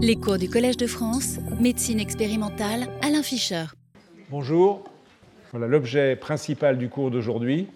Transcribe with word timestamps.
Les 0.00 0.14
cours 0.14 0.38
du 0.38 0.48
Collège 0.48 0.76
de 0.76 0.86
France, 0.86 1.40
médecine 1.58 1.98
expérimentale, 1.98 2.86
Alain 3.02 3.24
Fischer. 3.24 3.64
Bonjour. 4.30 4.84
Voilà 5.50 5.66
l'objet 5.66 6.14
principal 6.14 6.78
du 6.78 6.88
cours 6.88 7.10
d'aujourd'hui, 7.10 7.66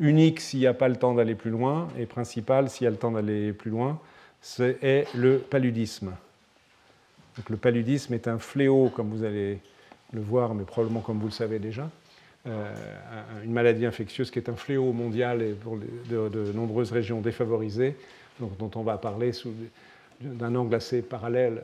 unique 0.00 0.40
s'il 0.40 0.58
n'y 0.58 0.66
a 0.66 0.74
pas 0.74 0.88
le 0.88 0.96
temps 0.96 1.14
d'aller 1.14 1.36
plus 1.36 1.52
loin, 1.52 1.86
et 1.96 2.06
principal 2.06 2.68
s'il 2.68 2.86
y 2.86 2.88
a 2.88 2.90
le 2.90 2.96
temps 2.96 3.12
d'aller 3.12 3.52
plus 3.52 3.70
loin, 3.70 4.00
c'est 4.40 5.06
le 5.14 5.38
paludisme. 5.38 6.12
Donc, 7.36 7.48
le 7.48 7.56
paludisme 7.56 8.14
est 8.14 8.26
un 8.26 8.40
fléau, 8.40 8.88
comme 8.88 9.10
vous 9.10 9.22
allez 9.22 9.60
le 10.12 10.20
voir, 10.20 10.56
mais 10.56 10.64
probablement 10.64 11.02
comme 11.02 11.20
vous 11.20 11.28
le 11.28 11.32
savez 11.32 11.60
déjà, 11.60 11.88
euh, 12.48 12.74
une 13.44 13.52
maladie 13.52 13.86
infectieuse 13.86 14.32
qui 14.32 14.40
est 14.40 14.48
un 14.48 14.56
fléau 14.56 14.92
mondial 14.92 15.40
et 15.40 15.52
pour 15.52 15.78
de, 15.78 16.52
nombreuses 16.52 16.90
régions 16.90 17.20
défavorisées, 17.20 17.94
dont 18.40 18.70
on 18.74 18.82
va 18.82 18.98
parler 18.98 19.32
sous 19.32 19.52
d'un 20.20 20.54
angle 20.54 20.74
assez 20.74 21.02
parallèle 21.02 21.62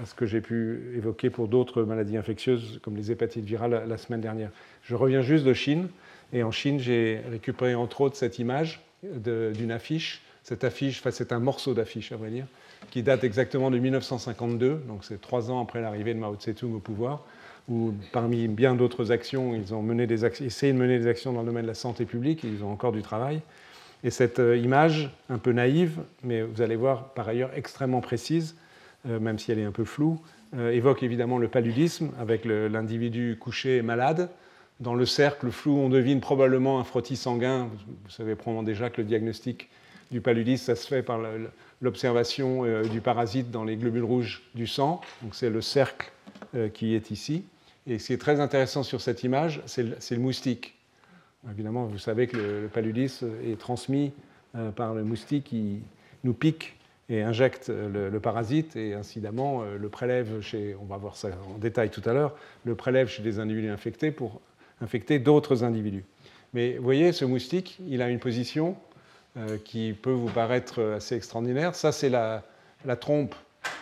à 0.00 0.06
ce 0.06 0.14
que 0.14 0.26
j'ai 0.26 0.40
pu 0.40 0.92
évoquer 0.96 1.30
pour 1.30 1.48
d'autres 1.48 1.82
maladies 1.84 2.16
infectieuses 2.16 2.80
comme 2.82 2.96
les 2.96 3.10
hépatites 3.10 3.44
virales 3.44 3.84
la 3.86 3.96
semaine 3.96 4.20
dernière. 4.20 4.50
Je 4.82 4.94
reviens 4.94 5.22
juste 5.22 5.44
de 5.44 5.54
Chine, 5.54 5.88
et 6.32 6.42
en 6.42 6.50
Chine, 6.50 6.78
j'ai 6.78 7.20
récupéré 7.30 7.74
entre 7.74 8.00
autres 8.00 8.16
cette 8.16 8.38
image 8.38 8.82
d'une 9.02 9.70
affiche. 9.70 10.22
Cette 10.42 10.64
affiche, 10.64 11.00
enfin, 11.00 11.10
c'est 11.10 11.32
un 11.32 11.38
morceau 11.38 11.72
d'affiche, 11.72 12.12
à 12.12 12.16
vrai 12.16 12.30
dire, 12.30 12.46
qui 12.90 13.02
date 13.02 13.24
exactement 13.24 13.70
de 13.70 13.78
1952, 13.78 14.82
donc 14.86 15.04
c'est 15.04 15.20
trois 15.20 15.50
ans 15.50 15.62
après 15.62 15.80
l'arrivée 15.80 16.12
de 16.12 16.18
Mao 16.18 16.34
Tse-tung 16.34 16.74
au 16.74 16.80
pouvoir, 16.80 17.24
où 17.68 17.94
parmi 18.12 18.46
bien 18.48 18.74
d'autres 18.74 19.10
actions, 19.10 19.54
ils 19.54 19.74
ont 19.74 19.80
mené 19.80 20.06
des 20.06 20.26
essayé 20.44 20.72
de 20.72 20.78
mener 20.78 20.98
des 20.98 21.06
actions 21.06 21.32
dans 21.32 21.40
le 21.40 21.46
domaine 21.46 21.62
de 21.62 21.68
la 21.68 21.74
santé 21.74 22.04
publique, 22.04 22.44
et 22.44 22.48
ils 22.48 22.62
ont 22.62 22.70
encore 22.70 22.92
du 22.92 23.00
travail. 23.00 23.40
Et 24.04 24.10
cette 24.10 24.38
euh, 24.38 24.56
image, 24.56 25.10
un 25.30 25.38
peu 25.38 25.52
naïve, 25.52 26.00
mais 26.22 26.42
vous 26.42 26.60
allez 26.60 26.76
voir 26.76 27.14
par 27.14 27.26
ailleurs 27.26 27.50
extrêmement 27.56 28.02
précise, 28.02 28.54
euh, 29.08 29.18
même 29.18 29.38
si 29.38 29.50
elle 29.50 29.58
est 29.58 29.64
un 29.64 29.72
peu 29.72 29.84
floue, 29.84 30.20
euh, 30.54 30.70
évoque 30.70 31.02
évidemment 31.02 31.38
le 31.38 31.48
paludisme 31.48 32.10
avec 32.20 32.44
l'individu 32.44 33.38
couché 33.40 33.80
malade. 33.80 34.28
Dans 34.80 34.94
le 34.94 35.06
cercle 35.06 35.50
flou, 35.50 35.78
on 35.78 35.88
devine 35.88 36.20
probablement 36.20 36.78
un 36.78 36.84
frottis 36.84 37.16
sanguin. 37.16 37.70
Vous 38.04 38.10
savez 38.10 38.34
probablement 38.34 38.62
déjà 38.62 38.90
que 38.90 39.00
le 39.00 39.06
diagnostic 39.06 39.70
du 40.10 40.20
paludisme, 40.20 40.66
ça 40.66 40.76
se 40.76 40.86
fait 40.86 41.02
par 41.02 41.20
l'observation 41.80 42.82
du 42.82 43.00
parasite 43.00 43.50
dans 43.50 43.64
les 43.64 43.76
globules 43.76 44.04
rouges 44.04 44.42
du 44.54 44.66
sang. 44.66 45.00
Donc 45.22 45.34
c'est 45.34 45.48
le 45.48 45.60
cercle 45.60 46.12
qui 46.74 46.94
est 46.94 47.10
ici. 47.10 47.44
Et 47.86 47.98
ce 47.98 48.08
qui 48.08 48.12
est 48.12 48.18
très 48.18 48.40
intéressant 48.40 48.82
sur 48.82 49.00
cette 49.00 49.22
image, 49.22 49.62
c'est 49.66 50.10
le 50.10 50.18
moustique. 50.18 50.73
Évidemment, 51.50 51.84
vous 51.84 51.98
savez 51.98 52.26
que 52.26 52.36
le, 52.36 52.68
paludisme 52.68 53.30
est 53.44 53.58
transmis 53.58 54.12
euh, 54.54 54.70
par 54.70 54.94
le 54.94 55.04
moustique 55.04 55.44
qui 55.44 55.82
nous 56.22 56.32
pique 56.32 56.76
et 57.10 57.22
injecte 57.22 57.68
le, 57.68 58.18
parasite 58.18 58.76
et 58.76 58.94
incidemment 58.94 59.62
euh, 59.62 59.76
le 59.76 59.88
prélève 59.90 60.40
chez, 60.40 60.74
on 60.80 60.86
va 60.86 60.96
voir 60.96 61.16
ça 61.16 61.28
en 61.54 61.58
détail 61.58 61.90
tout 61.90 62.02
à 62.06 62.14
l'heure, 62.14 62.34
le 62.64 62.74
prélève 62.74 63.08
chez 63.08 63.22
des 63.22 63.38
individus 63.38 63.68
infectés 63.68 64.10
pour 64.10 64.40
infecter 64.80 65.18
d'autres 65.18 65.64
individus. 65.64 66.04
Mais 66.54 66.76
vous 66.78 66.84
voyez, 66.84 67.12
ce 67.12 67.24
moustique, 67.24 67.78
il 67.88 68.00
a 68.00 68.08
une 68.08 68.20
position 68.20 68.76
euh, 69.36 69.58
qui 69.62 69.92
peut 69.92 70.12
vous 70.12 70.30
paraître 70.30 70.82
assez 70.96 71.14
extraordinaire. 71.16 71.74
Ça, 71.74 71.92
c'est 71.92 72.08
la, 72.08 72.42
trompe 73.00 73.34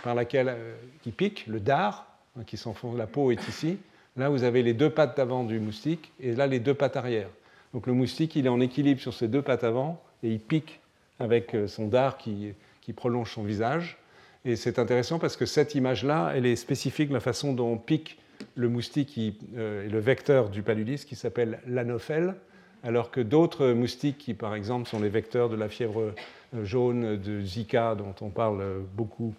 par 0.02 0.14
laquelle 0.14 0.56
qui 1.02 1.12
pique, 1.12 1.46
le 1.46 1.60
dard 1.60 2.06
hein, 2.38 2.42
qui 2.44 2.56
s'enfonce, 2.56 2.96
la 2.96 3.06
peau 3.06 3.30
est 3.30 3.48
ici. 3.48 3.78
Là, 4.16 4.28
vous 4.30 4.42
avez 4.42 4.62
les 4.62 4.74
deux 4.74 4.90
pattes 4.90 5.16
d'avant 5.16 5.44
du 5.44 5.60
moustique 5.60 6.12
et 6.20 6.34
là, 6.34 6.46
les 6.46 6.60
deux 6.60 6.74
pattes 6.74 6.96
arrière. 6.96 7.28
Donc 7.72 7.86
le 7.86 7.92
moustique, 7.92 8.36
il 8.36 8.46
est 8.46 8.50
en 8.50 8.60
équilibre 8.60 9.00
sur 9.00 9.14
ses 9.14 9.28
deux 9.28 9.42
pattes 9.42 9.64
avant 9.64 10.02
et 10.22 10.30
il 10.30 10.40
pique 10.40 10.80
avec 11.18 11.54
euh, 11.54 11.66
son 11.66 11.88
dard 11.88 12.18
qui, 12.18 12.54
prolonge 12.94 13.32
son 13.32 13.42
visage. 13.42 13.96
Et 14.44 14.56
c'est 14.56 14.78
intéressant 14.78 15.18
parce 15.18 15.36
que 15.36 15.46
cette 15.46 15.74
image-là, 15.74 16.32
elle 16.34 16.44
est 16.44 16.56
spécifique 16.56 17.08
de 17.08 17.14
la 17.14 17.20
façon 17.20 17.54
dont 17.54 17.78
pique 17.78 18.18
le 18.54 18.68
moustique 18.68 19.08
qui 19.08 19.38
euh, 19.56 19.86
est 19.86 19.88
le 19.88 19.98
vecteur 19.98 20.50
du 20.50 20.62
paludisme 20.62 21.08
qui 21.08 21.16
s'appelle 21.16 21.60
l'anophèle, 21.66 22.34
alors 22.82 23.10
que 23.10 23.20
d'autres 23.20 23.68
moustiques 23.68 24.18
qui, 24.18 24.34
par 24.34 24.54
exemple, 24.54 24.88
sont 24.88 25.00
les 25.00 25.08
vecteurs 25.08 25.48
de 25.48 25.56
la 25.56 25.68
fièvre 25.68 26.12
euh, 26.54 26.64
jaune, 26.64 27.16
de 27.16 27.40
Zika, 27.40 27.94
dont 27.94 28.14
on 28.20 28.28
parle 28.28 28.62
beaucoup 28.94 29.34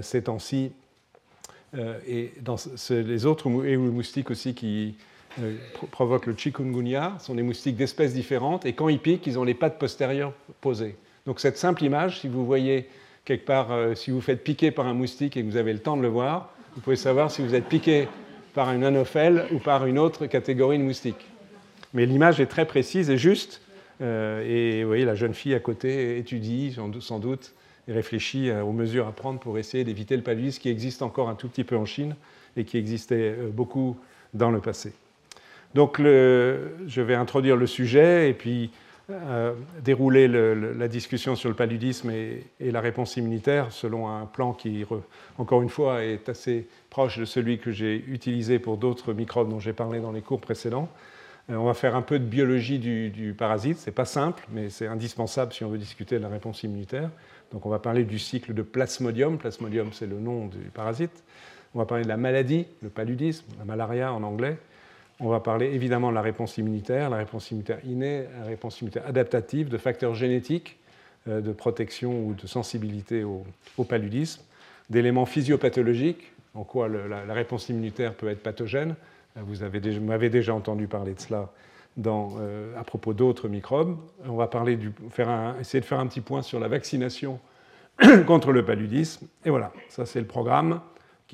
ces 0.00 0.22
temps-ci, 0.22 0.72
et 2.06 2.32
dans 2.40 2.56
les 2.88 3.26
autres 3.26 3.50
et 3.66 3.72
le 3.72 3.78
moustique 3.78 4.30
aussi 4.30 4.54
qui 4.54 4.96
euh, 5.40 5.56
provoquent 5.90 6.26
le 6.26 6.36
chikungunya 6.36 7.16
sont 7.18 7.34
des 7.34 7.42
moustiques 7.42 7.76
d'espèces 7.76 8.14
différentes 8.14 8.66
et 8.66 8.72
quand 8.72 8.88
ils 8.88 9.00
piquent, 9.00 9.26
ils 9.26 9.38
ont 9.38 9.44
les 9.44 9.54
pattes 9.54 9.78
postérieures 9.78 10.32
posées. 10.60 10.96
Donc 11.26 11.40
cette 11.40 11.56
simple 11.56 11.82
image, 11.84 12.20
si 12.20 12.28
vous 12.28 12.46
voyez 12.46 12.88
quelque 13.24 13.44
part, 13.44 13.72
euh, 13.72 13.94
si 13.94 14.10
vous 14.10 14.20
faites 14.20 14.44
piquer 14.44 14.70
par 14.70 14.86
un 14.86 14.94
moustique 14.94 15.36
et 15.36 15.42
que 15.42 15.46
vous 15.46 15.56
avez 15.56 15.72
le 15.72 15.80
temps 15.80 15.96
de 15.96 16.02
le 16.02 16.08
voir, 16.08 16.54
vous 16.74 16.80
pouvez 16.80 16.96
savoir 16.96 17.30
si 17.30 17.42
vous 17.42 17.54
êtes 17.54 17.66
piqué 17.66 18.08
par 18.54 18.72
une 18.72 18.84
anophèle 18.84 19.46
ou 19.52 19.58
par 19.58 19.86
une 19.86 19.98
autre 19.98 20.26
catégorie 20.26 20.78
de 20.78 20.84
moustiques. 20.84 21.26
Mais 21.94 22.06
l'image 22.06 22.40
est 22.40 22.46
très 22.46 22.66
précise 22.66 23.10
et 23.10 23.16
juste. 23.18 23.60
Euh, 24.00 24.44
et 24.46 24.82
vous 24.82 24.88
voyez, 24.88 25.04
la 25.04 25.14
jeune 25.14 25.34
fille 25.34 25.54
à 25.54 25.60
côté 25.60 26.18
étudie 26.18 26.76
sans 27.00 27.18
doute 27.18 27.54
et 27.86 27.92
réfléchit 27.92 28.50
aux 28.50 28.72
mesures 28.72 29.06
à 29.06 29.12
prendre 29.12 29.38
pour 29.38 29.58
essayer 29.58 29.84
d'éviter 29.84 30.16
le 30.16 30.22
paludisme 30.22 30.60
qui 30.60 30.68
existe 30.68 31.02
encore 31.02 31.28
un 31.28 31.34
tout 31.34 31.48
petit 31.48 31.64
peu 31.64 31.76
en 31.76 31.84
Chine 31.84 32.16
et 32.56 32.64
qui 32.64 32.78
existait 32.78 33.36
beaucoup 33.52 33.96
dans 34.32 34.50
le 34.50 34.60
passé. 34.60 34.92
Donc 35.74 35.98
je 35.98 37.00
vais 37.00 37.14
introduire 37.14 37.56
le 37.56 37.66
sujet 37.66 38.30
et 38.30 38.34
puis 38.34 38.70
euh, 39.10 39.52
dérouler 39.82 40.28
la 40.28 40.88
discussion 40.88 41.36
sur 41.36 41.50
le 41.50 41.54
paludisme 41.54 42.10
et, 42.10 42.46
la 42.60 42.80
réponse 42.80 43.18
immunitaire 43.18 43.70
selon 43.70 44.08
un 44.08 44.24
plan 44.24 44.54
qui, 44.54 44.86
encore 45.36 45.60
une 45.60 45.68
fois, 45.68 46.02
est 46.02 46.30
assez 46.30 46.66
proche 46.88 47.18
de 47.18 47.26
celui 47.26 47.58
que 47.58 47.70
j'ai 47.70 48.02
utilisé 48.08 48.58
pour 48.58 48.78
d'autres 48.78 49.12
microbes 49.12 49.50
dont 49.50 49.60
j'ai 49.60 49.74
parlé 49.74 50.00
dans 50.00 50.10
les 50.10 50.22
cours 50.22 50.40
précédents. 50.40 50.88
Euh, 51.50 51.56
on 51.56 51.64
va 51.64 51.74
faire 51.74 51.96
un 51.96 52.00
peu 52.00 52.18
de 52.18 52.24
biologie 52.24 52.78
du, 52.78 53.10
du 53.10 53.34
parasite. 53.34 53.78
Ce 53.78 53.90
n'est 53.90 53.94
pas 53.94 54.06
simple, 54.06 54.42
mais 54.50 54.70
c'est 54.70 54.86
indispensable 54.86 55.52
si 55.52 55.64
on 55.64 55.68
veut 55.68 55.76
discuter 55.76 56.16
de 56.16 56.22
la 56.22 56.30
réponse 56.30 56.62
immunitaire. 56.62 57.10
Donc 57.52 57.66
on 57.66 57.68
va 57.68 57.80
parler 57.80 58.04
du 58.04 58.18
cycle 58.18 58.54
de 58.54 58.62
plasmodium. 58.62 59.36
Plasmodium, 59.36 59.92
c'est 59.92 60.06
le 60.06 60.18
nom 60.18 60.46
du 60.46 60.70
parasite. 60.72 61.24
On 61.74 61.78
va 61.78 61.84
parler 61.84 62.04
de 62.04 62.08
la 62.08 62.16
maladie, 62.16 62.66
le 62.80 62.88
paludisme, 62.88 63.44
la 63.58 63.66
malaria 63.66 64.14
en 64.14 64.22
anglais. 64.22 64.56
On 65.24 65.30
va 65.30 65.40
parler 65.40 65.72
évidemment 65.72 66.10
de 66.10 66.14
la 66.14 66.20
réponse 66.20 66.58
immunitaire, 66.58 67.08
la 67.08 67.16
réponse 67.16 67.50
immunitaire 67.50 67.78
innée, 67.86 68.26
la 68.38 68.44
réponse 68.44 68.82
immunitaire 68.82 69.06
adaptative, 69.06 69.70
de 69.70 69.78
facteurs 69.78 70.14
génétiques 70.14 70.76
euh, 71.28 71.40
de 71.40 71.50
protection 71.50 72.26
ou 72.26 72.34
de 72.34 72.46
sensibilité 72.46 73.24
au, 73.24 73.42
paludisme, 73.88 74.42
d'éléments 74.90 75.24
physiopathologiques, 75.24 76.30
en 76.52 76.62
quoi 76.62 76.88
la, 76.88 77.32
réponse 77.32 77.70
immunitaire 77.70 78.12
peut 78.12 78.28
être 78.28 78.42
pathogène. 78.42 78.96
Euh, 79.38 79.40
vous 79.46 79.64
m'avez 80.02 80.28
déjà 80.28 80.54
entendu 80.54 80.88
parler 80.88 81.14
de 81.14 81.20
cela 81.20 81.50
euh, 82.06 82.78
à 82.78 82.84
propos 82.84 83.14
d'autres 83.14 83.48
microbes. 83.48 83.96
On 84.28 84.36
va 84.36 84.46
parler 84.46 84.76
du, 84.76 84.92
faire 85.08 85.54
essayer 85.58 85.80
de 85.80 85.86
faire 85.86 86.00
un 86.00 86.06
petit 86.06 86.20
point 86.20 86.42
sur 86.42 86.60
la 86.60 86.68
vaccination 86.68 87.40
contre 88.26 88.52
le 88.52 88.62
paludisme. 88.62 89.26
Et 89.46 89.48
voilà, 89.48 89.72
ça 89.88 90.04
c'est 90.04 90.20
le 90.20 90.26
programme 90.26 90.82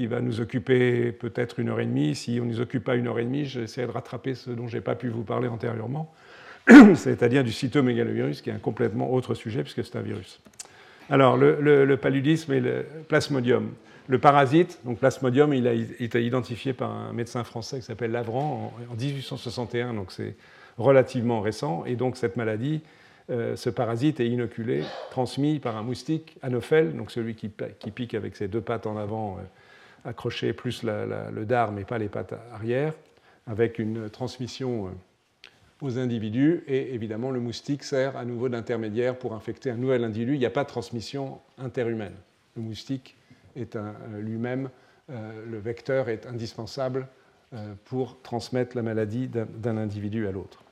qui 0.00 0.06
va 0.06 0.22
nous 0.22 0.41
occuper 0.41 1.12
peut-être 1.12 1.61
une 1.61 1.69
heure 1.69 1.78
et 1.78 1.84
demie. 1.84 2.15
Si 2.15 2.38
on 2.41 2.47
ne 2.47 2.53
nous 2.53 2.61
occupe 2.62 2.84
pas 2.84 2.94
une 2.94 3.06
heure 3.06 3.19
et 3.19 3.25
demie, 3.25 3.44
j'essaie 3.44 3.84
de 3.84 3.91
rattraper 3.91 4.34
ce 4.34 4.49
dont 4.49 4.66
je 4.66 4.78
n'ai 4.78 4.81
pas 4.81 4.94
pu 4.94 5.11
vous 5.11 5.25
parler 5.25 5.47
antérieurement, 5.47 6.11
c'est-à-dire 6.94 7.44
du 7.44 7.53
cytomégalovirus, 7.53 8.41
qui 8.41 8.49
est 8.49 8.55
un 8.55 8.59
complètement 8.59 9.12
autre 9.12 9.34
sujet 9.34 9.62
puisque 9.62 9.84
c'est 9.84 9.97
un 9.97 10.00
virus. 10.00 10.41
Alors, 11.11 11.37
le, 11.37 11.94
paludisme 11.97 12.55
et 12.55 12.61
le 12.61 12.87
plasmodium. 13.09 13.72
Le 14.06 14.19
parasite, 14.19 14.81
donc 14.87 15.00
plasmodium, 15.00 15.53
il 15.53 15.69
a 15.69 15.75
été 15.75 16.25
identifié 16.25 16.72
par 16.72 16.91
un 16.91 17.12
médecin 17.12 17.44
français 17.44 17.81
qui 17.81 17.84
s'appelle 17.84 18.12
Lavran 18.12 18.72
en, 18.91 18.94
1861, 18.94 19.93
donc 19.93 20.12
c'est 20.12 20.34
relativement 20.78 21.43
récent. 21.43 21.84
Et 21.84 21.94
donc, 21.94 22.17
cette 22.17 22.38
maladie, 22.38 22.81
euh, 23.28 23.55
ce 23.55 23.69
parasite 23.69 24.19
est 24.19 24.28
inoculé, 24.28 24.82
transmis 25.11 25.59
par 25.59 25.77
un 25.77 25.82
moustique 25.82 26.38
anophèle, 26.41 26.97
donc 26.97 27.11
celui 27.11 27.34
qui, 27.34 27.50
pique 27.50 28.15
avec 28.15 28.34
ses 28.34 28.49
deux 28.49 28.62
pattes 28.62 28.87
en 28.87 28.97
avant. 28.97 29.37
Euh, 29.37 29.43
accrocher 30.05 30.52
plus 30.52 30.82
le 30.82 31.44
dard, 31.44 31.73
mais 31.73 31.85
pas 31.85 31.99
les 31.99 32.08
pattes 32.08 32.35
arrière, 32.52 32.94
avec 33.47 33.79
une 33.79 34.08
transmission 34.11 34.87
euh, 34.87 34.91
aux 35.81 35.99
individus. 35.99 36.62
Et 36.67 36.94
évidemment, 36.94 37.31
le 37.31 37.41
moustique 37.41 37.82
sert 37.82 38.17
à 38.17 38.25
nouveau 38.25 38.49
d'intermédiaire 38.49 39.19
pour 39.19 39.35
infecter 39.35 39.70
un 39.70 39.76
nouvel 39.76 40.05
individu. 40.05 40.35
Il 40.35 40.38
n'y 40.38 40.47
a 40.47 40.50
pas 40.50 40.64
de 40.64 40.69
transmission 40.69 41.41
interhumaine. 41.58 42.14
Le 42.56 42.62
moustique 42.62 43.17
est 43.56 43.76
euh, 43.76 43.93
lui-même, 44.20 44.70
euh, 45.11 45.44
le 45.50 45.58
vecteur 45.58 46.08
est 46.08 46.26
indispensable 46.26 47.06
pour 47.85 48.23
transmettre 48.23 48.76
la 48.76 48.82
maladie 48.82 49.26
d'un 49.26 49.76
individu 49.76 50.29
à 50.29 50.31
l'autre. 50.31 50.62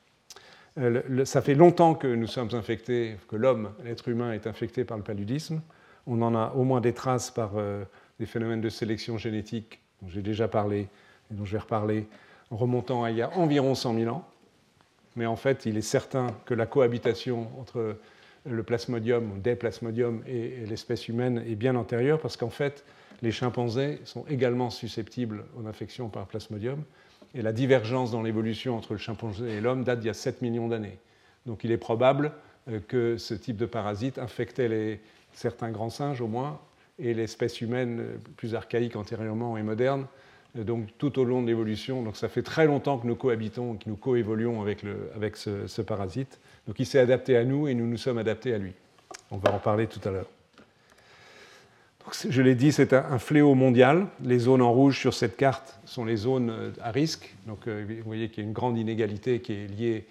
Ça 1.25 1.41
fait 1.41 1.53
longtemps 1.53 1.93
que 1.93 2.07
nous 2.07 2.25
sommes 2.25 2.51
infectés, 2.53 3.17
que 3.27 3.35
l'homme, 3.35 3.73
l'être 3.83 4.07
humain, 4.07 4.31
est 4.31 4.47
infecté 4.47 4.85
par 4.85 4.95
le 4.95 5.03
paludisme. 5.03 5.59
On 6.07 6.21
en 6.21 6.33
a 6.33 6.53
au 6.55 6.63
moins 6.63 6.79
des 6.79 6.93
traces 6.93 7.31
par 7.31 7.51
des 8.19 8.25
phénomènes 8.25 8.61
de 8.61 8.69
sélection 8.69 9.17
génétique 9.17 9.79
dont 10.01 10.09
j'ai 10.09 10.21
déjà 10.21 10.47
parlé 10.47 10.87
et 11.31 11.33
dont 11.33 11.45
je 11.45 11.53
vais 11.53 11.59
reparler 11.59 12.07
remontant 12.51 13.03
à 13.03 13.11
il 13.11 13.17
y 13.17 13.21
a 13.21 13.29
environ 13.37 13.75
100 13.75 13.95
000 13.95 14.15
ans. 14.15 14.25
Mais 15.15 15.25
en 15.25 15.35
fait, 15.35 15.65
il 15.65 15.77
est 15.77 15.81
certain 15.81 16.27
que 16.45 16.53
la 16.53 16.65
cohabitation 16.65 17.47
entre 17.59 17.97
le 18.45 18.63
plasmodium, 18.63 19.41
des 19.41 19.55
plasmodiums 19.55 20.23
et 20.27 20.65
l'espèce 20.65 21.07
humaine 21.07 21.43
est 21.47 21.55
bien 21.55 21.75
antérieure 21.75 22.19
parce 22.19 22.37
qu'en 22.37 22.49
fait, 22.49 22.83
les 23.21 23.31
chimpanzés 23.31 23.99
sont 24.05 24.25
également 24.29 24.69
susceptibles 24.69 25.45
aux 25.57 25.67
infections 25.67 26.09
par 26.09 26.25
plasmodium. 26.25 26.83
Et 27.35 27.41
la 27.41 27.51
divergence 27.51 28.11
dans 28.11 28.23
l'évolution 28.23 28.77
entre 28.77 28.93
le 28.93 28.99
chimpanzé 28.99 29.49
et 29.49 29.61
l'homme 29.61 29.83
date 29.83 29.99
d'il 29.99 30.07
y 30.07 30.11
a 30.11 30.15
7 30.15 30.41
millions 30.41 30.67
d'années. 30.67 30.97
Donc 31.45 31.63
il 31.63 31.71
est 31.71 31.77
probable 31.77 32.31
euh, 32.69 32.79
que 32.79 33.17
ce 33.17 33.33
type 33.33 33.57
de 33.57 33.65
parasite 33.65 34.17
infectait 34.17 34.67
les, 34.67 34.99
certains 35.33 35.69
grands 35.69 35.89
singes 35.89 36.21
au 36.21 36.27
moins, 36.27 36.59
et 36.99 37.13
l'espèce 37.13 37.61
humaine 37.61 38.03
plus 38.37 38.55
archaïque 38.55 38.95
antérieurement 38.95 39.57
et 39.57 39.63
moderne, 39.63 40.05
euh, 40.57 40.63
donc 40.63 40.87
tout 40.97 41.19
au 41.19 41.23
long 41.23 41.41
de 41.41 41.47
l'évolution. 41.47 42.03
Donc 42.03 42.17
ça 42.17 42.29
fait 42.29 42.43
très 42.43 42.65
longtemps 42.65 42.97
que 42.97 43.07
nous 43.07 43.15
cohabitons, 43.15 43.75
que 43.75 43.89
nous 43.89 43.95
coévoluons 43.95 44.61
avec, 44.61 44.83
le, 44.83 45.09
avec 45.15 45.37
ce, 45.37 45.81
parasite. 45.81 46.39
Donc 46.67 46.79
il 46.79 46.85
s'est 46.85 46.99
adapté 46.99 47.37
à 47.37 47.43
nous 47.43 47.67
et 47.67 47.73
nous 47.73 47.87
nous 47.87 47.97
sommes 47.97 48.17
adaptés 48.17 48.53
à 48.53 48.57
lui. 48.57 48.73
On 49.31 49.37
va 49.37 49.53
en 49.53 49.59
parler 49.59 49.87
tout 49.87 50.01
à 50.07 50.11
l'heure. 50.11 50.27
Je 52.27 52.41
l'ai 52.41 52.55
dit, 52.55 52.71
c'est 52.71 52.93
un 52.93 53.19
fléau 53.19 53.53
mondial. 53.53 54.07
Les 54.23 54.39
zones 54.39 54.63
en 54.63 54.71
rouge 54.71 54.99
sur 54.99 55.13
cette 55.13 55.37
carte 55.37 55.79
sont 55.85 56.05
les 56.05 56.15
zones 56.15 56.49
euh, 56.49 56.71
à 56.81 56.91
risque. 56.91 57.35
Donc 57.47 57.67
euh, 57.67 57.85
vous 57.87 58.05
voyez 58.05 58.29
qu'il 58.29 58.43
y 58.43 58.45
a 58.45 58.47
une 58.47 58.53
grande 58.53 58.77
inégalité 58.77 59.41
qui 59.41 59.53
est 59.53 59.67
liée 59.67 60.05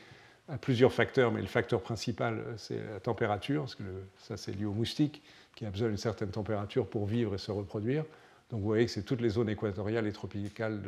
à 0.48 0.56
plusieurs 0.56 0.92
facteurs, 0.92 1.30
mais 1.30 1.42
le 1.42 1.46
facteur 1.46 1.82
principal, 1.82 2.42
c'est 2.56 2.78
la 2.90 3.00
température, 3.00 3.62
parce 3.62 3.74
que 3.74 3.82
ça, 4.18 4.38
c'est 4.38 4.52
lié 4.52 4.64
aux 4.64 4.72
moustiques, 4.72 5.22
qui 5.58 5.66
a 5.66 5.70
besoin 5.70 5.88
d'une 5.88 5.96
certaine 5.96 6.30
température 6.30 6.86
pour 6.86 7.04
vivre 7.04 7.34
et 7.34 7.38
se 7.38 7.50
reproduire. 7.50 8.04
Donc 8.48 8.60
vous 8.60 8.66
voyez 8.66 8.86
que 8.86 8.92
c'est 8.92 9.02
toutes 9.02 9.20
les 9.20 9.30
zones 9.30 9.48
équatoriales 9.48 10.06
et 10.06 10.12
tropicales 10.12 10.80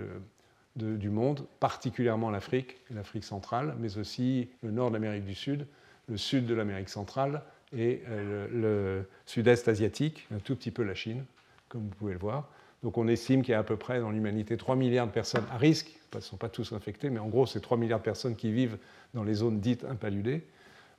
du 0.77 1.11
monde, 1.11 1.45
particulièrement 1.59 2.31
l'Afrique, 2.31 2.77
l'Afrique 2.95 3.25
centrale, 3.25 3.75
mais 3.81 3.99
aussi 3.99 4.49
le 4.63 4.71
nord 4.71 4.91
de 4.91 4.95
l'Amérique 4.95 5.25
du 5.25 5.35
Sud, 5.35 5.67
le 6.09 6.17
sud 6.17 6.47
de 6.47 6.55
l'Amérique 6.55 6.89
centrale 6.89 7.43
et 7.77 8.03
euh, 8.09 8.47
le, 8.53 9.09
sud-est 9.27 9.67
asiatique, 9.67 10.29
un 10.33 10.39
tout 10.39 10.55
petit 10.55 10.71
peu 10.71 10.85
la 10.85 10.95
Chine, 10.95 11.25
comme 11.69 11.83
vous 11.83 11.97
pouvez 11.99 12.13
le 12.13 12.21
voir. 12.21 12.49
Donc 12.85 12.97
on 12.97 13.09
estime 13.09 13.43
qu'il 13.43 13.51
y 13.51 13.55
a 13.57 13.59
à 13.59 13.65
peu 13.65 13.77
près 13.77 13.99
dans 13.99 14.13
l'humanité 14.13 14.57
3 14.57 14.77
milliards 14.77 15.09
de 15.09 15.13
personnes 15.13 15.47
à 15.51 15.57
risque, 15.57 15.91
ils 16.13 16.17
ne 16.17 16.21
sont 16.21 16.37
pas 16.37 16.49
tous 16.49 16.73
infectés, 16.73 17.11
mais 17.11 17.19
en 17.19 17.29
gros 17.29 17.45
c'est 17.45 17.61
3 17.61 17.77
milliards 17.77 17.99
de 17.99 18.05
personnes 18.05 18.37
qui 18.37 18.53
vivent 18.53 18.79
dans 19.15 19.25
les 19.25 19.35
zones 19.35 19.59
dites 19.59 19.85
impaludées. 19.85 20.47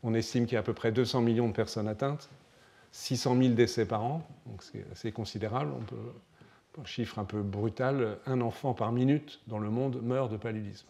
On 0.03 0.13
estime 0.13 0.43
qu'il 0.43 0.55
y 0.55 0.57
a 0.57 0.59
à 0.59 0.63
peu 0.63 0.73
près 0.73 0.91
200 0.91 1.21
millions 1.21 1.47
de 1.47 1.53
personnes 1.53 1.87
atteintes, 1.87 2.29
600 2.91 3.37
000 3.37 3.53
décès 3.53 3.85
par 3.85 4.03
an, 4.03 4.27
donc 4.45 4.63
c'est 4.63 4.85
assez 4.91 5.11
considérable. 5.11 5.71
On 5.77 5.83
peut 5.83 5.95
un 6.79 6.85
chiffre 6.85 7.19
un 7.19 7.25
peu 7.25 7.41
brutal, 7.41 8.17
un 8.25 8.41
enfant 8.41 8.73
par 8.73 8.91
minute 8.91 9.41
dans 9.47 9.59
le 9.59 9.69
monde 9.69 10.01
meurt 10.01 10.31
de 10.31 10.37
paludisme. 10.37 10.87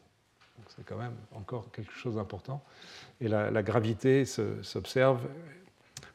C'est 0.75 0.86
quand 0.86 0.98
même 0.98 1.15
encore 1.33 1.71
quelque 1.71 1.92
chose 1.92 2.15
d'important. 2.15 2.63
Et 3.19 3.27
la, 3.27 3.63
gravité 3.63 4.25
s'observe, 4.25 5.27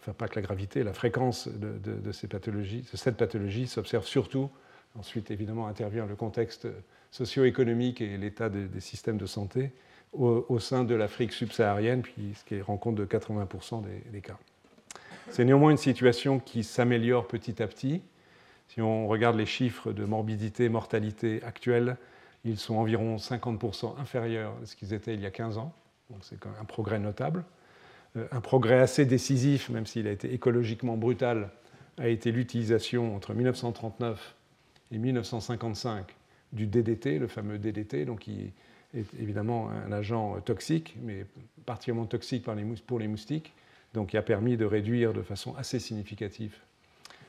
enfin 0.00 0.12
pas 0.12 0.28
que 0.28 0.36
la 0.36 0.42
gravité, 0.42 0.84
la 0.84 0.94
fréquence 0.94 1.48
de, 1.48 2.26
pathologies, 2.28 2.88
cette 2.94 3.16
pathologie 3.16 3.66
s'observe 3.66 4.06
surtout. 4.06 4.50
Ensuite, 4.98 5.30
évidemment, 5.30 5.66
intervient 5.66 6.06
le 6.06 6.16
contexte 6.16 6.68
socio-économique 7.10 8.00
et 8.00 8.16
l'état 8.16 8.48
des, 8.48 8.80
systèmes 8.80 9.18
de 9.18 9.26
santé 9.26 9.72
au, 10.12 10.58
sein 10.58 10.84
de 10.84 10.94
l'Afrique 10.94 11.32
subsaharienne, 11.32 12.02
puis 12.02 12.34
ce 12.34 12.44
qui 12.44 12.60
rend 12.62 12.78
compte 12.78 12.94
de 12.94 13.04
80% 13.04 13.82
des, 13.82 14.10
des 14.10 14.20
cas. 14.20 14.38
C'est 15.30 15.44
néanmoins 15.44 15.70
une 15.70 15.76
situation 15.76 16.38
qui 16.38 16.64
s'améliore 16.64 17.26
petit 17.26 17.62
à 17.62 17.66
petit. 17.66 18.02
Si 18.68 18.80
on 18.80 19.06
regarde 19.06 19.36
les 19.36 19.46
chiffres 19.46 19.92
de 19.92 20.04
morbidité, 20.04 20.68
mortalité 20.68 21.42
actuels, 21.42 21.96
ils 22.44 22.58
sont 22.58 22.76
environ 22.76 23.16
50% 23.16 23.98
inférieurs 23.98 24.54
à 24.62 24.66
ce 24.66 24.76
qu'ils 24.76 24.92
étaient 24.92 25.14
il 25.14 25.20
y 25.20 25.26
a 25.26 25.30
15 25.30 25.58
ans. 25.58 25.72
Donc 26.10 26.20
c'est 26.22 26.38
un 26.46 26.64
progrès 26.64 26.98
notable. 26.98 27.44
Euh, 28.16 28.26
un 28.30 28.40
progrès 28.40 28.78
assez 28.78 29.04
décisif, 29.04 29.68
même 29.68 29.86
s'il 29.86 30.06
a 30.06 30.12
été 30.12 30.32
écologiquement 30.32 30.96
brutal, 30.96 31.50
a 31.98 32.08
été 32.08 32.30
l'utilisation 32.30 33.16
entre 33.16 33.34
1939 33.34 34.34
et 34.92 34.98
1955 34.98 36.14
du 36.52 36.66
DDT, 36.66 37.18
le 37.18 37.26
fameux 37.26 37.58
DDT, 37.58 38.04
donc 38.04 38.20
qui 38.20 38.52
est 38.94 39.04
évidemment 39.18 39.70
un 39.70 39.92
agent 39.92 40.40
toxique, 40.42 40.96
mais 41.02 41.26
particulièrement 41.64 42.06
toxique 42.06 42.46
pour 42.86 42.98
les 42.98 43.08
moustiques, 43.08 43.52
donc 43.96 44.10
qui 44.10 44.16
a 44.16 44.22
permis 44.22 44.56
de 44.56 44.64
réduire 44.64 45.12
de 45.12 45.22
façon 45.22 45.56
assez 45.56 45.80
significative 45.80 46.54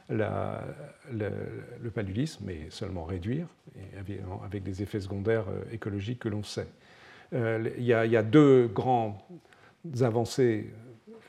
le, 0.09 1.89
paludisme, 1.93 2.43
mais 2.45 2.69
seulement 2.69 3.05
réduire, 3.05 3.47
avec 4.45 4.63
des 4.63 4.83
effets 4.83 4.99
secondaires 4.99 5.45
euh, 5.49 5.63
écologiques 5.73 6.19
que 6.19 6.29
l'on 6.29 6.43
sait. 6.43 6.67
Euh, 7.33 7.69
il 7.77 7.83
y, 7.83 7.93
a, 7.93 8.23
deux 8.23 8.67
grandes 8.67 9.15
avancées 10.01 10.71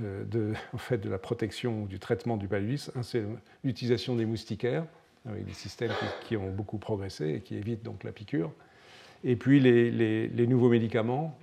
euh, 0.02 0.24
de, 0.24 0.52
en 0.72 0.78
fait, 0.78 0.98
de 0.98 1.08
la 1.08 1.18
protection 1.18 1.86
du 1.86 1.98
traitement 1.98 2.36
du 2.36 2.46
paludisme. 2.46 2.92
Un, 2.96 3.02
c'est 3.02 3.24
l'utilisation 3.64 4.14
des 4.14 4.26
moustiquaires, 4.26 4.84
avec 5.28 5.44
des 5.44 5.54
systèmes 5.54 5.92
qui, 6.26 6.36
ont 6.36 6.50
beaucoup 6.50 6.78
progressé 6.78 7.34
et 7.34 7.40
qui 7.40 7.56
évitent 7.56 7.82
donc 7.82 8.04
la 8.04 8.12
piqûre. 8.12 8.52
Et 9.24 9.36
puis 9.36 9.60
les, 9.60 10.46
nouveaux 10.46 10.68
médicaments. 10.68 11.38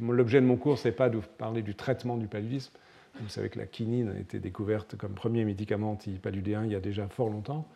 L'objet 0.00 0.40
de 0.40 0.46
mon 0.46 0.56
cours, 0.56 0.78
ce 0.78 0.88
n'est 0.88 0.94
pas 0.94 1.08
de 1.08 1.18
parler 1.38 1.62
du 1.62 1.74
traitement 1.74 2.16
du 2.16 2.26
paludisme, 2.26 2.72
vous 3.20 3.28
savez 3.28 3.48
que 3.48 3.58
la 3.58 3.66
quinine 3.66 4.10
a 4.16 4.18
été 4.18 4.38
découverte 4.38 4.96
comme 4.96 5.12
premier 5.12 5.44
médicament 5.44 5.92
antipaludéen 5.92 6.64
il 6.64 6.72
y 6.72 6.74
a 6.74 6.80
déjà 6.80 7.08
fort 7.08 7.28
longtemps. 7.28 7.66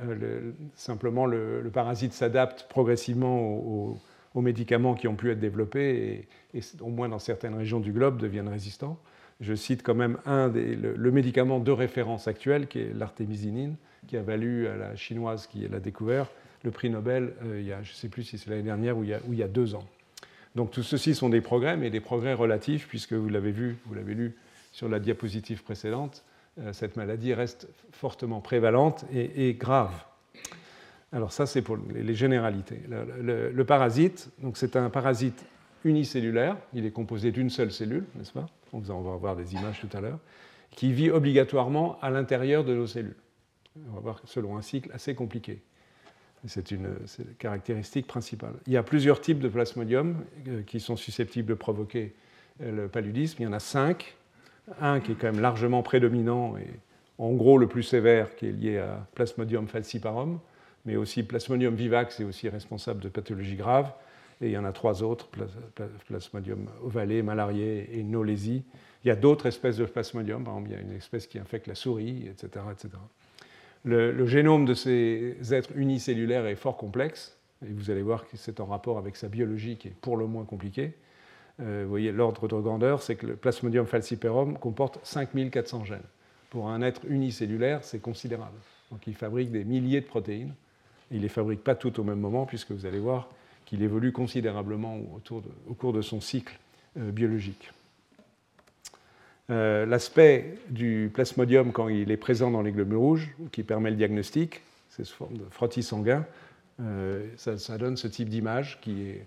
Euh, 0.00 0.52
simplement, 0.74 1.26
le, 1.26 1.68
parasite 1.72 2.12
s'adapte 2.12 2.66
progressivement 2.68 3.40
aux, 3.40 3.98
médicaments 4.36 4.94
qui 4.94 5.08
ont 5.08 5.16
pu 5.16 5.30
être 5.30 5.40
développés 5.40 6.28
et, 6.52 6.60
au 6.80 6.88
moins 6.88 7.08
dans 7.08 7.18
certaines 7.18 7.54
régions 7.54 7.80
du 7.80 7.90
globe, 7.90 8.18
deviennent 8.18 8.48
résistants. 8.48 8.98
Je 9.40 9.54
cite 9.54 9.82
quand 9.82 9.94
même 9.94 10.18
un 10.26 10.48
des, 10.48 10.76
le, 10.76 11.10
médicament 11.10 11.58
de 11.58 11.72
référence 11.72 12.28
actuel, 12.28 12.66
qui 12.68 12.80
est 12.80 12.92
l'artémisinine, 12.94 13.76
qui 14.06 14.16
a 14.16 14.22
valu 14.22 14.66
à 14.68 14.76
la 14.76 14.94
chinoise 14.94 15.46
qui 15.46 15.66
l'a 15.66 15.80
découvert 15.80 16.28
le 16.66 16.72
prix 16.72 16.90
Nobel, 16.90 17.32
euh, 17.44 17.60
il 17.60 17.66
y 17.66 17.72
a, 17.72 17.82
je 17.82 17.92
ne 17.92 17.94
sais 17.94 18.08
plus 18.08 18.24
si 18.24 18.38
c'est 18.38 18.50
l'année 18.50 18.64
dernière 18.64 18.98
ou 18.98 19.04
il, 19.04 19.10
y 19.10 19.42
a, 19.42 19.48
deux 19.48 19.74
ans. 19.76 19.84
Donc 20.56 20.72
tout 20.72 20.82
ceci 20.82 21.14
sont 21.14 21.28
des 21.28 21.40
progrès, 21.40 21.76
mais 21.76 21.90
des 21.90 22.00
progrès 22.00 22.34
relatifs, 22.34 22.88
puisque 22.88 23.12
vous 23.12 23.28
l'avez 23.28 23.52
vu, 23.52 23.76
vous 23.86 23.94
l'avez 23.94 24.14
lu 24.14 24.34
sur 24.72 24.88
la 24.88 24.98
diapositive 24.98 25.62
précédente, 25.62 26.24
euh, 26.58 26.72
cette 26.72 26.96
maladie 26.96 27.34
reste 27.34 27.68
fortement 27.92 28.40
prévalente 28.40 29.04
et, 29.14 29.54
grave. 29.54 29.94
Alors 31.12 31.32
ça, 31.32 31.46
c'est 31.46 31.62
pour 31.62 31.78
les 31.94 32.14
généralités. 32.14 32.80
Le, 32.88 33.64
parasite, 33.64 34.28
c'est 34.54 34.74
un 34.74 34.90
parasite 34.90 35.46
unicellulaire, 35.84 36.56
il 36.74 36.84
est 36.84 36.90
composé 36.90 37.30
d'une 37.30 37.48
seule 37.48 37.70
cellule, 37.70 38.04
n'est-ce 38.16 38.32
pas? 38.32 38.48
On 38.72 38.80
va 38.80 39.16
voir 39.16 39.36
des 39.36 39.54
images 39.54 39.80
tout 39.80 39.96
à 39.96 40.00
l'heure, 40.00 40.18
qui 40.72 40.92
vit 40.92 41.10
obligatoirement 41.10 41.96
à 42.02 42.10
l'intérieur 42.10 42.64
de 42.64 42.74
nos 42.74 42.88
cellules. 42.88 43.16
On 43.88 43.94
va 43.94 44.00
voir 44.00 44.20
selon 44.24 44.56
un 44.56 44.62
cycle 44.62 44.90
assez 44.92 45.14
compliqué. 45.14 45.62
C'est 46.46 46.70
une, 46.70 46.94
caractéristique 47.38 48.06
principale. 48.06 48.54
Il 48.66 48.72
y 48.72 48.76
a 48.76 48.82
plusieurs 48.82 49.20
types 49.20 49.40
de 49.40 49.48
plasmodium 49.48 50.24
euh, 50.48 50.62
qui 50.62 50.80
sont 50.80 50.96
susceptibles 50.96 51.48
de 51.48 51.54
provoquer 51.54 52.14
euh, 52.62 52.72
le 52.72 52.88
paludisme. 52.88 53.36
Il 53.40 53.44
y 53.44 53.46
en 53.46 53.52
a 53.52 53.60
cinq 53.60 54.16
un 54.80 55.00
qui 55.00 55.12
est 55.12 55.14
quand 55.14 55.30
même 55.30 55.40
largement 55.40 55.82
prédominant 55.82 56.56
et 56.56 56.66
en 57.18 57.32
gros 57.32 57.58
le 57.58 57.66
plus 57.66 57.82
sévère, 57.82 58.34
qui 58.36 58.46
est 58.46 58.52
lié 58.52 58.78
à 58.78 59.06
Plasmodium 59.14 59.68
falciparum, 59.68 60.38
mais 60.84 60.96
aussi 60.96 61.22
Plasmodium 61.22 61.74
vivax 61.74 62.20
est 62.20 62.24
aussi 62.24 62.48
responsable 62.48 63.00
de 63.00 63.08
pathologies 63.08 63.56
graves. 63.56 63.92
Et 64.42 64.48
il 64.48 64.52
y 64.52 64.58
en 64.58 64.66
a 64.66 64.72
trois 64.72 65.02
autres, 65.02 65.28
Plasmodium 66.06 66.68
ovale, 66.82 67.22
malarié 67.22 67.98
et 67.98 68.02
nolésie. 68.02 68.64
Il 69.02 69.08
y 69.08 69.10
a 69.10 69.16
d'autres 69.16 69.46
espèces 69.46 69.78
de 69.78 69.86
Plasmodium, 69.86 70.44
par 70.44 70.54
exemple, 70.54 70.70
il 70.70 70.74
y 70.74 70.78
a 70.78 70.82
une 70.82 70.92
espèce 70.92 71.26
qui 71.26 71.38
infecte 71.38 71.68
la 71.68 71.74
souris, 71.74 72.28
etc. 72.28 72.64
etc. 72.70 72.88
Le, 73.86 74.26
génome 74.26 74.64
de 74.64 74.74
ces 74.74 75.36
êtres 75.52 75.70
unicellulaires 75.76 76.44
est 76.46 76.56
fort 76.56 76.76
complexe, 76.76 77.38
et 77.64 77.70
vous 77.70 77.88
allez 77.88 78.02
voir 78.02 78.26
que 78.26 78.36
c'est 78.36 78.58
en 78.58 78.66
rapport 78.66 78.98
avec 78.98 79.14
sa 79.14 79.28
biologie 79.28 79.76
qui 79.76 79.88
est 79.88 79.94
pour 80.00 80.16
le 80.16 80.26
moins 80.26 80.44
compliquée. 80.44 80.94
Euh, 81.60 81.82
vous 81.84 81.90
voyez, 81.90 82.10
l'ordre 82.10 82.48
de 82.48 82.56
grandeur, 82.56 83.00
c'est 83.00 83.14
que 83.14 83.28
le 83.28 83.36
Plasmodium 83.36 83.86
falciparum 83.86 84.58
comporte 84.58 84.98
5400 85.04 85.84
gènes. 85.84 86.00
Pour 86.50 86.68
un 86.68 86.82
être 86.82 87.02
unicellulaire, 87.08 87.84
c'est 87.84 88.00
considérable. 88.00 88.58
Donc 88.90 89.06
il 89.06 89.14
fabrique 89.14 89.52
des 89.52 89.64
milliers 89.64 90.00
de 90.00 90.06
protéines. 90.06 90.54
il 91.12 91.18
ne 91.18 91.22
les 91.22 91.28
fabrique 91.28 91.62
pas 91.62 91.76
toutes 91.76 92.00
au 92.00 92.04
même 92.04 92.18
moment, 92.18 92.44
puisque 92.44 92.72
vous 92.72 92.86
allez 92.86 92.98
voir 92.98 93.28
qu'il 93.66 93.84
évolue 93.84 94.10
considérablement 94.10 94.98
au 94.98 95.74
cours 95.74 95.92
de 95.92 96.02
son 96.02 96.20
cycle 96.20 96.58
euh, 96.98 97.12
biologique. 97.12 97.70
Euh, 99.48 99.86
l'aspect 99.86 100.58
du 100.70 101.10
plasmodium 101.14 101.72
quand 101.72 101.88
il 101.88 102.10
est 102.10 102.16
présent 102.16 102.50
dans 102.50 102.62
les 102.62 102.72
globules 102.72 102.98
rouges, 102.98 103.36
qui 103.52 103.62
permet 103.62 103.90
le 103.90 103.96
diagnostic, 103.96 104.62
c'est 104.90 105.04
sous 105.04 105.16
forme 105.16 105.38
de 105.38 105.44
frottis 105.50 105.82
sanguin, 105.82 106.24
ça, 107.36 107.56
ça, 107.56 107.78
donne 107.78 107.96
ce 107.96 108.06
type 108.06 108.28
d'image 108.28 108.78
qui 108.82 109.02
est 109.02 109.26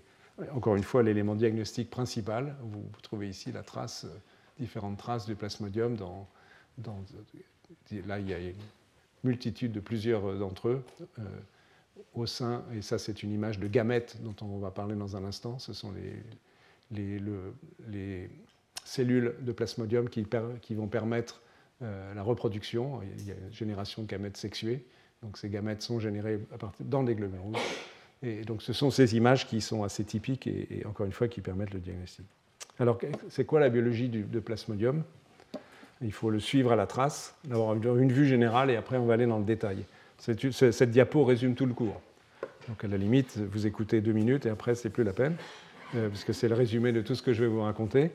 encore 0.54 0.76
une 0.76 0.82
fois, 0.82 1.02
l'élément 1.02 1.34
diagnostique 1.34 1.90
principal. 1.90 2.56
Vous, 2.62 2.84
trouvez 3.02 3.28
ici 3.28 3.52
la 3.52 3.62
trace, 3.62 4.04
euh, 4.04 4.18
différentes 4.58 4.98
traces 4.98 5.26
du 5.26 5.34
plasmodium. 5.34 5.96
Dans, 5.96 6.28
là, 8.06 8.18
il 8.18 8.28
y 8.28 8.34
a 8.34 8.38
une 8.38 8.54
multitude 9.24 9.72
de 9.72 9.80
plusieurs 9.80 10.38
d'entre 10.38 10.68
eux 10.68 10.84
euh, 11.18 11.22
au 12.14 12.26
sein, 12.26 12.64
et 12.74 12.82
ça, 12.82 12.98
c'est 12.98 13.22
une 13.22 13.32
image 13.32 13.58
de 13.58 13.68
gamètes 13.68 14.18
dont 14.22 14.34
on 14.40 14.58
va 14.58 14.70
parler 14.70 14.94
dans 14.94 15.16
un 15.16 15.24
instant. 15.24 15.58
Ce 15.58 15.72
sont 15.72 15.92
les, 16.90 17.20
les, 17.88 18.30
cellules 18.84 19.34
de 19.40 19.52
plasmodium 19.52 20.08
qui, 20.08 20.24
vont 20.74 20.88
permettre 20.88 21.40
euh, 21.82 22.14
la 22.14 22.22
reproduction. 22.22 23.00
Il 23.18 23.26
y 23.26 23.30
a 23.30 23.34
une 23.34 23.52
génération 23.52 24.02
de 24.02 24.08
gamètes 24.08 24.36
sexuées. 24.36 24.84
Donc 25.22 25.36
ces 25.36 25.48
gamètes 25.48 25.82
sont 25.82 26.00
générés 26.00 26.40
à 26.54 26.58
partir, 26.58 26.86
dans 26.86 27.02
des 27.02 27.14
globules 27.14 27.40
rouges. 27.40 27.58
Et 28.22 28.42
donc 28.42 28.62
ce 28.62 28.72
sont 28.72 28.90
ces 28.90 29.16
images 29.16 29.46
qui 29.46 29.60
sont 29.60 29.82
assez 29.82 30.04
typiques 30.04 30.46
et, 30.46 30.82
encore 30.86 31.06
une 31.06 31.12
fois 31.12 31.28
qui 31.28 31.40
permettent 31.40 31.74
le 31.74 31.80
diagnostic. 31.80 32.26
Alors 32.78 32.98
c'est 33.28 33.44
quoi 33.44 33.60
la 33.60 33.68
biologie 33.68 34.08
de 34.08 34.40
plasmodium? 34.40 35.02
Il 36.02 36.12
faut 36.12 36.30
le 36.30 36.40
suivre 36.40 36.72
à 36.72 36.76
la 36.76 36.86
trace, 36.86 37.34
d'avoir 37.44 37.74
une 37.74 38.12
vue 38.12 38.26
générale 38.26 38.70
et 38.70 38.76
après 38.76 38.96
on 38.96 39.04
va 39.04 39.14
aller 39.14 39.26
dans 39.26 39.38
le 39.38 39.44
détail. 39.44 39.84
Cette, 40.18 40.50
cette 40.50 40.90
diapo 40.90 41.24
résume 41.24 41.54
tout 41.54 41.66
le 41.66 41.74
cours. 41.74 42.00
Donc 42.68 42.82
à 42.84 42.88
la 42.88 42.96
limite, 42.96 43.36
vous 43.36 43.66
écoutez 43.66 44.00
deux 44.00 44.12
minutes 44.12 44.46
et 44.46 44.50
après 44.50 44.74
c'est 44.74 44.90
plus 44.90 45.04
la 45.04 45.12
peine, 45.12 45.36
euh, 45.94 46.08
parce 46.08 46.24
que 46.24 46.32
c'est 46.32 46.48
le 46.48 46.54
résumé 46.54 46.92
de 46.92 47.02
tout 47.02 47.14
ce 47.14 47.22
que 47.22 47.32
je 47.32 47.42
vais 47.42 47.48
vous 47.48 47.62
raconter 47.62 48.12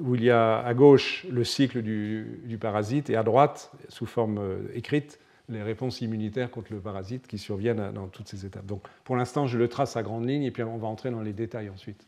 où 0.00 0.14
il 0.14 0.24
y 0.24 0.30
a 0.30 0.58
à 0.58 0.74
gauche 0.74 1.26
le 1.30 1.44
cycle 1.44 1.82
du, 1.82 2.58
parasite 2.60 3.10
et 3.10 3.16
à 3.16 3.22
droite, 3.22 3.70
sous 3.88 4.06
forme 4.06 4.38
euh, 4.38 4.58
écrite, 4.74 5.18
les 5.48 5.62
réponses 5.62 6.00
immunitaires 6.00 6.50
contre 6.50 6.72
le 6.72 6.80
parasite 6.80 7.26
qui 7.26 7.38
surviennent 7.38 7.92
dans 7.92 8.08
toutes 8.08 8.28
ces 8.28 8.44
étapes. 8.44 8.66
Donc 8.66 8.82
pour 9.04 9.16
l'instant, 9.16 9.46
je 9.46 9.58
le 9.58 9.68
trace 9.68 9.96
à 9.96 10.02
grande 10.02 10.26
ligne 10.26 10.42
et 10.42 10.50
puis 10.50 10.62
on 10.62 10.76
va 10.76 10.88
entrer 10.88 11.10
dans 11.10 11.22
les 11.22 11.32
détails 11.32 11.70
ensuite. 11.70 12.06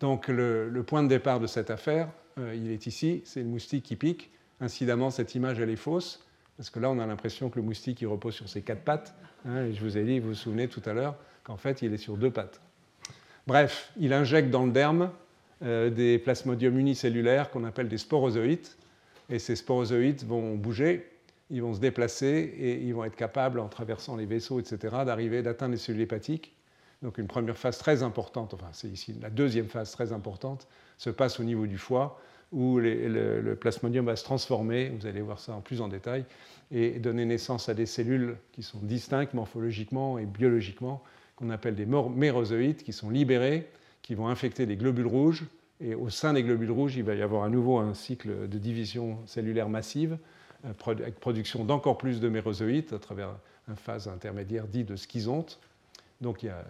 Donc 0.00 0.28
le, 0.28 0.82
point 0.86 1.02
de 1.02 1.08
départ 1.08 1.40
de 1.40 1.46
cette 1.46 1.70
affaire, 1.70 2.08
euh, 2.38 2.54
il 2.54 2.70
est 2.70 2.86
ici, 2.86 3.22
c'est 3.24 3.40
le 3.40 3.48
moustique 3.48 3.84
qui 3.84 3.96
pique. 3.96 4.30
Incidemment, 4.60 5.10
cette 5.10 5.34
image, 5.34 5.60
elle 5.60 5.70
est 5.70 5.76
fausse, 5.76 6.24
parce 6.56 6.70
que 6.70 6.80
là, 6.80 6.90
on 6.90 6.98
a 6.98 7.06
l'impression 7.06 7.50
que 7.50 7.56
le 7.56 7.64
moustique, 7.64 8.00
il 8.00 8.06
repose 8.06 8.34
sur 8.34 8.48
ses 8.48 8.62
quatre 8.62 8.82
pattes. 8.82 9.14
Hein, 9.46 9.70
je 9.72 9.80
vous 9.80 9.98
ai 9.98 10.04
dit, 10.04 10.18
vous 10.18 10.28
vous 10.28 10.34
souvenez 10.34 10.68
tout 10.68 10.82
à 10.86 10.92
l'heure, 10.92 11.16
qu'en 11.44 11.56
fait, 11.56 11.82
il 11.82 11.92
est 11.92 11.98
sur 11.98 12.16
deux 12.16 12.30
pattes. 12.30 12.60
Bref, 13.46 13.92
il 13.98 14.12
injecte 14.12 14.50
dans 14.50 14.64
le 14.64 14.72
derme 14.72 15.10
euh, 15.62 15.90
des 15.90 16.18
plasmodiums 16.18 16.78
unicellulaires 16.78 17.50
qu'on 17.50 17.64
appelle 17.64 17.88
des 17.88 17.98
sporozoïdes. 17.98 18.68
Et 19.30 19.38
ces 19.38 19.56
sporozoïdes 19.56 20.24
vont 20.24 20.54
bouger, 20.54 21.10
ils 21.50 21.62
vont 21.62 21.74
se 21.74 21.80
déplacer 21.80 22.54
et 22.58 22.82
ils 22.82 22.94
vont 22.94 23.04
être 23.04 23.16
capables, 23.16 23.58
en 23.58 23.68
traversant 23.68 24.16
les 24.16 24.26
vaisseaux, 24.26 24.60
etc., 24.60 24.78
d'arriver, 25.04 25.42
d'atteindre 25.42 25.72
les 25.72 25.78
cellules 25.78 26.02
hépatiques. 26.02 26.54
Donc 27.02 27.18
une 27.18 27.26
première 27.26 27.56
phase 27.56 27.78
très 27.78 28.02
importante, 28.02 28.54
enfin 28.54 28.68
c'est 28.72 28.88
ici 28.88 29.14
la 29.20 29.30
deuxième 29.30 29.66
phase 29.66 29.92
très 29.92 30.12
importante, 30.12 30.66
se 30.96 31.10
passe 31.10 31.40
au 31.40 31.44
niveau 31.44 31.66
du 31.66 31.78
foie, 31.78 32.20
où 32.52 32.78
le, 32.78 33.54
plasmodium 33.54 34.06
va 34.06 34.16
se 34.16 34.24
transformer, 34.24 34.90
vous 34.90 35.06
allez 35.06 35.20
voir 35.20 35.38
ça 35.38 35.52
en 35.52 35.60
plus 35.60 35.80
en 35.80 35.88
détail, 35.88 36.24
et 36.70 36.98
donner 36.98 37.24
naissance 37.24 37.68
à 37.68 37.74
des 37.74 37.86
cellules 37.86 38.36
qui 38.52 38.62
sont 38.62 38.78
distinctes 38.78 39.34
morphologiquement 39.34 40.18
et 40.18 40.24
biologiquement, 40.24 41.02
qu'on 41.36 41.50
appelle 41.50 41.74
des 41.74 41.86
mérozoïdes, 41.86 42.82
qui 42.82 42.92
sont 42.92 43.10
libérés 43.10 43.68
qui 44.06 44.14
vont 44.14 44.28
infecter 44.28 44.66
les 44.66 44.76
globules 44.76 45.08
rouges. 45.08 45.44
Et 45.80 45.94
au 45.96 46.08
sein 46.10 46.32
des 46.32 46.44
globules 46.44 46.70
rouges, 46.70 46.96
il 46.96 47.02
va 47.02 47.14
y 47.16 47.22
avoir 47.22 47.42
à 47.42 47.48
nouveau 47.50 47.78
un 47.78 47.92
cycle 47.92 48.48
de 48.48 48.58
division 48.58 49.18
cellulaire 49.26 49.68
massive, 49.68 50.16
euh, 50.64 50.72
avec 50.86 51.18
production 51.18 51.64
d'encore 51.64 51.98
plus 51.98 52.20
de 52.20 52.28
mérozoïtes 52.28 52.92
à 52.92 53.00
travers 53.00 53.36
une 53.68 53.74
phase 53.74 54.06
intermédiaire 54.06 54.68
dit 54.68 54.84
de 54.84 54.94
schizonte. 54.94 55.58
Donc 56.20 56.44
il 56.44 56.46
y 56.46 56.50
a 56.50 56.64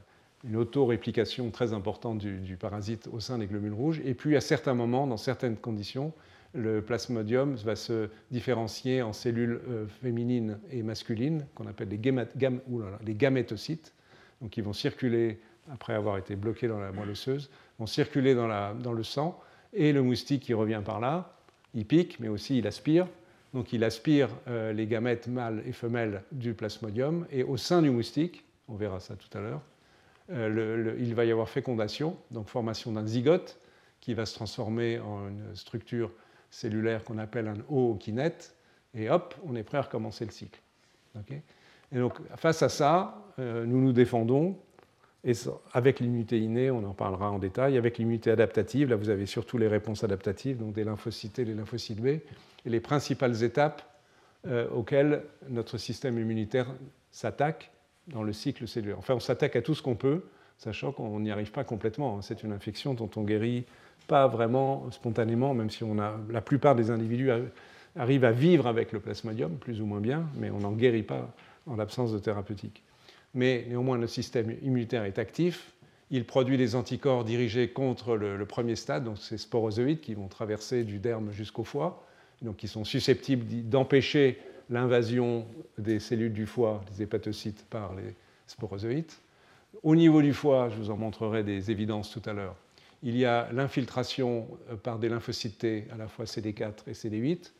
une 0.45 0.57
auto-réplication 0.57 1.51
très 1.51 1.75
importante 1.75 2.19
du, 2.19 2.57
parasite 2.57 3.07
au 3.13 3.21
sein 3.21 3.37
des 3.37 3.47
globules 3.47 3.75
rouges. 3.75 4.01
Et 4.07 4.15
puis 4.15 4.35
à 4.35 4.41
certains 4.41 4.75
moments, 4.75 5.07
dans 5.07 5.19
certaines 5.19 5.57
conditions, 5.57 6.15
le 6.55 6.81
plasmodium 6.81 7.55
va 7.57 7.77
se 7.77 8.09
différencier 8.31 9.03
en 9.03 9.13
cellules 9.13 9.61
euh, 9.69 9.87
féminines 9.87 10.59
et 10.71 10.83
masculines, 10.83 11.45
qu'on 11.55 11.67
appelle 11.67 11.89
les, 11.91 13.15
gamétocytes, 13.15 13.93
donc 14.41 14.51
qui 14.53 14.63
vont 14.63 14.73
circuler 14.73 15.39
après 15.73 15.95
avoir 15.95 16.19
été 16.19 16.37
bloqués 16.37 16.69
dans 16.69 16.79
la 16.79 16.93
moelle 16.93 17.11
osseuse, 17.11 17.51
vont 17.79 17.87
circuler 17.87 18.35
dans, 18.35 18.93
le 18.93 19.03
sang, 19.03 19.41
et 19.73 19.93
le 19.93 20.03
moustique 20.03 20.43
qui 20.43 20.55
revient 20.55 20.83
par 20.85 21.01
là, 21.01 21.37
il 21.75 21.85
pique, 21.85 22.19
mais 22.21 22.29
aussi 22.29 22.59
il 22.59 22.67
aspire. 22.67 23.07
Donc 23.53 23.73
il 23.73 23.85
aspire 23.85 24.29
euh, 24.49 24.73
les 24.73 24.87
gamètes 24.87 25.29
mâles 25.29 25.63
et 25.67 25.73
femelles 25.73 26.23
du 26.33 26.55
plasmodium, 26.55 27.27
et 27.31 27.43
au 27.43 27.57
sein 27.57 27.83
du 27.83 27.91
moustique, 27.91 28.45
on 28.69 28.75
verra 28.75 29.01
ça 29.01 29.15
tout 29.17 29.37
à 29.37 29.41
l'heure, 29.41 29.63
euh, 30.31 30.97
il 30.99 31.15
va 31.15 31.25
y 31.25 31.31
avoir 31.31 31.49
fécondation, 31.49 32.17
donc 32.31 32.49
formation 32.49 32.93
d'un 32.93 33.07
zygote 33.07 33.59
qui 34.01 34.15
va 34.15 34.27
se 34.27 34.35
transformer 34.35 34.99
en 34.99 35.29
une 35.29 35.55
structure 35.55 36.11
cellulaire 36.51 37.05
qu'on 37.05 37.19
appelle 37.19 37.49
un 37.49 37.57
ookinète, 37.71 38.55
et 38.95 39.11
hop, 39.11 39.35
on 39.47 39.55
est 39.57 39.63
prêt 39.63 39.79
à 39.79 39.83
recommencer 39.83 40.25
le 40.25 40.31
cycle. 40.31 40.61
et 41.31 41.99
donc 41.99 42.15
face 42.37 42.63
à 42.63 42.69
ça, 42.69 43.23
euh, 43.39 43.65
nous 43.67 43.81
nous 43.81 43.93
défendons 43.93 44.59
et 45.27 45.33
avec 45.73 45.99
l'immunité 45.99 46.39
innée, 46.39 46.71
on 46.71 46.85
en 46.85 46.95
parlera 46.95 47.33
en 47.33 47.41
détail. 47.41 47.77
Avec 47.77 47.99
l'immunité 47.99 48.31
adaptative, 48.31 48.91
là 48.91 48.97
vous 48.97 49.11
avez 49.11 49.27
surtout 49.27 49.59
les 49.59 49.67
réponses 49.67 50.05
adaptatives, 50.05 50.57
donc 50.57 50.73
des 50.73 50.85
lymphocytes 50.85 51.41
et 51.41 51.45
des 51.45 51.55
lymphocytes 51.55 52.01
B, 52.01 52.07
et 52.07 52.23
les 52.65 52.79
principales 52.79 53.43
étapes 53.43 53.83
euh, 54.47 54.69
auxquelles 54.71 55.25
notre 55.49 55.79
système 55.79 56.17
immunitaire 56.17 56.69
s'attaque 57.11 57.73
dans 58.07 58.23
le 58.23 58.33
cycle 58.33 58.69
cellulaire. 58.69 58.99
Enfin, 59.01 59.15
on 59.15 59.21
s'attaque 59.21 59.57
à 59.57 59.63
tout 59.63 59.75
ce 59.75 59.83
qu'on 59.83 59.97
peut, 59.97 60.23
sachant 60.59 60.93
qu'on 60.93 61.19
n'y 61.19 61.33
arrive 61.33 61.51
pas 61.51 61.65
complètement. 61.65 62.19
Hein. 62.19 62.23
C'est 62.23 62.45
une 62.45 62.53
infection 62.53 62.95
dont 62.95 63.11
on 63.17 63.23
guérit 63.23 63.65
pas 64.07 64.29
vraiment 64.29 64.89
spontanément, 64.93 65.55
même 65.55 65.71
si 65.71 65.83
la 66.31 66.41
plupart 66.41 66.77
des 66.77 66.93
individus 66.93 67.31
arrivent 67.97 68.25
à 68.25 68.31
vivre 68.31 68.69
avec 68.69 68.93
le 68.93 69.01
plasmodium, 69.01 69.57
plus 69.57 69.81
ou 69.81 69.87
moins 69.87 70.01
bien, 70.01 70.29
mais 70.37 70.51
on 70.51 70.61
n'en 70.61 70.71
guérit 70.71 71.03
pas 71.03 71.35
en 71.67 71.75
l'absence 71.75 72.13
de 72.13 72.21
thérapeutique 72.21 72.85
mais 73.37 73.67
néanmoins 73.69 73.99
le 73.99 74.09
système 74.09 74.57
immunitaire 74.63 75.05
est 75.05 75.19
actif. 75.19 75.73
Il 76.11 76.25
produit 76.25 76.57
des 76.57 76.75
anticorps 76.75 77.25
dirigés 77.25 77.69
contre 77.69 78.17
le, 78.17 78.45
premier 78.47 78.75
stade, 78.75 79.05
donc 79.05 79.19
ces 79.19 79.39
sporozoïdes 79.39 80.01
qui 80.01 80.15
vont 80.15 80.29
traverser 80.29 80.83
du 80.83 80.99
derme 80.99 81.31
jusqu'au 81.33 81.65
foie, 81.65 82.05
donc 82.43 82.57
qui 82.57 82.67
sont 82.67 82.85
susceptibles 82.85 83.45
d'empêcher 83.69 84.39
l'invasion 84.71 85.47
des 85.79 86.01
cellules 86.01 86.33
du 86.33 86.47
foie, 86.47 86.83
des 86.97 87.03
hépatocytes, 87.03 87.65
par 87.67 87.95
les 87.95 88.15
sporozoïdes. 88.47 89.13
Au 89.83 89.95
niveau 89.95 90.23
du 90.23 90.33
foie, 90.33 90.69
je 90.71 90.77
vous 90.77 90.91
en 90.91 90.97
montrerai 90.97 91.45
des 91.45 91.71
évidences 91.71 92.11
tout 92.11 92.23
à 92.29 92.33
l'heure, 92.33 92.57
il 93.03 93.17
y 93.17 93.25
a 93.25 93.49
l'infiltration 93.53 94.49
euh, 94.71 94.77
par 94.77 94.99
des 94.99 95.09
lymphocytes 95.09 95.59
T, 95.59 95.85
à 95.93 95.97
la 95.97 96.09
fois 96.09 96.25
CD4 96.25 96.73
et 96.89 96.93
CD8, 96.93 97.53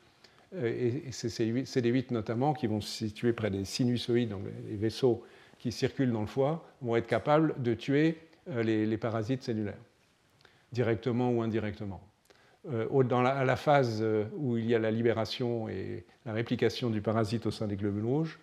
euh, 0.55 1.03
et 1.07 1.13
c'est 1.13 1.29
CD8 1.29 2.13
notamment 2.13 2.55
qui 2.55 2.67
vont 2.67 2.81
se 2.81 3.07
situer 3.07 3.33
près 3.33 3.51
des 3.51 3.65
sinusoïdes, 3.65 4.31
donc 4.31 4.43
les 4.69 4.77
vaisseaux 4.77 5.23
qui 5.59 5.73
circulent 5.73 6.13
dans 6.13 6.21
le 6.21 6.27
foie 6.27 6.65
vont 6.83 6.97
être 6.97 7.07
capables 7.07 7.55
de 7.63 7.75
tuer 7.75 8.19
euh, 8.51 8.63
les, 8.63 8.97
parasites 8.97 9.43
cellulaires, 9.43 9.79
directement 10.73 11.31
ou 11.31 11.43
indirectement. 11.43 12.01
Euh, 12.71 13.03
dans 13.03 13.23
la, 13.23 13.31
à 13.31 13.45
la 13.45 13.57
phase 13.57 13.99
euh, 14.01 14.25
où 14.37 14.57
il 14.57 14.67
y 14.67 14.75
a 14.75 14.79
la 14.79 14.91
libération 14.91 15.69
et 15.69 16.05
la 16.25 16.33
réplication 16.33 16.91
du 16.91 17.01
parasite 17.01 17.47
au 17.47 17.51
sein 17.51 17.67
des 17.67 17.77
globules 17.77 18.05
rouges, 18.05 18.39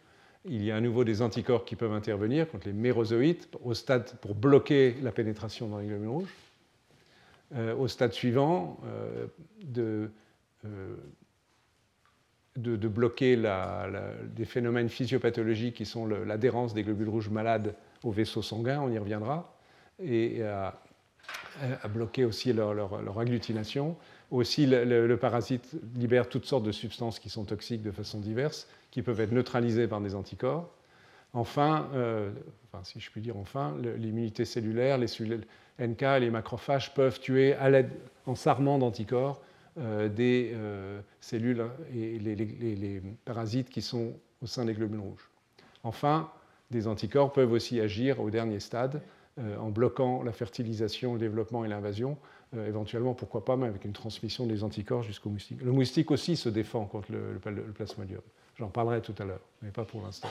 il 0.45 0.61
y 0.63 0.71
a 0.71 0.75
à 0.75 0.81
nouveau 0.81 1.05
des 1.05 1.21
anticorps 1.21 1.63
qui 1.63 1.77
peuvent 1.77 1.93
intervenir 1.93 2.49
contre 2.49 2.67
les 2.67 2.73
mérozoïtes 2.73 3.49
au 3.63 3.73
stade 3.73 4.11
pour 4.19 4.35
bloquer 4.35 4.95
la 5.01 5.13
pénétration 5.13 5.69
dans 5.69 5.79
les 5.79 5.87
globules 5.87 6.09
rouges. 6.09 6.35
au 7.79 7.87
stade 7.87 8.11
suivant, 8.11 8.77
de 9.63 10.11
de, 12.55 12.87
bloquer 12.87 13.41
des 14.35 14.45
phénomènes 14.45 14.89
physiopathologiques 14.89 15.75
qui 15.75 15.85
sont 15.85 16.05
l'adhérence 16.05 16.73
des 16.73 16.83
globules 16.83 17.09
rouges 17.09 17.29
malades 17.29 17.75
aux 18.03 18.11
vaisseaux 18.11 18.41
sanguins, 18.41 18.81
on 18.81 18.91
y 18.91 18.97
reviendra, 18.97 19.55
et 20.03 20.43
à, 20.43 20.79
bloquer 21.87 22.25
aussi 22.25 22.53
leur, 22.53 23.19
agglutination. 23.19 23.95
Aussi, 24.31 24.65
le, 24.65 25.15
parasite 25.15 25.75
libère 25.95 26.27
toutes 26.27 26.45
sortes 26.45 26.63
de 26.63 26.71
substances 26.71 27.19
qui 27.19 27.29
sont 27.29 27.45
toxiques 27.45 27.83
de 27.83 27.91
façon 27.91 28.19
diverse, 28.19 28.67
qui 28.91 29.01
peuvent 29.01 29.21
être 29.21 29.31
neutralisées 29.31 29.87
par 29.87 30.01
des 30.01 30.15
anticorps. 30.15 30.69
Enfin, 31.33 31.87
euh, 31.95 32.29
si 32.83 32.99
je 32.99 33.09
puis 33.09 33.21
dire 33.21 33.37
enfin, 33.37 33.75
l'immunité 33.97 34.45
cellulaire, 34.45 34.99
les 34.99 35.07
cellules 35.07 35.45
NK 35.79 36.03
et 36.03 36.19
les 36.19 36.29
macrophages 36.29 36.93
peuvent 36.93 37.19
tuer 37.19 37.55
à 37.55 37.71
en 38.27 38.35
s'armant 38.35 38.77
d'anticorps, 38.77 39.41
des 39.77 40.51
euh, 40.53 41.01
cellules 41.19 41.65
et 41.93 42.19
les, 42.19 43.01
parasites 43.25 43.69
qui 43.69 43.81
sont 43.81 44.13
au 44.41 44.45
sein 44.45 44.65
des 44.65 44.73
globules 44.73 44.99
rouges. 44.99 45.29
Enfin, 45.83 46.29
des 46.71 46.87
anticorps 46.87 47.33
peuvent 47.33 47.51
aussi 47.51 47.79
agir 47.79 48.19
au 48.19 48.29
dernier 48.29 48.59
stade 48.59 49.01
euh, 49.39 49.57
en 49.57 49.69
bloquant 49.69 50.21
la 50.21 50.31
fertilisation, 50.31 51.13
le 51.13 51.19
développement 51.19 51.65
et 51.65 51.67
l'invasion, 51.67 52.17
éventuellement, 52.67 53.15
pourquoi 53.15 53.43
pas, 53.43 53.55
même 53.55 53.69
avec 53.69 53.83
une 53.83 53.93
transmission 53.93 54.45
des 54.45 54.63
anticorps 54.63 55.01
jusqu'au 55.01 55.31
moustique. 55.31 55.59
Le 55.63 55.71
moustique 55.71 56.11
aussi 56.11 56.35
se 56.35 56.49
défend 56.49 56.85
contre 56.85 57.11
le, 57.11 57.39
plasmodium. 57.73 58.21
J'en 58.59 58.67
parlerai 58.67 59.01
tout 59.01 59.15
à 59.17 59.23
l'heure, 59.25 59.41
mais 59.63 59.71
pas 59.71 59.85
pour 59.85 60.03
l'instant. 60.03 60.29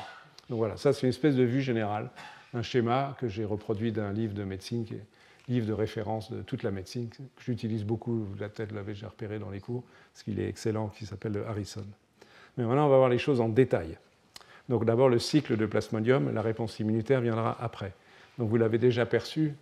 Donc 0.48 0.58
voilà, 0.58 0.76
ça 0.76 0.92
c'est 0.92 1.02
une 1.02 1.08
espèce 1.08 1.34
de 1.34 1.42
vue 1.42 1.62
générale, 1.62 2.10
un 2.54 2.62
schéma 2.62 3.16
que 3.18 3.26
j'ai 3.26 3.44
reproduit 3.44 3.90
d'un 3.90 4.12
livre 4.12 4.34
de 4.34 4.44
médecine 4.44 4.84
qui 4.84 4.94
est 4.94 5.04
livre 5.48 5.66
de 5.66 5.72
référence 5.72 6.30
de 6.30 6.42
toute 6.42 6.62
la 6.62 6.70
médecine, 6.70 7.08
que 7.08 7.42
j'utilise 7.44 7.84
beaucoup, 7.84 8.26
la 8.38 8.48
tête 8.48 8.72
l'avait 8.72 8.92
déjà 8.92 9.08
repéré 9.08 9.38
dans 9.38 9.50
les 9.50 9.60
cours, 9.60 9.82
parce 10.12 10.22
qu'il 10.22 10.38
est 10.40 10.48
excellent, 10.48 10.88
qui 10.88 11.06
s'appelle 11.06 11.42
Harrison. 11.46 11.84
Mais 12.56 12.64
maintenant, 12.64 12.86
on 12.86 12.90
va 12.90 12.98
voir 12.98 13.08
les 13.08 13.18
choses 13.18 13.40
en 13.40 13.48
détail. 13.48 13.98
Donc 14.68 14.84
d'abord, 14.84 15.08
le 15.08 15.18
cycle 15.18 15.56
de 15.56 15.66
plasmodium, 15.66 16.32
la 16.32 16.42
réponse 16.42 16.78
immunitaire 16.78 17.20
viendra 17.20 17.56
après. 17.60 17.92
Donc 18.38 18.48
vous 18.48 18.56
l'avez 18.56 18.78
déjà 18.78 19.06
perçu, 19.06 19.54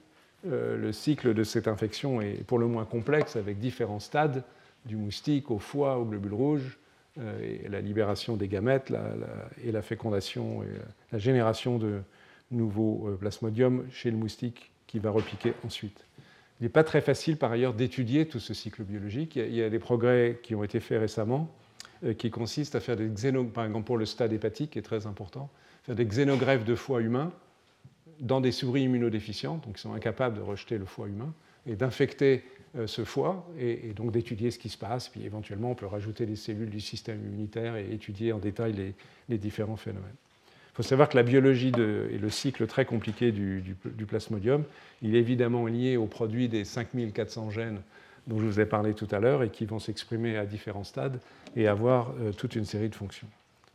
euh, 0.47 0.77
le 0.77 0.93
cycle 0.93 1.35
de 1.35 1.45
cette 1.45 1.69
infection 1.69 2.21
est 2.21 2.45
pour 2.45 2.59
le 2.59 2.67
moins 2.67 2.85
complexe, 2.85 3.37
avec 3.37 3.59
différents 3.59 4.01
stades, 4.01 4.45
du 4.85 4.97
moustique 4.97 5.51
au 5.51 5.59
foie, 5.59 5.99
au 5.99 6.05
globule 6.05 6.35
rouge, 6.35 6.79
et 7.43 7.69
la 7.69 7.81
libération 7.81 8.37
des 8.37 8.49
gamètes 8.49 8.93
et 9.63 9.73
la 9.73 9.83
fécondation 9.83 10.63
et 10.63 10.69
la 11.13 11.19
génération 11.19 11.77
de 11.77 12.01
nouveaux 12.51 13.11
plasmodiums 13.21 13.85
chez 13.91 14.11
le 14.11 14.17
moustique 14.17 14.71
qui 14.91 14.99
va 14.99 15.11
repiquer 15.11 15.55
ensuite. 15.65 16.05
Il 16.61 16.65
n'est 16.65 16.69
pas 16.69 16.85
très 16.85 17.01
facile 17.01 17.37
par 17.37 17.53
ailleurs 17.53 17.75
d'étudier 17.75 18.27
tout 18.27 18.41
ce 18.41 18.53
cycle 18.53 18.83
biologique. 18.83 19.37
Il 19.37 19.55
y, 19.55 19.63
a, 19.63 19.71
des 19.71 19.79
progrès 19.79 20.41
qui 20.43 20.55
ont 20.55 20.63
été 20.63 20.81
faits 20.81 21.01
récemment 21.01 21.51
qui 22.17 22.31
consistent 22.31 22.77
à 22.77 22.81
faire 22.81 22.97
des 22.97 23.09
xénogreffes, 23.09 23.53
par 23.53 23.65
exemple 23.67 23.87
pour 23.87 23.99
le 23.99 24.07
stade 24.07 24.33
hépatique, 24.33 24.71
qui 24.71 24.79
est 24.79 24.83
très 24.83 25.07
important, 25.07 25.51
faire 25.83 25.95
des 25.95 26.07
xénogreffes 26.07 26.65
de 26.65 26.75
foie 26.75 27.03
humain 27.03 27.31
dans 28.21 28.41
des 28.41 28.53
souris 28.53 28.85
immunodéficientes, 28.85 29.65
donc 29.65 29.77
qui 29.77 29.83
sont 29.83 29.95
incapables 29.95 30.37
de 30.37 30.43
rejeter 30.43 30.79
le 30.79 30.85
foie 30.85 31.09
humain, 31.09 31.33
et 31.67 31.77
d'infecter 31.77 32.45
euh, 32.77 32.87
ce 32.87 33.05
foie, 33.05 33.47
et, 33.59 33.93
donc 33.95 34.13
d'étudier 34.13 34.51
ce 34.51 34.59
qui 34.59 34.69
se 34.69 34.79
passe, 34.79 35.09
puis 35.09 35.25
éventuellement 35.25 35.73
on 35.73 35.75
peut 35.75 35.87
rajouter 35.87 36.27
des 36.27 36.37
cellules 36.37 36.71
du 36.71 36.81
système 36.81 37.19
immunitaire 37.25 37.77
et 37.77 37.93
étudier 37.93 38.33
en 38.33 38.39
détail 38.39 38.95
les, 39.29 39.39
différents 39.39 39.77
phénomènes. 39.77 40.17
Il 40.73 40.77
faut 40.77 40.83
savoir 40.83 41.09
que 41.09 41.17
la 41.17 41.23
biologie 41.25 41.73
et 41.77 42.19
le 42.19 42.31
cycle 42.31 42.67
très 42.67 42.85
compliqué 42.85 43.33
du, 43.33 43.77
plasmodium, 44.07 44.63
il 45.03 45.17
est 45.17 45.19
évidemment 45.19 45.67
lié 45.67 45.97
au 45.97 46.07
produit 46.07 46.49
des 46.49 46.65
5400 46.65 47.51
gènes 47.51 47.81
dont 48.27 48.39
je 48.39 48.47
vous 48.47 48.61
ai 48.61 48.67
parlé 48.67 48.95
tout 48.95 49.09
à 49.11 49.19
l'heure 49.19 49.43
et 49.43 49.51
qui 49.51 49.65
vont 49.65 49.79
s'exprimer 49.79 50.37
à 50.37 50.47
différents 50.47 50.85
stades 50.85 51.21
et 51.57 51.67
avoir 51.67 52.13
euh, 52.21 52.33
toute 52.33 52.55
une 52.55 52.65
série 52.65 52.89
de 52.89 52.95
fonctions. 52.95 53.27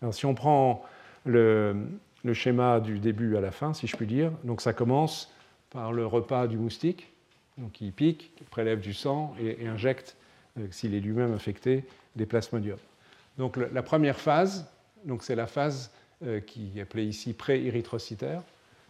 Alors 0.01 0.13
si 0.13 0.25
on 0.25 0.35
prend 0.35 0.85
le, 1.25 1.75
schéma 2.33 2.79
du 2.79 2.99
début 2.99 3.35
à 3.35 3.41
la 3.41 3.51
fin, 3.51 3.73
si 3.73 3.87
je 3.87 3.95
puis 3.97 4.05
dire. 4.05 4.31
Donc 4.43 4.61
ça 4.61 4.71
commence 4.71 5.33
par 5.71 5.91
le 5.91 6.05
repas 6.05 6.47
du 6.47 6.57
moustique, 6.57 7.11
donc 7.57 7.81
il 7.81 7.91
pique, 7.91 8.31
prélève 8.49 8.79
du 8.79 8.93
sang 8.93 9.35
et, 9.41 9.67
injecte, 9.67 10.15
euh, 10.57 10.67
s'il 10.71 10.95
est 10.95 10.99
lui-même 10.99 11.33
infecté, 11.33 11.83
des 12.15 12.25
plasmodiums. 12.25 12.79
Donc 13.37 13.57
la 13.57 13.83
première 13.83 14.17
phase, 14.17 14.65
donc 15.03 15.21
c'est 15.21 15.35
la 15.35 15.47
phase 15.47 15.91
euh, 16.23 16.39
qui 16.39 16.71
est 16.75 16.81
appelée 16.81 17.05
ici 17.05 17.33
pré-érythrocytaire, 17.33 18.41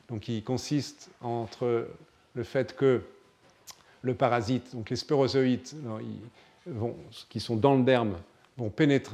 donc 0.09 0.21
qui 0.21 0.43
consiste 0.43 1.09
entre 1.21 1.87
le 2.35 2.43
fait 2.43 2.75
que 2.75 3.01
le 4.03 4.13
parasite, 4.13 4.75
donc 4.75 4.89
les 4.89 4.95
sporozoïtes 4.95 5.75
qui 7.29 7.39
sont 7.39 7.55
dans 7.55 7.75
le 7.75 7.83
derme, 7.83 8.17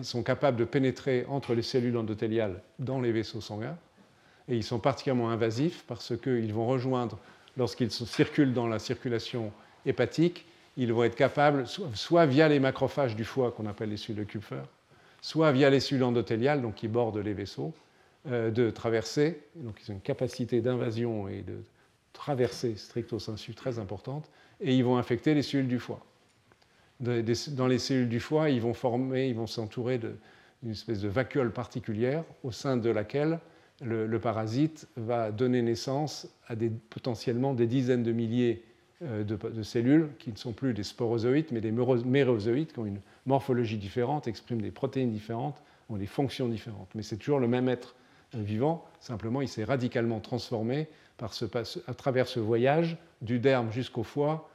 sont 0.03 0.23
capables 0.23 0.57
de 0.57 0.65
pénétrer 0.65 1.25
entre 1.29 1.53
les 1.53 1.61
cellules 1.61 1.97
endothéliales 1.97 2.61
dans 2.79 2.99
les 2.99 3.11
vaisseaux 3.11 3.41
sanguins, 3.41 3.77
et 4.49 4.55
ils 4.55 4.63
sont 4.63 4.79
particulièrement 4.79 5.29
invasifs 5.29 5.85
parce 5.87 6.13
qu'ils 6.17 6.53
vont 6.53 6.67
rejoindre, 6.67 7.17
lorsqu'ils 7.57 7.91
circulent 7.91 8.53
dans 8.53 8.67
la 8.67 8.79
circulation 8.79 9.51
hépatique, 9.85 10.45
ils 10.77 10.91
vont 10.91 11.03
être 11.03 11.15
capables, 11.15 11.65
soit 11.67 12.25
via 12.25 12.47
les 12.47 12.59
macrophages 12.59 13.15
du 13.15 13.23
foie 13.23 13.51
qu'on 13.51 13.65
appelle 13.65 13.89
les 13.89 13.97
cellules 13.97 14.25
de 14.25 14.29
Kupfer, 14.29 14.63
soit 15.21 15.51
via 15.51 15.69
les 15.69 15.79
cellules 15.79 16.03
endothéliales, 16.03 16.61
donc 16.61 16.75
qui 16.75 16.87
bordent 16.87 17.17
les 17.17 17.33
vaisseaux, 17.33 17.73
euh, 17.73 17.90
de 18.25 18.69
traverser. 18.69 19.41
Donc 19.55 19.81
ils 19.81 19.91
ont 19.91 19.95
une 19.95 20.01
capacité 20.01 20.61
d'invasion 20.61 21.27
et 21.27 21.41
de 21.41 21.63
traverser 22.13 22.75
stricto 22.75 23.19
sensu 23.19 23.55
très 23.55 23.79
importante, 23.79 24.29
et 24.59 24.75
ils 24.75 24.83
vont 24.83 24.97
infecter 24.97 25.33
les 25.33 25.41
cellules 25.41 25.67
du 25.67 25.79
foie. 25.79 26.05
Dans 26.99 27.67
les 27.67 27.79
cellules 27.79 28.09
du 28.09 28.19
foie, 28.19 28.49
ils 28.49 28.61
vont 28.61 28.75
former, 28.75 29.27
ils 29.27 29.35
vont 29.35 29.47
s'entourer 29.47 29.97
d'une 29.97 30.71
espèce 30.71 31.01
de 31.01 31.07
vacuole 31.07 31.51
particulière 31.51 32.23
au 32.43 32.51
sein 32.51 32.77
de 32.77 32.89
laquelle 32.89 33.39
le, 33.83 34.19
parasite 34.19 34.87
va 34.95 35.31
donner 35.31 35.63
naissance 35.63 36.27
à 36.47 36.55
potentiellement 36.91 37.55
des 37.55 37.65
dizaines 37.65 38.03
de 38.03 38.11
milliers 38.11 38.63
euh, 39.03 39.23
de, 39.23 39.63
cellules 39.63 40.09
qui 40.19 40.31
ne 40.31 40.37
sont 40.37 40.53
plus 40.53 40.75
des 40.75 40.83
sporozoïtes, 40.83 41.51
mais 41.51 41.61
des 41.61 41.71
mérozoïtes 41.71 42.73
qui 42.73 42.79
ont 42.79 42.85
une 42.85 43.01
morphologie 43.25 43.77
différente, 43.77 44.27
expriment 44.27 44.61
des 44.61 44.69
protéines 44.69 45.11
différentes, 45.11 45.63
ont 45.89 45.97
des 45.97 46.05
fonctions 46.05 46.47
différentes. 46.47 46.89
Mais 46.93 47.01
c'est 47.01 47.17
toujours 47.17 47.39
le 47.39 47.47
même 47.47 47.67
être 47.67 47.95
euh, 47.95 48.00
vivant, 48.33 48.85
simplement 48.99 49.41
il 49.41 49.47
s'est 49.47 49.63
radicalement 49.63 50.19
transformé 50.19 50.87
à 51.19 51.93
travers 51.93 52.27
ce 52.27 52.39
voyage 52.39 52.97
du 53.21 53.39
derme 53.39 53.71
jusqu'au 53.71 54.03
foie, 54.03 54.49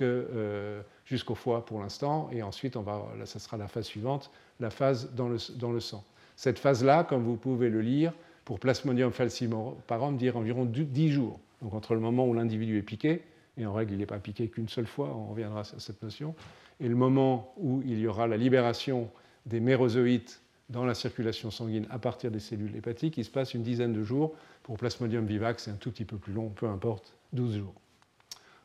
euh, 0.00 0.80
jusqu'au 1.04 1.34
foie 1.34 1.64
pour 1.64 1.80
l'instant, 1.80 2.28
et 2.32 2.42
ensuite, 2.42 2.76
ça 3.24 3.38
sera 3.38 3.56
la 3.56 3.68
phase 3.68 3.86
suivante, 3.86 4.30
la 4.60 4.70
phase 4.70 5.12
dans 5.14 5.28
le, 5.28 5.38
dans 5.56 5.72
le 5.72 5.80
sang. 5.80 6.04
Cette 6.36 6.58
phase-là, 6.58 7.02
comme 7.02 7.24
vous 7.24 7.36
pouvez 7.36 7.68
le 7.68 7.80
lire, 7.80 8.12
pour 8.44 8.60
Plasmodium 8.60 9.12
falciparum 9.12 10.16
dire 10.16 10.36
environ 10.36 10.64
10 10.64 11.10
jours. 11.10 11.40
Donc 11.62 11.74
entre 11.74 11.94
le 11.94 12.00
moment 12.00 12.26
où 12.26 12.34
l'individu 12.34 12.78
est 12.78 12.82
piqué, 12.82 13.22
et 13.56 13.66
en 13.66 13.72
règle 13.72 13.94
il 13.94 13.98
n'est 13.98 14.06
pas 14.06 14.18
piqué 14.18 14.48
qu'une 14.48 14.68
seule 14.68 14.86
fois, 14.86 15.08
on 15.08 15.26
reviendra 15.26 15.60
à 15.60 15.64
cette 15.64 16.02
notion, 16.02 16.34
et 16.80 16.88
le 16.88 16.94
moment 16.94 17.52
où 17.56 17.82
il 17.84 17.98
y 17.98 18.06
aura 18.06 18.28
la 18.28 18.36
libération 18.36 19.10
des 19.46 19.60
mérozoïtes 19.60 20.40
dans 20.68 20.84
la 20.84 20.94
circulation 20.94 21.50
sanguine 21.50 21.86
à 21.90 21.98
partir 21.98 22.30
des 22.30 22.40
cellules 22.40 22.76
hépatiques, 22.76 23.16
il 23.16 23.24
se 23.24 23.30
passe 23.30 23.54
une 23.54 23.62
dizaine 23.62 23.92
de 23.92 24.02
jours. 24.02 24.34
Pour 24.62 24.76
Plasmodium 24.76 25.24
vivax, 25.24 25.64
c'est 25.64 25.70
un 25.70 25.76
tout 25.76 25.90
petit 25.90 26.04
peu 26.04 26.16
plus 26.16 26.32
long, 26.32 26.50
peu 26.50 26.66
importe, 26.66 27.14
12 27.32 27.58
jours. 27.58 27.74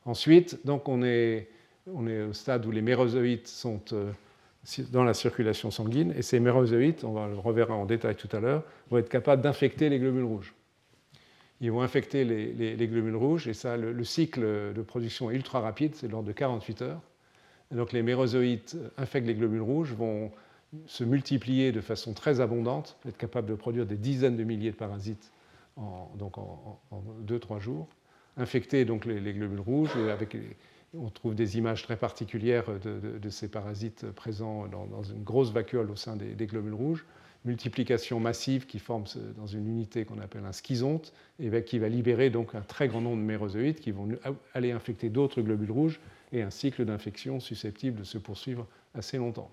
Ensuite, 0.05 0.65
donc 0.65 0.89
on 0.89 1.01
est, 1.01 1.49
on 1.87 2.07
est 2.07 2.23
au 2.23 2.33
stade 2.33 2.65
où 2.65 2.71
les 2.71 2.81
mérozoïtes 2.81 3.47
sont 3.47 3.81
euh, 3.93 4.11
dans 4.91 5.03
la 5.03 5.13
circulation 5.13 5.71
sanguine, 5.71 6.13
et 6.15 6.21
ces 6.21 6.39
mérozoïtes, 6.39 7.03
on 7.03 7.13
va 7.13 7.27
le 7.27 7.37
reverra 7.37 7.73
en 7.73 7.85
détail 7.85 8.15
tout 8.15 8.29
à 8.31 8.39
l'heure, 8.39 8.63
vont 8.89 8.97
être 8.97 9.09
capables 9.09 9.41
d'infecter 9.41 9.89
les 9.89 9.99
globules 9.99 10.23
rouges. 10.23 10.53
Ils 11.61 11.71
vont 11.71 11.81
infecter 11.81 12.25
les, 12.25 12.87
globules 12.87 13.15
rouges, 13.15 13.47
et 13.47 13.53
ça, 13.53 13.77
le, 13.77 14.03
cycle 14.03 14.41
de 14.73 14.81
production 14.81 15.31
est 15.31 15.35
ultra 15.35 15.61
rapide, 15.61 15.95
c'est 15.95 16.09
l'ordre 16.09 16.27
de 16.27 16.33
48 16.33 16.81
heures. 16.81 17.01
donc 17.71 17.93
les 17.93 18.03
mérozoïtes 18.03 18.75
infectent 18.97 19.27
les 19.27 19.35
globules 19.35 19.61
rouges, 19.61 19.93
vont 19.93 20.31
se 20.86 21.03
multiplier 21.03 21.71
de 21.71 21.81
façon 21.81 22.13
très 22.13 22.41
abondante, 22.41 22.97
être 23.07 23.17
capables 23.17 23.47
de 23.47 23.55
produire 23.55 23.86
des 23.86 23.97
dizaines 23.97 24.38
de 24.38 24.43
milliers 24.43 24.71
de 24.71 24.75
parasites 24.75 25.31
en, 25.75 26.12
donc 26.17 26.38
en 26.38 26.79
2-3 27.25 27.59
jours, 27.59 27.88
infecter 28.38 28.86
donc 28.86 29.05
les, 29.05 29.33
globules 29.33 29.59
rouges 29.59 29.95
on 30.97 31.09
trouve 31.09 31.36
des 31.36 31.57
images 31.57 31.83
très 31.83 31.97
particulières 31.97 32.65
de, 32.79 33.29
ces 33.29 33.47
parasites 33.47 34.09
présents 34.12 34.67
dans, 34.67 35.03
une 35.03 35.23
grosse 35.23 35.51
vacuole 35.51 35.89
au 35.89 35.95
sein 35.95 36.15
des, 36.15 36.45
globules 36.45 36.73
rouges. 36.73 37.05
Multiplication 37.45 38.21
massive 38.21 38.65
qui 38.65 38.79
forme 38.79 39.03
dans 39.36 39.47
une 39.47 39.67
unité 39.67 40.05
qu'on 40.05 40.19
appelle 40.19 40.45
un 40.45 40.53
schizonte 40.53 41.12
et 41.39 41.63
qui 41.63 41.77
va 41.77 41.89
libérer 41.89 42.29
donc 42.29 42.55
un 42.55 42.62
très 42.62 42.88
grand 42.88 43.01
nombre 43.01 43.17
de 43.17 43.25
mérozoïtes 43.25 43.81
qui 43.81 43.91
vont 43.91 44.07
aller 44.53 44.71
infecter 44.71 45.09
d'autres 45.09 45.41
globules 45.41 45.71
rouges 45.71 45.99
et 46.31 46.41
un 46.41 46.49
cycle 46.49 46.86
d'infection 46.86 47.41
susceptible 47.41 47.99
de 47.99 48.03
se 48.05 48.17
poursuivre 48.17 48.65
assez 48.93 49.17
longtemps. 49.17 49.51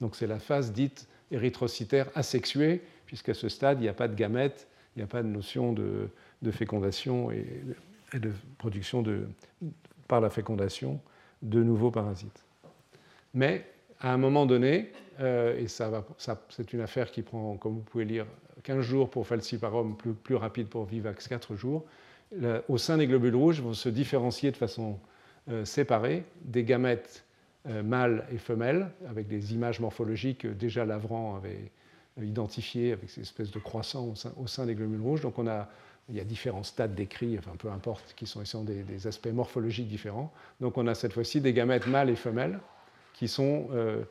Donc 0.00 0.16
c'est 0.16 0.26
la 0.26 0.38
phase 0.38 0.72
dite 0.72 1.08
érythrocytaire 1.30 2.08
asexuée, 2.14 2.82
puisqu'à 3.06 3.34
ce 3.34 3.48
stade, 3.48 3.78
il 3.78 3.82
n'y 3.82 3.88
a 3.88 3.94
pas 3.94 4.08
de 4.08 4.14
gamètes, 4.14 4.68
il 4.96 5.00
n'y 5.00 5.04
a 5.04 5.06
pas 5.06 5.22
de 5.22 5.28
notion 5.28 5.72
de, 5.72 6.10
fécondation 6.50 7.30
et 7.30 7.46
de 8.14 8.32
production 8.58 9.02
de, 9.02 9.28
par 10.08 10.20
la 10.20 10.30
fécondation 10.30 11.00
de 11.42 11.62
nouveaux 11.62 11.90
parasites. 11.90 12.44
Mais 13.34 13.64
à 14.00 14.12
un 14.12 14.16
moment 14.16 14.46
donné, 14.46 14.90
euh, 15.20 15.56
et 15.56 15.68
ça, 15.68 16.04
c'est 16.48 16.72
une 16.72 16.80
affaire 16.80 17.10
qui 17.10 17.22
prend, 17.22 17.56
comme 17.56 17.74
vous 17.74 17.82
pouvez 17.82 18.04
lire, 18.04 18.26
15 18.62 18.80
jours 18.80 19.10
pour 19.10 19.26
falciparum, 19.26 19.96
plus, 19.96 20.34
rapide 20.34 20.66
pour 20.66 20.84
vivax, 20.84 21.28
4 21.28 21.54
jours, 21.54 21.84
au 22.68 22.78
sein 22.78 22.98
des 22.98 23.06
globules 23.06 23.34
rouges 23.34 23.60
vont 23.60 23.72
se 23.72 23.88
différencier 23.88 24.50
de 24.52 24.56
façon 24.56 24.98
euh, 25.48 25.64
séparée 25.64 26.24
des 26.42 26.62
gamètes 26.62 27.24
mâles 27.66 28.26
et 28.32 28.38
femelles, 28.38 28.90
avec 29.08 29.28
des 29.28 29.52
images 29.52 29.80
morphologiques 29.80 30.38
que 30.38 30.48
déjà 30.48 30.84
Lavran 30.84 31.36
avait 31.36 31.70
identifiées 32.20 32.92
avec 32.92 33.10
ces 33.10 33.20
espèces 33.20 33.50
de 33.50 33.58
croissants 33.58 34.14
au 34.36 34.46
sein, 34.46 34.66
des 34.66 34.74
globules 34.74 35.00
rouges. 35.00 35.20
Donc 35.20 35.38
on 35.38 35.46
a 35.46 35.68
il 36.10 36.16
y 36.16 36.20
a 36.20 36.24
différents 36.24 36.64
stades 36.64 36.94
décrits, 36.94 37.38
peu 37.58 37.70
importe, 37.70 38.14
qui 38.16 38.26
sont, 38.26 38.64
des, 38.64 39.06
aspects 39.06 39.28
morphologiques 39.28 39.86
différents. 39.86 40.32
Donc 40.60 40.76
on 40.76 40.86
a 40.88 40.94
cette 40.94 41.12
fois-ci 41.12 41.40
des 41.40 41.52
gamètes 41.52 41.86
mâles 41.86 42.10
et 42.10 42.16
femelles 42.16 42.58
qui 43.14 43.28
sont 43.28 43.68
euh, 43.72 44.02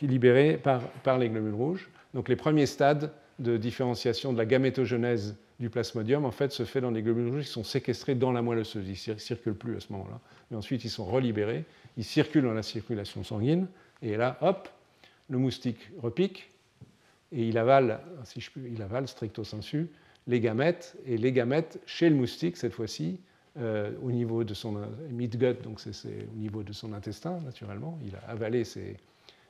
libérés 0.00 0.56
par, 0.56 0.82
par, 1.02 1.18
les 1.18 1.28
globules 1.28 1.54
rouges. 1.54 1.90
Donc 2.14 2.28
les 2.28 2.36
premiers 2.36 2.66
stades 2.66 3.12
de 3.40 3.56
différenciation 3.56 4.32
de 4.32 4.38
la 4.38 4.46
gamétogenèse 4.46 5.36
du 5.58 5.70
plasmodium, 5.70 6.24
en 6.24 6.30
fait, 6.30 6.52
se 6.52 6.64
fait 6.64 6.80
dans 6.80 6.92
des 6.92 7.02
globules 7.02 7.28
rouges 7.28 7.44
qui 7.44 7.50
sont 7.50 7.64
séquestrés 7.64 8.14
dans 8.14 8.32
la 8.32 8.42
moelle 8.42 8.60
osseuse. 8.60 8.86
Ils 8.86 9.12
ne 9.12 9.18
circulent 9.18 9.54
plus 9.54 9.76
à 9.76 9.80
ce 9.80 9.92
moment-là. 9.92 10.20
Mais 10.50 10.56
ensuite, 10.56 10.84
ils 10.84 10.90
sont 10.90 11.04
relibérés. 11.04 11.64
Ils 11.96 12.04
circulent 12.04 12.44
dans 12.44 12.54
la 12.54 12.62
circulation 12.62 13.24
sanguine. 13.24 13.66
Et 14.02 14.16
là, 14.16 14.38
hop, 14.40 14.68
le 15.28 15.38
moustique 15.38 15.90
repique 16.00 16.50
et 17.32 17.48
il 17.48 17.58
avale, 17.58 18.00
si 18.24 18.40
je 18.40 18.50
puis, 18.50 18.62
il 18.72 18.82
avale 18.82 19.06
stricto 19.06 19.44
sensu 19.44 19.88
les 20.26 20.40
gamètes, 20.40 20.96
et 21.06 21.16
les 21.16 21.32
gamètes 21.32 21.80
chez 21.86 22.10
le 22.10 22.16
moustique, 22.16 22.56
cette 22.56 22.74
fois-ci, 22.74 23.18
euh, 23.58 23.92
au 24.02 24.12
niveau 24.12 24.44
de 24.44 24.52
son 24.54 24.78
midgut, 25.10 25.54
donc 25.62 25.80
au 25.86 26.36
niveau 26.36 26.62
de 26.62 26.72
son 26.72 26.92
intestin, 26.92 27.40
naturellement, 27.40 27.98
il 28.04 28.14
a 28.14 28.30
avalé 28.30 28.64
ses, 28.64 28.96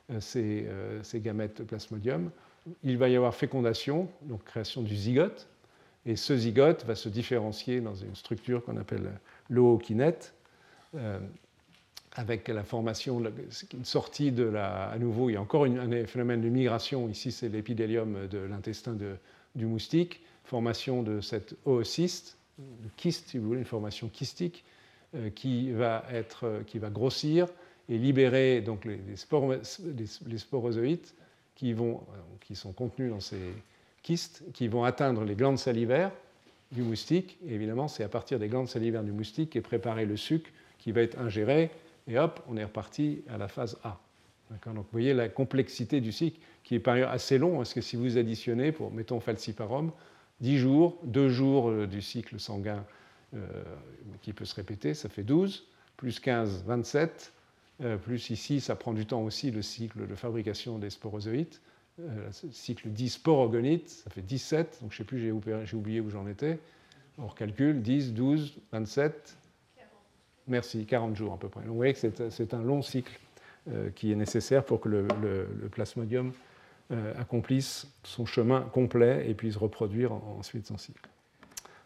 euh, 0.09 0.19
euh, 0.35 1.01
gamètes 1.15 1.63
plasmodium. 1.63 2.31
Il 2.83 2.97
va 2.97 3.09
y 3.09 3.15
avoir 3.15 3.35
fécondation, 3.35 4.09
donc 4.21 4.43
création 4.45 4.81
du 4.81 4.95
zygote, 4.95 5.47
et 6.05 6.15
ce 6.15 6.35
zygote 6.35 6.85
va 6.85 6.95
se 6.95 7.09
différencier 7.09 7.81
dans 7.81 7.95
une 7.95 8.15
structure 8.15 8.63
qu'on 8.63 8.77
appelle 8.77 9.11
l'ookinète. 9.49 10.33
avec 12.13 12.47
la 12.47 12.63
formation, 12.63 13.21
une 13.73 13.85
sortie 13.85 14.31
de 14.31 14.43
la. 14.43 14.89
À 14.89 14.97
nouveau, 14.97 15.29
il 15.29 15.33
y 15.33 15.35
a 15.35 15.41
encore 15.41 15.65
un 15.65 16.05
phénomène 16.05 16.41
de 16.41 16.49
migration. 16.49 17.07
Ici, 17.09 17.31
c'est 17.31 17.49
l'épidélium 17.49 18.27
de 18.27 18.39
l'intestin 18.39 18.97
du 19.55 19.65
moustique, 19.65 20.21
formation 20.45 21.03
de 21.03 21.21
cette 21.21 21.55
oocyste, 21.65 22.37
de 22.57 22.89
kyste, 22.97 23.29
si 23.29 23.37
vous 23.37 23.47
voulez, 23.47 23.59
une 23.59 23.65
formation 23.65 24.09
kystique, 24.09 24.63
euh, 25.15 25.29
qui, 25.31 25.71
va 25.71 26.05
être, 26.11 26.61
qui 26.67 26.77
va 26.77 26.89
grossir 26.89 27.47
et 27.87 27.97
libérer 27.97 28.61
donc 28.61 28.85
les, 28.85 28.97
les, 28.97 29.15
qui, 31.55 31.73
vont, 31.73 32.01
qui 32.41 32.55
sont 32.55 32.71
contenus 32.73 33.09
dans 33.09 33.19
ces 33.19 33.39
kystes, 34.03 34.43
qui 34.53 34.67
vont 34.67 34.83
atteindre 34.83 35.23
les 35.23 35.35
glandes 35.35 35.59
salivaires 35.59 36.11
du 36.71 36.81
moustique. 36.81 37.37
Évidemment, 37.47 37.87
c'est 37.87 38.03
à 38.03 38.09
partir 38.09 38.39
des 38.39 38.47
glandes 38.47 38.67
salivaires 38.67 39.03
du 39.03 39.11
moustique 39.11 39.51
qu'est 39.51 39.61
préparé 39.61 40.05
le 40.05 40.17
sucre 40.17 40.49
qui 40.77 40.91
va 40.91 41.01
être 41.01 41.19
ingéré 41.19 41.71
et 42.07 42.17
hop, 42.17 42.41
on 42.49 42.57
est 42.57 42.63
reparti 42.63 43.21
à 43.29 43.37
la 43.37 43.47
phase 43.47 43.77
A. 43.83 43.99
Donc 44.49 44.75
vous 44.77 44.85
voyez 44.91 45.13
la 45.13 45.29
complexité 45.29 46.01
du 46.01 46.11
cycle 46.11 46.39
qui 46.63 46.75
est 46.75 46.79
par 46.79 46.95
ailleurs 46.95 47.11
assez 47.11 47.37
long, 47.37 47.57
parce 47.57 47.73
que 47.73 47.81
si 47.81 47.95
vous 47.95 48.17
additionnez, 48.17 48.71
pour 48.71 48.91
mettons 48.91 49.19
falciparum, 49.19 49.91
10 50.41 50.57
jours, 50.57 50.97
2 51.03 51.29
jours 51.29 51.69
euh, 51.69 51.87
du 51.87 52.01
cycle 52.01 52.39
sanguin 52.39 52.83
euh, 53.35 53.45
qui 54.21 54.33
peut 54.33 54.45
se 54.45 54.55
répéter, 54.55 54.93
ça 54.95 55.07
fait 55.07 55.23
12, 55.23 55.67
plus 55.97 56.19
15, 56.19 56.63
27, 56.65 57.31
euh, 57.81 57.97
plus 57.97 58.31
ici, 58.31 58.59
ça 58.59 58.75
prend 58.75 58.93
du 58.93 59.05
temps 59.05 59.21
aussi 59.21 59.51
le 59.51 59.61
cycle 59.61 60.07
de 60.07 60.15
fabrication 60.15 60.79
des 60.79 60.89
sporozoïdes, 60.89 61.55
le 61.99 62.51
cycle 62.51 62.89
10 62.89 63.09
sporogonites, 63.09 63.89
ça 63.89 64.09
fait 64.09 64.21
17, 64.21 64.79
donc 64.81 64.91
je 64.91 64.95
ne 64.95 64.97
sais 64.97 65.03
plus, 65.03 65.19
j'ai 65.19 65.75
oublié 65.75 66.01
où 66.01 66.09
j'en 66.09 66.27
étais. 66.27 66.59
On 67.17 67.27
recalcule 67.27 67.81
10, 67.81 68.13
12, 68.13 68.59
27, 68.71 69.37
Merci, 70.49 70.85
40 70.85 71.15
jours 71.15 71.33
à 71.33 71.37
peu 71.37 71.47
près. 71.47 71.61
Donc 71.61 71.69
vous 71.69 71.75
voyez 71.75 71.93
que 71.93 72.29
c'est 72.29 72.53
un 72.53 72.61
long 72.61 72.81
cycle 72.81 73.17
euh, 73.69 73.91
qui 73.91 74.11
est 74.11 74.15
nécessaire 74.15 74.63
pour 74.63 74.81
que 74.81 74.89
le, 74.89 75.07
plasmodium 75.71 76.33
euh, 76.91 77.13
accomplisse 77.19 77.87
son 78.03 78.25
chemin 78.25 78.61
complet 78.61 79.29
et 79.29 79.35
puisse 79.35 79.55
reproduire 79.55 80.11
ensuite 80.11 80.65
son 80.65 80.77
cycle. 80.77 81.07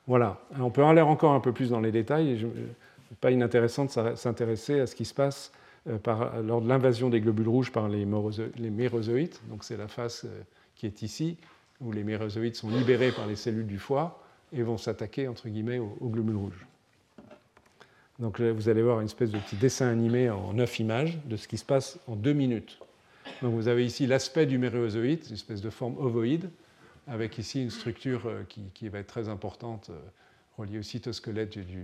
Voilà, 0.07 0.39
on 0.59 0.69
peut 0.69 0.83
aller 0.83 1.01
encore 1.01 1.33
un 1.33 1.41
peu 1.41 1.51
plus 1.51 1.69
dans 1.71 1.81
les 1.81 1.91
détails. 1.91 2.39
Ce 2.39 2.45
n'est 2.45 3.17
pas 3.19 3.31
inintéressant 3.31 3.85
de 3.85 4.15
s'intéresser 4.15 4.79
à 4.79 4.87
ce 4.87 4.95
qui 4.95 5.05
se 5.05 5.13
passe 5.13 5.51
euh, 5.87 6.41
lors 6.41 6.61
de 6.61 6.67
l'invasion 6.67 7.09
des 7.09 7.21
globules 7.21 7.49
rouges 7.49 7.71
par 7.71 7.87
les, 7.89 8.05
mérozoïtes. 8.05 9.41
Donc 9.49 9.63
c'est 9.63 9.77
la 9.77 9.87
phase 9.87 10.27
qui 10.75 10.85
est 10.85 11.01
ici, 11.01 11.37
où 11.81 11.91
les 11.91 12.03
mérozoïtes 12.03 12.55
sont 12.55 12.69
libérés 12.69 13.11
par 13.11 13.27
les 13.27 13.35
cellules 13.35 13.67
du 13.67 13.79
foie 13.79 14.23
et 14.51 14.63
vont 14.63 14.77
s'attaquer 14.77 15.27
entre 15.27 15.49
guillemets 15.49 15.79
aux 15.79 16.09
globules 16.09 16.37
rouges. 16.37 16.65
Donc 18.19 18.39
vous 18.39 18.69
allez 18.69 18.83
voir 18.83 18.99
une 18.99 19.05
espèce 19.05 19.31
de 19.31 19.39
petit 19.39 19.55
dessin 19.55 19.87
animé 19.87 20.29
en 20.29 20.53
neuf 20.53 20.79
images 20.79 21.19
de 21.25 21.35
ce 21.35 21.47
qui 21.47 21.57
se 21.57 21.65
passe 21.65 21.99
en 22.07 22.15
deux 22.15 22.33
minutes. 22.33 22.79
Donc 23.41 23.53
vous 23.55 23.67
avez 23.67 23.85
ici 23.85 24.05
l'aspect 24.07 24.45
du 24.45 24.57
méréozoïde, 24.57 25.25
une 25.27 25.33
espèce 25.33 25.61
de 25.61 25.69
forme 25.69 25.97
ovoïde, 25.97 26.49
avec 27.07 27.37
ici 27.37 27.61
une 27.61 27.69
structure 27.69 28.27
euh, 28.27 28.43
qui, 28.47 28.89
va 28.89 28.99
être 28.99 29.07
très 29.07 29.29
importante, 29.29 29.89
euh, 29.89 29.99
reliée 30.57 30.79
au 30.79 30.83
cytosquelette 30.83 31.57
du, 31.57 31.83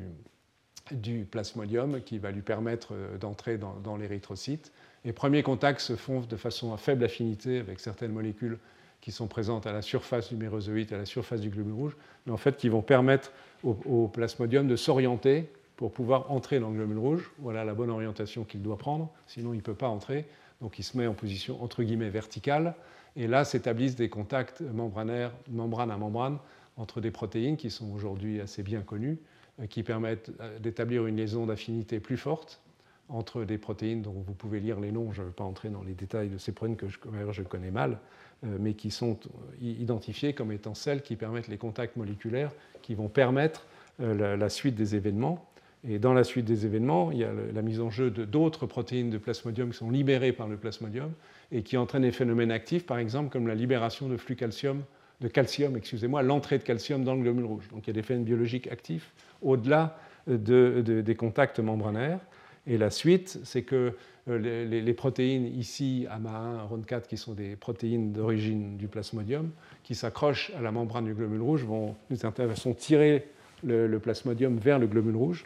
du, 0.91 1.25
plasmodium, 1.25 2.01
qui 2.01 2.17
va 2.17 2.31
lui 2.31 2.41
permettre 2.41 2.93
euh, 2.93 3.17
d'entrer 3.17 3.57
dans, 3.57 3.97
l'érythrocyte. 3.97 4.71
Les 5.05 5.13
premiers 5.13 5.43
contacts 5.43 5.81
se 5.81 5.95
font 5.95 6.21
de 6.21 6.35
façon 6.35 6.73
à 6.73 6.77
faible 6.77 7.03
affinité 7.03 7.59
avec 7.59 7.79
certaines 7.79 8.11
molécules 8.11 8.57
qui 9.01 9.11
sont 9.11 9.27
présentes 9.27 9.65
à 9.65 9.71
la 9.71 9.81
surface 9.81 10.29
du 10.29 10.35
mérozoïde, 10.35 10.91
à 10.91 10.97
la 10.97 11.05
surface 11.05 11.39
du 11.39 11.49
globule 11.49 11.73
rouge, 11.73 11.97
mais 12.25 12.33
en 12.33 12.37
fait 12.37 12.57
qui 12.57 12.67
vont 12.67 12.81
permettre 12.81 13.31
au, 13.63 13.77
au 13.85 14.07
plasmodium 14.07 14.67
de 14.67 14.75
s'orienter 14.75 15.49
pour 15.77 15.93
pouvoir 15.93 16.29
entrer 16.31 16.59
dans 16.59 16.69
le 16.69 16.75
globule 16.75 16.97
rouge. 16.97 17.31
Voilà 17.39 17.63
la 17.63 17.73
bonne 17.73 17.89
orientation 17.89 18.43
qu'il 18.43 18.61
doit 18.61 18.77
prendre, 18.77 19.09
sinon 19.25 19.53
il 19.53 19.57
ne 19.57 19.61
peut 19.61 19.73
pas 19.73 19.87
entrer. 19.87 20.25
Donc 20.61 20.77
il 20.79 20.83
se 20.83 20.97
met 20.97 21.07
en 21.07 21.13
position 21.13 21.63
entre 21.63 21.83
guillemets 21.83 22.09
verticale. 22.09 22.75
Et 23.15 23.27
là 23.27 23.45
s'établissent 23.45 23.95
des 23.95 24.09
contacts 24.09 24.61
membranaires, 24.61 25.31
membrane 25.49 25.91
à 25.91 25.97
membrane, 25.97 26.37
entre 26.79 27.01
des 27.01 27.11
protéines 27.11 27.57
qui 27.57 27.69
sont 27.69 27.91
aujourd'hui 27.91 28.39
assez 28.41 28.63
bien 28.63 28.81
connues, 28.81 29.19
qui 29.67 29.83
permettent 29.83 30.31
euh, 30.39 30.59
d'établir 30.59 31.05
une 31.05 31.17
liaison 31.17 31.45
d'affinité 31.45 31.99
plus 31.99 32.17
forte 32.17 32.61
entre 33.09 33.43
des 33.43 33.57
protéines 33.57 34.01
dont 34.01 34.13
vous 34.13 34.33
pouvez 34.33 34.59
lire 34.59 34.79
les 34.79 34.91
noms, 34.91 35.11
je 35.11 35.21
ne 35.21 35.27
vais 35.27 35.33
pas 35.33 35.43
entrer 35.43 35.69
dans 35.69 35.81
les 35.81 35.93
détails 35.93 36.29
de 36.29 36.37
ces 36.37 36.51
protéines 36.51 36.77
que 36.77 36.87
je, 36.87 36.97
je 37.31 37.41
connais 37.41 37.71
mal, 37.71 37.97
euh, 38.43 38.57
mais 38.59 38.73
qui 38.73 38.91
sont 38.91 39.17
identifiées 39.61 40.33
comme 40.33 40.51
étant 40.51 40.75
celles 40.75 41.01
qui 41.01 41.15
permettent 41.15 41.47
les 41.47 41.57
contacts 41.57 41.95
moléculaires 41.95 42.51
qui 42.81 42.95
vont 42.95 43.09
permettre 43.09 43.65
la 43.99 44.47
suite 44.47 44.75
des 44.75 44.95
événements. 44.95 45.45
Et 45.87 45.99
dans 45.99 46.13
la 46.13 46.23
suite 46.23 46.45
des 46.45 46.65
événements, 46.65 47.11
il 47.11 47.17
y 47.17 47.23
a 47.25 47.31
la 47.53 47.61
mise 47.61 47.81
en 47.81 47.89
jeu 47.89 48.09
d'autres 48.09 48.65
protéines 48.65 49.09
de 49.09 49.17
plasmodium 49.17 49.71
qui 49.71 49.77
sont 49.77 49.89
libérées 49.89 50.31
par 50.31 50.47
le 50.47 50.55
plasmodium 50.55 51.11
et 51.51 51.63
qui 51.63 51.75
entraînent 51.77 52.03
des 52.03 52.11
phénomènes 52.11 52.51
actifs, 52.51 52.85
par 52.85 52.97
exemple 52.97 53.29
comme 53.29 53.47
la 53.47 53.55
libération 53.55 54.07
de 54.07 54.15
flux 54.17 54.35
calcium, 54.35 54.83
de 55.21 55.27
calcium, 55.27 55.75
excusez-moi, 55.75 56.21
l'entrée 56.21 56.57
de 56.57 56.63
calcium 56.63 57.03
dans 57.03 57.15
le 57.15 57.21
globule 57.21 57.45
rouge. 57.45 57.67
Donc 57.71 57.85
il 57.85 57.87
y 57.87 57.91
a 57.91 57.93
des 57.93 58.03
phénomènes 58.03 58.25
biologiques 58.25 58.67
actifs 58.67 59.13
au-delà 59.41 59.97
des 60.27 61.15
contacts 61.15 61.59
membranaires. 61.59 62.19
Et 62.67 62.77
la 62.77 62.91
suite, 62.91 63.39
c'est 63.43 63.63
que 63.63 63.95
euh, 64.29 64.65
les, 64.67 64.93
protéines 64.93 65.45
ici, 65.45 66.05
AMA1, 66.09 66.67
RON4, 66.69 67.07
qui 67.07 67.17
sont 67.17 67.33
des 67.33 67.55
protéines 67.55 68.13
d'origine 68.13 68.77
du 68.77 68.87
plasmodium, 68.87 69.49
qui 69.83 69.95
s'accrochent 69.95 70.51
à 70.57 70.61
la 70.61 70.71
membrane 70.71 71.05
du 71.05 71.13
globule 71.13 71.41
rouge, 71.41 71.63
vont 71.63 71.95
d'une 72.09 72.17
façon 72.17 72.73
tirer 72.73 73.27
le, 73.63 73.97
plasmodium 73.97 74.57
vers 74.57 74.77
le 74.77 74.87
globule 74.87 75.15
rouge, 75.15 75.45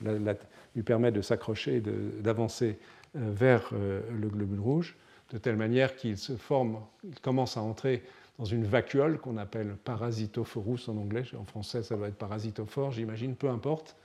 lui 0.76 0.84
permet 0.84 1.12
de 1.12 1.22
s'accrocher 1.22 1.82
d'avancer 2.22 2.78
euh, 3.16 3.32
vers 3.32 3.70
euh, 3.74 4.02
le 4.20 4.28
globule 4.28 4.60
rouge, 4.60 4.96
de 5.32 5.38
telle 5.38 5.56
manière 5.56 5.96
qu'il 5.96 6.18
se 6.18 6.36
forme, 6.36 6.80
il 7.04 7.20
commence 7.22 7.58
à 7.58 7.62
entrer 7.62 8.04
dans 8.40 8.46
une 8.46 8.66
vacuole 8.66 9.20
qu'on 9.20 9.38
appelle 9.38 9.76
parasitophorus 9.84 10.90
en 10.90 10.98
anglais, 10.98 11.24
en 11.38 11.46
français 11.46 11.84
ça 11.84 11.96
doit 11.96 12.08
être 12.08 12.18
parasitophore, 12.18 12.92
j'imagine, 12.92 13.36
peu 13.36 13.50
importe. 13.50 13.96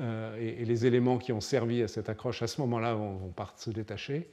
Euh, 0.00 0.36
et, 0.40 0.64
les 0.64 0.86
éléments 0.86 1.18
qui 1.18 1.32
ont 1.32 1.40
servi 1.40 1.82
à 1.82 1.88
cette 1.88 2.08
accroche 2.08 2.42
à 2.42 2.46
ce 2.46 2.60
moment-là 2.62 2.94
vont, 2.94 3.32
se 3.56 3.70
détacher, 3.70 4.28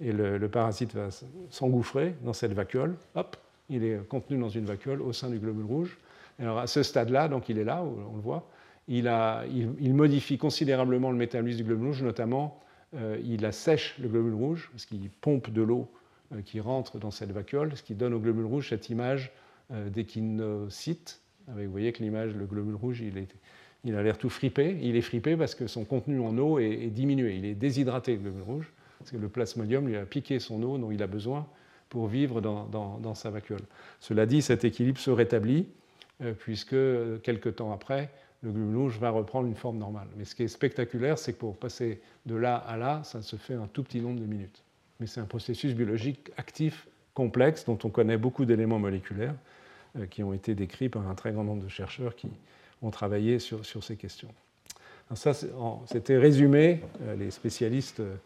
et 0.00 0.12
le, 0.12 0.48
parasite 0.48 0.94
va 0.94 1.08
s'engouffrer 1.48 2.16
dans 2.22 2.34
cette 2.34 2.52
vacuole, 2.52 2.96
hop, 3.14 3.36
il 3.70 3.82
est 3.82 4.06
contenu 4.08 4.36
dans 4.38 4.50
une 4.50 4.66
vacuole 4.66 5.00
au 5.00 5.12
sein 5.12 5.30
du 5.30 5.38
globule 5.38 5.64
rouge. 5.64 5.98
Alors 6.38 6.58
à 6.58 6.66
ce 6.66 6.82
stade-là, 6.82 7.28
donc 7.28 7.48
il 7.48 7.58
est 7.58 7.64
là, 7.64 7.82
on 7.82 8.14
le 8.14 8.20
voit, 8.20 8.46
il, 8.88 9.94
modifie 9.94 10.38
considérablement 10.38 11.10
le 11.10 11.16
métabolisme 11.16 11.58
du 11.58 11.64
globule 11.64 11.86
rouge, 11.88 12.02
notamment 12.02 12.60
euh, 12.94 13.18
il 13.24 13.44
assèche 13.46 13.96
le 13.98 14.08
globule 14.08 14.34
rouge, 14.34 14.68
parce 14.70 14.84
qu'il 14.84 15.08
pompe 15.10 15.50
de 15.50 15.62
l'eau 15.62 15.90
qui 16.44 16.60
rentre 16.60 16.98
dans 16.98 17.10
cette 17.10 17.30
vacuole, 17.30 17.76
ce 17.76 17.82
qui 17.82 17.94
donne 17.94 18.14
au 18.14 18.20
globule 18.20 18.44
rouge 18.44 18.68
cette 18.68 18.88
image 18.88 19.32
euh, 19.72 19.88
d'échinocyte. 19.90 21.20
Vous 21.48 21.70
voyez 21.70 21.92
que 21.92 22.02
l'image, 22.02 22.34
le 22.34 22.44
globule 22.44 22.74
rouge, 22.74 23.02
il, 23.02 23.94
a 23.94 24.02
l'air 24.02 24.18
tout 24.18 24.28
fripé. 24.28 24.78
Il 24.82 24.96
est 24.96 25.02
fripé 25.02 25.36
parce 25.36 25.54
que 25.54 25.68
son 25.68 25.84
contenu 25.84 26.20
en 26.20 26.36
eau 26.38 26.58
est, 26.58 26.88
diminué. 26.88 27.36
Il 27.36 27.44
est 27.44 27.54
déshydraté, 27.54 28.16
le 28.16 28.18
globule 28.18 28.42
rouge, 28.42 28.72
parce 28.98 29.12
que 29.12 29.16
le 29.16 29.28
plasmodium 29.28 29.86
lui 29.86 29.96
a 29.96 30.04
piqué 30.04 30.40
son 30.40 30.60
eau 30.64 30.76
dont 30.76 30.90
il 30.90 31.00
a 31.04 31.06
besoin 31.06 31.46
pour 31.88 32.08
vivre 32.08 32.40
dans, 32.40 33.14
sa 33.14 33.30
vacuole. 33.30 33.62
Cela 34.00 34.26
dit, 34.26 34.42
cet 34.42 34.64
équilibre 34.64 34.98
se 34.98 35.12
rétablit, 35.12 35.68
puisque 36.40 36.74
quelques 37.22 37.54
temps 37.54 37.72
après, 37.72 38.10
le 38.42 38.50
globule 38.50 38.76
rouge 38.76 38.98
va 38.98 39.10
reprendre 39.10 39.46
une 39.46 39.54
forme 39.54 39.78
normale. 39.78 40.08
Mais 40.16 40.24
ce 40.24 40.34
qui 40.34 40.42
est 40.42 40.48
spectaculaire, 40.48 41.16
c'est 41.16 41.32
que 41.34 41.38
pour 41.38 41.56
passer 41.56 42.00
de 42.26 42.34
là 42.34 42.56
à 42.56 42.76
là, 42.76 43.02
ça 43.04 43.22
se 43.22 43.36
fait 43.36 43.54
un 43.54 43.68
tout 43.68 43.84
petit 43.84 44.00
nombre 44.00 44.18
de 44.18 44.26
minutes. 44.26 44.65
Mais 45.00 45.06
c'est 45.06 45.20
un 45.20 45.26
processus 45.26 45.74
biologique 45.74 46.30
actif, 46.36 46.88
complexe, 47.14 47.64
dont 47.64 47.78
on 47.84 47.88
connaît 47.88 48.16
beaucoup 48.16 48.44
d'éléments 48.44 48.78
moléculaires 48.78 49.34
euh, 49.98 50.06
qui 50.06 50.22
ont 50.22 50.32
été 50.32 50.54
décrits 50.54 50.88
par 50.88 51.08
un 51.08 51.14
très 51.14 51.32
grand 51.32 51.44
nombre 51.44 51.64
de 51.64 51.68
chercheurs 51.68 52.14
qui 52.14 52.28
ont 52.82 52.90
travaillé 52.90 53.38
sur, 53.38 53.64
ces 53.64 53.96
questions. 53.96 54.28
ça, 55.14 55.32
c'était 55.86 56.18
résumé. 56.18 56.80
Euh, 57.02 57.16
les 57.16 57.30
spécialistes, 57.30 58.00
euh, 58.00 58.16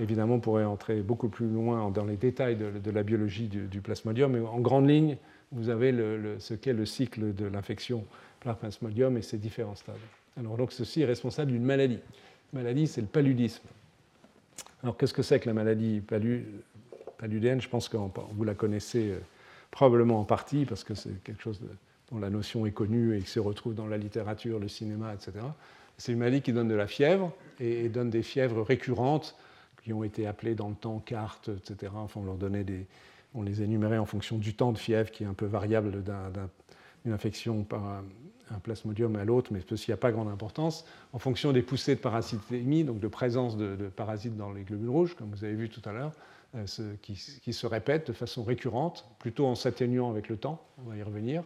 évidemment, 0.00 0.38
pourraient 0.38 0.64
entrer 0.64 1.02
beaucoup 1.02 1.28
plus 1.28 1.48
loin 1.48 1.90
dans 1.90 2.04
les 2.04 2.16
détails 2.16 2.56
de, 2.56 2.90
la 2.90 3.02
biologie 3.02 3.48
du, 3.48 3.80
plasmodium, 3.80 4.32
mais 4.32 4.40
en 4.40 4.60
grande 4.60 4.88
ligne, 4.88 5.16
vous 5.50 5.70
avez 5.70 5.92
ce 6.38 6.54
qu'est 6.54 6.74
le 6.74 6.84
cycle 6.84 7.34
de 7.34 7.46
l'infection 7.46 8.04
plasmodium 8.40 9.16
et 9.16 9.22
ses 9.22 9.38
différents 9.38 9.74
stades. 9.74 9.96
Alors 10.38 10.56
donc 10.56 10.72
ceci 10.72 11.00
est 11.00 11.06
responsable 11.06 11.50
d'une 11.52 11.64
maladie. 11.64 11.98
La 12.52 12.60
maladie, 12.60 12.86
c'est 12.86 13.00
le 13.00 13.06
paludisme. 13.06 13.66
Alors 14.82 14.96
qu'est-ce 14.96 15.14
que 15.14 15.22
c'est 15.22 15.40
que 15.40 15.48
la 15.48 15.54
maladie 15.54 16.00
paludéenne 16.00 17.60
Je 17.60 17.68
pense 17.68 17.88
que 17.88 17.96
vous 17.96 18.44
la 18.44 18.54
connaissez 18.54 19.10
euh, 19.10 19.18
probablement 19.70 20.20
en 20.20 20.24
partie 20.24 20.64
parce 20.64 20.84
que 20.84 20.94
c'est 20.94 21.22
quelque 21.24 21.42
chose 21.42 21.60
dont 22.10 22.18
la 22.18 22.30
notion 22.30 22.64
est 22.66 22.72
connue 22.72 23.16
et 23.16 23.20
qui 23.20 23.30
se 23.30 23.40
retrouve 23.40 23.74
dans 23.74 23.86
la 23.86 23.98
littérature, 23.98 24.58
le 24.58 24.68
cinéma, 24.68 25.12
etc. 25.12 25.32
C'est 25.96 26.12
une 26.12 26.18
maladie 26.18 26.42
qui 26.42 26.52
donne 26.52 26.68
de 26.68 26.74
la 26.74 26.86
fièvre 26.86 27.32
et 27.60 27.88
donne 27.88 28.08
des 28.08 28.22
fièvres 28.22 28.62
récurrentes 28.62 29.36
qui 29.82 29.92
ont 29.92 30.04
été 30.04 30.26
appelées 30.26 30.54
dans 30.54 30.68
le 30.68 30.74
temps 30.74 31.00
cartes, 31.00 31.48
etc. 31.48 31.92
Enfin, 31.96 32.20
on 32.20 32.24
leur 32.24 32.36
donnait 32.36 32.64
des, 32.64 32.86
on 33.34 33.42
les 33.42 33.62
énumérait 33.62 33.98
en 33.98 34.06
fonction 34.06 34.38
du 34.38 34.54
temps 34.54 34.72
de 34.72 34.78
fièvre 34.78 35.10
qui 35.10 35.24
est 35.24 35.26
un 35.26 35.34
peu 35.34 35.46
variable 35.46 36.02
d'un 36.02 36.30
une 37.04 37.12
infection 37.12 37.64
par 37.64 38.02
un 38.54 38.58
plasmodium 38.58 39.16
à 39.16 39.24
l'autre, 39.24 39.52
mais 39.52 39.60
ceci 39.68 39.90
n'a 39.90 39.96
pas 39.96 40.12
grande 40.12 40.28
importance, 40.28 40.84
en 41.12 41.18
fonction 41.18 41.52
des 41.52 41.62
poussées 41.62 41.94
de 41.94 42.00
parasitémie, 42.00 42.84
donc 42.84 43.00
de 43.00 43.08
présence 43.08 43.56
de, 43.56 43.76
parasites 43.94 44.36
dans 44.36 44.52
les 44.52 44.62
globules 44.62 44.90
rouges, 44.90 45.14
comme 45.14 45.30
vous 45.30 45.44
avez 45.44 45.54
vu 45.54 45.68
tout 45.68 45.82
à 45.88 45.92
l'heure, 45.92 46.12
euh, 46.54 46.66
qui, 47.02 47.52
se 47.52 47.66
répètent 47.66 48.08
de 48.08 48.12
façon 48.12 48.42
récurrente, 48.42 49.06
plutôt 49.18 49.46
en 49.46 49.54
s'atténuant 49.54 50.10
avec 50.10 50.28
le 50.28 50.36
temps, 50.36 50.62
on 50.78 50.90
va 50.90 50.96
y 50.96 51.02
revenir. 51.02 51.44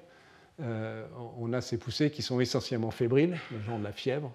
Euh, 0.60 1.06
on 1.38 1.52
a 1.52 1.60
ces 1.60 1.78
poussées 1.78 2.10
qui 2.10 2.22
sont 2.22 2.40
essentiellement 2.40 2.90
fébriles, 2.90 3.36
le 3.50 3.60
genre 3.62 3.78
de 3.78 3.84
la 3.84 3.92
fièvre. 3.92 4.32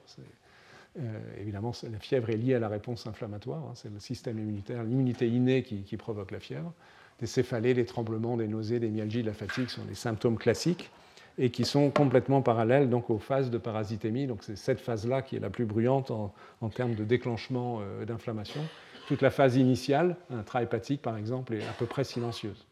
évidemment, 1.39 1.73
la 1.89 1.99
fièvre 1.99 2.29
est 2.31 2.37
liée 2.37 2.55
à 2.55 2.59
la 2.59 2.67
réponse 2.67 3.07
inflammatoire, 3.07 3.63
hein, 3.63 3.73
c'est 3.75 3.91
le 3.91 3.99
système 3.99 4.39
immunitaire, 4.39 4.83
l'immunité 4.83 5.27
innée 5.27 5.63
qui, 5.63 5.97
provoque 5.97 6.31
la 6.31 6.39
fièvre. 6.39 6.73
Des 7.19 7.27
céphalées, 7.27 7.73
des 7.73 7.85
tremblements, 7.85 8.37
des 8.37 8.47
nausées, 8.47 8.79
des 8.79 8.89
myalgies, 8.89 9.23
de 9.23 9.27
la 9.27 9.33
fatigue 9.33 9.69
sont 9.69 9.85
des 9.85 9.95
symptômes 9.95 10.37
classiques 10.37 10.91
et 11.37 11.51
qui 11.51 11.65
sont 11.65 11.89
complètement 11.91 12.41
parallèles 12.41 12.89
donc, 12.89 13.09
aux 13.09 13.19
phases 13.19 13.51
de 13.51 13.57
parasitémie. 13.57 14.27
Donc 14.27 14.43
c'est 14.43 14.55
cette 14.55 14.79
phase-là 14.79 15.21
qui 15.21 15.35
est 15.35 15.39
la 15.39 15.49
plus 15.49 15.65
bruyante 15.65 16.11
en, 16.11 16.33
termes 16.69 16.95
de 16.95 17.03
déclenchement 17.03 17.79
euh, 17.81 18.05
d'inflammation. 18.05 18.61
Toute 19.07 19.21
la 19.21 19.29
phase 19.29 19.55
initiale, 19.55 20.17
intrahépatique 20.31 21.01
par 21.01 21.15
exemple, 21.15 21.53
est 21.53 21.63
à 21.63 21.73
peu 21.77 21.85
près 21.85 22.03
silencieuse. 22.03 22.65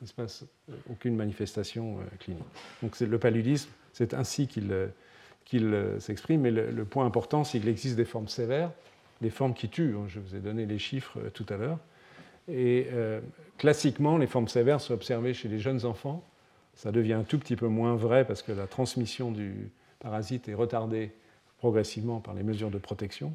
Il 0.00 0.04
ne 0.04 0.08
se 0.08 0.14
passe 0.14 0.44
euh, 0.70 0.74
aucune 0.90 1.14
manifestation 1.14 1.98
euh, 1.98 2.16
clinique. 2.18 2.44
Donc 2.82 2.98
le 2.98 3.18
paludisme, 3.18 3.70
c'est 3.92 4.14
ainsi 4.14 4.48
qu'il 4.48 4.74
s'exprime. 5.98 6.40
Mais 6.40 6.50
le, 6.50 6.84
point 6.84 7.04
important, 7.04 7.44
c'est 7.44 7.60
qu'il 7.60 7.68
existe 7.68 7.96
des 7.96 8.06
formes 8.06 8.28
sévères, 8.28 8.70
des 9.20 9.30
formes 9.30 9.54
qui 9.54 9.68
tuent. 9.68 9.94
Je 10.08 10.20
vous 10.20 10.34
ai 10.34 10.40
donné 10.40 10.64
les 10.64 10.78
chiffres 10.78 11.18
tout 11.34 11.46
à 11.50 11.56
l'heure. 11.56 11.78
Et 12.48 12.88
classiquement, 13.56 14.18
les 14.18 14.26
formes 14.26 14.48
sévères 14.48 14.80
sont 14.80 14.94
observées 14.94 15.32
chez 15.32 15.48
les 15.48 15.60
jeunes 15.60 15.84
enfants 15.84 16.24
ça 16.76 16.92
devient 16.92 17.14
un 17.14 17.22
tout 17.22 17.38
petit 17.38 17.56
peu 17.56 17.68
moins 17.68 17.94
vrai 17.94 18.26
parce 18.26 18.42
que 18.42 18.52
la 18.52 18.66
transmission 18.66 19.30
du 19.30 19.70
parasite 20.00 20.48
est 20.48 20.54
retardée 20.54 21.12
progressivement 21.58 22.20
par 22.20 22.34
les 22.34 22.42
mesures 22.42 22.70
de 22.70 22.78
protection. 22.78 23.34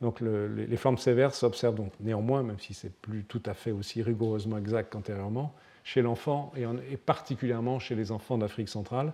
Donc 0.00 0.20
les, 0.20 0.76
formes 0.76 0.98
sévères 0.98 1.34
s'observent 1.34 1.74
donc 1.74 1.92
néanmoins, 2.00 2.42
même 2.42 2.58
si 2.58 2.74
c'est 2.74 2.92
plus 2.92 3.24
tout 3.24 3.42
à 3.46 3.54
fait 3.54 3.70
aussi 3.70 4.02
rigoureusement 4.02 4.58
exact 4.58 4.92
qu'antérieurement, 4.92 5.54
chez 5.84 6.02
l'enfant 6.02 6.52
et, 6.56 6.96
particulièrement 6.96 7.78
chez 7.78 7.94
les 7.94 8.12
enfants 8.12 8.36
d'Afrique 8.36 8.68
centrale. 8.68 9.12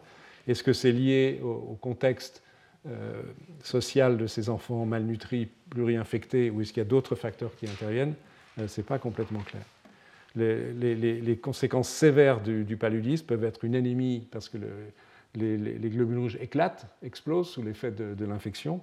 Est-ce 0.48 0.64
que 0.64 0.72
c'est 0.72 0.90
lié 0.90 1.40
au, 1.42 1.78
contexte 1.80 2.42
euh, 2.88 3.22
social 3.62 4.16
de 4.16 4.26
ces 4.26 4.48
enfants 4.48 4.84
malnutris, 4.84 5.48
pluriinfectés, 5.70 6.50
ou 6.50 6.60
est-ce 6.60 6.72
qu'il 6.72 6.80
y 6.80 6.86
a 6.86 6.88
d'autres 6.88 7.14
facteurs 7.14 7.54
qui 7.54 7.68
interviennent? 7.68 8.14
Euh, 8.58 8.66
Ce 8.66 8.80
n'est 8.80 8.84
pas 8.84 8.98
complètement 8.98 9.40
clair 9.40 9.62
les, 10.36 11.38
conséquences 11.40 11.88
sévères 11.88 12.40
du, 12.40 12.76
paludisme 12.76 13.26
peuvent 13.26 13.44
être 13.44 13.64
une 13.64 13.74
anémie 13.74 14.26
parce 14.30 14.48
que 14.48 14.58
les, 15.34 15.90
globules 15.90 16.18
rouges 16.18 16.38
éclatent, 16.40 16.86
explosent 17.02 17.50
sous 17.50 17.62
l'effet 17.62 17.90
de, 17.90 18.24
l'infection. 18.24 18.80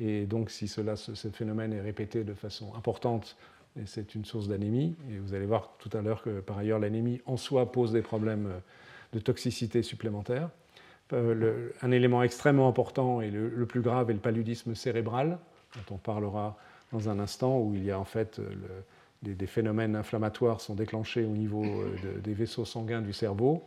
Et 0.00 0.26
donc, 0.26 0.50
si 0.50 0.68
cela, 0.68 0.96
ce, 0.96 1.28
phénomène 1.28 1.72
est 1.72 1.80
répété 1.80 2.24
de 2.24 2.34
façon 2.34 2.72
importante, 2.76 3.36
c'est 3.84 4.14
une 4.14 4.24
source 4.24 4.48
d'anémie. 4.48 4.96
Et 5.10 5.18
vous 5.18 5.34
allez 5.34 5.46
voir 5.46 5.72
tout 5.78 5.90
à 5.96 6.02
l'heure 6.02 6.22
que, 6.22 6.40
par 6.40 6.58
ailleurs, 6.58 6.78
l'anémie 6.78 7.20
en 7.26 7.36
soi 7.36 7.70
pose 7.70 7.92
des 7.92 8.02
problèmes 8.02 8.48
de 9.12 9.18
toxicité 9.18 9.82
supplémentaires. 9.82 10.50
Euh, 11.14 11.70
un 11.80 11.90
élément 11.90 12.22
extrêmement 12.22 12.68
important 12.68 13.22
et 13.22 13.30
le, 13.30 13.48
le, 13.48 13.66
plus 13.66 13.80
grave 13.80 14.10
est 14.10 14.12
le 14.12 14.18
paludisme 14.18 14.74
cérébral, 14.74 15.38
dont 15.74 15.94
on 15.94 15.96
parlera 15.96 16.58
dans 16.92 17.08
un 17.08 17.18
instant, 17.18 17.58
où 17.60 17.74
il 17.74 17.84
y 17.84 17.90
a 17.90 17.98
en 17.98 18.04
fait 18.04 18.40
des, 19.22 19.46
phénomènes 19.46 19.96
inflammatoires 19.96 20.60
sont 20.60 20.74
déclenchés 20.74 21.24
au 21.24 21.36
niveau 21.36 21.64
euh, 21.64 22.18
des 22.20 22.34
vaisseaux 22.34 22.64
sanguins 22.64 23.02
du 23.02 23.12
cerveau 23.12 23.62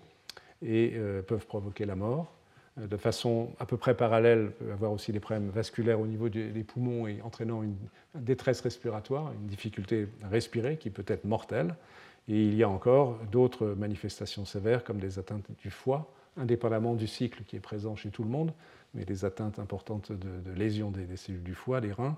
et 0.62 0.94
euh, 0.96 1.22
peuvent 1.22 1.46
provoquer 1.46 1.86
la 1.86 1.96
mort. 1.96 2.32
Euh, 2.80 2.88
de 2.88 2.98
façon 2.98 3.50
à 3.60 3.66
peu 3.66 3.78
près 3.78 3.96
parallèle, 3.96 4.52
peut 4.52 4.72
avoir 4.72 4.92
aussi 4.92 5.12
des 5.12 5.20
problèmes 5.20 5.50
vasculaires 5.50 6.00
au 6.00 6.08
niveau 6.08 6.30
des 6.30 6.64
poumons 6.64 7.08
et 7.08 7.22
entraînant 7.22 7.64
une 7.64 7.76
détresse 8.16 8.62
respiratoire, 8.62 9.34
une 9.34 9.48
difficulté 9.48 10.08
à 10.24 10.30
respirer 10.30 10.78
qui 10.78 10.90
peut 10.90 11.06
être 11.08 11.26
mortelle. 11.26 11.76
Et 12.28 12.46
il 12.46 12.56
y 12.56 12.64
a 12.64 12.70
encore 12.70 13.18
d'autres 13.32 13.68
manifestations 13.68 14.46
sévères 14.46 14.84
comme 14.84 15.00
des 15.00 15.20
atteintes 15.20 15.46
du 15.62 15.72
foie, 15.72 16.14
indépendamment 16.38 16.94
du 16.94 17.08
cycle 17.08 17.44
qui 17.44 17.56
est 17.56 17.62
présent 17.62 17.96
chez 17.96 18.10
tout 18.10 18.24
le 18.24 18.30
monde, 18.30 18.54
mais 18.94 19.06
des 19.06 19.26
atteintes 19.26 19.60
importantes 19.60 20.12
de, 20.12 20.52
lésions 20.52 20.92
des, 20.92 21.18
cellules 21.18 21.44
du 21.44 21.56
foie, 21.56 21.82
des 21.82 21.92
reins, 21.92 22.18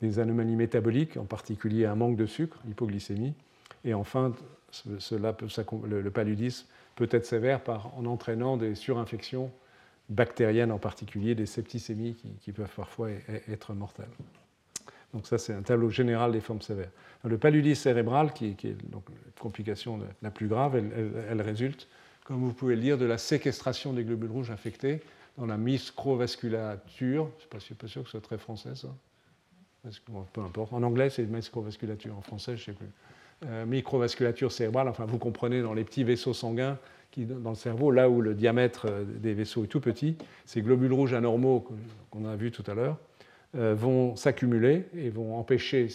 des 0.00 0.18
anomalies 0.18 0.56
métaboliques, 0.56 1.16
en 1.16 1.24
particulier 1.24 1.86
un 1.86 1.94
manque 1.94 2.16
de 2.16 2.26
sucre, 2.26 2.58
l'hypoglycémie. 2.66 3.34
Et 3.84 3.94
enfin, 3.94 4.32
cela 4.70 5.36
le, 5.86 6.10
paludisme 6.10 6.66
peut 6.96 7.08
être 7.10 7.26
sévère 7.26 7.60
en 7.96 8.04
entraînant 8.06 8.56
des 8.56 8.74
surinfections 8.74 9.50
bactériennes, 10.08 10.72
en 10.72 10.78
particulier 10.78 11.34
des 11.34 11.46
septicémies 11.46 12.16
qui, 12.40 12.52
peuvent 12.52 12.74
parfois 12.74 13.10
être 13.48 13.72
mortelles. 13.74 14.08
Donc 15.12 15.26
ça, 15.26 15.38
c'est 15.38 15.54
un 15.54 15.62
tableau 15.62 15.90
général 15.90 16.32
des 16.32 16.40
formes 16.40 16.60
sévères. 16.60 16.90
Le 17.22 17.38
paludisme 17.38 17.82
cérébral, 17.82 18.32
qui, 18.32 18.56
est 18.64 18.90
donc 18.90 19.04
la 19.08 19.40
complication 19.40 20.00
la 20.22 20.30
plus 20.30 20.48
grave, 20.48 20.76
elle, 20.76 21.40
résulte, 21.40 21.88
comme 22.24 22.40
vous 22.40 22.52
pouvez 22.52 22.74
le 22.74 22.82
dire, 22.82 22.98
de 22.98 23.04
la 23.04 23.18
séquestration 23.18 23.92
des 23.92 24.04
globules 24.04 24.30
rouges 24.30 24.50
infectés 24.50 25.00
dans 25.38 25.46
la 25.46 25.56
microvasculature. 25.56 27.30
Je 27.38 27.56
ne 27.56 27.60
suis 27.60 27.74
pas 27.74 27.86
sûr 27.86 28.02
que 28.02 28.08
ce 28.08 28.12
soit 28.12 28.20
très 28.20 28.38
français, 28.38 28.74
ça 28.74 28.88
peu 30.32 30.40
importe. 30.40 30.72
En 30.72 30.82
anglais, 30.82 31.10
c'est 31.10 31.24
microvasculature. 31.24 32.16
En 32.16 32.22
français, 32.22 32.56
je 32.56 32.62
ne 32.62 32.64
sais 32.64 32.72
plus. 32.72 32.88
Euh, 33.46 33.66
microvasculature 33.66 34.52
cérébrale, 34.52 34.88
enfin, 34.88 35.04
vous 35.06 35.18
comprenez, 35.18 35.60
dans 35.60 35.74
les 35.74 35.84
petits 35.84 36.04
vaisseaux 36.04 36.32
sanguins 36.32 36.78
qui, 37.10 37.26
dans 37.26 37.50
le 37.50 37.56
cerveau, 37.56 37.90
là 37.90 38.08
où 38.08 38.20
le 38.20 38.34
diamètre 38.34 38.86
euh, 38.88 39.04
des 39.04 39.34
vaisseaux 39.34 39.64
est 39.64 39.68
tout 39.68 39.80
petit, 39.80 40.16
ces 40.46 40.62
globules 40.62 40.92
rouges 40.92 41.14
anormaux 41.14 41.66
qu'on 42.10 42.24
a 42.24 42.36
vus 42.36 42.52
tout 42.52 42.64
à 42.70 42.74
l'heure 42.74 42.98
euh, 43.56 43.74
vont 43.74 44.16
s'accumuler 44.16 44.86
et 44.96 45.10
vont 45.10 45.36
empêcher, 45.36 45.88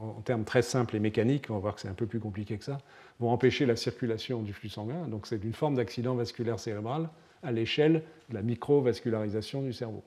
en 0.00 0.20
termes 0.20 0.44
très 0.44 0.62
simples 0.62 0.94
et 0.96 1.00
mécaniques, 1.00 1.46
on 1.48 1.54
va 1.54 1.60
voir 1.60 1.74
que 1.74 1.80
c'est 1.80 1.88
un 1.88 1.94
peu 1.94 2.06
plus 2.06 2.20
compliqué 2.20 2.58
que 2.58 2.64
ça, 2.64 2.78
vont 3.18 3.30
empêcher 3.30 3.66
la 3.66 3.76
circulation 3.76 4.42
du 4.42 4.52
flux 4.52 4.68
sanguin. 4.68 5.08
Donc 5.08 5.26
c'est 5.26 5.42
une 5.42 5.54
forme 5.54 5.76
d'accident 5.76 6.14
vasculaire 6.14 6.58
cérébral 6.58 7.08
à 7.42 7.52
l'échelle 7.52 8.02
de 8.28 8.34
la 8.34 8.42
microvascularisation 8.42 9.62
du 9.62 9.72
cerveau, 9.72 10.04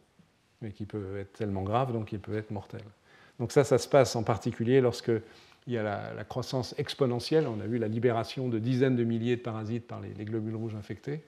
mais 0.62 0.72
qui 0.72 0.86
peut 0.86 1.17
être 1.17 1.34
tellement 1.34 1.63
grave, 1.63 1.91
donc 1.91 2.12
il 2.12 2.19
peut 2.19 2.38
être 2.38 2.52
mortel. 2.52 2.82
Donc 3.39 3.52
ça, 3.52 3.63
ça 3.63 3.78
se 3.78 3.88
passe 3.88 4.15
en 4.15 4.24
particulier 4.24 4.82
lorsque 4.82 5.12
il 5.67 5.74
y 5.74 5.78
a 5.78 5.84
la, 5.84 6.24
croissance 6.24 6.76
exponentielle. 6.78 7.48
On 7.48 7.60
a 7.60 7.67
vu 7.67 7.78
la 7.78 7.88
libération 7.88 8.50
de 8.50 8.60
dizaines 8.60 8.96
de 8.96 9.04
milliers 9.04 9.38
de 9.38 9.41
parasites 9.41 9.88
par 9.88 10.02
les, 10.02 10.26
globules 10.26 10.56
rouges 10.56 10.76
infectés, 10.76 11.22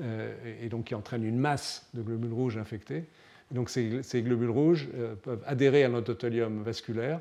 euh, 0.00 0.32
et 0.62 0.68
donc 0.68 0.86
qui 0.86 0.94
entraîne 0.94 1.24
une 1.24 1.38
masse 1.38 1.88
de 1.94 2.02
globules 2.02 2.32
rouges 2.32 2.56
infectés. 2.58 3.04
donc 3.50 3.70
ces, 3.70 4.22
globules 4.22 4.50
rouges 4.50 4.88
euh, 4.94 5.14
peuvent 5.14 5.42
adhérer 5.46 5.84
à 5.84 5.88
l'endothélium 5.88 6.62
vasculaire, 6.62 7.20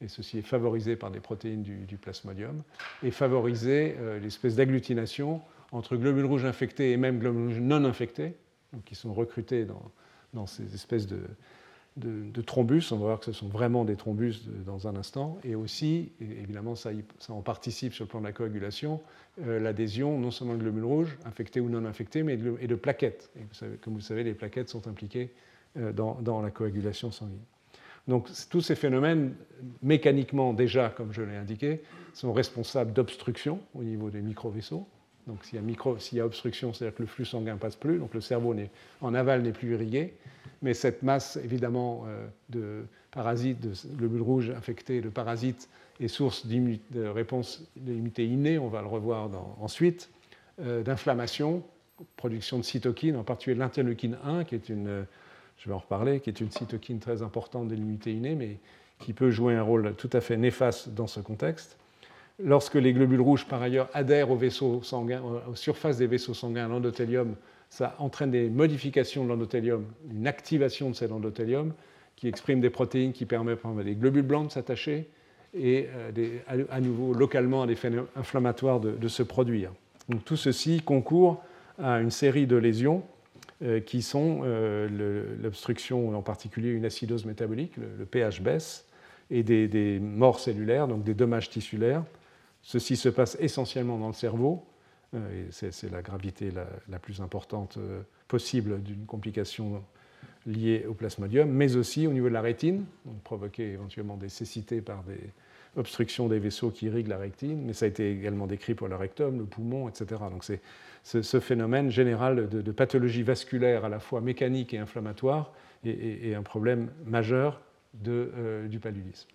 et 0.00 0.08
ceci 0.08 0.38
est 0.38 0.42
favorisé 0.42 0.94
par 0.94 1.10
des 1.10 1.20
protéines 1.20 1.62
du, 1.62 1.96
plasmodium, 1.96 2.62
et 3.02 3.10
favoriser 3.10 3.96
euh, 3.98 4.20
l'espèce 4.20 4.56
d'agglutination 4.56 5.40
entre 5.72 5.96
globules 5.96 6.26
rouges 6.26 6.44
infectés 6.44 6.92
et 6.92 6.96
même 6.96 7.18
globules 7.18 7.48
rouges 7.48 7.60
non 7.60 7.84
infectés, 7.84 8.34
donc 8.72 8.84
qui 8.84 8.94
sont 8.94 9.12
recrutés 9.12 9.64
dans, 9.64 9.90
dans 10.34 10.46
ces 10.46 10.74
espèces 10.74 11.06
de, 11.06 11.18
de, 11.96 12.42
thrombus. 12.42 12.92
On 12.92 12.96
va 12.96 13.06
voir 13.06 13.20
que 13.20 13.26
ce 13.26 13.32
sont 13.32 13.48
vraiment 13.48 13.84
des 13.84 13.96
thrombus 13.96 14.48
dans 14.64 14.86
un 14.86 14.96
instant. 14.96 15.38
Et 15.44 15.54
aussi, 15.54 16.12
évidemment, 16.20 16.74
ça, 16.74 16.90
en 17.28 17.40
participe 17.40 17.94
sur 17.94 18.04
le 18.04 18.08
plan 18.08 18.20
de 18.20 18.26
la 18.26 18.32
coagulation, 18.32 19.00
euh, 19.46 19.58
l'adhésion 19.58 20.18
non 20.18 20.30
seulement 20.30 20.54
de 20.54 20.60
globules 20.60 20.84
rouges, 20.84 21.18
infectés 21.24 21.60
ou 21.60 21.68
non 21.68 21.84
infectés, 21.84 22.22
mais 22.22 22.36
de, 22.36 22.56
et 22.60 22.66
de 22.66 22.74
plaquettes. 22.74 23.30
Et 23.36 23.66
comme 23.82 23.94
vous 23.94 24.00
savez, 24.00 24.24
les 24.24 24.34
plaquettes 24.34 24.68
sont 24.68 24.86
impliquées 24.88 25.32
euh, 25.78 25.92
dans, 25.92 26.42
la 26.42 26.50
coagulation 26.50 27.10
sanguine. 27.10 27.40
Donc 28.08 28.28
tous 28.50 28.60
ces 28.60 28.76
phénomènes, 28.76 29.34
mécaniquement 29.82 30.52
déjà, 30.52 30.90
comme 30.90 31.12
je 31.12 31.22
l'ai 31.22 31.36
indiqué, 31.36 31.82
sont 32.14 32.32
responsables 32.32 32.92
d'obstruction 32.92 33.58
au 33.74 33.82
niveau 33.82 34.10
des 34.10 34.20
micro-vaisseaux. 34.20 34.86
Donc 35.26 35.44
s'il 35.44 35.58
y, 35.58 36.14
y, 36.14 36.20
a 36.20 36.24
obstruction, 36.24 36.72
c'est-à-dire 36.72 36.96
que 36.96 37.02
le 37.02 37.08
flux 37.08 37.24
sanguin 37.24 37.56
passe 37.56 37.74
plus, 37.74 37.98
donc 37.98 38.14
le 38.14 38.20
cerveau 38.20 38.54
en 39.00 39.12
aval 39.12 39.42
n'est 39.42 39.50
plus 39.50 39.72
irrigué 39.72 40.14
mais 40.62 40.74
cette 40.74 41.02
masse 41.02 41.36
évidemment 41.36 42.04
euh, 42.06 42.26
de 42.50 42.84
parasites, 43.10 43.60
de 43.60 43.72
globules 43.96 44.22
rouges 44.22 44.50
infectés, 44.50 45.00
de 45.00 45.08
parasites, 45.08 45.68
est 46.00 46.08
source 46.08 46.46
de 46.46 47.06
réponse 47.06 47.62
d'immunité 47.76 48.26
innée, 48.26 48.58
on 48.58 48.68
va 48.68 48.82
le 48.82 48.88
revoir 48.88 49.30
ensuite, 49.60 50.10
euh, 50.60 50.82
d'inflammation, 50.82 51.62
production 52.16 52.58
de 52.58 52.62
cytokines, 52.62 53.16
en 53.16 53.24
particulier 53.24 53.56
l'interleukine 53.56 54.18
1, 54.24 54.44
qui 54.44 54.54
est 54.54 54.68
une, 54.68 55.06
je 55.58 55.68
vais 55.68 55.74
en 55.74 55.78
reparler, 55.78 56.20
qui 56.20 56.28
est 56.28 56.40
une 56.40 56.50
cytokine 56.50 56.98
très 56.98 57.22
importante 57.22 57.68
de 57.68 57.74
l'immunité 57.74 58.12
innée, 58.12 58.34
mais 58.34 58.58
qui 58.98 59.12
peut 59.12 59.30
jouer 59.30 59.54
un 59.54 59.62
rôle 59.62 59.94
tout 59.96 60.10
à 60.12 60.20
fait 60.20 60.36
néfaste 60.36 60.90
dans 60.90 61.06
ce 61.06 61.20
contexte. 61.20 61.76
Lorsque 62.42 62.74
les 62.74 62.92
globules 62.92 63.20
rouges, 63.20 63.46
par 63.46 63.62
ailleurs, 63.62 63.88
adhèrent 63.94 64.30
aux, 64.30 64.36
vaisseaux 64.36 64.82
sanguins, 64.82 65.22
aux 65.50 65.54
surfaces 65.54 65.96
des 65.96 66.06
vaisseaux 66.06 66.34
sanguins, 66.34 66.68
l'endothélium, 66.68 67.34
ça 67.68 67.94
entraîne 67.98 68.30
des 68.30 68.48
modifications 68.48 69.24
de 69.24 69.28
l'endothélium, 69.28 69.84
une 70.10 70.26
activation 70.26 70.90
de 70.90 70.94
cet 70.94 71.12
endothélium 71.12 71.72
qui 72.16 72.28
exprime 72.28 72.60
des 72.60 72.70
protéines 72.70 73.12
qui 73.12 73.26
permettent 73.26 73.64
à 73.64 73.82
des 73.82 73.94
globules 73.94 74.22
blancs 74.22 74.46
de 74.46 74.52
s'attacher 74.52 75.08
et 75.54 75.88
euh, 76.18 76.38
à, 76.70 76.80
nouveau 76.80 77.12
localement 77.12 77.62
à 77.62 77.66
des 77.66 77.76
phénomènes 77.76 78.06
inflammatoires 78.16 78.80
de, 78.80 79.08
se 79.08 79.22
produire. 79.22 79.72
Donc 80.08 80.24
tout 80.24 80.36
ceci 80.36 80.80
concourt 80.80 81.42
à 81.78 82.00
une 82.00 82.10
série 82.10 82.46
de 82.46 82.56
lésions 82.56 83.02
qui 83.86 84.02
sont 84.02 84.42
l'obstruction, 85.42 86.16
en 86.16 86.20
particulier 86.20 86.70
une 86.70 86.84
acidose 86.84 87.24
métabolique, 87.24 87.72
le, 87.78 88.04
pH 88.04 88.42
baisse, 88.42 88.86
et 89.30 89.42
des, 89.42 89.98
morts 90.00 90.40
cellulaires, 90.40 90.88
donc 90.88 91.04
des 91.04 91.14
dommages 91.14 91.50
tissulaires. 91.50 92.04
Ceci 92.62 92.96
se 92.96 93.08
passe 93.08 93.36
essentiellement 93.40 93.98
dans 93.98 94.08
le 94.08 94.12
cerveau, 94.12 94.64
c'est 95.50 95.90
la 95.90 96.02
gravité 96.02 96.50
la, 96.88 96.98
plus 96.98 97.20
importante 97.20 97.78
possible 98.28 98.82
d'une 98.82 99.06
complication 99.06 99.82
liée 100.46 100.84
au 100.88 100.94
plasmodium, 100.94 101.50
mais 101.50 101.76
aussi 101.76 102.06
au 102.06 102.12
niveau 102.12 102.28
de 102.28 102.34
la 102.34 102.40
rétine, 102.40 102.84
donc 103.04 103.20
provoquer 103.22 103.72
éventuellement 103.72 104.16
des 104.16 104.28
cécités 104.28 104.80
par 104.80 105.02
des 105.04 105.32
obstructions 105.76 106.28
des 106.28 106.38
vaisseaux 106.38 106.70
qui 106.70 106.86
irriguent 106.86 107.08
la 107.08 107.18
rétine, 107.18 107.62
mais 107.66 107.72
ça 107.72 107.84
a 107.84 107.88
été 107.88 108.10
également 108.10 108.46
décrit 108.46 108.74
pour 108.74 108.88
le 108.88 108.96
rectum, 108.96 109.38
le 109.38 109.44
poumon, 109.44 109.88
etc. 109.88 110.22
Donc 110.30 110.44
c'est 110.44 110.60
ce, 111.02 111.40
phénomène 111.40 111.90
général 111.90 112.48
de, 112.48 112.72
pathologie 112.72 113.22
vasculaire 113.22 113.84
à 113.84 113.88
la 113.88 114.00
fois 114.00 114.20
mécanique 114.20 114.74
et 114.74 114.78
inflammatoire 114.78 115.52
est, 115.84 116.34
un 116.34 116.42
problème 116.42 116.90
majeur 117.04 117.60
euh, 118.06 118.66
du 118.68 118.80
paludisme. 118.80 119.28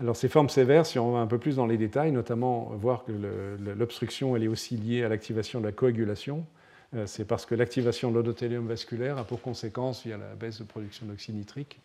Alors 0.00 0.16
ces 0.16 0.28
formes 0.28 0.48
sévères, 0.48 0.86
si 0.86 0.98
on 0.98 1.12
va 1.12 1.18
un 1.18 1.26
peu 1.26 1.36
plus 1.36 1.56
dans 1.56 1.66
les 1.66 1.76
détails, 1.76 2.10
notamment 2.10 2.70
voir 2.80 3.04
que 3.04 3.12
l'obstruction 3.76 4.34
elle 4.34 4.44
est 4.44 4.48
aussi 4.48 4.78
liée 4.78 5.04
à 5.04 5.10
l'activation 5.10 5.60
de 5.60 5.66
la 5.66 5.72
coagulation, 5.72 6.46
euh, 6.96 7.04
c'est 7.06 7.26
parce 7.26 7.44
que 7.44 7.54
l'activation 7.54 8.10
de 8.10 8.16
l'endothélium 8.16 8.66
vasculaire 8.66 9.18
a 9.18 9.24
pour 9.24 9.42
conséquence, 9.42 10.04
via 10.04 10.16
la 10.16 10.34
baisse 10.34 10.58
de 10.58 10.64
production 10.64 11.04
d'oxyde 11.04 11.34
nitrique, 11.34 11.80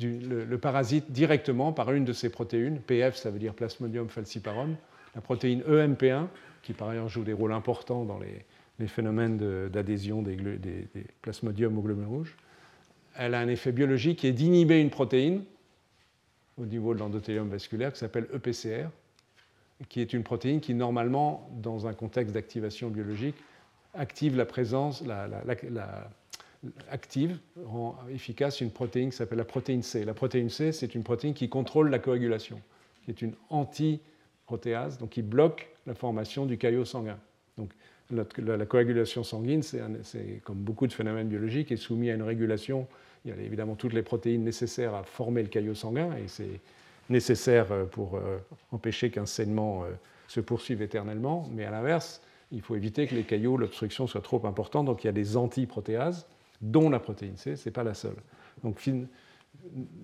le, 0.00 0.56
parasite 0.56 1.10
directement 1.10 1.72
par 1.72 1.92
une 1.92 2.04
de 2.04 2.12
ces 2.14 2.30
protéines, 2.30 2.78
PF, 2.78 3.16
ça 3.16 3.30
veut 3.30 3.38
dire 3.38 3.52
Plasmodium 3.52 4.08
falciparum, 4.08 4.76
la 5.14 5.20
protéine 5.20 5.60
EMP1, 5.68 6.26
qui 6.62 6.72
par 6.72 6.88
ailleurs 6.88 7.08
joue 7.08 7.24
des 7.24 7.32
rôles 7.32 7.52
importants 7.52 8.04
dans 8.04 8.18
les, 8.18 8.86
phénomènes 8.86 9.36
d'adhésion 9.68 10.22
des, 10.22 10.36
des, 10.36 10.86
plasmodiums 11.20 11.76
aux 11.76 11.82
globules 11.82 12.06
rouges. 12.06 12.36
Elle 13.16 13.34
a 13.34 13.40
un 13.40 13.48
effet 13.48 13.72
biologique 13.72 14.20
qui 14.20 14.28
est 14.28 14.32
d'inhiber 14.32 14.80
une 14.80 14.90
protéine 14.90 15.42
au 16.60 16.66
niveau 16.66 16.94
de 16.94 16.98
l'endothélium 16.98 17.48
vasculaire 17.48 17.92
qui 17.92 17.98
s'appelle 17.98 18.28
EPCR, 18.34 18.88
qui 19.88 20.00
est 20.00 20.12
une 20.12 20.22
protéine 20.22 20.60
qui, 20.60 20.74
normalement, 20.74 21.48
dans 21.62 21.86
un 21.86 21.92
contexte 21.92 22.34
d'activation 22.34 22.88
biologique, 22.88 23.36
active 23.94 24.36
la 24.36 24.44
présence, 24.44 25.04
active, 26.90 27.38
rend 27.64 27.96
efficace 28.10 28.60
une 28.60 28.70
protéine 28.70 29.10
qui 29.10 29.16
s'appelle 29.16 29.38
la 29.38 29.44
protéine 29.44 29.82
C. 29.82 30.04
La 30.04 30.14
protéine 30.14 30.50
C, 30.50 30.72
c'est 30.72 30.94
une 30.94 31.04
protéine 31.04 31.34
qui 31.34 31.48
contrôle 31.48 31.90
la 31.90 31.98
coagulation, 31.98 32.60
qui 33.04 33.10
est 33.12 33.22
une 33.22 33.34
antiprotéase, 33.50 34.98
donc 34.98 35.10
qui 35.10 35.22
bloque 35.22 35.68
la 35.86 35.94
formation 35.94 36.46
du 36.46 36.58
caillot 36.58 36.84
sanguin. 36.84 37.18
Donc, 37.56 37.70
la, 38.10 38.66
coagulation 38.66 39.22
sanguine, 39.22 39.62
c'est 39.62 40.40
comme 40.44 40.56
beaucoup 40.56 40.86
de 40.86 40.92
phénomènes 40.92 41.28
biologiques, 41.28 41.70
est 41.70 41.76
soumis 41.76 42.10
à 42.10 42.14
une 42.14 42.22
régulation. 42.22 42.86
Il 43.24 43.30
y 43.30 43.34
a 43.34 43.36
évidemment 43.42 43.74
toutes 43.74 43.92
les 43.92 44.02
protéines 44.02 44.44
nécessaires 44.44 44.94
à 44.94 45.02
former 45.02 45.42
le 45.42 45.48
caillot 45.48 45.74
sanguin, 45.74 46.10
et 46.16 46.28
c'est 46.28 46.60
nécessaire 47.10 47.66
pour 47.90 48.16
euh, 48.16 48.38
empêcher 48.72 49.10
qu'un 49.10 49.26
saignement 49.26 49.84
euh, 49.84 49.88
se 50.28 50.40
poursuive 50.40 50.82
éternellement. 50.82 51.48
Mais 51.52 51.64
à 51.64 51.70
l'inverse, 51.70 52.20
il 52.52 52.62
faut 52.62 52.76
éviter 52.76 53.06
que 53.06 53.14
les 53.14 53.24
caillots, 53.24 53.56
l'obstruction 53.56 54.06
soit 54.06 54.20
trop 54.20 54.46
importante. 54.46 54.86
Donc 54.86 55.04
il 55.04 55.06
y 55.06 55.10
a 55.10 55.12
des 55.12 55.36
antiprotéases, 55.36 56.26
dont 56.60 56.90
la 56.90 56.98
protéine 56.98 57.36
C, 57.36 57.56
ce 57.56 57.68
n'est 57.68 57.72
pas 57.72 57.84
la 57.84 57.94
seule. 57.94 58.16
Donc 58.62 58.80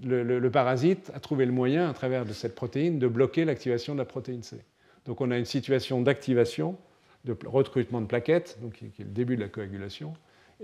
le, 0.03 0.49
parasite 0.51 1.11
a 1.15 1.21
trouvé 1.21 1.47
le 1.47 1.53
moyen, 1.53 1.89
à 1.89 1.95
travers 1.95 2.25
de 2.25 2.33
cette 2.33 2.55
protéine, 2.55 2.99
de 2.99 3.09
bloquer 3.09 3.45
l'activation 3.45 3.95
de 3.95 3.99
la 3.99 4.05
protéine 4.05 4.43
C. 4.43 4.57
Donc 5.07 5.21
on 5.21 5.31
a 5.31 5.39
une 5.39 5.45
situation 5.45 6.01
d'activation, 6.01 6.77
de 7.25 7.37
recrutement 7.47 8.01
de 8.01 8.07
plaquettes, 8.07 8.59
donc 8.63 8.75
qui 8.75 8.87
est 8.87 9.05
le 9.05 9.11
début 9.11 9.37
de 9.37 9.41
la 9.41 9.49
coagulation, 9.49 10.15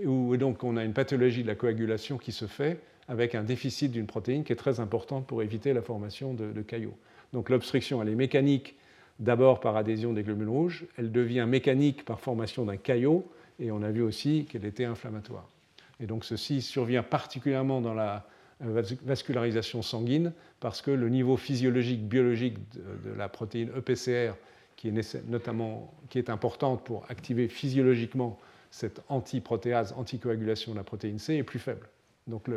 où 0.05 0.35
donc 0.37 0.63
on 0.63 0.77
a 0.77 0.83
une 0.83 0.93
pathologie 0.93 1.43
de 1.43 1.47
la 1.47 1.55
coagulation 1.55 2.17
qui 2.17 2.31
se 2.31 2.45
fait 2.45 2.79
avec 3.07 3.35
un 3.35 3.43
déficit 3.43 3.91
d'une 3.91 4.07
protéine 4.07 4.43
qui 4.43 4.53
est 4.53 4.57
très 4.57 4.79
importante 4.79 5.27
pour 5.27 5.43
éviter 5.43 5.73
la 5.73 5.81
formation 5.81 6.33
de, 6.33 6.51
de 6.51 6.61
caillots. 6.61 6.97
Donc 7.33 7.49
l'obstruction, 7.49 8.01
elle 8.01 8.09
est 8.09 8.15
mécanique 8.15 8.75
d'abord 9.21 9.59
par 9.59 9.77
adhésion 9.77 10.13
des 10.13 10.23
globules 10.23 10.49
rouges, 10.49 10.85
elle 10.97 11.11
devient 11.11 11.45
mécanique 11.47 12.03
par 12.03 12.19
formation 12.19 12.65
d'un 12.65 12.77
caillot, 12.77 13.25
et 13.59 13.71
on 13.71 13.83
a 13.83 13.91
vu 13.91 14.01
aussi 14.01 14.45
qu'elle 14.49 14.65
était 14.65 14.85
inflammatoire. 14.85 15.47
Et 15.99 16.07
donc 16.07 16.25
ceci 16.25 16.61
survient 16.61 17.03
particulièrement 17.03 17.79
dans 17.79 17.93
la 17.93 18.25
vascularisation 18.59 19.81
sanguine, 19.81 20.33
parce 20.59 20.81
que 20.81 20.91
le 20.91 21.09
niveau 21.09 21.37
physiologique, 21.37 22.07
biologique 22.07 22.57
de, 22.73 23.13
la 23.17 23.29
protéine 23.29 23.71
EPCR, 23.77 24.33
qui 24.75 24.89
est, 24.89 25.29
notamment, 25.29 25.93
qui 26.09 26.17
est 26.17 26.29
importante 26.29 26.83
pour 26.83 27.05
activer 27.09 27.47
physiologiquement 27.47 28.39
cette 28.71 29.01
antiprotéase, 29.09 29.93
anticoagulation 29.97 30.71
de 30.71 30.77
la 30.77 30.83
protéine 30.83 31.19
C, 31.19 31.35
est 31.35 31.43
plus 31.43 31.59
faible. 31.59 31.87
Donc 32.27 32.49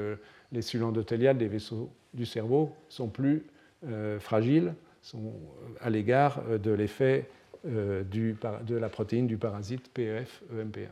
les 0.53 0.63
cellules 0.63 0.85
endothéliales 0.85 1.39
des 1.39 1.49
vaisseaux 1.49 1.91
du 2.15 2.25
cerveau 2.27 2.73
sont 2.89 3.09
plus 3.09 3.45
euh, 3.87 4.19
fragiles 4.19 4.75
sont 5.05 5.35
à 5.81 5.91
l'égard 5.91 6.43
euh, 6.49 6.59
de 6.59 6.73
l'effet 6.73 7.29
euh, 7.67 8.03
de 8.03 8.75
la 8.75 8.89
protéine 8.89 9.27
du 9.27 9.37
parasite 9.37 9.91
PEF-EMP1. 9.95 10.89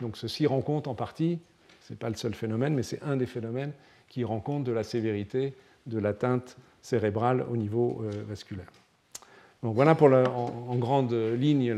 Donc 0.00 0.16
ceci 0.16 0.46
rend 0.46 0.60
compte 0.60 0.88
en 0.88 0.94
partie, 0.94 1.38
ce 1.80 1.92
n'est 1.92 1.96
pas 1.96 2.08
le 2.08 2.16
seul 2.16 2.34
phénomène, 2.34 2.74
mais 2.74 2.82
c'est 2.82 3.02
un 3.02 3.16
des 3.16 3.26
phénomènes 3.26 3.72
qui 4.08 4.24
rend 4.24 4.40
compte 4.40 4.64
de 4.64 4.72
la 4.72 4.82
sévérité 4.82 5.54
de 5.86 5.98
l'atteinte 5.98 6.56
cérébrale 6.80 7.44
au 7.48 7.56
niveau 7.56 8.02
euh, 8.02 8.10
vasculaire. 8.28 8.70
Donc 9.62 9.76
voilà 9.76 9.94
pour 9.94 10.08
en, 10.08 10.76
grande 10.76 11.12
ligne 11.12 11.72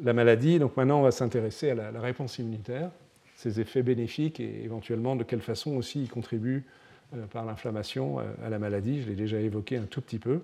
la 0.00 0.12
maladie. 0.12 0.58
Donc 0.58 0.76
maintenant, 0.76 1.00
on 1.00 1.02
va 1.02 1.10
s'intéresser 1.10 1.70
à 1.70 1.74
la, 1.74 2.00
réponse 2.00 2.38
immunitaire, 2.38 2.90
ses 3.36 3.60
effets 3.60 3.82
bénéfiques 3.82 4.40
et 4.40 4.64
éventuellement 4.64 5.16
de 5.16 5.24
quelle 5.24 5.40
façon 5.40 5.76
aussi 5.76 6.02
il 6.02 6.10
contribue 6.10 6.64
euh, 7.14 7.26
par 7.26 7.44
l'inflammation 7.44 8.20
euh, 8.20 8.24
à 8.44 8.50
la 8.50 8.58
maladie. 8.58 9.02
Je 9.02 9.08
l'ai 9.08 9.16
déjà 9.16 9.38
évoqué 9.38 9.76
un 9.76 9.84
tout 9.84 10.00
petit 10.00 10.18
peu. 10.18 10.40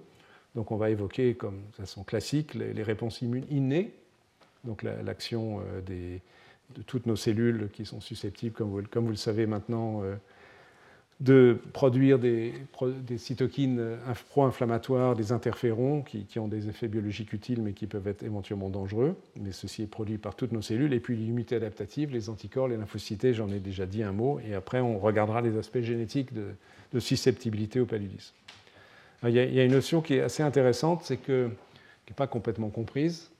Donc 0.54 0.70
on 0.70 0.76
va 0.76 0.90
évoquer, 0.90 1.34
comme 1.34 1.60
de 1.70 1.76
façon 1.76 2.04
classique, 2.04 2.54
les, 2.54 2.82
réponses 2.82 3.22
immunes 3.22 3.46
innées, 3.50 3.92
donc 4.64 4.82
l'action 4.82 5.60
euh, 5.60 6.20
de 6.74 6.82
toutes 6.82 7.06
nos 7.06 7.16
cellules 7.16 7.68
qui 7.72 7.84
sont 7.84 8.00
susceptibles, 8.00 8.54
comme 8.54 9.04
vous 9.04 9.10
le 9.10 9.16
savez 9.16 9.46
maintenant, 9.46 10.02
de 11.20 11.58
produire 11.72 12.20
des, 12.20 12.54
cytokines 13.16 13.96
pro-inflammatoires, 14.30 15.16
des 15.16 15.32
interférons 15.32 16.02
qui, 16.02 16.38
ont 16.38 16.46
des 16.46 16.68
effets 16.68 16.86
biologiques 16.86 17.32
utiles 17.32 17.60
mais 17.60 17.72
qui 17.72 17.86
peuvent 17.86 18.06
être 18.06 18.22
éventuellement 18.22 18.68
dangereux. 18.68 19.16
Mais 19.36 19.50
ceci 19.50 19.82
est 19.82 19.86
produit 19.86 20.18
par 20.18 20.36
toutes 20.36 20.52
nos 20.52 20.62
cellules. 20.62 20.92
Et 20.92 21.00
puis 21.00 21.16
l'immunité 21.16 21.56
adaptative, 21.56 22.12
les 22.12 22.28
anticorps, 22.28 22.68
les 22.68 22.76
lymphocytes, 22.76 23.32
j'en 23.32 23.50
ai 23.50 23.58
déjà 23.58 23.84
dit 23.84 24.04
un 24.04 24.12
mot. 24.12 24.38
Et 24.48 24.54
après, 24.54 24.80
on 24.80 24.98
regardera 24.98 25.40
les 25.40 25.56
aspects 25.56 25.80
génétiques 25.80 26.30
de, 26.32 27.00
susceptibilité 27.00 27.80
au 27.80 27.86
paludisme. 27.86 28.34
Il 29.24 29.30
y, 29.30 29.40
a, 29.40 29.44
il 29.44 29.54
y, 29.54 29.60
a, 29.60 29.64
une 29.64 29.72
notion 29.72 30.00
qui 30.00 30.14
est 30.14 30.20
assez 30.20 30.44
intéressante, 30.44 31.02
c'est 31.02 31.16
que, 31.16 31.50
qui 32.06 32.12
n'est 32.12 32.16
pas 32.16 32.28
complètement 32.28 32.70
comprise, 32.70 33.30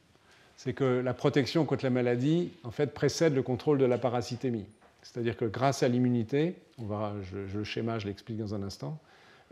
c'est 0.56 0.72
que 0.72 0.84
la 0.84 1.14
protection 1.14 1.64
contre 1.64 1.84
la 1.84 1.90
maladie 1.90 2.50
en 2.64 2.72
fait, 2.72 2.92
précède 2.92 3.34
le 3.34 3.42
contrôle 3.42 3.78
de 3.78 3.84
la 3.84 3.96
parasitémie. 3.96 4.66
C'est-à-dire 5.08 5.38
que 5.38 5.46
grâce 5.46 5.82
à 5.82 5.88
l'immunité, 5.88 6.56
on 6.76 6.84
va, 6.84 7.14
je, 7.22 7.56
le 7.56 7.64
schéma, 7.64 7.98
je 7.98 8.06
l'explique 8.06 8.36
dans 8.36 8.54
un 8.54 8.62
instant, 8.62 9.00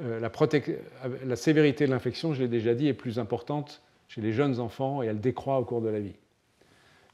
euh, 0.03 0.21
la, 0.21 1.37
sévérité 1.37 1.87
de 1.87 1.91
l'infection, 1.91 2.35
je 2.35 2.43
l'ai 2.43 2.49
déjà 2.49 2.75
dit, 2.75 2.89
est 2.89 2.93
plus 2.93 3.19
importante 3.19 3.81
chez 4.07 4.21
les 4.21 4.33
jeunes 4.33 4.61
enfants 4.61 5.03
et 5.03 5.07
elle 5.07 5.19
décroît 5.19 5.59
au 5.59 5.65
cours 5.65 5.81
de 5.81 5.89
la 5.89 5.99
vie. 5.99 6.15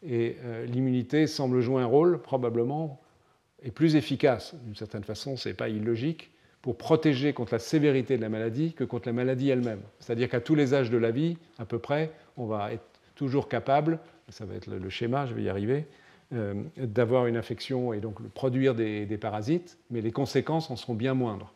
Et 0.04 0.38
euh, 0.42 0.66
l'immunité 0.66 1.28
semble 1.28 1.60
jouer 1.60 1.82
un 1.82 1.86
rôle 1.86 2.20
probablement 2.20 3.00
et 3.62 3.70
plus 3.70 3.94
efficace, 3.94 4.56
d'une 4.64 4.74
certaine 4.74 5.04
façon, 5.04 5.36
ce 5.36 5.48
n'est 5.48 5.54
pas 5.54 5.68
illogique, 5.68 6.32
pour 6.62 6.76
protéger 6.76 7.32
contre 7.32 7.54
la 7.54 7.60
sévérité 7.60 8.16
de 8.16 8.22
la 8.22 8.28
maladie 8.28 8.72
que 8.72 8.82
contre 8.82 9.06
la 9.06 9.12
maladie 9.12 9.50
elle-même. 9.50 9.82
C'est-à-dire 10.00 10.28
qu'à 10.28 10.40
tous 10.40 10.56
les 10.56 10.74
âges 10.74 10.90
de 10.90 10.98
la 10.98 11.12
vie, 11.12 11.38
à 11.60 11.64
peu 11.64 11.78
près, 11.78 12.10
on 12.36 12.46
va 12.46 12.72
être 12.72 12.82
toujours 13.14 13.48
capable, 13.48 14.00
ça 14.30 14.44
va 14.46 14.56
être 14.56 14.66
le 14.66 14.90
schéma, 14.90 15.26
je 15.26 15.34
vais 15.34 15.44
y 15.44 15.48
arriver, 15.48 15.86
euh, 15.86 16.01
d'avoir 16.76 17.26
une 17.26 17.36
infection 17.36 17.92
et 17.92 18.00
donc 18.00 18.26
produire 18.30 18.74
des, 18.74 19.18
parasites, 19.18 19.78
mais 19.90 20.00
les 20.00 20.12
conséquences 20.12 20.70
en 20.70 20.76
seront 20.76 20.94
bien 20.94 21.14
moindres. 21.14 21.52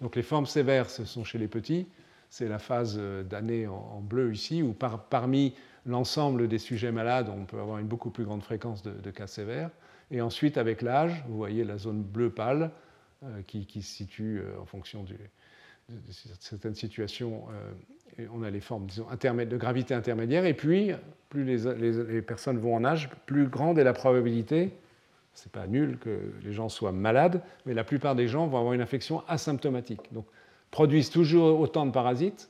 donc 0.00 0.16
les 0.16 0.22
formes 0.22 0.46
sévères, 0.46 0.90
ce 0.90 1.04
sont 1.04 1.24
chez 1.24 1.38
les 1.38 1.48
petits, 1.48 1.86
c'est 2.30 2.48
la 2.48 2.58
phase 2.58 2.96
euh, 2.98 3.22
d'année 3.22 3.66
en, 3.66 4.00
bleu 4.00 4.32
ici, 4.32 4.62
où 4.62 4.72
parmi 4.72 5.54
l'ensemble 5.86 6.48
des 6.48 6.58
sujets 6.58 6.90
malades, 6.90 7.28
on 7.28 7.44
peut 7.44 7.60
avoir 7.60 7.78
une 7.78 7.86
beaucoup 7.86 8.10
plus 8.10 8.24
grande 8.24 8.42
fréquence 8.42 8.82
de, 8.82 9.10
cas 9.10 9.26
sévères. 9.26 9.70
Et 10.10 10.20
ensuite, 10.20 10.58
avec 10.58 10.82
l'âge, 10.82 11.24
vous 11.28 11.36
voyez 11.36 11.64
la 11.64 11.78
zone 11.78 12.02
bleu 12.02 12.30
pâle 12.30 12.70
euh, 13.22 13.42
qui, 13.46 13.82
se 13.82 13.94
situe 13.94 14.42
en 14.60 14.66
fonction 14.66 15.04
de, 15.04 15.14
certaines 16.40 16.74
situations 16.74 17.44
on 18.32 18.42
a 18.42 18.50
les 18.50 18.60
formes 18.60 18.86
de 18.86 19.56
gravité 19.56 19.94
intermédiaire, 19.94 20.44
et 20.46 20.54
puis 20.54 20.92
plus 21.28 21.44
les, 21.44 22.22
personnes 22.22 22.58
vont 22.58 22.76
en 22.76 22.84
âge, 22.84 23.10
plus 23.26 23.46
grande 23.46 23.78
est 23.78 23.84
la 23.84 23.92
probabilité, 23.92 24.70
ce 25.34 25.46
n'est 25.46 25.50
pas 25.50 25.66
nul 25.66 25.98
que 25.98 26.32
les 26.44 26.52
gens 26.52 26.68
soient 26.68 26.92
malades, 26.92 27.42
mais 27.66 27.74
la 27.74 27.84
plupart 27.84 28.14
des 28.14 28.28
gens 28.28 28.46
vont 28.46 28.58
avoir 28.58 28.72
une 28.72 28.80
infection 28.80 29.22
asymptomatique. 29.26 30.12
Donc 30.12 30.26
produisent 30.70 31.10
toujours 31.10 31.58
autant 31.58 31.86
de 31.86 31.90
parasites, 31.90 32.48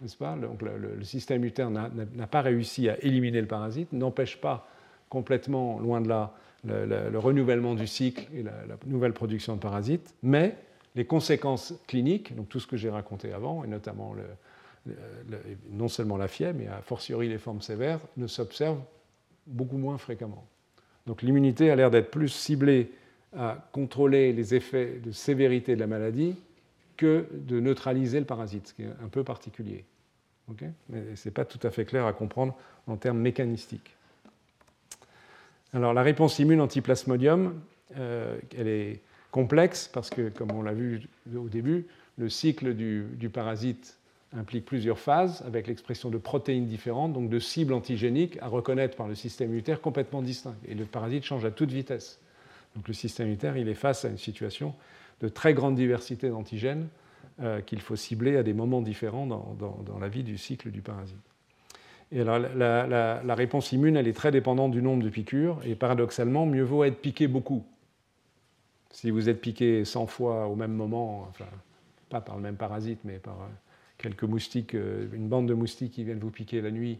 n'est-ce 0.00 0.16
pas? 0.16 0.36
Donc 0.36 0.62
le, 0.62 1.02
système 1.04 1.38
immunitaire 1.38 1.70
n'a 1.70 2.26
pas 2.26 2.42
réussi 2.42 2.88
à 2.88 3.02
éliminer 3.02 3.40
le 3.40 3.46
parasite, 3.46 3.92
n'empêche 3.92 4.40
pas 4.40 4.68
complètement, 5.08 5.78
loin 5.78 6.00
de 6.00 6.08
là, 6.08 6.34
le, 6.64 7.18
renouvellement 7.18 7.74
du 7.74 7.86
cycle 7.86 8.26
et 8.34 8.42
la, 8.42 8.52
nouvelle 8.86 9.12
production 9.12 9.54
de 9.54 9.60
parasites, 9.60 10.14
mais 10.22 10.56
les 10.94 11.04
conséquences 11.04 11.74
cliniques, 11.86 12.34
donc 12.34 12.48
tout 12.48 12.60
ce 12.60 12.66
que 12.66 12.76
j'ai 12.76 12.90
raconté 12.90 13.32
avant, 13.32 13.64
et 13.64 13.68
notamment 13.68 14.14
non 15.70 15.88
seulement 15.88 16.16
la 16.16 16.28
fièvre, 16.28 16.58
mais 16.58 16.68
a 16.68 16.80
fortiori 16.82 17.28
les 17.28 17.38
formes 17.38 17.60
sévères, 17.60 18.00
ne 18.16 18.26
s'observent 18.26 18.82
beaucoup 19.46 19.78
moins 19.78 19.98
fréquemment. 19.98 20.46
Donc 21.06 21.22
l'immunité 21.22 21.70
a 21.70 21.76
l'air 21.76 21.90
d'être 21.90 22.10
plus 22.10 22.28
ciblée 22.28 22.90
à 23.36 23.68
contrôler 23.72 24.32
les 24.32 24.54
effets 24.54 25.00
de 25.04 25.12
sévérité 25.12 25.74
de 25.74 25.80
la 25.80 25.86
maladie 25.86 26.36
que 26.96 27.26
de 27.32 27.60
neutraliser 27.60 28.18
le 28.18 28.26
parasite, 28.26 28.68
ce 28.68 28.74
qui 28.74 28.82
est 28.82 28.90
un 29.04 29.08
peu 29.08 29.22
particulier. 29.22 29.84
Mais 30.88 31.16
ce 31.16 31.28
n'est 31.28 31.32
pas 31.32 31.44
tout 31.44 31.64
à 31.66 31.70
fait 31.70 31.84
clair 31.84 32.06
à 32.06 32.12
comprendre 32.12 32.56
en 32.86 32.96
termes 32.96 33.18
mécanistiques. 33.18 33.94
Alors 35.72 35.92
la 35.92 36.02
réponse 36.02 36.38
immune 36.38 36.60
antiplasmodium, 36.60 37.60
euh, 37.98 38.38
elle 38.56 38.68
est 38.68 39.00
complexe 39.30 39.90
parce 39.92 40.08
que, 40.08 40.28
comme 40.30 40.52
on 40.52 40.62
l'a 40.62 40.72
vu 40.72 41.08
au 41.34 41.48
début, 41.48 41.86
le 42.16 42.28
cycle 42.28 42.74
du, 42.74 43.04
du, 43.14 43.28
parasite 43.28 43.98
implique 44.32 44.64
plusieurs 44.64 44.98
phases 44.98 45.42
avec 45.46 45.66
l'expression 45.66 46.10
de 46.10 46.18
protéines 46.18 46.66
différentes, 46.66 47.12
donc 47.12 47.28
de 47.28 47.38
cibles 47.38 47.72
antigéniques 47.72 48.38
à 48.40 48.48
reconnaître 48.48 48.96
par 48.96 49.08
le 49.08 49.14
système 49.14 49.48
immunitaire 49.48 49.80
complètement 49.80 50.22
distinctes. 50.22 50.58
Et 50.66 50.74
le 50.74 50.84
parasite 50.84 51.24
change 51.24 51.44
à 51.44 51.50
toute 51.50 51.70
vitesse. 51.70 52.20
Donc 52.74 52.88
le 52.88 52.94
système 52.94 53.26
immunitaire, 53.26 53.56
il 53.56 53.68
est 53.68 53.74
face 53.74 54.04
à 54.04 54.08
une 54.08 54.18
situation 54.18 54.74
de 55.20 55.28
très 55.28 55.54
grande 55.54 55.76
diversité 55.76 56.28
d'antigènes 56.28 56.88
euh, 57.42 57.60
qu'il 57.60 57.80
faut 57.80 57.96
cibler 57.96 58.36
à 58.36 58.42
des 58.42 58.52
moments 58.52 58.82
différents 58.82 59.26
dans, 59.26 59.98
la 59.98 60.08
vie 60.08 60.22
du 60.22 60.38
cycle 60.38 60.70
du 60.70 60.82
parasite. 60.82 61.16
Et 62.12 62.20
alors, 62.20 62.38
la, 62.38 63.34
réponse 63.34 63.72
immune, 63.72 63.96
elle 63.96 64.06
est 64.06 64.16
très 64.16 64.30
dépendante 64.30 64.70
du 64.70 64.80
nombre 64.80 65.02
de 65.02 65.08
piqûres, 65.08 65.58
et 65.64 65.74
paradoxalement, 65.74 66.46
mieux 66.46 66.62
vaut 66.62 66.84
être 66.84 67.00
piqué 67.00 67.26
beaucoup. 67.26 67.64
Si 68.90 69.10
vous 69.10 69.28
êtes 69.28 69.40
piqué 69.40 69.84
100 69.84 70.06
fois 70.06 70.46
au 70.46 70.54
même 70.54 70.72
moment, 70.72 71.26
enfin, 71.28 71.46
pas 72.08 72.20
par 72.20 72.36
le 72.36 72.42
même 72.42 72.56
parasite, 72.56 73.00
mais 73.04 73.18
par 73.18 73.34
euh, 73.34 73.46
quelques 73.98 74.24
moustiques, 74.24 74.74
euh, 74.74 75.06
une 75.12 75.28
bande 75.28 75.48
de 75.48 75.54
moustiques 75.54 75.92
qui 75.92 76.04
viennent 76.04 76.18
vous 76.18 76.30
piquer 76.30 76.60
la 76.60 76.70
nuit 76.70 76.98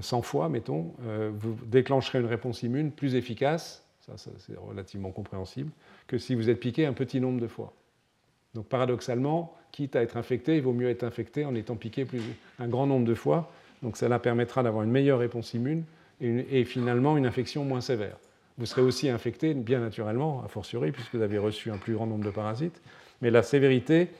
100 0.00 0.22
fois, 0.22 0.48
mettons, 0.48 0.94
vous 1.36 1.58
déclencherez 1.66 2.18
une 2.18 2.24
réponse 2.24 2.62
immune 2.62 2.90
plus 2.90 3.16
efficace 3.16 3.84
ça, 4.06 4.30
c'est 4.38 4.58
relativement 4.58 5.10
compréhensible, 5.10 5.70
que 6.06 6.18
si 6.18 6.34
vous 6.34 6.50
êtes 6.50 6.60
piqué 6.60 6.84
un 6.84 6.92
petit 6.92 7.20
nombre 7.20 7.40
de 7.40 7.46
fois. 7.46 7.72
Donc 8.54 8.66
paradoxalement, 8.66 9.56
quitte 9.72 9.96
à 9.96 10.02
être 10.02 10.16
infecté, 10.16 10.56
il 10.56 10.62
vaut 10.62 10.72
mieux 10.72 10.90
être 10.90 11.04
infecté 11.04 11.44
en 11.44 11.54
étant 11.54 11.76
piqué 11.76 12.04
plus, 12.04 12.20
un 12.58 12.68
grand 12.68 12.86
nombre 12.86 13.06
de 13.06 13.14
fois. 13.14 13.50
Donc 13.82 13.96
cela 13.96 14.18
permettra 14.18 14.62
d'avoir 14.62 14.84
une 14.84 14.90
meilleure 14.90 15.18
réponse 15.18 15.54
immune 15.54 15.84
et, 16.20 16.64
finalement 16.64 17.16
une 17.16 17.26
infection 17.26 17.64
moins 17.64 17.80
sévère. 17.80 18.16
Vous 18.58 18.66
serez 18.66 18.82
aussi 18.82 19.08
infecté, 19.08 19.52
bien 19.52 19.80
naturellement, 19.80 20.42
a 20.44 20.48
fortiori, 20.48 20.92
puisque 20.92 21.14
vous 21.14 21.22
avez 21.22 21.38
reçu 21.38 21.70
un 21.70 21.76
plus 21.78 21.94
grand 21.94 22.06
nombre 22.06 22.24
de 22.24 22.30
parasites. 22.30 22.80
Mais 23.20 23.30
la 23.30 23.42
sévérité, 23.42 24.10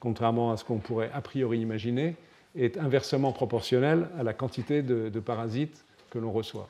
contrairement 0.00 0.50
à 0.50 0.56
ce 0.56 0.64
qu'on 0.64 0.78
pourrait 0.78 1.10
a 1.14 1.20
priori 1.20 1.60
imaginer, 1.60 2.16
est 2.56 2.78
inversement 2.78 3.32
proportionnelle 3.32 4.08
à 4.18 4.22
la 4.22 4.32
quantité 4.32 4.82
de, 4.82 5.20
parasites 5.20 5.84
que 6.10 6.18
l'on 6.18 6.32
reçoit. 6.32 6.68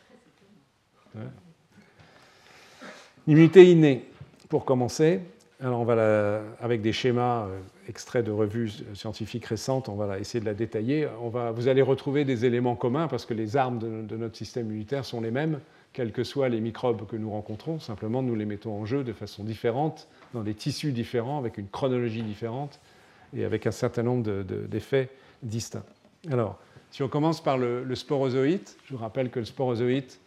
Immunité 3.27 3.71
innée, 3.71 4.05
pour 4.49 4.65
commencer. 4.65 5.21
Alors 5.63 5.81
on 5.81 5.85
va 5.85 6.43
avec 6.61 6.81
des 6.81 6.93
schémas 6.93 7.45
euh, 7.45 7.59
extraits 7.87 8.25
de 8.25 8.31
revues 8.31 8.71
scientifiques 8.95 9.45
récentes, 9.45 9.91
on 9.91 9.95
va 9.95 10.19
essayer 10.19 10.41
de 10.41 10.47
la 10.47 10.55
détailler. 10.55 11.07
Vous 11.55 11.69
allez 11.69 11.83
retrouver 11.83 12.25
des 12.25 12.47
éléments 12.47 12.77
communs 12.77 13.09
parce 13.09 13.27
que 13.27 13.35
les 13.35 13.57
armes 13.57 13.79
de, 13.79 14.17
notre 14.17 14.37
système 14.37 14.67
immunitaire 14.67 15.05
sont 15.05 15.21
les 15.21 15.31
mêmes, 15.31 15.61
quels 15.93 16.13
que 16.13 16.25
soient 16.25 16.49
les 16.49 16.61
microbes 16.61 17.07
que 17.07 17.17
nous 17.17 17.31
rencontrons. 17.31 17.79
Simplement, 17.79 18.23
nous 18.23 18.35
les 18.35 18.47
mettons 18.47 18.81
en 18.81 18.87
jeu 18.87 19.05
de 19.05 19.13
façon 19.13 19.45
différente, 19.45 20.09
dans 20.33 20.43
des 20.43 20.55
tissus 20.55 20.93
différents, 20.93 21.39
avec 21.39 21.59
une 21.59 21.69
chronologie 21.69 22.23
différente 22.23 22.81
et 23.35 23.45
avec 23.45 23.67
un 23.67 23.71
certain 23.71 24.03
nombre 24.03 24.43
d'effets 24.43 25.11
distincts. 25.43 25.85
Alors, 26.31 26.59
si 26.91 27.03
on 27.03 27.09
commence 27.09 27.43
par 27.43 27.57
le, 27.57 27.85
le 27.85 27.95
je 27.95 28.93
vous 28.93 28.99
rappelle 28.99 29.31
que 29.31 29.39
le 29.39 29.45
sporozoïte, 29.45 30.21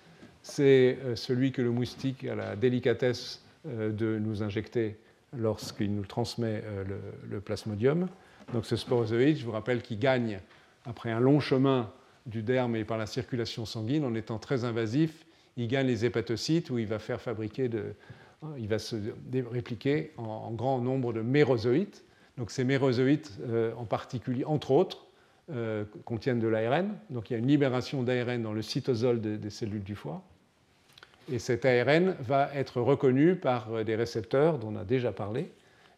c'est 0.43 0.99
euh, 1.03 1.15
celui 1.15 1.51
que 1.51 1.61
le 1.61 1.71
moustique 1.71 2.25
a 2.25 2.35
la 2.35 2.55
délicatesse 2.55 3.41
euh, 3.65 3.91
de 3.91 4.19
nous 4.19 4.43
injecter 4.43 4.97
lorsqu'il 5.35 5.95
nous 5.95 6.05
transmet 6.05 6.61
euh, 6.65 6.83
le, 7.29 7.39
plasmodium. 7.39 8.07
Donc 8.53 8.65
ce 8.65 8.75
sporozoïde, 8.75 9.37
je 9.37 9.45
vous 9.45 9.51
rappelle 9.51 9.81
qu'il 9.81 9.99
gagne 9.99 10.39
après 10.85 11.11
un 11.11 11.19
long 11.19 11.39
chemin 11.39 11.89
du 12.25 12.43
derme 12.43 12.75
et 12.75 12.83
par 12.83 12.97
la 12.97 13.05
circulation 13.05 13.65
sanguine, 13.65 14.05
en 14.05 14.13
étant 14.15 14.37
très 14.37 14.65
invasif, 14.65 15.25
il 15.55 15.67
gagne 15.67 15.87
les 15.87 16.05
hépatocytes 16.05 16.69
où 16.69 16.77
il 16.77 16.87
va 16.87 16.99
faire 16.99 17.21
fabriquer 17.21 17.69
de, 17.69 17.93
il 18.57 18.67
va 18.67 18.79
se 18.79 18.95
répliquer 19.51 20.11
en, 20.17 20.51
grand 20.51 20.79
nombre 20.79 21.13
de 21.13 21.21
mérozoïtes. 21.21 22.03
Donc 22.37 22.51
ces 22.51 22.63
mérozoïtes, 22.63 23.39
en 23.77 23.85
particulier, 23.85 24.43
entre 24.43 24.71
autres, 24.71 25.05
contiennent 26.03 26.39
de 26.39 26.47
l'ARN. 26.47 26.89
Donc 27.11 27.29
il 27.29 27.33
y 27.33 27.35
a 27.35 27.39
une 27.39 27.47
libération 27.47 28.01
d'ARN 28.01 28.41
dans 28.41 28.53
le 28.53 28.61
cytosol 28.63 29.21
des 29.21 29.49
cellules 29.51 29.83
du 29.83 29.95
foie. 29.95 30.23
Et 31.31 31.39
cet 31.39 31.65
ARN 31.65 32.15
va 32.19 32.49
être 32.53 32.81
reconnu 32.81 33.35
par 33.35 33.71
euh, 33.71 33.83
des 33.83 33.95
récepteurs 33.95 34.59
dont 34.59 34.73
on 34.73 34.75
a 34.75 34.83
déjà 34.83 35.11
parlé, 35.11 35.51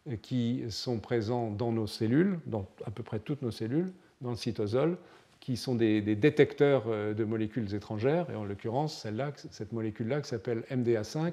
euh, 0.08 0.16
qui 0.16 0.64
sont 0.68 0.98
présents 0.98 1.50
dans 1.50 1.72
nos 1.72 1.86
cellules, 1.86 2.38
dans 2.46 2.66
à 2.84 2.90
peu 2.90 3.02
près 3.02 3.18
toutes 3.18 3.42
nos 3.42 3.50
cellules, 3.50 3.92
dans 4.20 4.30
le 4.30 4.36
cytosol, 4.36 4.96
qui 5.40 5.56
sont 5.56 5.74
des, 5.74 6.00
détecteurs 6.00 6.84
euh, 6.86 7.12
de 7.12 7.24
molécules 7.24 7.74
étrangères. 7.74 8.30
Et 8.30 8.36
en 8.36 8.44
l'occurrence, 8.44 9.02
celle-là, 9.02 9.32
cette 9.50 9.72
molécule-là, 9.72 10.20
qui 10.20 10.28
s'appelle 10.28 10.62
MDA5, 10.70 11.32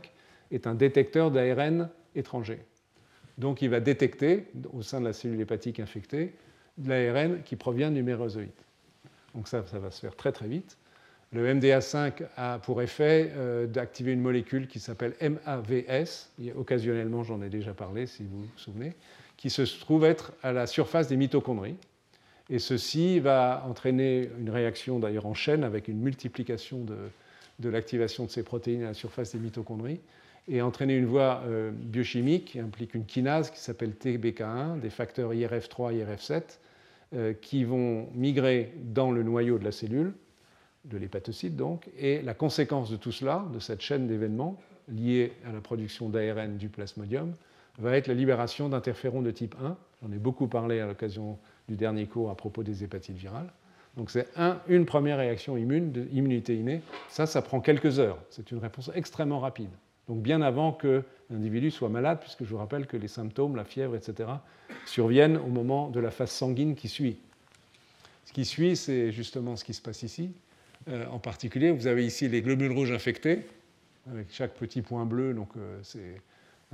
est 0.52 0.66
un 0.66 0.76
détecteur 0.76 1.30
d'ARN 1.30 1.90
étranger. 2.16 2.60
Donc 3.38 3.62
il 3.62 3.70
va 3.70 3.80
détecter, 3.80 4.48
au 4.74 4.82
sein 4.82 5.00
de 5.00 5.06
la 5.06 5.14
cellule 5.14 5.42
hépatique 5.42 5.80
infectée, 5.80 6.34
de 6.78 6.90
l'ARN 6.90 7.42
qui 7.44 7.56
provient 7.56 7.92
du 7.92 8.04
mérozoïde. 8.04 8.50
Donc 9.36 9.48
ça, 9.48 9.66
ça 9.66 9.80
va 9.80 9.92
se 9.92 10.00
faire 10.00 10.16
très 10.16 10.32
très 10.32 10.48
vite. 10.48 10.78
Le 11.34 11.52
MDA5 11.52 12.28
a 12.38 12.60
pour 12.60 12.82
effet 12.84 13.32
euh, 13.36 13.66
d'activer 13.66 14.12
une 14.12 14.22
molécule 14.22 14.68
qui 14.68 14.80
s'appelle 14.80 15.16
MAVS, 15.20 16.30
occasionnellement 16.56 17.24
j'en 17.24 17.42
ai 17.42 17.50
déjà 17.50 17.74
parlé 17.74 18.06
si 18.06 18.24
vous 18.24 18.42
vous 18.42 18.48
souvenez, 18.56 18.94
qui 19.36 19.50
se 19.50 19.64
trouve 19.80 20.06
être 20.06 20.34
à 20.44 20.52
la 20.52 20.68
surface 20.68 21.08
des 21.08 21.18
mitochondries. 21.18 21.76
Et 22.52 22.60
ceci 22.60 23.20
va 23.20 23.64
entraîner 23.68 24.30
une 24.38 24.52
réaction 24.52 25.00
d'ailleurs 25.00 25.26
en 25.26 25.34
chaîne 25.34 25.64
avec 25.64 25.88
une 25.88 26.00
multiplication 26.00 26.84
de, 26.84 27.70
l'activation 27.70 28.26
de 28.26 28.30
ces 28.30 28.44
protéines 28.44 28.84
à 28.84 28.88
la 28.88 28.94
surface 28.94 29.34
des 29.34 29.40
mitochondries 29.40 30.02
et 30.48 30.62
entraîner 30.62 30.98
une 30.98 31.06
voie 31.06 31.42
euh, 31.46 31.72
biochimique 31.72 32.46
qui 32.46 32.60
implique 32.60 32.94
une 32.94 33.06
kinase 33.06 33.50
qui 33.50 33.60
s'appelle 33.60 33.92
TBK1, 33.92 34.80
des 34.80 34.90
facteurs 34.90 35.34
IRF3 35.34 35.94
et 35.94 36.04
IRF7, 36.04 36.60
euh, 37.16 37.34
qui 37.34 37.64
vont 37.64 38.10
migrer 38.14 38.74
dans 38.84 39.12
le 39.12 39.24
noyau 39.24 39.58
de 39.58 39.64
la 39.64 39.72
cellule 39.72 40.14
de 40.86 40.98
l'hépatocyte 40.98 41.56
donc, 41.56 41.90
et 41.98 42.22
la 42.22 42.34
conséquence 42.34 42.90
de 42.90 42.98
tout 42.98 43.12
cela, 43.12 43.46
de 43.54 43.60
cette 43.60 43.82
chaîne 43.82 44.08
d'événements 44.08 44.60
liés 44.90 45.32
à 45.48 45.54
la 45.54 45.62
production 45.62 46.10
d'ARN 46.10 46.58
du 46.58 46.68
plasmodium, 46.68 47.34
va 47.80 47.96
être 47.96 48.08
la 48.08 48.14
libération 48.14 48.68
d'interférons 48.68 49.22
de 49.22 49.32
type 49.32 49.56
1. 49.64 49.78
J'en 50.02 50.12
ai 50.12 50.18
beaucoup 50.18 50.48
parlé 50.48 50.80
à 50.80 50.88
l'occasion 50.88 51.40
du 51.70 51.76
dernier 51.76 52.06
cours 52.06 52.30
à 52.30 52.36
propos 52.36 52.64
des 52.64 52.84
hépatites 52.84 53.16
virales. 53.16 53.52
Donc 53.96 54.12
c'est 54.12 54.28
un, 54.36 54.60
une 54.68 54.86
première 54.86 55.18
réaction 55.18 55.56
immune, 55.56 55.92
d'immunité 55.92 56.56
innée. 56.56 56.82
Ça, 57.10 57.26
ça 57.26 57.42
prend 57.42 57.62
quelques 57.62 58.00
heures. 58.00 58.18
C'est 58.30 58.52
une 58.52 58.58
réponse 58.58 58.92
extrêmement 58.94 59.40
rapide. 59.40 59.70
Donc 60.08 60.22
bien 60.22 60.42
avant 60.42 60.72
que 60.72 61.04
l'individu 61.30 61.72
soit 61.72 61.90
malade, 61.90 62.20
puisque 62.20 62.44
je 62.44 62.50
vous 62.50 62.58
rappelle 62.58 62.88
que 62.88 62.98
les 62.98 63.08
symptômes, 63.08 63.56
la 63.56 63.64
fièvre, 63.64 63.96
etc., 63.96 64.30
surviennent 64.86 65.38
au 65.38 65.48
moment 65.48 65.90
de 65.90 66.00
la 66.00 66.12
phase 66.12 66.32
sanguine 66.32 66.76
qui 66.76 66.90
suit. 66.90 67.18
Ce 68.26 68.34
qui 68.34 68.46
suit, 68.46 68.76
c'est 68.76 69.12
justement 69.12 69.56
ce 69.56 69.64
qui 69.64 69.74
se 69.74 69.82
passe 69.82 70.04
ici. 70.04 70.34
Euh, 70.90 71.06
en 71.08 71.20
particulier. 71.20 71.72
Vous 71.72 71.88
avez 71.88 72.06
ici 72.06 72.28
les 72.28 72.42
globules 72.42 72.74
rouges 72.74 72.92
infectés, 72.92 73.46
avec 74.12 74.28
chaque 74.34 74.54
petit 74.54 74.82
point 74.82 75.06
bleu, 75.06 75.34
donc 75.34 75.50
euh, 75.56 75.80
c'est 75.82 76.22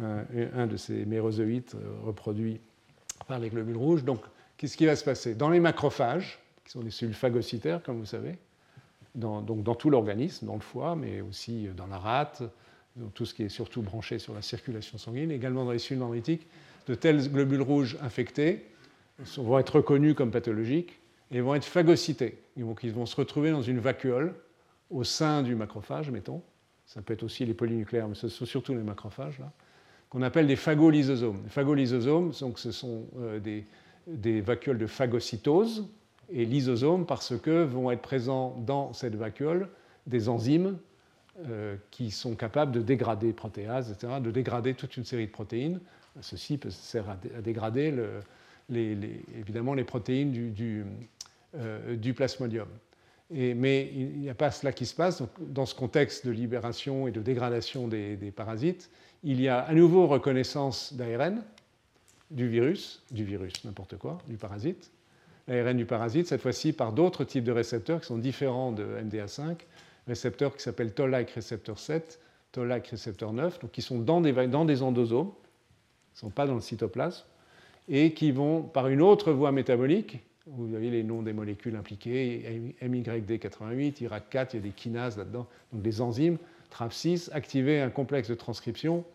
un, 0.01 0.65
de 0.65 0.77
ces 0.77 1.05
mérozoïtes 1.05 1.75
euh, 1.75 2.05
reproduits 2.05 2.59
par 3.27 3.37
les 3.37 3.49
globules 3.49 3.77
rouges. 3.77 4.03
Donc, 4.03 4.21
qu'est-ce 4.57 4.77
qui 4.77 4.87
va 4.87 4.95
se 4.95 5.03
passer? 5.03 5.35
Dans 5.35 5.49
les 5.49 5.59
macrophages, 5.59 6.39
qui 6.65 6.71
sont 6.71 6.81
des 6.81 6.89
cellules 6.89 7.13
phagocytaires, 7.13 7.83
comme 7.83 7.99
vous 7.99 8.05
savez, 8.05 8.39
donc 9.13 9.63
dans 9.63 9.75
tout 9.75 9.91
l'organisme, 9.91 10.47
dans 10.47 10.55
le 10.55 10.61
foie, 10.61 10.95
mais 10.95 11.21
aussi 11.21 11.67
dans 11.75 11.87
la 11.87 11.99
rate, 11.99 12.41
dans 12.95 13.09
tout 13.09 13.25
ce 13.25 13.33
qui 13.33 13.43
est 13.43 13.49
surtout 13.49 13.81
branché 13.81 14.19
sur 14.19 14.33
la 14.33 14.41
circulation 14.41 14.97
sanguine, 14.97 15.31
également 15.31 15.65
dans 15.65 15.71
les 15.71 15.79
cellules 15.79 15.99
dendritiques, 15.99 16.47
de 16.87 16.95
tels 16.95 17.31
globules 17.31 17.61
rouges 17.61 17.97
infectés 18.01 18.65
vont 19.37 19.59
être 19.59 19.77
reconnus 19.77 20.15
comme 20.15 20.31
pathologiques 20.31 20.99
et 21.31 21.41
vont 21.41 21.55
être 21.55 21.65
phagocytés. 21.65 22.39
Ils 22.57 22.63
vont, 22.63 23.05
se 23.05 23.15
retrouver 23.15 23.51
dans 23.51 23.61
une 23.61 23.79
vacuole 23.79 24.33
au 24.89 25.03
sein 25.03 25.43
du 25.43 25.55
macrophage, 25.55 26.09
mettons. 26.09 26.41
Ça 26.85 27.01
peut 27.01 27.13
être 27.13 27.23
aussi 27.23 27.45
les 27.45 27.53
polynucléaires, 27.53 28.07
mais 28.07 28.15
ce 28.15 28.29
sont 28.29 28.45
surtout 28.45 28.73
les 28.73 28.81
macrophages, 28.81 29.39
qu'on 30.09 30.23
appelle 30.23 30.47
des 30.47 30.55
phagolysosomes. 30.55 31.41
Les 31.43 31.49
phagolysosomes, 31.49 32.31
donc, 32.39 32.57
ce 32.57 32.71
sont 32.71 33.05
euh, 33.19 33.39
des, 33.39 33.65
des, 34.07 34.41
vacuoles 34.41 34.79
de 34.79 34.87
phagocytose, 34.87 35.87
et 36.31 36.45
lysosomes 36.45 37.05
parce 37.05 37.37
que 37.37 37.63
vont 37.63 37.91
être 37.91 38.01
présents 38.01 38.55
dans 38.65 38.93
cette 38.93 39.15
vacuole 39.15 39.69
des 40.07 40.29
enzymes 40.29 40.77
qui 41.91 42.11
sont 42.11 42.35
capables 42.35 42.71
de 42.71 42.81
dégrader 42.81 43.33
protéases, 43.33 43.91
etc., 43.91 44.13
de 44.21 44.31
dégrader 44.31 44.73
toute 44.73 44.97
une 44.97 45.05
série 45.05 45.27
de 45.27 45.31
protéines. 45.31 45.79
Ceci 46.21 46.57
peut 46.57 46.69
servir 46.69 47.11
à, 47.11 47.41
dégrader 47.41 47.93
évidemment 48.69 49.73
les 49.73 49.83
protéines 49.83 50.31
du, 50.31 50.85
plasmodium. 52.13 52.67
mais 53.31 53.91
il 53.95 54.19
n'y 54.19 54.29
a 54.29 54.35
pas 54.35 54.51
cela 54.51 54.73
qui 54.73 54.85
se 54.85 54.95
passe. 54.95 55.23
dans 55.39 55.65
ce 55.65 55.75
contexte 55.75 56.25
de 56.25 56.31
libération 56.31 57.07
et 57.07 57.11
de 57.11 57.21
dégradation 57.21 57.87
des, 57.87 58.17
des 58.17 58.31
parasites, 58.31 58.89
il 59.23 59.41
y 59.41 59.47
a 59.47 59.59
à 59.59 59.73
nouveau 59.73 60.07
reconnaissance 60.07 60.93
d'ARN 60.93 61.43
du 62.31 62.47
virus, 62.47 63.03
du 63.11 63.23
virus, 63.23 63.63
n'importe 63.65 63.97
quoi, 63.97 64.19
du 64.27 64.37
parasite, 64.37 64.91
l'ARN 65.47 65.75
du 65.75 65.85
parasite, 65.85 66.27
cette 66.27 66.41
fois-ci 66.41 66.73
par 66.73 66.93
d'autres 66.93 67.23
types 67.23 67.43
de 67.43 67.51
récepteurs 67.51 68.01
qui 68.01 68.07
sont 68.07 68.17
différents 68.17 68.71
de 68.71 68.85
MDA5, 68.85 69.57
récepteurs 70.09 70.55
qui 70.55 70.63
s'appellent 70.63 70.93
Toll-like 70.93 71.29
récepteur 71.31 71.79
7, 71.79 72.19
Toll-like 72.51 72.87
récepteur 72.87 73.31
9, 73.31 73.59
donc 73.59 73.71
qui 73.71 73.81
sont 73.81 73.99
dans 73.99 74.19
des, 74.19 74.33
dans 74.47 74.65
des 74.65 74.81
endosomes, 74.81 75.27
ne 75.27 76.19
sont 76.19 76.29
pas 76.29 76.45
dans 76.45 76.55
le 76.55 76.61
cytoplasme, 76.61 77.25
et 77.87 78.13
qui 78.13 78.31
vont 78.31 78.63
par 78.63 78.87
une 78.87 79.01
autre 79.01 79.31
voie 79.31 79.51
métabolique, 79.51 80.19
vous 80.47 80.75
avez 80.75 80.89
les 80.89 81.03
noms 81.03 81.21
des 81.21 81.33
molécules 81.33 81.75
impliquées, 81.75 82.73
MYD88, 82.81 84.03
IRAC4, 84.03 84.47
il 84.53 84.55
y 84.55 84.59
a 84.59 84.61
des 84.61 84.69
kinases 84.71 85.17
là-dedans, 85.17 85.47
donc 85.71 85.81
des 85.81 86.01
enzymes, 86.01 86.37
TRAP6, 86.73 87.29
activer 87.31 87.79
un 87.79 87.89
complexe 87.89 88.29
de 88.29 88.35
transcription 88.35 89.05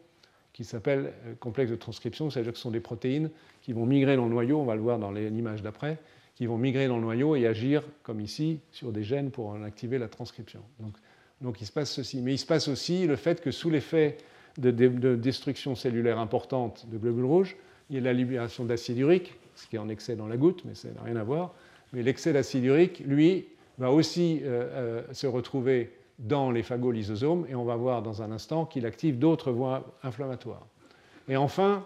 qui 0.55 0.65
s'appelle 0.65 1.13
euh, 1.27 1.35
complexe 1.39 1.71
de 1.71 1.77
transcription, 1.77 2.31
c'est-à-dire 2.31 2.53
que 2.53 2.59
ce 2.59 2.63
sont 2.63 2.71
des 2.71 2.81
protéines 2.81 3.29
qui 3.61 3.75
vont 3.75 3.85
migrer 3.85 4.17
dans 4.17 4.25
le 4.25 4.31
noyau, 4.31 4.59
on 4.59 4.65
va 4.65 4.77
le 4.77 4.81
voir 4.81 4.99
dans 4.99 5.11
l'image 5.11 5.63
d'après, 5.63 5.99
qui 6.37 6.47
vont 6.47 6.57
migrer 6.57 6.89
dans 6.89 6.97
le 6.97 7.03
noyau 7.03 7.37
et 7.37 7.47
agir, 7.47 7.83
comme 8.03 8.21
ici, 8.21 8.61
sur 8.73 8.93
des 8.93 9.03
gènes 9.03 9.31
pour 9.31 9.49
en 9.49 9.63
activer 9.63 9.99
la 9.99 10.09
transcription. 10.09 10.61
Donc, 10.81 10.95
donc 11.41 11.61
il 11.61 11.67
se 11.67 11.73
passe 11.73 11.93
ceci. 11.93 12.21
Mais 12.23 12.33
il 12.33 12.39
se 12.39 12.47
passe 12.47 12.69
aussi 12.69 13.07
le 13.07 13.17
fait 13.17 13.41
que 13.41 13.51
sous 13.51 13.69
l'effet 13.69 14.17
de, 14.57 14.71
destruction 15.17 15.75
cellulaire 15.75 16.19
importante 16.19 16.87
de 16.91 16.99
globules 16.99 17.25
rouges, 17.25 17.57
il 17.91 17.97
y 17.97 17.99
a 17.99 18.03
la 18.03 18.13
libération 18.13 18.65
d'acide 18.65 18.99
urique, 18.99 19.35
ce 19.57 19.67
qui 19.67 19.77
est 19.77 19.81
en 19.81 19.89
excès 19.89 20.17
dans 20.17 20.27
la 20.27 20.37
goutte, 20.37 20.65
mais 20.65 20.75
ça 20.75 20.89
n'a 20.89 21.03
rien 21.03 21.17
à 21.17 21.25
voir. 21.25 21.55
Mais 21.93 22.03
l'excès 22.03 22.33
d'acide 22.33 22.65
urique, 22.65 23.03
lui, 23.05 23.47
va 23.79 23.91
aussi 23.91 24.41
euh, 24.43 25.03
euh, 25.09 25.13
se 25.13 25.27
retrouver 25.27 25.91
dans 26.19 26.51
les 26.51 26.63
phagolysosomes, 26.63 27.47
et 27.49 27.55
on 27.55 27.65
va 27.65 27.77
voir 27.77 28.03
dans 28.03 28.23
un 28.23 28.31
instant 28.31 28.67
qu'il 28.67 28.87
active 28.87 29.19
d'autres 29.19 29.53
voies 29.53 29.97
inflammatoires. 30.03 30.67
Et 31.29 31.37
enfin, 31.37 31.85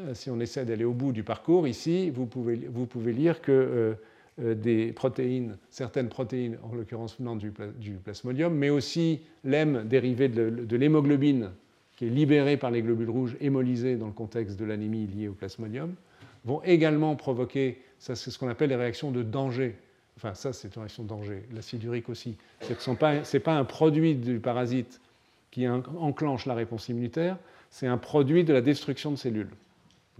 euh, 0.00 0.14
si 0.14 0.30
on 0.30 0.40
essaie 0.40 0.64
d'aller 0.64 0.84
au 0.84 0.92
bout 0.92 1.12
du 1.12 1.22
parcours, 1.22 1.68
ici, 1.68 2.10
vous 2.10 2.26
pouvez, 2.26 2.56
vous 2.56 2.86
pouvez 2.86 3.12
lire 3.12 3.40
que 3.40 3.52
euh, 3.52 3.94
euh, 4.42 4.54
des 4.54 4.92
protéines, 4.92 5.56
certaines 5.70 6.08
protéines, 6.08 6.56
en 6.62 6.74
l'occurrence 6.74 7.16
venant 7.18 7.36
du, 7.36 7.50
plasmodium, 7.50 8.54
mais 8.54 8.70
aussi 8.70 9.20
l'hème 9.44 9.84
dérivé 9.86 10.28
de, 10.28 10.76
l'hémoglobine, 10.76 11.50
qui 11.96 12.06
est 12.06 12.10
libérée 12.10 12.56
par 12.56 12.70
les 12.70 12.80
globules 12.80 13.10
rouges 13.10 13.36
hémolysés 13.40 13.96
dans 13.96 14.06
le 14.06 14.12
contexte 14.12 14.58
de 14.58 14.64
l'anémie 14.64 15.06
liée 15.06 15.28
au 15.28 15.32
plasmodium, 15.32 15.94
vont 16.44 16.62
également 16.62 17.16
provoquer, 17.16 17.82
ça 17.98 18.16
c'est 18.16 18.30
ce 18.30 18.38
qu'on 18.38 18.48
appelle 18.48 18.70
les 18.70 18.76
réactions 18.76 19.10
de 19.10 19.22
danger. 19.22 19.76
Enfin, 20.16 20.34
ça 20.34 20.52
c'est 20.52 20.74
une 20.74 20.82
réaction 20.82 21.02
de 21.02 21.08
danger. 21.08 21.42
L'acide 21.52 21.82
urique 21.84 22.08
aussi. 22.08 22.36
Ce 22.60 22.90
n'est 22.90 23.40
pas 23.40 23.56
un 23.56 23.64
produit 23.64 24.14
du 24.14 24.38
parasite 24.38 25.00
qui 25.50 25.66
enclenche 25.68 26.46
la 26.46 26.54
réponse 26.54 26.88
immunitaire, 26.88 27.36
c'est 27.70 27.86
un 27.86 27.98
produit 27.98 28.44
de 28.44 28.52
la 28.52 28.60
destruction 28.60 29.10
de 29.10 29.16
cellules. 29.16 29.50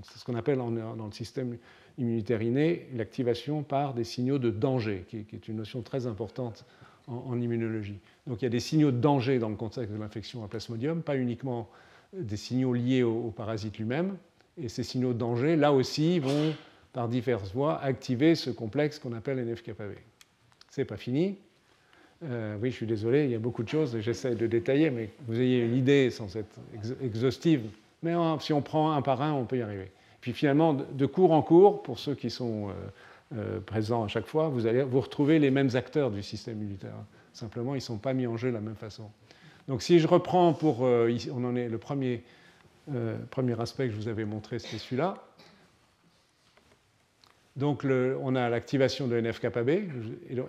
C'est 0.03 0.19
ce 0.19 0.25
qu'on 0.25 0.35
appelle 0.35 0.59
dans 0.59 0.71
le 0.71 1.13
système 1.13 1.57
immunitaire 1.99 2.43
inné 2.43 2.87
l'activation 2.95 3.63
par 3.63 3.95
des 3.95 4.05
signaux 4.05 4.39
de 4.39 4.51
danger, 4.51 5.05
qui, 5.09 5.19
est 5.19 5.49
une 5.49 5.57
notion 5.57 5.83
très 5.83 6.07
importante 6.07 6.65
en, 7.07 7.41
immunologie. 7.41 7.99
Donc 8.27 8.41
il 8.41 8.45
y 8.45 8.47
a 8.47 8.51
des 8.51 8.61
signaux 8.61 8.91
de 8.91 8.99
danger 8.99 9.39
dans 9.39 9.49
le 9.49 9.57
contexte 9.57 9.93
de 9.93 9.99
l'infection 9.99 10.45
à 10.45 10.49
plasmodium, 10.49 11.03
pas 11.03 11.17
uniquement 11.17 11.69
des 12.13 12.37
signaux 12.37 12.73
liés 12.73 13.03
au, 13.03 13.31
parasite 13.31 13.79
lui-même. 13.79 14.17
Et 14.57 14.69
ces 14.69 14.83
signaux 14.83 15.13
de 15.13 15.19
danger, 15.19 15.57
là 15.57 15.73
aussi, 15.73 16.19
vont, 16.19 16.55
par 16.93 17.09
diverses 17.09 17.53
voies, 17.53 17.81
activer 17.81 18.35
ce 18.35 18.51
complexe 18.51 18.99
qu'on 18.99 19.13
appelle 19.13 19.39
NF-kappa 19.39 19.85
C'est 20.71 20.85
pas 20.85 20.97
fini. 20.97 21.39
Euh, 22.23 22.57
oui, 22.61 22.71
je 22.71 22.77
suis 22.77 22.87
désolé, 22.87 23.25
il 23.25 23.31
y 23.31 23.35
a 23.35 23.39
beaucoup 23.39 23.63
de 23.63 23.69
choses, 23.69 23.99
j'essaie 24.01 24.35
de 24.35 24.47
détailler, 24.47 24.91
mais 24.91 25.11
vous 25.27 25.41
ayez 25.41 25.65
une 25.65 25.75
idée 25.75 26.11
sans 26.11 26.37
être 26.37 26.59
exhaustive 27.03 27.63
mais 28.03 28.15
si 28.41 28.55
on 28.55 28.63
prend 28.63 28.93
un 28.93 29.03
par 29.03 29.21
un, 29.21 29.33
on 29.33 29.45
peut 29.45 29.59
y 29.59 29.63
arriver. 29.63 29.91
Puis 30.23 30.33
finalement, 30.33 30.75
de 30.75 31.07
cours 31.07 31.33
en 31.33 31.43
cours, 31.43 31.83
pour 31.83 31.99
ceux 31.99 32.15
qui 32.15 32.31
sont 32.31 32.69
euh, 32.69 32.73
euh, 33.37 33.61
présents 33.61 34.05
à 34.05 34.09
chaque 34.09 34.27
fois, 34.27 34.49
vous 34.49 34.67
allez 34.67 34.83
vous 34.83 35.01
retrouver 35.01 35.39
les 35.39 35.51
mêmes 35.51 35.69
acteurs 35.75 36.11
du 36.11 36.23
système 36.23 36.57
militaire. 36.57 36.95
Simplement, 37.35 37.75
ils 37.75 37.79
ne 37.79 37.83
sont 37.83 37.99
pas 37.99 38.15
mis 38.15 38.27
en 38.27 38.39
jeu 38.39 38.49
de 38.49 38.55
la 38.55 38.61
même 38.61 38.75
façon. 38.75 39.11
Donc 39.69 39.83
si 39.83 39.99
je 39.99 40.07
reprends 40.07 40.55
pour... 40.55 40.81
On 40.81 41.45
en 41.45 41.57
est 41.57 41.69
le 41.69 41.79
premier, 41.79 42.23
premier 43.31 43.61
aspect 43.61 43.89
que 43.89 43.93
je 43.93 43.97
vous 43.97 44.09
avais 44.09 44.25
montré, 44.25 44.59
c'était 44.59 44.79
celui-là. 44.79 45.15
Donc 47.57 47.85
on 47.85 48.37
a 48.37 48.49
l'activation 48.49 49.09
de 49.09 49.21
NF-kappa 49.21 49.63
B. 49.63 49.71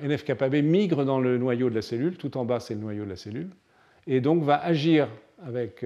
NF-kappa 0.01 0.49
B 0.49 0.55
migre 0.55 1.03
dans 1.03 1.19
le 1.19 1.37
noyau 1.37 1.69
de 1.69 1.75
la 1.75 1.81
cellule, 1.81 2.17
tout 2.17 2.37
en 2.37 2.45
bas 2.45 2.59
c'est 2.59 2.75
le 2.75 2.79
noyau 2.79 3.05
de 3.05 3.09
la 3.09 3.15
cellule, 3.15 3.49
et 4.07 4.21
donc 4.21 4.43
va 4.43 4.63
agir 4.63 5.07
avec 5.43 5.83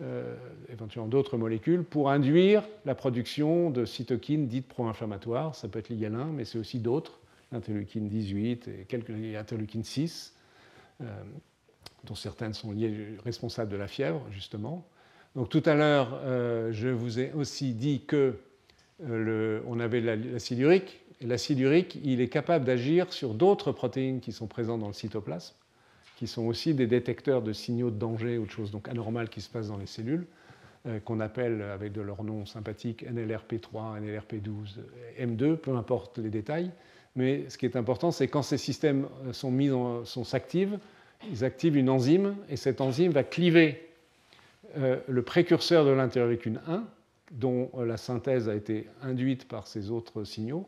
euh, 0.00 0.34
éventuellement 0.70 1.08
d'autres 1.08 1.36
molécules, 1.36 1.84
pour 1.84 2.10
induire 2.10 2.64
la 2.84 2.96
production 2.96 3.70
de 3.70 3.84
cytokines 3.84 4.48
dites 4.48 4.66
pro-inflammatoires. 4.66 5.54
Ça 5.54 5.68
peut 5.68 5.78
être 5.78 5.88
l'IL-1, 5.88 6.32
mais 6.32 6.44
c'est 6.44 6.58
aussi 6.58 6.80
d'autres, 6.80 7.20
l'interleukine 7.52 8.08
18 8.08 8.66
et 8.66 8.84
quelques 8.86 9.10
interleukines 9.10 9.84
6, 9.84 10.34
euh, 11.00 11.04
dont 12.02 12.16
certaines 12.16 12.54
sont 12.54 12.74
responsables 13.24 13.70
de 13.70 13.76
la 13.76 13.86
fièvre, 13.86 14.20
justement. 14.32 14.84
Donc 15.36 15.48
tout 15.48 15.62
à 15.64 15.74
l'heure, 15.74 16.20
euh, 16.24 16.72
je 16.72 16.88
vous 16.88 17.20
ai 17.20 17.32
aussi 17.32 17.72
dit 17.72 18.04
que 18.04 18.34
on 19.02 19.80
avait 19.80 20.00
l'acide 20.00 20.58
urique. 20.60 21.00
L'acide 21.20 21.60
urique, 21.60 21.98
il 22.04 22.20
est 22.20 22.28
capable 22.28 22.64
d'agir 22.64 23.12
sur 23.12 23.34
d'autres 23.34 23.72
protéines 23.72 24.20
qui 24.20 24.32
sont 24.32 24.46
présentes 24.46 24.80
dans 24.80 24.88
le 24.88 24.92
cytoplasme 24.92 25.54
qui 26.16 26.26
sont 26.26 26.46
aussi 26.46 26.74
des 26.74 26.86
détecteurs 26.86 27.42
de 27.42 27.52
signaux 27.52 27.90
de 27.90 27.98
danger 27.98 28.38
ou 28.38 28.46
de 28.46 28.50
choses 28.50 28.70
donc 28.70 28.88
anormales 28.88 29.28
qui 29.28 29.40
se 29.40 29.48
passent 29.48 29.68
dans 29.68 29.76
les 29.76 29.86
cellules, 29.86 30.26
euh, 30.86 31.00
qu'on 31.00 31.20
appelle 31.20 31.62
avec 31.62 31.92
de 31.92 32.00
leur 32.00 32.22
nom 32.24 32.46
sympathique 32.46 33.04
NLRP3, 33.04 34.00
NLRP12, 34.00 34.78
M2, 35.20 35.56
peu 35.56 35.74
importe 35.76 36.18
les 36.18 36.30
détails. 36.30 36.70
Mais 37.16 37.48
ce 37.48 37.58
qui 37.58 37.66
est 37.66 37.76
important, 37.76 38.10
c'est 38.10 38.28
quand 38.28 38.42
ces 38.42 38.58
systèmes 38.58 39.06
euh, 39.26 39.32
sont 39.32 39.50
mis 39.50 39.68
sont 40.04 40.24
s'activent, 40.24 40.78
ils 41.30 41.44
activent 41.44 41.76
une 41.76 41.88
enzyme 41.88 42.36
et 42.48 42.56
cette 42.56 42.80
enzyme 42.80 43.12
va 43.12 43.24
cliver 43.24 43.88
euh, 44.76 44.98
le 45.08 45.22
précurseur 45.22 45.84
de 45.84 45.90
l'interleukine 45.90 46.60
1, 46.68 46.84
dont 47.30 47.70
la 47.78 47.96
synthèse 47.96 48.48
a 48.48 48.54
été 48.54 48.88
induite 49.02 49.48
par 49.48 49.66
ces 49.66 49.90
autres 49.90 50.24
signaux, 50.24 50.66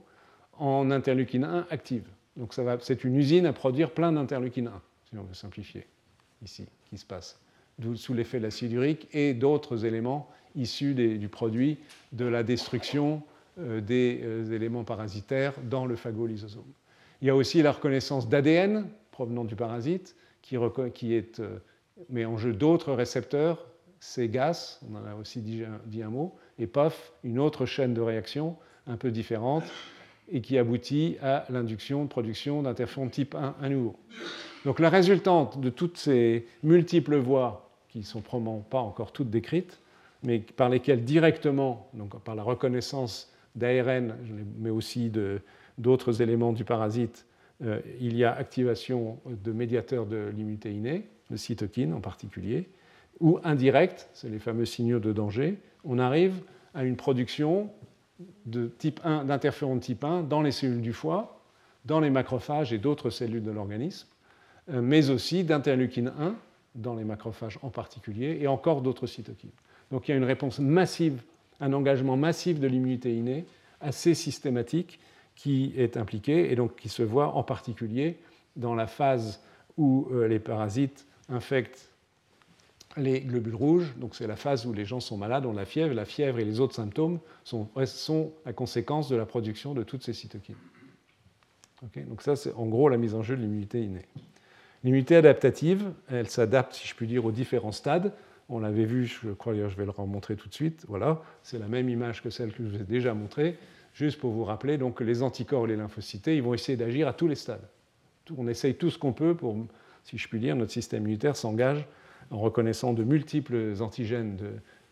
en 0.59 0.91
interleukine 0.91 1.45
1 1.45 1.67
active. 1.71 2.09
Donc 2.37 2.55
c'est 2.81 3.05
une 3.05 3.17
usine 3.17 3.47
à 3.47 3.53
produire 3.53 3.93
plein 3.93 4.13
d'interleukine 4.13 4.69
1 4.69 4.83
si 5.09 5.19
on 5.19 5.23
veut 5.23 5.35
simplifier, 5.35 5.87
ici, 6.43 6.67
qui 6.89 6.99
se 6.99 7.07
passe, 7.07 7.41
sous 7.95 8.15
l'effet 8.15 8.39
de 8.39 8.45
l'acide 8.45 8.73
urique 8.73 9.09
et 9.13 9.35
d'autres 9.35 9.85
éléments 9.85 10.29
issus 10.55 10.95
du 10.95 11.29
produit 11.29 11.79
de 12.13 12.25
la 12.25 12.43
destruction 12.43 13.23
euh, 13.59 13.81
des 13.81 14.21
euh, 14.23 14.53
éléments 14.53 14.85
parasitaires 14.85 15.55
dans 15.63 15.87
le 15.87 15.97
phagolysosome. 15.97 16.73
Il 17.21 17.29
y 17.29 17.31
a 17.31 17.37
aussi 17.37 17.63
la 17.63 17.73
reconnaissance 17.73 18.29
d'ADN 18.29 18.89
provenant 19.11 19.45
du 19.45 19.57
parasite, 19.57 20.17
qui, 20.43 20.57
est, 20.57 21.41
euh, 21.41 21.59
met 22.11 22.25
en 22.25 22.37
jeu 22.37 22.53
d'autres 22.53 22.93
récepteurs, 22.93 23.67
CGAS, 24.01 24.81
on 24.89 24.97
en 24.97 25.05
a 25.07 25.15
aussi 25.15 25.41
dit 25.41 25.65
un 26.03 26.11
mot, 26.11 26.37
et 26.59 26.67
POF, 26.67 27.13
une 27.25 27.39
autre 27.39 27.67
chaîne 27.67 27.95
de 27.95 28.01
réaction 28.01 28.57
un 28.87 28.97
peu 28.97 29.11
différente, 29.11 29.65
et 30.31 30.41
qui 30.41 30.59
aboutit 30.59 31.17
à 31.23 31.45
l'induction 31.51 32.05
de 32.05 32.09
production 32.09 32.63
d'interféron 32.63 33.09
type 33.09 33.35
1 33.35 33.57
à 33.61 33.69
nouveau. 33.69 33.97
Donc 34.65 34.81
la 34.81 34.89
résultante 34.89 35.61
de 35.61 35.71
toutes 35.71 35.99
ces 35.99 36.47
multiples 36.63 37.17
voies, 37.17 37.71
qui 37.89 37.99
ne 37.99 38.05
sont 38.05 38.21
probablement 38.21 38.61
pas 38.61 38.81
encore 38.81 39.13
toutes 39.13 39.31
décrites, 39.31 39.81
mais 40.23 40.41
par 40.41 40.69
lesquelles 40.69 41.05
directement, 41.05 41.89
donc 41.95 42.19
par 42.23 42.35
la 42.35 42.43
reconnaissance 42.43 43.33
d'ARN, 43.55 44.17
mais 44.59 44.71
aussi 44.71 45.13
d'autres 45.79 46.23
éléments 46.23 46.53
du 46.53 46.65
parasite, 46.65 47.27
euh, 47.65 47.81
il 48.01 48.17
y 48.17 48.25
a 48.25 48.35
activation 48.35 49.19
de 49.27 49.53
médiateurs 49.53 50.07
de 50.07 50.31
l'immunité 50.35 50.73
innée, 50.73 51.09
de 51.31 51.37
cytokines 51.37 51.95
en 51.95 52.01
particulier, 52.01 52.69
ou 53.21 53.39
indirecte, 53.45 54.09
c'est 54.13 54.29
les 54.29 54.39
fameux 54.39 54.65
signaux 54.65 54.99
de 54.99 55.13
danger, 55.13 55.59
on 55.85 55.99
arrive 55.99 56.35
à 56.75 56.85
une 56.85 56.97
production 56.97 57.71
de 58.47 58.69
type 58.79 59.01
1, 59.05 59.25
d'interféron 59.25 59.77
de 59.77 59.81
type 59.81 60.05
1 60.05 60.23
dans 60.23 60.43
les 60.43 60.53
cellules 60.53 60.83
du 60.83 60.93
foie, 60.93 61.41
dans 61.85 62.01
les 62.01 62.11
macrophages 62.11 62.73
et 62.73 62.79
d'autres 62.79 63.11
cellules 63.11 63.43
de 63.43 63.51
l'organisme, 63.51 64.09
euh, 64.71 64.83
mais 64.83 65.11
aussi 65.11 65.45
d'interleukine 65.45 66.13
1 66.19 66.35
dans 66.75 66.95
les 66.95 67.05
macrophages 67.05 67.59
en 67.63 67.71
particulier, 67.71 68.39
et 68.41 68.47
encore 68.47 68.83
d'autres 68.83 69.07
cytokines. 69.07 69.51
Donc 69.91 70.09
il 70.09 70.11
y 70.11 70.15
a 70.15 70.17
une 70.17 70.25
réponse 70.25 70.59
massive, 70.59 71.23
un 71.61 71.73
engagement 71.73 72.17
massif 72.17 72.61
de 72.61 72.67
l'immunité 72.67 73.15
innée, 73.15 73.47
assez 73.81 74.15
systématique, 74.15 74.99
qui 75.35 75.73
est 75.77 75.97
impliqué, 75.97 76.51
et 76.51 76.57
donc 76.57 76.77
qui 76.77 76.89
se 76.89 77.03
voit 77.03 77.35
en 77.35 77.43
particulier 77.43 78.19
dans 78.57 78.75
la 78.75 78.87
phase 78.87 79.41
où 79.77 80.09
euh, 80.13 80.27
les 80.29 80.39
parasites 80.39 81.07
infecte 81.29 81.91
les 82.97 83.21
globules 83.21 83.55
rouges, 83.55 83.95
donc 83.97 84.15
c'est 84.15 84.27
la 84.27 84.37
phase 84.37 84.67
où 84.67 84.73
les 84.73 84.85
gens 84.85 85.01
sont 85.01 85.17
malades, 85.17 85.45
ont 85.47 85.53
la 85.53 85.67
fièvre, 85.67 85.95
la 85.95 86.05
fièvre 86.05 86.39
et 86.39 86.45
les 86.45 86.61
autres 86.61 86.75
symptômes 86.75 87.19
sont, 87.45 87.69
sont 87.85 88.33
la 88.45 88.53
conséquence 88.53 89.09
de 89.09 89.17
la 89.17 89.27
production 89.27 89.75
de 89.75 89.83
toutes 89.83 90.03
ces 90.03 90.15
cytokines. 90.15 90.57
donc 92.09 92.23
ça, 92.23 92.37
c'est 92.37 92.53
en 92.55 92.67
gros 92.67 92.89
la 92.89 92.97
mise 92.97 93.15
en 93.15 93.23
jeu 93.23 93.37
de 93.37 93.43
l'immunité 93.43 93.83
innée. 93.83 94.07
L'immunité 94.83 95.17
adaptative, 95.17 95.93
elle 96.09 96.29
s'adapte, 96.29 96.75
si 96.75 96.87
je 96.87 96.95
puis 96.95 97.07
dire, 97.07 97.25
aux 97.25 97.33
différents 97.33 97.73
stades. 97.73 98.13
On 98.49 98.61
l'avait 98.61 98.85
vu, 98.85 99.07
je 99.07 99.31
crois, 99.31 99.55
je 99.55 99.77
vais 99.77 99.85
le 99.85 99.91
remontrer 99.91 100.37
tout 100.37 100.49
de 100.49 100.55
suite. 100.55 100.85
Voilà, 100.89 101.21
c'est 101.43 101.59
la 101.59 101.67
même 101.67 101.89
image 101.89 102.23
que 102.23 102.31
celle 102.31 102.53
que 102.53 102.63
je 102.63 102.69
vous 102.69 102.81
ai 102.81 102.85
déjà 102.85 103.13
montrée, 103.13 103.59
juste 103.93 104.21
pour 104.21 104.31
vous 104.31 104.45
rappeler 104.45 104.79
donc, 104.79 104.99
que 104.99 105.05
les 105.05 105.23
anticorps 105.23 105.65
et 105.65 105.71
les 105.71 105.77
lymphocytes, 105.77 106.29
ils 106.29 106.43
vont 106.43 106.55
essayer 106.55 106.77
d'agir 106.77 107.09
à 107.09 107.13
tous 107.13 107.27
les 107.27 107.35
stades. 107.35 107.67
On 108.39 108.47
essaye 108.49 108.75
tout 108.75 108.91
ce 108.91 108.99
qu'on 108.99 109.13
peut 109.13 109.35
pour, 109.35 109.57
si 110.05 110.19
je 110.19 110.29
puis 110.29 110.39
dire, 110.39 110.55
notre 110.55 110.73
système 110.73 111.03
immunitaire 111.03 111.37
s'engage 111.37 111.87
en 112.31 112.39
reconnaissant 112.39 112.93
de 112.93 113.05
multiples 113.05 113.75
antigènes 113.81 114.37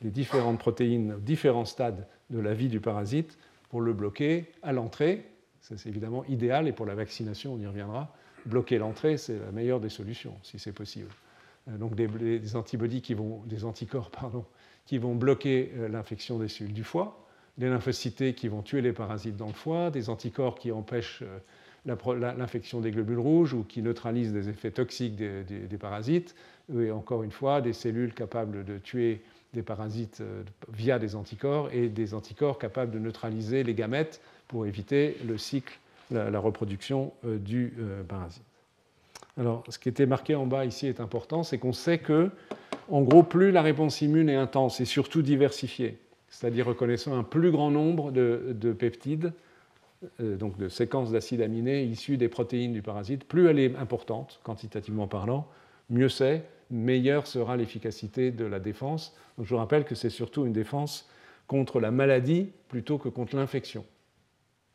des 0.01 0.11
différentes 0.11 0.59
protéines, 0.59 1.17
différents 1.21 1.65
stades 1.65 2.07
de 2.31 2.39
la 2.39 2.55
vie 2.55 2.69
du 2.69 2.81
parasite, 2.81 3.39
pour 3.69 3.81
le 3.81 3.93
bloquer 3.93 4.53
à 4.63 4.73
l'entrée. 4.73 5.27
C'est 5.61 5.87
évidemment 5.87 6.25
idéal, 6.27 6.69
et 6.69 6.73
pour 6.73 6.87
la 6.87 6.95
vaccination, 6.95 7.55
on 7.55 7.59
y 7.59 7.67
reviendra. 7.67 8.15
Bloquer 8.47 8.79
l'entrée, 8.79 9.17
c'est 9.17 9.39
la 9.39 9.51
meilleure 9.51 9.81
des 9.81 9.89
solutions, 9.89 10.35
si 10.43 10.59
c'est 10.59 10.73
possible. 10.73 11.11
Euh, 11.69 11.79
donc 11.79 11.95
des, 11.95 12.07
des 12.07 12.57
anticorps 12.57 14.11
qui 14.87 14.99
vont 14.99 15.15
bloquer 15.15 15.73
euh, 15.77 15.89
l'infection 15.89 16.39
des 16.39 16.49
cellules 16.49 16.75
du 16.75 16.85
foie, 16.85 17.27
des 17.57 17.69
lymphocytes 17.69 18.35
qui 18.35 18.49
vont 18.49 18.63
tuer 18.63 18.81
les 18.81 18.93
parasites 18.93 19.37
dans 19.37 19.47
le 19.47 19.53
foie, 19.53 19.91
des 19.91 20.11
anticorps 20.11 20.57
qui 20.57 20.73
empêchent 20.73 21.23
euh, 21.23 21.39
l'infection 21.87 22.81
des 22.81 22.91
globules 22.91 23.19
rouges 23.19 23.53
ou 23.53 23.63
qui 23.63 23.83
neutralisent 23.83 24.33
des 24.33 24.49
effets 24.49 24.71
toxiques 24.71 25.17
des, 25.17 25.79
parasites, 25.79 26.35
et 26.73 26.91
encore 26.91 27.23
une 27.23 27.31
fois, 27.31 27.61
des 27.61 27.73
cellules 27.73 28.15
capables 28.15 28.65
de 28.65 28.79
tuer 28.79 29.21
des 29.55 29.63
parasites 29.63 30.21
euh, 30.21 30.43
via 30.73 30.99
des 30.99 31.17
anticorps 31.17 31.71
et 31.73 31.89
des 31.89 32.13
anticorps 32.13 32.59
capables 32.59 32.91
de 32.91 32.99
neutraliser 32.99 33.63
les 33.63 33.75
gamètes 33.75 34.21
pour 34.49 34.67
éviter 34.67 35.17
le 35.27 35.39
cycle, 35.39 35.79
la, 36.11 36.39
reproduction 36.39 37.13
euh, 37.25 37.39
du 37.39 37.73
euh, 37.79 38.03
parasite. 38.03 38.43
Alors, 39.39 39.65
ce 39.69 39.79
qui 39.79 39.89
était 39.89 40.07
marqué 40.07 40.35
en 40.35 40.47
bas 40.47 40.65
ici 40.65 40.87
est 40.87 41.01
important, 41.01 41.43
c'est 41.43 41.59
qu'on 41.59 41.73
sait 41.73 41.99
que, 41.99 42.31
en 42.91 43.03
gros, 43.03 43.23
plus 43.23 43.51
la 43.51 43.63
réponse 43.63 44.03
immune 44.03 44.29
est 44.29 44.37
intense 44.37 44.81
et 44.81 44.85
surtout 44.85 45.23
diversifiée, 45.23 45.99
c'est-à-dire 46.29 46.67
reconnaissant 46.67 47.17
un 47.17 47.25
plus 47.25 47.51
grand 47.51 47.71
nombre 47.71 48.13
de 48.13 48.73
peptides, 48.73 49.33
donc 50.21 50.57
de 50.59 50.69
séquences 50.69 51.11
d'acides 51.11 51.41
aminés 51.41 51.83
issues 51.83 52.17
des 52.17 52.29
protéines 52.29 52.75
du 52.75 52.83
parasite, 52.83 53.25
plus 53.25 53.49
elle 53.49 53.59
est 53.59 53.75
importante, 53.77 54.39
quantitativement 54.45 55.09
parlant, 55.09 55.49
mieux 55.91 56.11
c'est, 56.11 56.45
meilleure 56.75 57.27
sera 57.27 57.57
l'efficacité 57.57 58.31
de 58.31 58.45
la 58.45 58.61
défense. 58.61 59.17
je 59.39 59.49
vous 59.49 59.57
rappelle 59.57 59.85
que 59.85 59.95
c'est 59.95 60.11
surtout 60.11 60.45
une 60.45 60.53
défense 60.53 61.09
contre 61.47 61.81
la 61.81 61.91
maladie 61.91 62.51
plutôt 62.69 62.99
que 62.99 63.09
contre 63.09 63.37
l'infection. 63.37 63.85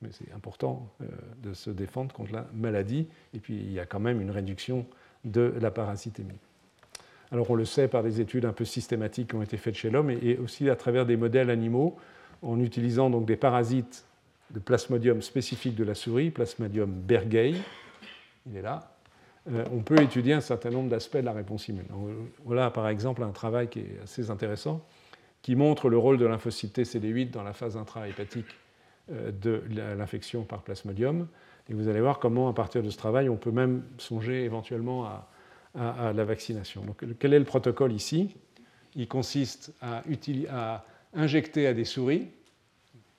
Mais 0.01 0.09
c'est 0.11 0.31
important 0.33 0.89
euh, 1.01 1.05
de 1.43 1.53
se 1.53 1.69
défendre 1.69 2.13
contre 2.13 2.31
la 2.31 2.47
maladie, 2.53 3.07
et 3.33 3.39
puis 3.39 3.55
il 3.55 3.71
y 3.71 3.79
a 3.79 3.85
quand 3.85 3.99
même 3.99 4.21
une 4.21 4.31
réduction 4.31 4.85
de 5.25 5.53
la 5.59 5.71
parasitémie. 5.71 6.39
Alors 7.31 7.51
on 7.51 7.55
le 7.55 7.65
sait 7.65 7.87
par 7.87 8.01
des 8.01 8.21
études 8.21 8.45
un 8.45 8.53
peu 8.53 8.65
systématiques 8.65 9.29
qui 9.29 9.35
ont 9.35 9.41
été 9.41 9.57
faites 9.57 9.75
chez 9.75 9.89
l'homme 9.89 10.09
et 10.09 10.37
aussi 10.37 10.69
à 10.69 10.75
travers 10.75 11.05
des 11.05 11.17
modèles 11.17 11.49
animaux, 11.49 11.97
en 12.41 12.59
utilisant 12.59 13.09
donc 13.09 13.25
des 13.25 13.35
parasites 13.35 14.05
de 14.51 14.59
plasmodium 14.59 15.21
spécifique 15.21 15.75
de 15.75 15.83
la 15.83 15.93
souris, 15.93 16.31
plasmodium 16.31 16.89
bergei, 16.89 17.55
il 18.47 18.55
est 18.55 18.61
là, 18.61 18.95
on 19.47 19.79
peut 19.79 20.01
étudier 20.01 20.33
un 20.33 20.41
certain 20.41 20.69
nombre 20.69 20.89
d'aspects 20.89 21.17
de 21.17 21.25
la 21.25 21.33
réponse 21.33 21.67
immune. 21.67 21.87
voilà 22.45 22.69
par 22.69 22.87
exemple 22.87 23.23
un 23.23 23.31
travail 23.31 23.67
qui 23.67 23.79
est 23.79 23.99
assez 24.03 24.29
intéressant, 24.29 24.85
qui 25.41 25.55
montre 25.55 25.89
le 25.89 25.97
rôle 25.97 26.17
de 26.17 26.25
lymphocyte 26.25 26.79
CD8 26.79 27.31
dans 27.31 27.43
la 27.43 27.53
phase 27.53 27.77
intrahépatique 27.77 28.45
euh, 29.11 29.31
de 29.31 29.63
l'infection 29.97 30.43
par 30.43 30.61
plasmodium. 30.61 31.27
Et 31.69 31.73
vous 31.73 31.87
allez 31.87 32.01
voir 32.01 32.19
comment, 32.19 32.49
à 32.49 32.53
partir 32.53 32.83
de 32.83 32.89
ce 32.89 32.97
travail, 32.97 33.29
on 33.29 33.37
peut 33.37 33.51
même 33.51 33.83
songer 33.97 34.43
éventuellement 34.43 35.05
à, 35.05 35.27
la 35.75 36.25
vaccination. 36.25 36.81
Donc, 36.81 37.03
quel 37.19 37.33
est 37.33 37.39
le 37.39 37.45
protocole 37.45 37.93
ici? 37.93 38.35
Il 38.95 39.07
consiste 39.07 39.71
à, 39.81 40.01
à 40.49 40.85
injecter 41.13 41.67
à 41.67 41.73
des 41.73 41.85
souris, 41.85 42.27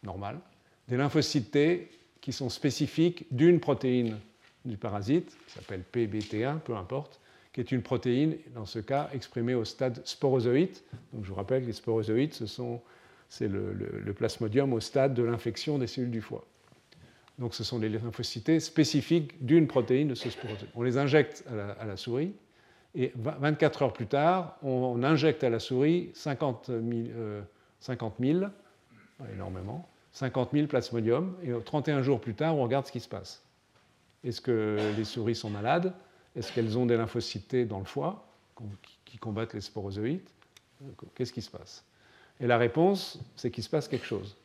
normales, 0.02 0.40
des 0.88 0.96
lymphocytes 0.96 1.52
T 1.52 1.90
qui 2.20 2.32
sont 2.32 2.50
spécifiques 2.50 3.26
d'une 3.30 3.60
protéine 3.60 4.18
du 4.64 4.76
parasite, 4.76 5.36
qui 5.46 5.52
s'appelle 5.54 5.82
PBT1, 5.92 6.58
peu 6.61 6.76
importe, 6.76 7.20
qui 7.52 7.61
est 7.61 7.72
une 7.72 7.82
protéine, 7.82 8.36
dans 8.54 8.66
ce 8.66 8.78
cas, 8.78 9.08
exprimée 9.12 9.54
au 9.54 9.64
stade 9.64 10.00
sporozoïde. 10.06 10.76
Donc, 11.12 11.24
je 11.24 11.28
vous 11.28 11.34
rappelle 11.34 11.62
que 11.62 11.66
les 11.66 11.72
sporozoïdes, 11.72 12.34
c'est 13.28 13.48
le, 13.48 14.12
plasmodium 14.14 14.72
au 14.72 14.80
stade 14.80 15.14
de 15.14 15.22
l'infection 15.22 15.78
des 15.78 15.86
cellules 15.86 16.11
du 16.11 16.20
foie. 16.20 16.44
Donc, 17.38 17.54
ce 17.54 17.64
sont 17.64 17.78
les 17.78 17.88
lymphocytes 17.88 18.61
spécifiques 18.61 19.44
d'une 19.44 19.66
protéine 19.66 20.08
de 20.08 20.14
ce 20.14 20.30
sporozoïde. 20.30 20.70
On 20.74 20.82
les 20.82 20.98
injecte 20.98 21.44
à 21.80 21.84
la, 21.86 21.96
souris, 21.96 22.32
et 22.94 23.12
24 23.16 23.82
heures 23.82 23.92
plus 23.92 24.06
tard, 24.06 24.58
on, 24.62 25.02
injecte 25.02 25.42
à 25.42 25.50
la 25.50 25.58
souris 25.58 26.11
50 26.14 26.66
000, 26.66 27.08
50 27.80 28.14
000 28.20 28.44
énormément, 29.32 29.88
50 30.12 30.50
000 30.52 30.66
plasmodium, 30.66 31.36
et 31.42 31.50
31 31.64 32.02
jours 32.02 32.20
plus 32.20 32.34
tard, 32.34 32.56
on 32.56 32.62
regarde 32.62 32.86
ce 32.86 32.92
qui 32.92 33.00
se 33.00 33.08
passe. 33.08 33.42
Est-ce 34.24 34.40
que 34.40 34.78
les 34.96 35.04
souris 35.04 35.34
sont 35.34 35.50
malades? 35.50 35.92
Est-ce 36.36 36.52
qu'elles 36.52 36.76
ont 36.78 36.86
des 36.86 36.96
lymphocytes 36.96 37.66
dans 37.66 37.78
le 37.78 37.84
foie 37.84 38.26
qui 39.04 39.18
combattent 39.18 39.54
les 39.54 39.60
sporozoïdes 39.60 40.28
Qu'est-ce 41.14 41.32
qui 41.32 41.42
se 41.42 41.50
passe? 41.50 41.84
Et 42.40 42.46
la 42.46 42.58
réponse, 42.58 43.18
c'est 43.36 43.50
qu'il 43.50 43.64
se 43.64 43.68
passe 43.68 43.88
quelque 43.88 44.06
chose. 44.06 44.36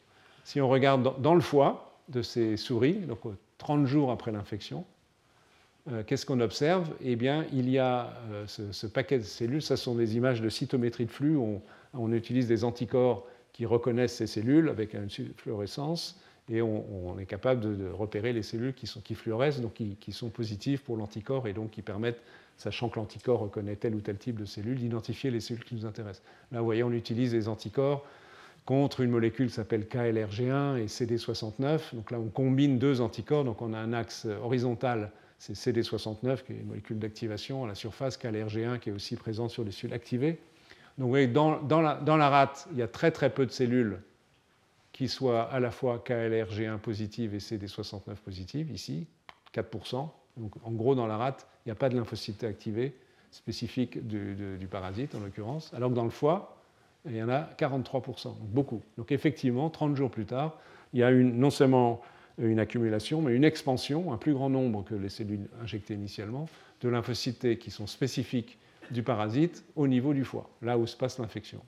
Si 0.44 0.60
on 0.60 0.68
regarde 0.68 1.22
dans 1.22 1.36
le 1.36 1.42
foie 1.42 2.00
de 2.10 2.22
ces 2.22 2.58
souris, 2.58 2.94
donc 2.94 3.20
30 3.58 3.86
jours 3.86 4.12
après 4.12 4.32
l'infection, 4.32 4.86
euh, 5.92 6.04
qu'est-ce 6.06 6.26
qu'on 6.26 6.40
observe? 6.40 6.90
Eh 7.02 7.16
bien, 7.16 7.46
il 7.54 7.70
y 7.70 7.80
a 7.80 8.14
euh, 8.32 8.46
ce, 8.48 8.88
paquet 8.88 9.20
de 9.20 9.24
cellules, 9.24 9.62
ça 9.62 9.78
sont 9.78 9.96
des 9.96 10.18
images 10.18 10.42
de 10.42 10.50
cytométrie 10.50 11.06
de 11.06 11.12
flux, 11.12 11.38
on 11.38 12.12
utilise 12.12 12.48
des 12.48 12.64
anticorps 12.64 13.26
qui 13.54 13.66
reconnaissent 13.66 14.16
ces 14.16 14.28
cellules 14.28 14.68
avec 14.68 14.94
une 14.94 15.10
fluorescence 15.10 16.20
et 16.50 16.62
on, 16.62 17.18
est 17.18 17.26
capable 17.26 17.62
de, 17.62 17.90
repérer 17.90 18.32
les 18.32 18.44
cellules 18.44 18.74
qui, 18.74 19.16
fluorescent, 19.16 19.62
donc 19.62 19.74
qui, 19.74 20.12
sont 20.12 20.30
positives 20.30 20.84
pour 20.84 20.96
l'anticorps 20.96 21.48
et 21.48 21.54
donc 21.54 21.72
qui 21.72 21.82
permettent, 21.82 22.22
sachant 22.58 22.88
que 22.88 23.00
l'anticorps 23.00 23.40
reconnaît 23.40 23.76
tel 23.76 23.96
ou 23.96 24.02
tel 24.02 24.18
type 24.18 24.40
de 24.40 24.46
cellules, 24.46 24.78
d'identifier 24.78 25.32
les 25.32 25.40
cellules 25.40 25.64
qui 25.64 25.74
nous 25.74 25.86
intéressent. 25.86 26.24
Là, 26.52 26.60
vous 26.60 26.66
voyez, 26.66 26.84
on 26.84 26.92
utilise 26.92 27.34
les 27.34 27.48
anticorps 27.48 28.06
contre 28.66 29.02
une 29.02 29.10
molécule 29.10 29.48
qui 29.48 29.54
s'appelle 29.54 29.86
KLRG1 29.86 30.78
et 30.78 30.86
CD69. 30.86 31.94
Donc 31.94 32.12
là, 32.12 32.20
on 32.20 32.30
combine 32.30 32.78
deux 32.78 33.02
anticorps, 33.02 33.44
donc 33.44 33.62
on 33.62 33.74
a 33.74 33.80
un 33.80 33.94
axe 33.94 34.26
horizontal, 34.44 35.12
c'est 35.40 35.54
CD69 35.54 36.44
qui 36.44 36.54
est 36.54 36.58
une 36.58 36.68
molécule 36.68 37.00
d'activation 37.00 37.64
à 37.66 37.68
la 37.68 37.76
surface, 37.76 38.20
KLRG1 38.20 38.80
qui 38.80 38.90
est 38.90 38.94
aussi 38.94 39.16
présente 39.16 39.50
sur 39.50 39.64
les 39.64 39.72
cellules 39.72 39.94
activées. 39.94 40.40
Donc 40.98 41.06
vous 41.06 41.10
voyez, 41.10 41.28
dans, 41.28 41.60
la, 41.82 42.30
rate, 42.30 42.68
il 42.72 42.78
y 42.78 42.84
a 42.84 42.88
très 42.88 43.12
très 43.12 43.30
peu 43.30 43.46
de 43.46 43.52
cellules 43.52 44.00
qui 44.96 45.10
soient 45.10 45.44
à 45.52 45.60
la 45.60 45.72
fois 45.72 46.02
KLRG1 46.08 46.78
positive 46.78 47.36
et 47.36 47.40
CD69 47.40 48.16
positive, 48.24 48.72
ici, 48.72 49.08
4%. 49.54 50.08
Donc 50.38 50.54
en 50.64 50.72
gros, 50.72 50.96
dans 50.96 51.06
la 51.06 51.18
rate, 51.18 51.46
il 51.66 51.68
n'y 51.68 51.74
a 51.74 51.76
pas 51.76 51.90
de 51.90 51.98
lymphocytes 51.98 52.46
activés 52.46 52.96
spécifiques 53.30 54.08
du, 54.08 54.68
parasite, 54.72 55.14
en 55.14 55.20
l'occurrence, 55.20 55.74
alors 55.74 55.90
que 55.90 55.96
dans 55.96 56.06
le 56.06 56.10
foie, 56.10 56.62
il 57.06 57.14
y 57.14 57.22
en 57.22 57.28
a 57.28 57.42
43%, 57.60 58.24
donc 58.24 58.38
beaucoup. 58.40 58.82
Donc 58.98 59.12
effectivement, 59.12 59.70
30 59.70 59.98
jours 59.98 60.10
plus 60.10 60.26
tard, 60.26 60.58
il 60.94 61.02
y 61.02 61.04
a 61.04 61.12
non 61.12 61.50
seulement 61.50 62.02
une 62.38 62.60
accumulation, 62.60 63.22
mais 63.22 63.36
une 63.36 63.44
expansion, 63.44 64.14
un 64.14 64.18
plus 64.18 64.34
grand 64.34 64.50
nombre 64.50 64.86
que 64.86 64.96
les 64.96 65.10
cellules 65.10 65.50
injectées 65.62 65.96
initialement, 65.96 66.48
de 66.80 66.88
lymphocytes 66.88 67.60
qui 67.60 67.70
sont 67.70 67.86
spécifiques 67.86 68.58
du 68.92 69.04
parasite 69.04 69.66
au 69.76 69.88
niveau 69.88 70.14
du 70.14 70.24
foie, 70.24 70.50
là 70.62 70.78
où 70.78 70.88
se 70.88 70.96
passe 70.96 71.20
l'infection. 71.20 71.60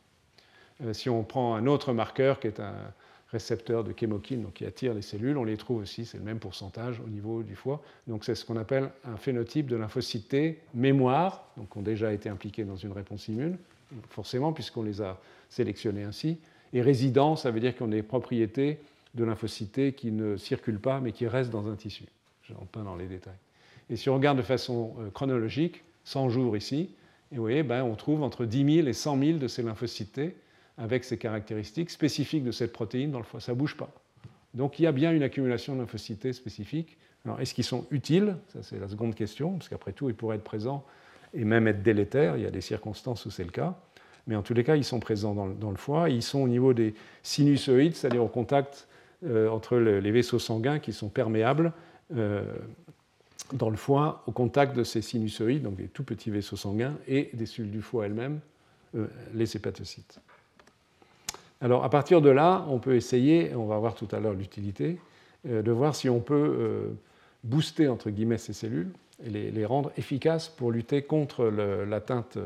Euh, 0.85 0.93
si 0.93 1.09
on 1.09 1.23
prend 1.25 1.55
un 1.55 1.67
autre 1.67 1.91
marqueur 1.91 2.39
qui 2.39 2.47
est 2.47 2.61
un 2.61 2.73
récepteur 3.31 3.83
de 3.83 3.93
chémokine, 3.97 4.43
donc 4.43 4.53
qui 4.53 4.65
attire 4.65 4.93
les 4.93 5.01
cellules, 5.01 5.37
on 5.37 5.43
les 5.43 5.57
trouve 5.57 5.81
aussi, 5.81 6.05
c'est 6.05 6.17
le 6.17 6.23
même 6.23 6.39
pourcentage 6.39 6.99
au 6.99 7.09
niveau 7.09 7.43
du 7.43 7.55
foie. 7.55 7.81
Donc 8.07 8.23
c'est 8.23 8.35
ce 8.35 8.45
qu'on 8.45 8.55
appelle 8.55 8.89
un 9.03 9.17
phénotype 9.17 9.67
de 9.67 9.75
lymphocyte 9.75 10.29
T 10.29 10.59
mémoire, 10.73 11.51
donc 11.57 11.71
qui 11.71 11.77
ont 11.77 11.81
déjà 11.81 12.13
été 12.13 12.29
impliqués 12.29 12.63
dans 12.63 12.77
une 12.77 12.93
réponse 12.93 13.27
immune, 13.27 13.57
forcément 14.09 14.53
puisqu'on 14.53 14.83
les 14.83 15.01
a 15.01 15.19
sélectionnés 15.49 16.03
ainsi. 16.03 16.37
Et 16.73 16.81
résident, 16.81 17.35
ça 17.35 17.51
veut 17.51 17.59
dire 17.59 17.75
qu'on 17.75 17.87
a 17.87 17.95
des 17.95 18.03
propriétés 18.03 18.79
de 19.13 19.23
lymphocytes 19.23 19.95
qui 19.95 20.11
ne 20.11 20.37
circulent 20.37 20.79
pas 20.79 21.01
mais 21.01 21.11
qui 21.11 21.27
restent 21.27 21.51
dans 21.51 21.67
un 21.67 21.75
tissu. 21.75 22.05
Je 22.43 22.53
rentre 22.53 22.67
pas 22.67 22.81
dans 22.81 22.95
les 22.95 23.07
détails. 23.07 23.33
Et 23.89 23.95
si 23.95 24.09
on 24.09 24.15
regarde 24.15 24.37
de 24.37 24.43
façon 24.43 24.93
euh, 24.99 25.09
chronologique, 25.09 25.83
100 26.05 26.29
jours 26.29 26.55
ici, 26.55 26.89
et 27.31 27.35
vous 27.35 27.41
voyez, 27.41 27.63
ben, 27.63 27.83
on 27.83 27.95
trouve 27.95 28.23
entre 28.23 28.45
10 28.45 28.75
000 28.75 28.87
et 28.87 28.93
100 28.93 29.19
000 29.19 29.37
de 29.37 29.47
ces 29.47 29.63
lymphocytes 29.63 30.21
avec 30.77 31.03
ces 31.03 31.17
caractéristiques 31.17 31.89
spécifiques 31.89 32.43
de 32.43 32.51
cette 32.51 32.73
protéine 32.73 33.11
dans 33.11 33.19
le 33.19 33.23
foie. 33.23 33.39
Ça 33.39 33.53
ne 33.53 33.57
bouge 33.57 33.75
pas. 33.75 33.89
Donc 34.53 34.79
il 34.79 34.83
y 34.83 34.87
a 34.87 34.91
bien 34.91 35.11
une 35.11 35.23
accumulation 35.23 35.75
de 35.75 35.79
lymphocytes 35.79 36.31
spécifiques. 36.33 36.97
Alors 37.25 37.39
est-ce 37.39 37.53
qu'ils 37.53 37.63
sont 37.63 37.85
utiles? 37.91 38.37
Ça 38.53 38.63
c'est 38.63 38.79
la 38.79 38.87
seconde 38.87 39.15
question, 39.15 39.53
parce 39.53 39.69
qu'après 39.69 39.91
tout, 39.91 40.09
ils 40.09 40.15
pourraient 40.15 40.37
être 40.37 40.43
présents 40.43 40.85
et 41.33 41.43
même 41.43 41.67
être 41.67 41.83
délétères. 41.83 42.37
Il 42.37 42.43
y 42.43 42.47
a 42.47 42.51
des 42.51 42.61
circonstances 42.61 43.25
où 43.25 43.31
c'est 43.31 43.43
le 43.43 43.51
cas. 43.51 43.75
Mais 44.27 44.35
en 44.35 44.41
tous 44.41 44.53
les 44.53 44.63
cas, 44.63 44.75
ils 44.75 44.83
sont 44.83 44.99
présents 44.99 45.33
dans, 45.33 45.71
le 45.71 45.77
foie. 45.77 46.09
Ils 46.09 46.21
sont 46.21 46.39
au 46.39 46.47
niveau 46.47 46.73
des 46.73 46.93
sinusoïdes, 47.23 47.95
c'est-à-dire 47.95 48.23
au 48.23 48.27
contact 48.27 48.87
euh, 49.25 49.47
entre 49.49 49.77
les 49.77 50.11
vaisseaux 50.11 50.39
sanguins 50.39 50.79
qui 50.79 50.91
sont 50.91 51.07
perméables 51.07 51.71
euh, 52.15 52.43
dans 53.53 53.69
le 53.69 53.77
foie, 53.77 54.23
au 54.27 54.31
contact 54.31 54.75
de 54.75 54.83
ces 54.83 55.01
sinusoïdes, 55.01 55.63
donc 55.63 55.75
des 55.75 55.87
tout 55.87 56.03
petits 56.03 56.29
vaisseaux 56.29 56.57
sanguins, 56.57 56.95
et 57.07 57.29
des 57.33 57.45
cellules 57.45 57.71
du 57.71 57.81
foie 57.81 58.05
elles-mêmes, 58.05 58.41
euh, 58.95 59.07
les 59.33 59.55
hépatocytes. 59.55 60.19
Alors 61.61 61.83
à 61.83 61.89
partir 61.89 62.21
de 62.21 62.29
là, 62.29 62.65
on 62.69 62.79
peut 62.79 62.95
essayer, 62.95 63.55
on 63.55 63.65
va 63.65 63.77
voir 63.77 63.95
tout 63.95 64.07
à 64.11 64.19
l'heure 64.19 64.33
l'utilité, 64.33 64.99
de 65.45 65.71
voir 65.71 65.95
si 65.95 66.09
on 66.09 66.19
peut 66.19 66.91
booster 67.43 67.87
entre 67.87 68.09
guillemets 68.09 68.37
ces 68.37 68.53
cellules 68.53 68.91
et 69.23 69.29
les, 69.29 69.65
rendre 69.65 69.91
efficaces 69.97 70.47
pour 70.47 70.71
lutter 70.71 71.01
contre 71.01 71.45
l'atteinte 71.45 72.37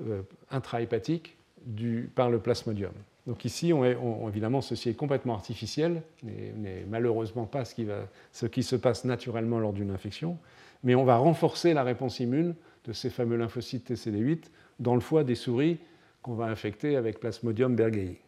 euh, 0.00 0.22
intrahépatique 0.50 1.36
du, 1.66 2.08
par 2.14 2.30
le 2.30 2.38
plasmodium. 2.38 2.92
Donc 3.26 3.44
ici, 3.44 3.72
est, 3.72 3.96
évidemment, 4.28 4.60
ceci 4.60 4.90
est 4.90 4.94
complètement 4.94 5.34
artificiel, 5.34 6.02
n'est 6.22 6.84
malheureusement 6.88 7.46
pas 7.46 7.64
ce 7.64 8.46
qui, 8.46 8.62
se 8.62 8.76
passe 8.76 9.04
naturellement 9.04 9.58
lors 9.58 9.72
d'une 9.72 9.90
infection, 9.90 10.38
mais 10.84 10.94
on 10.94 11.04
va 11.04 11.16
renforcer 11.16 11.74
la 11.74 11.82
réponse 11.82 12.20
immune 12.20 12.54
de 12.84 12.92
ces 12.92 13.10
fameux 13.10 13.36
lymphocytes 13.36 13.90
TCD8 13.90 14.44
dans 14.78 14.94
le 14.94 15.00
foie 15.00 15.24
des 15.24 15.34
souris 15.34 15.78
qu'on 16.22 16.34
va 16.34 16.46
infecter 16.46 16.96
avec 16.96 17.18
Plasmodium 17.18 17.74
berghei. 17.74 18.20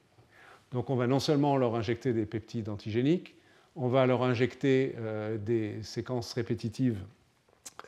Donc 0.73 0.91
on 0.91 0.97
va 0.97 1.07
non 1.07 1.19
seulement 1.19 1.57
leur 1.57 1.75
injecter 1.75 2.13
des 2.13 2.27
peptides 2.27 2.69
antigéniques, 2.69 3.35
on 3.77 3.89
va 3.89 4.07
leur 4.07 4.23
injecter 4.23 4.95
euh, 4.99 5.37
des 5.39 5.83
séquences 5.83 6.33
répétitives 6.33 6.99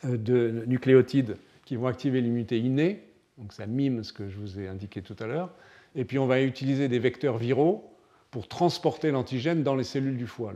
euh, 0.05 0.16
de 0.16 0.64
nucléotides 0.66 1.37
qui 1.64 1.76
vont 1.76 1.87
activer 1.87 2.20
l'immunité 2.20 2.59
innée, 2.59 3.03
donc 3.39 3.53
ça 3.53 3.66
mime 3.66 4.03
ce 4.03 4.12
que 4.12 4.28
je 4.28 4.37
vous 4.37 4.59
ai 4.59 4.68
indiqué 4.68 5.03
tout 5.03 5.16
à 5.20 5.26
l'heure, 5.26 5.51
et 5.95 6.05
puis 6.05 6.18
on 6.18 6.26
va 6.26 6.43
utiliser 6.43 6.89
des 6.89 6.99
vecteurs 6.99 7.39
viraux 7.39 7.93
pour 8.30 8.49
transporter 8.49 9.11
l'antigène 9.11 9.62
dans 9.62 9.76
les 9.76 9.85
cellules 9.85 10.16
du 10.16 10.26
foie. 10.26 10.55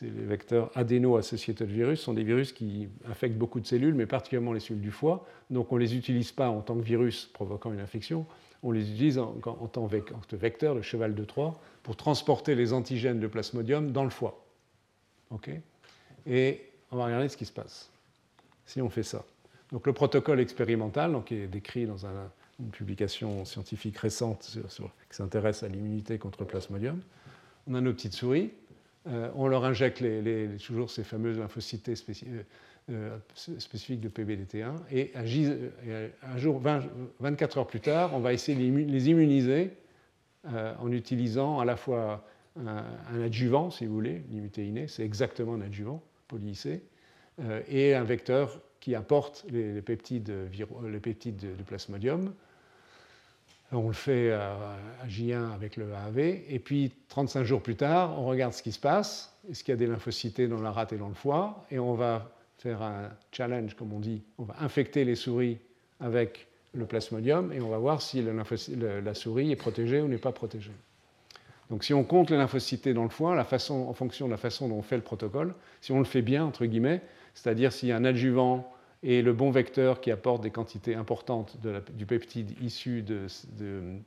les 0.00 0.08
vecteurs 0.08 0.70
adéno-associated 0.74 1.68
virus 1.68 2.00
sont 2.00 2.14
des 2.14 2.24
virus 2.24 2.52
qui 2.52 2.88
infectent 3.08 3.36
beaucoup 3.36 3.60
de 3.60 3.66
cellules, 3.66 3.94
mais 3.94 4.06
particulièrement 4.06 4.54
les 4.54 4.60
cellules 4.60 4.82
du 4.82 4.90
foie. 4.90 5.26
Donc 5.50 5.70
on 5.70 5.76
ne 5.76 5.80
les 5.80 5.94
utilise 5.94 6.32
pas 6.32 6.48
en 6.48 6.62
tant 6.62 6.74
que 6.76 6.82
virus 6.82 7.26
provoquant 7.26 7.72
une 7.72 7.80
infection, 7.80 8.26
on 8.64 8.72
les 8.72 8.90
utilise 8.90 9.18
en, 9.18 9.34
tant 9.34 9.86
que 9.86 10.36
vecteur, 10.36 10.74
le 10.74 10.82
cheval 10.82 11.14
de 11.14 11.24
Troie, 11.24 11.60
pour 11.82 11.96
transporter 11.96 12.54
les 12.54 12.72
antigènes 12.72 13.20
de 13.20 13.26
plasmodium 13.26 13.92
dans 13.92 14.04
le 14.04 14.10
foie. 14.10 14.44
Et 16.26 16.62
on 16.90 16.96
va 16.96 17.04
regarder 17.04 17.28
ce 17.28 17.36
qui 17.36 17.44
se 17.44 17.52
passe 17.52 17.90
si 18.66 18.80
on 18.80 18.88
fait 18.88 19.02
ça. 19.02 19.24
Donc 19.70 19.86
le 19.86 19.92
protocole 19.92 20.40
expérimental, 20.40 21.12
donc, 21.12 21.26
qui 21.26 21.34
est 21.34 21.46
décrit 21.46 21.86
dans 21.86 22.06
une 22.06 22.70
publication 22.70 23.44
scientifique 23.44 23.98
récente 23.98 24.56
qui 25.10 25.16
s'intéresse 25.16 25.62
à 25.62 25.68
l'immunité 25.68 26.18
contre 26.18 26.44
Plasmodium, 26.44 27.02
on 27.66 27.74
a 27.74 27.80
nos 27.82 27.92
petites 27.92 28.14
souris, 28.14 28.52
euh, 29.06 29.30
on 29.34 29.48
leur 29.48 29.64
injecte 29.66 30.02
toujours 30.64 30.90
ces 30.90 31.04
fameuses 31.04 31.38
lymphocytes 31.38 31.88
euh, 31.88 32.42
euh, 32.90 33.16
spécifiques 33.34 34.00
de 34.00 34.08
PBDT1, 34.08 34.74
et 34.90 35.12
un 35.14 36.36
jour, 36.36 36.60
24 37.20 37.58
heures 37.58 37.66
plus 37.66 37.80
tard, 37.80 38.14
on 38.14 38.20
va 38.20 38.32
essayer 38.32 38.56
de 38.56 38.90
les 38.90 39.08
immuniser 39.08 39.70
en 40.46 40.92
utilisant 40.92 41.58
à 41.58 41.64
la 41.64 41.76
fois 41.76 42.26
un, 42.56 43.22
adjuvant, 43.22 43.70
si 43.70 43.86
vous 43.86 43.94
voulez, 43.94 44.22
l'immunité 44.28 44.66
innée, 44.66 44.88
c'est 44.88 45.02
exactement 45.02 45.54
un 45.54 45.62
adjuvant, 45.62 46.02
polyicé, 46.28 46.82
et 47.68 47.94
un 47.94 48.04
vecteur 48.04 48.60
qui 48.80 48.94
apporte 48.94 49.46
les, 49.48 49.80
peptides, 49.80 50.30
les 50.52 51.32
de, 51.32 51.62
plasmodium. 51.66 52.34
On 53.72 53.86
le 53.86 53.94
fait 53.94 54.30
à, 54.30 54.76
J1 55.08 55.52
avec 55.54 55.78
le 55.78 55.90
AAV. 55.94 56.18
Et 56.18 56.60
puis, 56.62 56.92
35 57.08 57.44
jours 57.44 57.62
plus 57.62 57.76
tard, 57.76 58.20
on 58.20 58.26
regarde 58.26 58.52
ce 58.52 58.62
qui 58.62 58.72
se 58.72 58.78
passe. 58.78 59.34
Est-ce 59.50 59.64
qu'il 59.64 59.72
y 59.72 59.74
a 59.74 59.78
des 59.78 59.86
lymphocytes 59.86 60.42
dans 60.42 60.60
la 60.60 60.70
rate 60.70 60.92
et 60.92 60.98
dans 60.98 61.08
le 61.08 61.14
foie? 61.14 61.64
Et 61.70 61.78
on 61.78 61.94
va 61.94 62.30
faire 62.58 62.82
un 62.82 63.10
challenge, 63.32 63.74
comme 63.74 63.92
on 63.92 64.00
dit. 64.00 64.22
On 64.38 64.44
va 64.44 64.56
infecter 64.60 65.04
les 65.04 65.14
souris 65.14 65.58
avec 66.00 66.46
le 66.72 66.86
plasmodium 66.86 67.52
et 67.52 67.60
on 67.60 67.68
va 67.68 67.78
voir 67.78 68.02
si 68.02 68.22
la 68.22 69.14
souris 69.14 69.52
est 69.52 69.56
protégée 69.56 70.00
ou 70.00 70.08
n'est 70.08 70.18
pas 70.18 70.32
protégée. 70.32 70.72
Donc 71.70 71.84
si 71.84 71.94
on 71.94 72.04
compte 72.04 72.30
les 72.30 72.36
lymphocytes 72.36 72.88
dans 72.88 73.04
le 73.04 73.44
façon, 73.44 73.86
en 73.88 73.94
fonction 73.94 74.26
de 74.26 74.30
la 74.30 74.36
façon 74.36 74.68
dont 74.68 74.76
on 74.76 74.82
fait 74.82 74.96
le 74.96 75.02
protocole, 75.02 75.54
si 75.80 75.92
on 75.92 75.98
le 75.98 76.04
fait 76.04 76.22
bien, 76.22 76.44
entre 76.44 76.66
guillemets, 76.66 77.00
c'est-à-dire 77.34 77.72
s'il 77.72 77.88
y 77.88 77.92
a 77.92 77.96
un 77.96 78.04
adjuvant 78.04 78.70
et 79.02 79.22
le 79.22 79.32
bon 79.32 79.50
vecteur 79.50 80.00
qui 80.00 80.10
apporte 80.10 80.42
des 80.42 80.50
quantités 80.50 80.94
importantes 80.94 81.58
du 81.92 82.06
peptide 82.06 82.54
issu 82.62 83.02
de, 83.02 83.26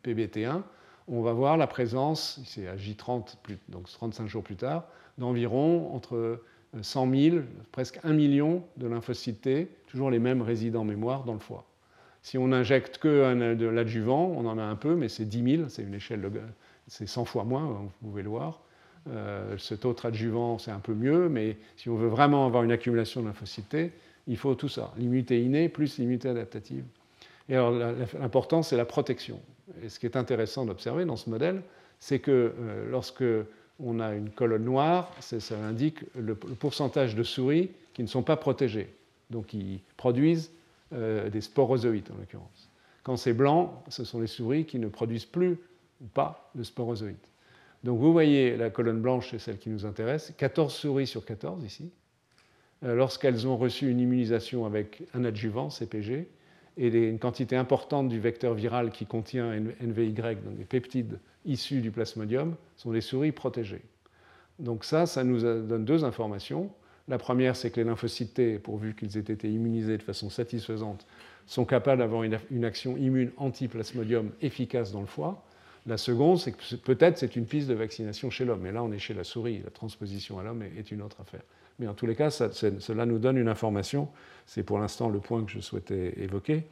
PBT1, 0.04 0.62
on 1.08 1.22
va 1.22 1.34
voir 1.34 1.58
la 1.58 1.68
présence, 1.68 2.41
c'est 2.45 2.68
à 2.68 2.76
J30, 2.76 3.36
donc 3.70 3.89
35 3.89 4.28
jours 4.28 4.43
plus 4.43 4.56
tard, 4.58 4.86
d'environ 5.18 5.93
entre 5.95 6.41
100 6.82 7.11
000, 7.15 7.38
presque 7.71 7.99
1 8.03 8.13
million 8.13 8.63
de 8.78 8.88
lymphocytes 8.88 9.41
T, 9.41 9.67
toujours 9.88 10.11
les 10.11 10.19
mêmes 10.19 10.41
résidents 10.41 10.84
mémoire 10.84 11.23
dans 11.23 11.34
le 11.34 11.39
foie. 11.39 11.65
Si 12.21 12.38
on 12.38 12.49
n'injecte 12.49 12.97
que 12.97 13.53
de 13.55 13.65
l'adjuvant, 13.67 14.34
on 14.36 14.45
en 14.47 14.57
a 14.57 14.63
un 14.63 14.75
peu, 14.75 14.95
mais 14.95 15.07
c'est 15.07 15.25
10 15.25 15.57
000, 15.57 15.69
c'est 15.69 15.84
une 15.84 15.93
échelle, 15.93 16.30
c'est 16.88 17.07
100 17.07 17.25
fois 17.25 17.43
moins, 17.43 17.63
vous 17.63 18.09
pouvez 18.09 18.23
le 18.23 18.30
voir. 18.30 18.61
Euh, 19.09 19.57
cet 19.57 19.86
autre 19.86 20.05
adjuvant, 20.05 20.57
c'est 20.57 20.71
un 20.71 20.80
peu 20.80 20.93
mieux, 20.93 21.30
mais 21.30 21.57
si 21.78 21.89
on 21.89 21.95
veut 21.95 22.09
vraiment 22.09 22.45
avoir 22.45 22.63
une 22.63 22.71
accumulation 22.71 23.21
de 23.21 23.28
lymphocytes 23.28 23.69
T, 23.69 23.91
il 24.28 24.38
faut 24.38 24.55
tout 24.55 24.67
ça, 24.67 24.93
l'immunité 24.97 25.41
innée 25.41 25.69
plus 25.69 25.97
l'immunité 25.97 26.30
adaptative. 26.30 26.84
Et 27.49 27.55
alors 27.55 27.71
l'important, 28.19 28.61
c'est 28.61 28.75
la 28.75 28.86
protection. 28.86 29.39
Et 29.82 29.89
ce 29.89 29.99
qui 29.99 30.05
est 30.05 30.17
intéressant 30.17 30.65
d'observer 30.65 31.05
dans 31.05 31.15
ce 31.15 31.30
modèle, 31.30 31.61
c'est 31.99 32.19
que 32.19 32.53
euh, 32.59 32.89
lorsque 32.91 33.23
on 33.80 33.99
a 33.99 34.13
une 34.13 34.30
colonne 34.30 34.63
noire, 34.63 35.11
ça 35.19 35.57
indique 35.59 35.99
le, 36.15 36.36
pourcentage 36.36 37.15
de 37.15 37.23
souris 37.23 37.71
qui 37.93 38.01
ne 38.01 38.07
sont 38.07 38.23
pas 38.23 38.38
protégées, 38.38 38.93
donc 39.30 39.47
qui 39.47 39.82
produisent 39.97 40.51
euh, 40.93 41.30
des 41.30 41.41
sporozoïdes 41.41 42.09
en 42.13 42.17
l'occurrence. 42.17 42.69
Quand 43.03 43.17
c'est 43.17 43.34
blanc, 43.34 43.84
ce 43.89 44.03
sont 44.03 44.19
les 44.19 44.28
souris 44.28 44.65
qui 44.65 44.80
ne 44.80 44.88
produisent 44.88 45.25
plus 45.25 45.57
ou 46.01 46.05
pas 46.07 46.51
de 46.55 46.63
sporozoïdes. 46.63 47.15
Donc 47.84 47.99
vous 47.99 48.11
voyez 48.11 48.57
la 48.57 48.69
colonne 48.69 49.01
blanche, 49.01 49.30
c'est 49.32 49.39
celle 49.39 49.57
qui 49.57 49.69
nous 49.69 49.86
intéresse, 49.86 50.34
14 50.38 50.73
souris 50.73 51.07
sur 51.07 51.23
14 51.23 51.63
ici, 51.63 51.91
euh, 52.84 52.95
lorsqu'elles 52.95 53.47
ont 53.47 53.57
reçu 53.57 53.89
une 53.89 53.99
immunisation 53.99 54.65
avec 54.65 55.03
un 55.13 55.23
adjuvant, 55.23 55.69
CPG, 55.69 56.28
et 56.78 56.88
une 56.88 57.19
quantité 57.19 57.55
importante 57.55 58.07
du 58.07 58.19
vecteur 58.19 58.53
viral 58.53 58.91
qui 58.91 59.05
contient 59.05 59.51
NVY, 59.82 60.13
donc 60.13 60.57
des 60.57 60.65
peptides 60.65 61.19
issus 61.45 61.82
du 61.82 61.91
plasmodium, 61.91 62.55
sont 62.75 62.91
des 62.91 63.01
souris 63.01 63.32
protégées. 63.32 63.82
Donc 64.59 64.86
ça, 64.86 65.05
ça 65.05 65.23
nous 65.23 65.41
donne 65.41 65.86
deux 65.86 66.03
informations. 66.03 66.69
La 67.07 67.17
première, 67.17 67.55
c'est 67.55 67.71
que 67.71 67.78
les 67.78 67.86
lymphocytes 67.86 68.34
T, 68.34 68.59
pourvu 68.59 68.93
qu'ils 68.93 69.17
aient 69.17 69.21
été 69.21 69.49
immunisés 69.49 69.97
de 69.97 70.03
façon 70.03 70.30
satisfaisante, 70.30 71.05
sont 71.45 71.65
capables 71.65 71.99
d'avoir 71.99 72.23
une, 72.23 72.65
action 72.65 72.97
immune 72.97 73.32
anti-plasmodium 73.38 74.32
efficace 74.41 74.91
dans 74.91 74.99
le 74.99 75.07
foie. 75.07 75.43
La 75.86 75.97
seconde, 75.97 76.39
c'est 76.39 76.51
que 76.51 76.75
peut-être 76.75 77.17
c'est 77.17 77.38
une 77.38 77.45
piste 77.45 77.69
de 77.69 77.73
vaccination 77.73 78.30
chez 78.30 78.43
l'homme. 78.43 78.59
Mais 78.61 78.73
là, 78.73 78.84
on 78.84 78.91
est 78.91 78.99
chez 78.99 79.13
la 79.13 79.23
souris. 79.23 79.61
La 79.63 79.71
transposition 79.71 80.38
à 80.38 80.43
l'homme 80.43 80.61
est 80.61 80.91
une 80.91 81.01
autre 81.01 81.21
affaire. 81.21 81.43
Mais 81.80 81.88
en 81.88 81.93
tous 81.93 82.07
les 82.07 82.15
cas, 82.15 82.32
cela 82.32 83.05
nous 83.05 83.19
donne 83.19 83.38
une 83.38 83.49
information, 83.49 84.09
c'est 84.45 84.63
pour 84.63 84.80
l'instant 84.80 85.09
le 85.09 85.19
point 85.19 85.43
que 85.43 85.51
je 85.51 85.59
souhaitais 85.59 86.19
évoquer, 86.21 86.63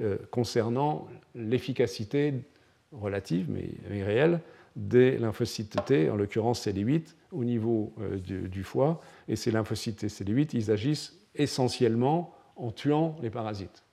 euh, 0.00 0.18
concernant 0.30 1.08
l'efficacité 1.34 2.34
relative, 2.92 3.50
mais, 3.50 3.70
réelle, 4.02 4.40
des 4.76 5.18
lymphocytes 5.18 5.84
T, 5.86 6.10
en 6.10 6.16
l'occurrence 6.16 6.66
CD8, 6.66 7.14
au 7.32 7.44
niveau 7.44 7.92
euh, 8.00 8.18
du, 8.18 8.64
foie. 8.64 9.00
Et 9.28 9.36
ces 9.36 9.50
lymphocytes 9.50 10.04
CD8, 10.04 10.50
ils 10.54 10.70
agissent 10.70 11.18
essentiellement 11.34 12.34
en 12.56 12.70
tuant 12.70 13.16
les 13.22 13.30
parasites, 13.30 13.84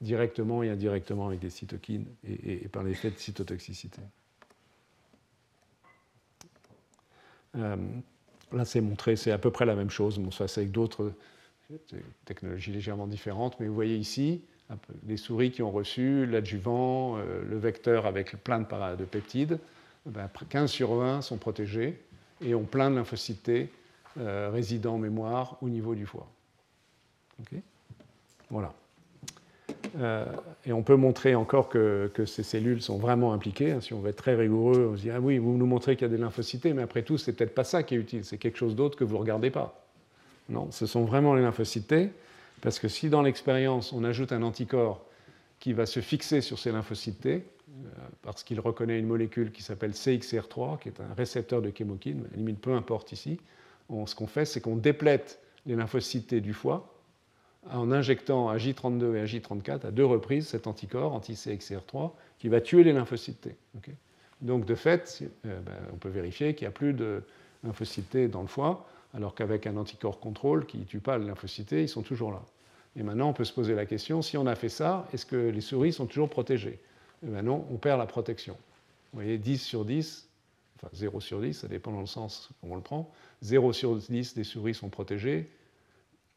directement 0.00 0.62
et 0.62 0.68
indirectement 0.68 1.26
avec 1.26 1.40
des 1.40 1.50
cytokines 1.50 2.06
et, 2.24 2.68
par 2.68 2.82
l'effet 2.82 3.10
de 3.10 3.18
cytotoxicité. 3.18 4.02
Euh, 7.56 7.76
Là, 8.52 8.64
c'est 8.64 8.80
montré, 8.80 9.16
c'est 9.16 9.32
à 9.32 9.38
peu 9.38 9.50
près 9.50 9.64
la 9.66 9.74
même 9.74 9.90
chose. 9.90 10.18
Bon, 10.18 10.30
ça, 10.30 10.48
c'est 10.48 10.60
avec 10.60 10.72
d'autres 10.72 11.12
technologies 12.26 12.72
légèrement 12.72 13.06
différentes, 13.06 13.58
mais 13.58 13.66
vous 13.66 13.74
voyez 13.74 13.96
ici 13.96 14.42
les 15.06 15.16
souris 15.16 15.50
qui 15.50 15.62
ont 15.62 15.70
reçu 15.70 16.26
l'adjuvant, 16.26 17.18
euh, 17.18 17.42
le 17.48 17.58
vecteur 17.58 18.06
avec 18.06 18.42
plein 18.42 18.60
de, 18.60 18.96
de 18.96 19.04
peptides. 19.04 19.58
15 20.48 20.70
sur 20.70 20.94
20 20.94 21.22
sont 21.22 21.36
protégés 21.36 22.00
et 22.40 22.54
ont 22.54 22.64
plein 22.64 22.90
de 22.90 22.96
lymphocytes 22.96 23.70
euh, 24.18 24.50
résidents 24.52 24.94
en 24.94 24.98
mémoire 24.98 25.58
au 25.62 25.68
niveau 25.68 25.94
du 25.94 26.06
foie. 26.06 26.28
voilà. 28.50 28.74
Euh, 29.98 30.24
et 30.64 30.72
on 30.72 30.82
peut 30.82 30.96
montrer 30.96 31.34
encore 31.34 31.68
que, 31.68 32.10
ces 32.26 32.42
cellules 32.42 32.82
sont 32.82 32.98
vraiment 32.98 33.32
impliquées. 33.32 33.72
Hein. 33.72 33.80
si 33.80 33.92
on 33.92 34.00
veut 34.00 34.10
être 34.10 34.16
très 34.16 34.34
rigoureux, 34.34 34.90
on 34.92 34.96
se 34.96 35.02
dit 35.02 35.10
Ah 35.10 35.20
oui, 35.20 35.38
vous 35.38 35.56
nous 35.56 35.66
montrez 35.66 35.96
qu'il 35.96 36.06
y 36.06 36.10
a 36.10 36.14
des 36.14 36.20
lymphocytes, 36.20 36.66
mais 36.66 36.82
après 36.82 37.02
tout, 37.02 37.18
c'est 37.18 37.32
peut-être 37.32 37.54
pas 37.54 37.64
ça 37.64 37.82
qui 37.82 37.94
est 37.94 37.98
utile, 37.98 38.24
c'est 38.24 38.38
quelque 38.38 38.58
chose 38.58 38.74
d'autre 38.74 38.96
que 38.96 39.04
vous 39.04 39.14
ne 39.14 39.20
regardez 39.20 39.50
pas. 39.50 39.86
Non, 40.48 40.70
ce 40.70 40.86
sont 40.86 41.04
vraiment 41.04 41.34
les 41.34 41.42
lymphocytes 41.42 41.94
Parce 42.60 42.78
que 42.78 42.88
si 42.88 43.08
dans 43.08 43.22
l'expérience, 43.22 43.92
on 43.92 44.04
ajoute 44.04 44.32
un 44.32 44.42
anticorps 44.42 45.04
qui 45.60 45.72
va 45.72 45.86
se 45.86 46.00
fixer 46.00 46.40
sur 46.40 46.58
ces 46.58 46.72
lymphocytes 46.72 47.26
euh, 47.26 47.40
parce 48.22 48.42
qu'il 48.42 48.60
reconnaît 48.60 48.98
une 48.98 49.06
molécule 49.06 49.52
qui 49.52 49.62
s'appelle 49.62 49.92
CXR3, 49.92 50.78
qui 50.80 50.88
est 50.88 51.00
un 51.00 51.14
récepteur 51.14 51.62
de 51.62 51.72
chémokine, 51.76 52.24
limite 52.34 52.60
peu 52.60 52.72
importe 52.72 53.12
ici, 53.12 53.38
ce 54.06 54.14
qu'on 54.14 54.26
fait, 54.26 54.44
c'est 54.44 54.60
qu'on 54.60 54.76
déplète 54.76 55.38
les 55.66 55.76
lymphocytes 55.76 56.34
du 56.34 56.54
foie 56.54 56.91
en 57.70 57.92
injectant 57.92 58.48
à 58.48 58.56
J32 58.56 59.14
et 59.14 59.20
à 59.20 59.24
J34 59.24 59.86
à 59.86 59.90
deux 59.90 60.04
reprises 60.04 60.48
cet 60.48 60.66
anticorps 60.66 61.14
anti-CXR3 61.14 62.10
qui 62.38 62.48
va 62.48 62.60
tuer 62.60 62.84
les 62.84 62.92
lymphocytes 62.92 63.40
T. 63.40 63.56
Donc 64.40 64.64
de 64.64 64.74
fait, 64.74 65.22
euh, 65.46 65.60
ben, 65.60 65.72
on 65.92 65.96
peut 65.96 66.08
vérifier 66.08 66.54
qu'il 66.54 66.66
n'y 66.66 66.70
a 66.70 66.72
plus 66.72 66.92
de 66.92 67.22
lymphocytes 67.62 68.10
T 68.10 68.28
dans 68.28 68.42
le 68.42 68.48
foie, 68.48 68.88
alors 69.14 69.34
qu'avec 69.34 69.66
un 69.66 69.76
anticorps 69.76 70.18
contrôle 70.18 70.66
qui 70.66 70.78
ne 70.78 70.84
tue 70.84 70.98
pas 70.98 71.18
les 71.18 71.26
lymphocytes 71.26 71.68
T, 71.68 71.82
ils 71.82 71.88
sont 71.88 72.02
toujours 72.02 72.32
là. 72.32 72.42
Et 72.96 73.02
maintenant, 73.02 73.30
on 73.30 73.32
peut 73.32 73.44
se 73.44 73.52
poser 73.52 73.74
la 73.74 73.86
question, 73.86 74.20
si 74.20 74.36
on 74.36 74.46
a 74.46 74.54
fait 74.54 74.68
ça, 74.68 75.08
est-ce 75.12 75.24
que 75.24 75.36
les 75.36 75.60
souris 75.60 75.92
sont 75.92 76.06
toujours 76.06 76.28
protégées? 76.28 76.78
Et 77.24 77.30
maintenant, 77.30 77.66
on 77.70 77.76
perd 77.76 77.98
la 77.98 78.06
protection. 78.06 78.56
Vous 79.12 79.20
voyez, 79.20 79.38
10 79.38 79.58
sur 79.58 79.84
10, 79.84 80.28
enfin 80.76 80.88
0 80.92 81.20
sur 81.20 81.40
10, 81.40 81.54
ça 81.54 81.68
dépend 81.68 81.92
dans 81.92 82.00
le 82.00 82.06
sens 82.06 82.50
où 82.62 82.72
on 82.72 82.76
le 82.76 82.82
prend, 82.82 83.10
0 83.42 83.72
sur 83.72 83.96
10 83.96 84.34
des 84.34 84.44
souris 84.44 84.74
sont 84.74 84.88
protégées, 84.88 85.48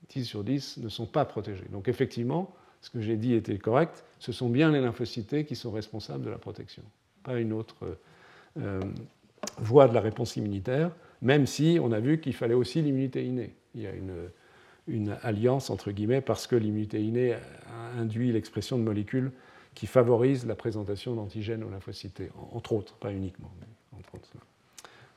10 0.09 0.25
sur 0.25 0.43
10 0.43 0.77
ne 0.77 0.89
sont 0.89 1.05
pas 1.05 1.25
protégées. 1.25 1.67
Donc 1.71 1.87
effectivement, 1.87 2.53
ce 2.81 2.89
que 2.89 3.01
j'ai 3.01 3.17
dit 3.17 3.33
était 3.33 3.57
correct, 3.57 4.03
ce 4.19 4.31
sont 4.31 4.49
bien 4.49 4.71
les 4.71 4.81
lymphocytes 4.81 5.45
qui 5.45 5.55
sont 5.55 5.71
responsables 5.71 6.23
de 6.23 6.29
la 6.29 6.37
protection, 6.37 6.83
pas 7.23 7.39
une 7.39 7.53
autre 7.53 7.97
euh, 8.57 8.79
voie 9.57 9.87
de 9.87 9.93
la 9.93 10.01
réponse 10.01 10.35
immunitaire, 10.35 10.91
même 11.21 11.45
si 11.45 11.79
on 11.81 11.91
a 11.91 11.99
vu 11.99 12.19
qu'il 12.19 12.33
fallait 12.33 12.53
aussi 12.53 12.81
l'immunité 12.81 13.25
innée. 13.25 13.55
Il 13.73 13.81
y 13.81 13.87
a 13.87 13.91
une, 13.91 14.29
une, 14.87 15.17
alliance, 15.23 15.69
entre 15.69 15.91
guillemets, 15.91 16.21
parce 16.21 16.47
que 16.47 16.55
l'immunité 16.55 17.01
innée 17.01 17.35
induit 17.97 18.31
l'expression 18.31 18.77
de 18.77 18.83
molécules 18.83 19.31
qui 19.73 19.87
favorisent 19.87 20.45
la 20.45 20.55
présentation 20.55 21.15
d'antigènes 21.15 21.63
aux 21.63 21.69
lymphocytes, 21.69 22.21
entre 22.51 22.73
autres, 22.73 22.95
pas 22.95 23.11
uniquement. 23.11 23.51
Entre 23.97 24.15
autres. 24.15 24.29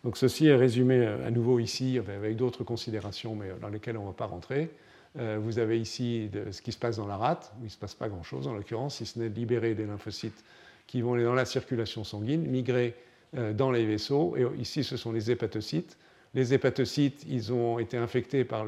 Donc 0.05 0.17
ceci 0.17 0.47
est 0.47 0.55
résumé 0.55 0.97
euh, 0.99 1.27
à 1.27 1.31
nouveau 1.31 1.59
ici 1.59 1.99
avec 1.99 2.37
d'autres 2.37 2.65
considérations, 2.65 3.35
mais 3.35 3.49
dans 3.61 3.69
lesquelles 3.69 3.97
on 3.97 4.03
ne 4.03 4.09
va 4.09 4.13
pas 4.15 4.27
rentrer. 4.27 4.71
Euh, 5.19 5.39
vous 5.41 5.59
avez 5.59 5.81
ici 5.81 6.31
ce 6.51 6.63
qui 6.63 6.73
se 6.73 6.79
passe 6.79 6.97
dans 6.97 7.07
la 7.07 7.17
rate, 7.17 7.53
où 7.57 7.63
il 7.63 7.65
ne 7.65 7.71
se 7.71 7.79
passe 7.79 7.95
pas 7.95 8.09
grand-chose 8.09 8.47
en 8.47 8.55
l'occurrence, 8.55 8.97
si 8.97 9.07
ce 9.07 9.19
n'est 9.19 9.29
libérer 9.29 9.75
des 9.75 9.87
lymphocytes 9.87 10.45
qui 10.87 11.01
vont 11.01 11.15
aller 11.15 11.25
dans 11.25 11.35
la 11.35 11.45
circulation 11.45 12.05
sanguine, 12.05 12.43
migrer 12.47 12.95
euh, 13.37 13.53
dans 13.53 13.71
les 13.71 13.85
vaisseaux. 13.85 14.37
Et 14.37 14.47
ici, 14.61 14.85
ce 14.85 14.97
sont 14.97 15.13
les 15.13 15.31
hépatocytes. 15.31 15.99
Les 16.35 16.55
hépatocytes, 16.55 17.25
ils 17.29 17.53
ont 17.53 17.79
été 17.79 17.97
infectés 17.97 18.45
par 18.45 18.67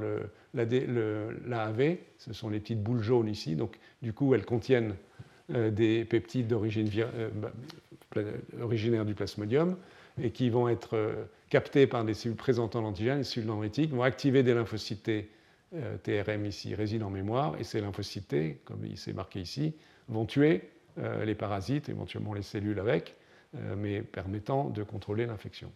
l'AAV, 0.55 1.97
ce 2.19 2.33
sont 2.33 2.49
les 2.49 2.59
petites 2.59 2.83
boules 2.83 3.03
jaunes 3.03 3.29
ici, 3.29 3.55
donc 3.55 3.79
du 4.01 4.15
coup, 4.15 4.35
elles 4.35 4.47
contiennent 4.47 4.95
des 5.51 6.07
peptides 6.07 6.47
d'origine 6.47 6.89
bah, 7.35 7.53
originaires 8.63 9.05
du 9.05 9.15
plasmodium 9.15 9.77
et 10.23 10.31
qui 10.31 10.51
vont 10.51 10.69
être 10.69 10.97
euh, 10.97 11.25
captés 11.49 11.87
par 11.87 12.05
des 12.05 12.15
cellules 12.15 12.37
présentant 12.37 12.81
l'antigène, 12.81 13.19
les 13.19 13.25
cellules 13.25 13.49
dendritiques, 13.49 13.93
vont 13.93 14.03
activer 14.03 14.43
des 14.43 14.55
lymphocytes 14.55 15.03
T, 15.03 15.31
euh, 15.75 15.97
TRM 15.99 16.47
ici, 16.47 16.75
résident 16.75 17.07
en 17.07 17.11
mémoire, 17.11 17.55
et 17.59 17.65
ces 17.65 17.81
lymphocytes 17.81 18.29
T, 18.29 18.61
comme 18.65 18.85
il 18.85 18.99
s'est 18.99 19.13
marqué 19.13 19.41
ici, 19.41 19.75
vont 20.09 20.27
tuer 20.27 20.69
euh, 20.99 21.25
les 21.25 21.35
parasites, 21.35 21.89
éventuellement 21.89 22.35
les 22.35 22.43
cellules 22.43 22.79
avec, 22.79 23.17
mais 23.77 24.01
permettant 24.01 24.71
de 24.71 24.85
contrôler 24.85 25.27
l'infection. 25.27 25.73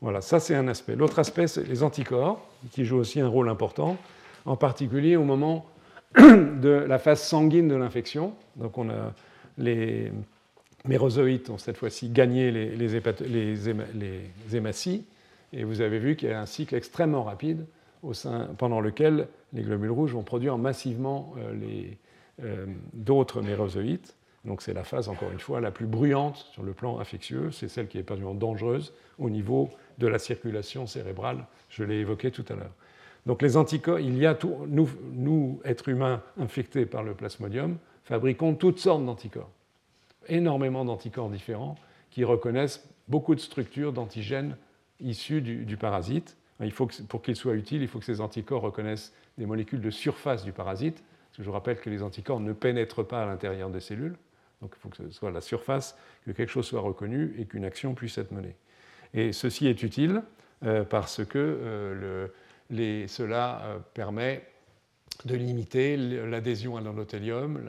Voilà, 0.00 0.22
ça 0.22 0.40
c'est 0.40 0.54
un 0.54 0.66
aspect. 0.66 0.96
L'autre 0.96 1.18
aspect, 1.18 1.46
c'est 1.46 1.62
les 1.64 1.82
anticorps, 1.82 2.42
qui 2.70 2.86
jouent 2.86 2.96
aussi 2.96 3.20
un 3.20 3.28
rôle 3.28 3.50
important, 3.50 3.98
en 4.46 4.56
particulier 4.56 5.16
au 5.16 5.24
moment 5.24 5.66
de 6.16 6.84
la 6.88 6.98
phase 6.98 7.22
sanguine 7.22 7.68
de 7.68 7.74
l'infection. 7.74 8.34
Donc 8.56 8.78
on 8.78 8.88
a 8.88 9.12
les, 9.58 10.10
mérozoïtes 10.86 11.50
ont 11.50 11.58
cette 11.58 11.76
fois-ci 11.76 12.10
gagné 12.10 12.50
les, 12.50 12.76
les, 12.76 12.96
hématies, 14.56 15.04
et 15.52 15.64
vous 15.64 15.80
avez 15.80 15.98
vu 15.98 16.16
qu'il 16.16 16.28
y 16.28 16.32
a 16.32 16.40
un 16.40 16.46
cycle 16.46 16.74
extrêmement 16.74 17.24
rapide 17.24 17.66
au 18.02 18.12
sein, 18.12 18.48
pendant 18.58 18.80
lequel 18.80 19.28
les 19.52 19.62
globules 19.62 19.90
rouges 19.90 20.12
vont 20.12 20.22
produire 20.22 20.58
massivement 20.58 21.34
euh, 21.38 21.84
euh, 22.42 22.66
d'autres 22.92 23.40
mérozoïtes. 23.40 24.16
Donc 24.44 24.60
c'est 24.60 24.74
la 24.74 24.84
phase, 24.84 25.08
encore 25.08 25.30
une 25.32 25.38
fois, 25.38 25.60
la 25.60 25.70
plus 25.70 25.86
bruyante 25.86 26.36
sur 26.52 26.62
le 26.62 26.74
plan 26.74 26.98
infectieux, 26.98 27.50
c'est 27.50 27.68
celle 27.68 27.88
qui 27.88 27.96
est 27.96 28.02
particulièrement 28.02 28.38
dangereuse 28.38 28.92
au 29.18 29.30
niveau 29.30 29.70
de 29.96 30.06
la 30.06 30.18
circulation 30.18 30.86
cérébrale, 30.86 31.46
je 31.70 31.82
l'ai 31.82 32.00
évoqué 32.00 32.30
tout 32.30 32.44
à 32.50 32.54
l'heure. 32.54 32.74
Donc 33.24 33.40
les 33.40 33.56
anticorps, 33.56 34.00
il 34.00 34.18
y 34.18 34.26
a 34.26 34.34
tout, 34.34 34.54
nous, 34.68 34.90
nous, 35.14 35.60
êtres 35.64 35.88
humains 35.88 36.20
infectés 36.38 36.84
par 36.84 37.02
le 37.02 37.14
plasmodium, 37.14 37.78
fabriquons 38.02 38.54
toutes 38.54 38.80
sortes 38.80 39.06
d'anticorps 39.06 39.50
énormément 40.28 40.84
d'anticorps 40.84 41.30
différents 41.30 41.76
qui 42.10 42.24
reconnaissent 42.24 42.88
beaucoup 43.08 43.34
de 43.34 43.40
structures 43.40 43.92
d'antigènes 43.92 44.56
issues 45.00 45.40
du, 45.40 45.76
parasite. 45.76 46.36
Il 46.60 46.70
faut 46.70 46.88
pour 47.08 47.22
qu'ils 47.22 47.36
soient 47.36 47.54
utiles, 47.54 47.82
il 47.82 47.88
faut 47.88 47.98
que 47.98 48.04
ces 48.04 48.20
anticorps 48.20 48.62
reconnaissent 48.62 49.12
des 49.38 49.46
molécules 49.46 49.80
de 49.80 49.90
surface 49.90 50.44
du 50.44 50.52
parasite. 50.52 51.02
Je 51.36 51.42
vous 51.42 51.52
rappelle 51.52 51.80
que 51.80 51.90
les 51.90 52.02
anticorps 52.02 52.40
ne 52.40 52.52
pénètrent 52.52 53.06
pas 53.06 53.22
à 53.22 53.26
l'intérieur 53.26 53.70
des 53.70 53.80
cellules. 53.80 54.16
Donc 54.62 54.72
il 54.76 54.80
faut 54.80 54.88
que 54.88 54.96
ce 54.96 55.10
soit 55.10 55.30
la 55.30 55.40
surface, 55.40 55.96
que 56.24 56.30
quelque 56.30 56.48
chose 56.50 56.66
soit 56.66 56.80
reconnu 56.80 57.34
et 57.38 57.44
qu'une 57.44 57.64
action 57.64 57.94
puisse 57.94 58.16
être 58.18 58.30
menée. 58.30 58.54
Et 59.12 59.32
ceci 59.32 59.66
est 59.66 59.82
utile 59.82 60.22
euh, 60.64 60.84
parce 60.84 61.24
que 61.24 61.38
euh, 61.38 62.28
cela 63.08 63.62
euh, 63.64 63.78
permet 63.92 64.46
de 65.24 65.36
limiter 65.36 65.96
l'adhésion 65.96 66.76
à 66.76 66.80
l'endothélium, 66.80 67.60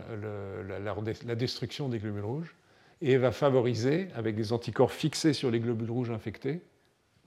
la, 0.68 1.36
destruction 1.36 1.90
des 1.90 2.00
globules 2.00 2.26
rouges, 2.26 2.56
et 3.02 3.18
va 3.18 3.32
favoriser, 3.32 4.08
avec 4.16 4.36
des 4.36 4.54
anticorps 4.54 4.92
fixés 4.92 5.34
sur 5.34 5.52
les 5.52 5.60
globules 5.60 5.92
rouges 5.92 6.12
infectés, 6.12 6.62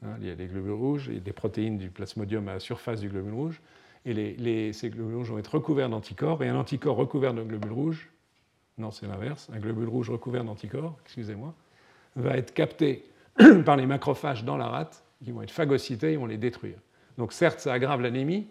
hein, 0.03 0.16
il 0.21 0.27
y 0.27 0.31
a 0.31 0.35
des 0.35 0.47
globules 0.47 0.73
rouges 0.73 1.09
et 1.09 1.21
des 1.21 1.33
protéines 1.33 1.79
du 1.79 1.91
plasmodium 1.91 2.49
à 2.49 2.55
la 2.55 2.61
surface 2.61 3.01
du 3.01 3.09
globule 3.09 3.35
rouge, 3.35 3.61
et 4.07 4.73
ces 4.73 4.91
globules 4.91 5.16
rouges 5.16 5.31
vont 5.31 5.39
être 5.39 5.55
recouverts 5.55 5.89
d'anticorps, 5.89 6.43
et 6.43 6.49
un 6.49 6.57
anticorps 6.57 6.97
recouvert 6.97 7.35
d'un 7.35 7.45
globule 7.45 7.73
rouge, 7.73 8.11
non 8.79 8.91
c'est 8.91 9.07
l'inverse, 9.07 9.49
un 9.53 9.59
globule 9.59 9.89
rouge 9.89 10.11
recouvert 10.11 10.45
d'anticorps, 10.45 10.97
excusez-moi, 11.05 11.55
va 12.16 12.37
être 12.37 12.55
capté 12.55 13.05
par 13.64 13.77
les 13.77 13.87
macrophages 13.87 14.45
dans 14.45 14.57
la 14.57 14.69
rate, 14.69 15.05
qui 15.23 15.33
vont 15.33 15.43
être 15.43 15.51
phagocytés, 15.51 16.12
ils 16.12 16.19
vont 16.19 16.27
les 16.27 16.39
détruire. 16.39 16.79
Donc 17.19 17.33
certes, 17.33 17.61
ça 17.61 17.73
aggrave 17.73 18.01
l'anémie, 18.01 18.47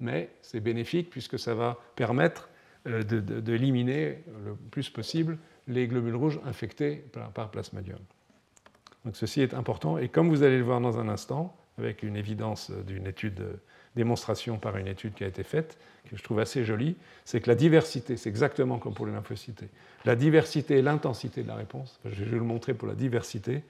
mais 0.00 0.30
c'est 0.42 0.60
bénéfique 0.60 1.10
puisque 1.10 1.38
ça 1.38 1.54
va 1.54 1.78
permettre 1.96 2.48
euh, 2.86 3.02
d'éliminer 3.02 4.22
le 4.44 4.54
plus 4.70 4.90
possible 4.90 5.38
les 5.66 5.86
globules 5.86 6.16
rouges 6.16 6.40
infectés 6.46 7.04
par, 7.34 7.50
plasmodium. 7.50 7.98
Donc 9.04 9.16
ceci 9.16 9.40
est 9.40 9.54
important 9.54 9.98
et 9.98 10.08
comme 10.08 10.28
vous 10.28 10.42
allez 10.42 10.58
le 10.58 10.64
voir 10.64 10.80
dans 10.80 10.98
un 10.98 11.08
instant, 11.08 11.56
avec 11.78 12.02
une 12.02 12.16
évidence 12.16 12.70
d'une 12.70 13.06
étude, 13.06 13.42
démonstration 13.94 14.58
par 14.58 14.76
une 14.76 14.88
étude 14.88 15.14
qui 15.14 15.24
a 15.24 15.26
été 15.26 15.42
faite, 15.42 15.78
que 16.10 16.16
je 16.16 16.22
trouve 16.22 16.40
assez 16.40 16.64
jolie, 16.64 16.96
c'est 17.24 17.40
que 17.40 17.48
la 17.48 17.54
diversité, 17.54 18.16
c'est 18.16 18.28
exactement 18.28 18.78
comme 18.78 18.94
pour 18.94 19.06
les 19.06 19.12
lymphocytes, 19.12 19.64
la 20.04 20.16
diversité 20.16 20.78
et 20.78 20.82
l'intensité 20.82 21.42
de 21.42 21.48
la 21.48 21.54
réponse, 21.54 22.00
je 22.04 22.24
vais 22.24 22.36
le 22.36 22.42
montrer 22.42 22.74
pour 22.74 22.88
la 22.88 22.94
diversité, 22.94 23.62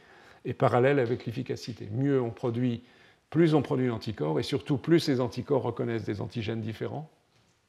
est 0.44 0.54
parallèle 0.54 0.98
avec 0.98 1.26
l'efficacité. 1.26 1.88
Mieux 1.92 2.20
on 2.20 2.30
produit 2.30 2.82
plus 3.30 3.54
on 3.54 3.62
produit 3.62 3.88
d'anticorps, 3.88 4.40
et 4.40 4.42
surtout 4.42 4.78
plus 4.78 5.00
ces 5.00 5.20
anticorps 5.20 5.62
reconnaissent 5.62 6.04
des 6.04 6.20
antigènes 6.20 6.60
différents, 6.60 7.10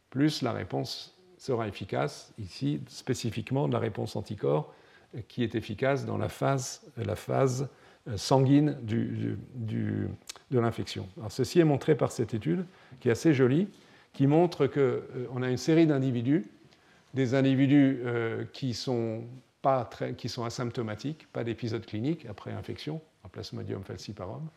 plus 0.09 0.41
la 0.41 0.51
réponse 0.51 1.17
sera 1.37 1.67
efficace, 1.67 2.33
ici 2.37 2.81
spécifiquement 2.87 3.67
la 3.67 3.79
réponse 3.79 4.15
anticorps, 4.15 4.73
qui 5.27 5.43
est 5.43 5.55
efficace 5.55 6.05
dans 6.05 6.17
la 6.17 6.29
phase, 6.29 6.81
phase 7.15 7.67
euh, 8.07 8.17
sanguine 8.17 8.77
de 8.83 10.59
l'infection. 10.59 11.07
Ceci 11.29 11.59
est 11.59 11.65
montré 11.65 11.95
par 11.95 12.11
cette 12.11 12.33
étude, 12.33 12.65
qui 12.99 13.09
est 13.09 13.11
assez 13.11 13.33
jolie, 13.33 13.67
qui 14.13 14.27
montre 14.27 14.67
qu'on 14.67 14.79
euh, 14.79 15.41
a 15.41 15.49
une 15.49 15.57
série 15.57 15.87
d'individus, 15.87 16.45
des 17.13 17.33
individus 17.33 18.01
euh, 18.05 18.45
qui 18.53 18.73
sont 18.73 19.23
asymptomatiques, 19.63 21.27
pas 21.31 21.43
d'épisode 21.43 21.85
clinique 21.85 22.25
après 22.27 22.51
infection, 22.51 23.01
un 23.25 23.29
plasmodium 23.29 23.83
falciparum, 23.83 24.47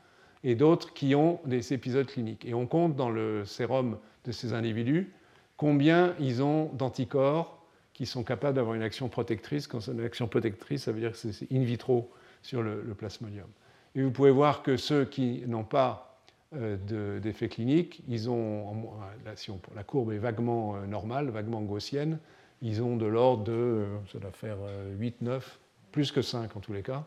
et 0.44 0.54
d'autres 0.54 0.92
qui 0.92 1.14
ont 1.14 1.40
des 1.44 1.72
épisodes 1.72 2.06
cliniques. 2.06 2.44
Et 2.44 2.54
on 2.54 2.66
compte 2.66 2.96
dans 2.96 3.10
le 3.10 3.44
sérum 3.44 3.98
de 4.24 4.32
ces 4.32 4.52
individus 4.52 5.12
combien 5.56 6.14
ils 6.18 6.42
ont 6.42 6.70
d'anticorps 6.74 7.62
qui 7.92 8.06
sont 8.06 8.24
capables 8.24 8.56
d'avoir 8.56 8.74
une 8.74 8.82
action 8.82 9.08
protectrice. 9.08 9.66
Quand 9.66 9.80
c'est 9.80 9.92
une 9.92 10.04
action 10.04 10.26
protectrice, 10.26 10.84
ça 10.84 10.92
veut 10.92 11.00
dire 11.00 11.12
que 11.12 11.18
c'est 11.18 11.52
in 11.52 11.62
vitro 11.62 12.10
sur 12.42 12.62
le, 12.62 12.82
plasmodium. 12.98 13.46
Et 13.94 14.02
vous 14.02 14.10
pouvez 14.10 14.30
voir 14.30 14.62
que 14.62 14.76
ceux 14.76 15.04
qui 15.04 15.42
n'ont 15.46 15.64
pas 15.64 16.20
euh, 16.54 17.20
d'effet 17.20 17.48
clinique, 17.48 18.02
ils 18.08 18.28
ont, 18.28 18.90
la, 19.24 19.36
si 19.36 19.52
la 19.76 19.84
courbe 19.84 20.12
est 20.12 20.18
vaguement 20.18 20.76
euh, 20.76 20.86
normale, 20.86 21.28
vaguement 21.30 21.60
gaussienne, 21.60 22.18
ils 22.60 22.82
ont 22.82 22.96
de 22.96 23.06
l'ordre 23.06 23.44
de, 23.44 23.52
euh, 23.52 23.98
ça 24.10 24.18
doit 24.18 24.32
faire 24.32 24.58
8, 24.98 25.22
9, 25.22 25.60
plus 25.92 26.10
que 26.10 26.22
5 26.22 26.56
en 26.56 26.60
tous 26.60 26.72
les 26.72 26.82
cas, 26.82 27.04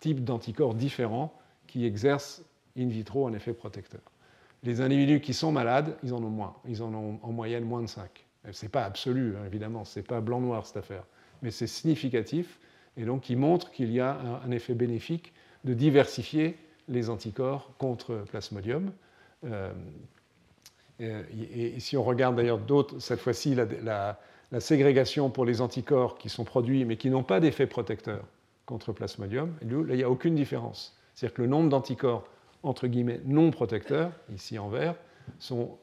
types 0.00 0.24
d'anticorps 0.24 0.74
différents 0.74 1.32
qui 1.66 1.84
exercent 1.84 2.42
in 2.76 2.88
vitro 2.88 3.26
un 3.26 3.32
effet 3.32 3.52
protecteur. 3.52 4.00
Les 4.62 4.80
individus 4.80 5.20
qui 5.20 5.34
sont 5.34 5.52
malades, 5.52 5.96
ils 6.02 6.14
en 6.14 6.22
ont 6.22 6.30
moins. 6.30 6.56
Ils 6.66 6.82
en 6.82 6.92
ont 6.94 7.18
en 7.22 7.32
moyenne 7.32 7.64
moins 7.64 7.82
de 7.82 7.86
5. 7.86 8.08
Ce 8.50 8.64
n'est 8.64 8.70
pas 8.70 8.84
absolu, 8.84 9.34
hein, 9.36 9.44
évidemment, 9.46 9.84
ce 9.84 9.98
n'est 9.98 10.04
pas 10.04 10.20
blanc-noir 10.20 10.66
cette 10.66 10.78
affaire, 10.78 11.04
mais 11.42 11.50
c'est 11.50 11.66
significatif 11.66 12.58
et 12.96 13.04
donc 13.04 13.22
qui 13.22 13.36
montre 13.36 13.70
qu'il 13.70 13.90
y 13.90 14.00
a 14.00 14.18
un, 14.44 14.50
effet 14.50 14.74
bénéfique 14.74 15.32
de 15.64 15.74
diversifier 15.74 16.56
les 16.88 17.10
anticorps 17.10 17.72
contre 17.78 18.24
plasmodium. 18.30 18.92
Euh, 19.44 19.72
et, 21.00 21.80
si 21.80 21.96
on 21.96 22.04
regarde 22.04 22.36
d'ailleurs 22.36 22.58
d'autres, 22.58 23.00
cette 23.00 23.18
fois-ci, 23.18 23.54
la, 23.54 24.18
la, 24.52 24.60
ségrégation 24.60 25.30
pour 25.30 25.44
les 25.44 25.60
anticorps 25.60 26.16
qui 26.16 26.28
sont 26.28 26.44
produits 26.44 26.84
mais 26.84 26.96
qui 26.96 27.10
n'ont 27.10 27.24
pas 27.24 27.40
d'effet 27.40 27.66
protecteur 27.66 28.24
contre 28.66 28.92
plasmodium, 28.92 29.52
là, 29.62 29.94
il 29.94 29.96
n'y 29.96 30.04
a 30.04 30.10
aucune 30.10 30.36
différence. 30.36 30.96
C'est-à-dire 31.14 31.34
que 31.34 31.42
le 31.42 31.48
nombre 31.48 31.68
d'anticorps, 31.68 32.28
entre 32.64 32.86
guillemets, 32.88 33.20
non 33.24 33.50
protecteurs, 33.50 34.12
ici 34.34 34.58
en 34.58 34.68
vert, 34.68 34.96
sont 35.38 35.78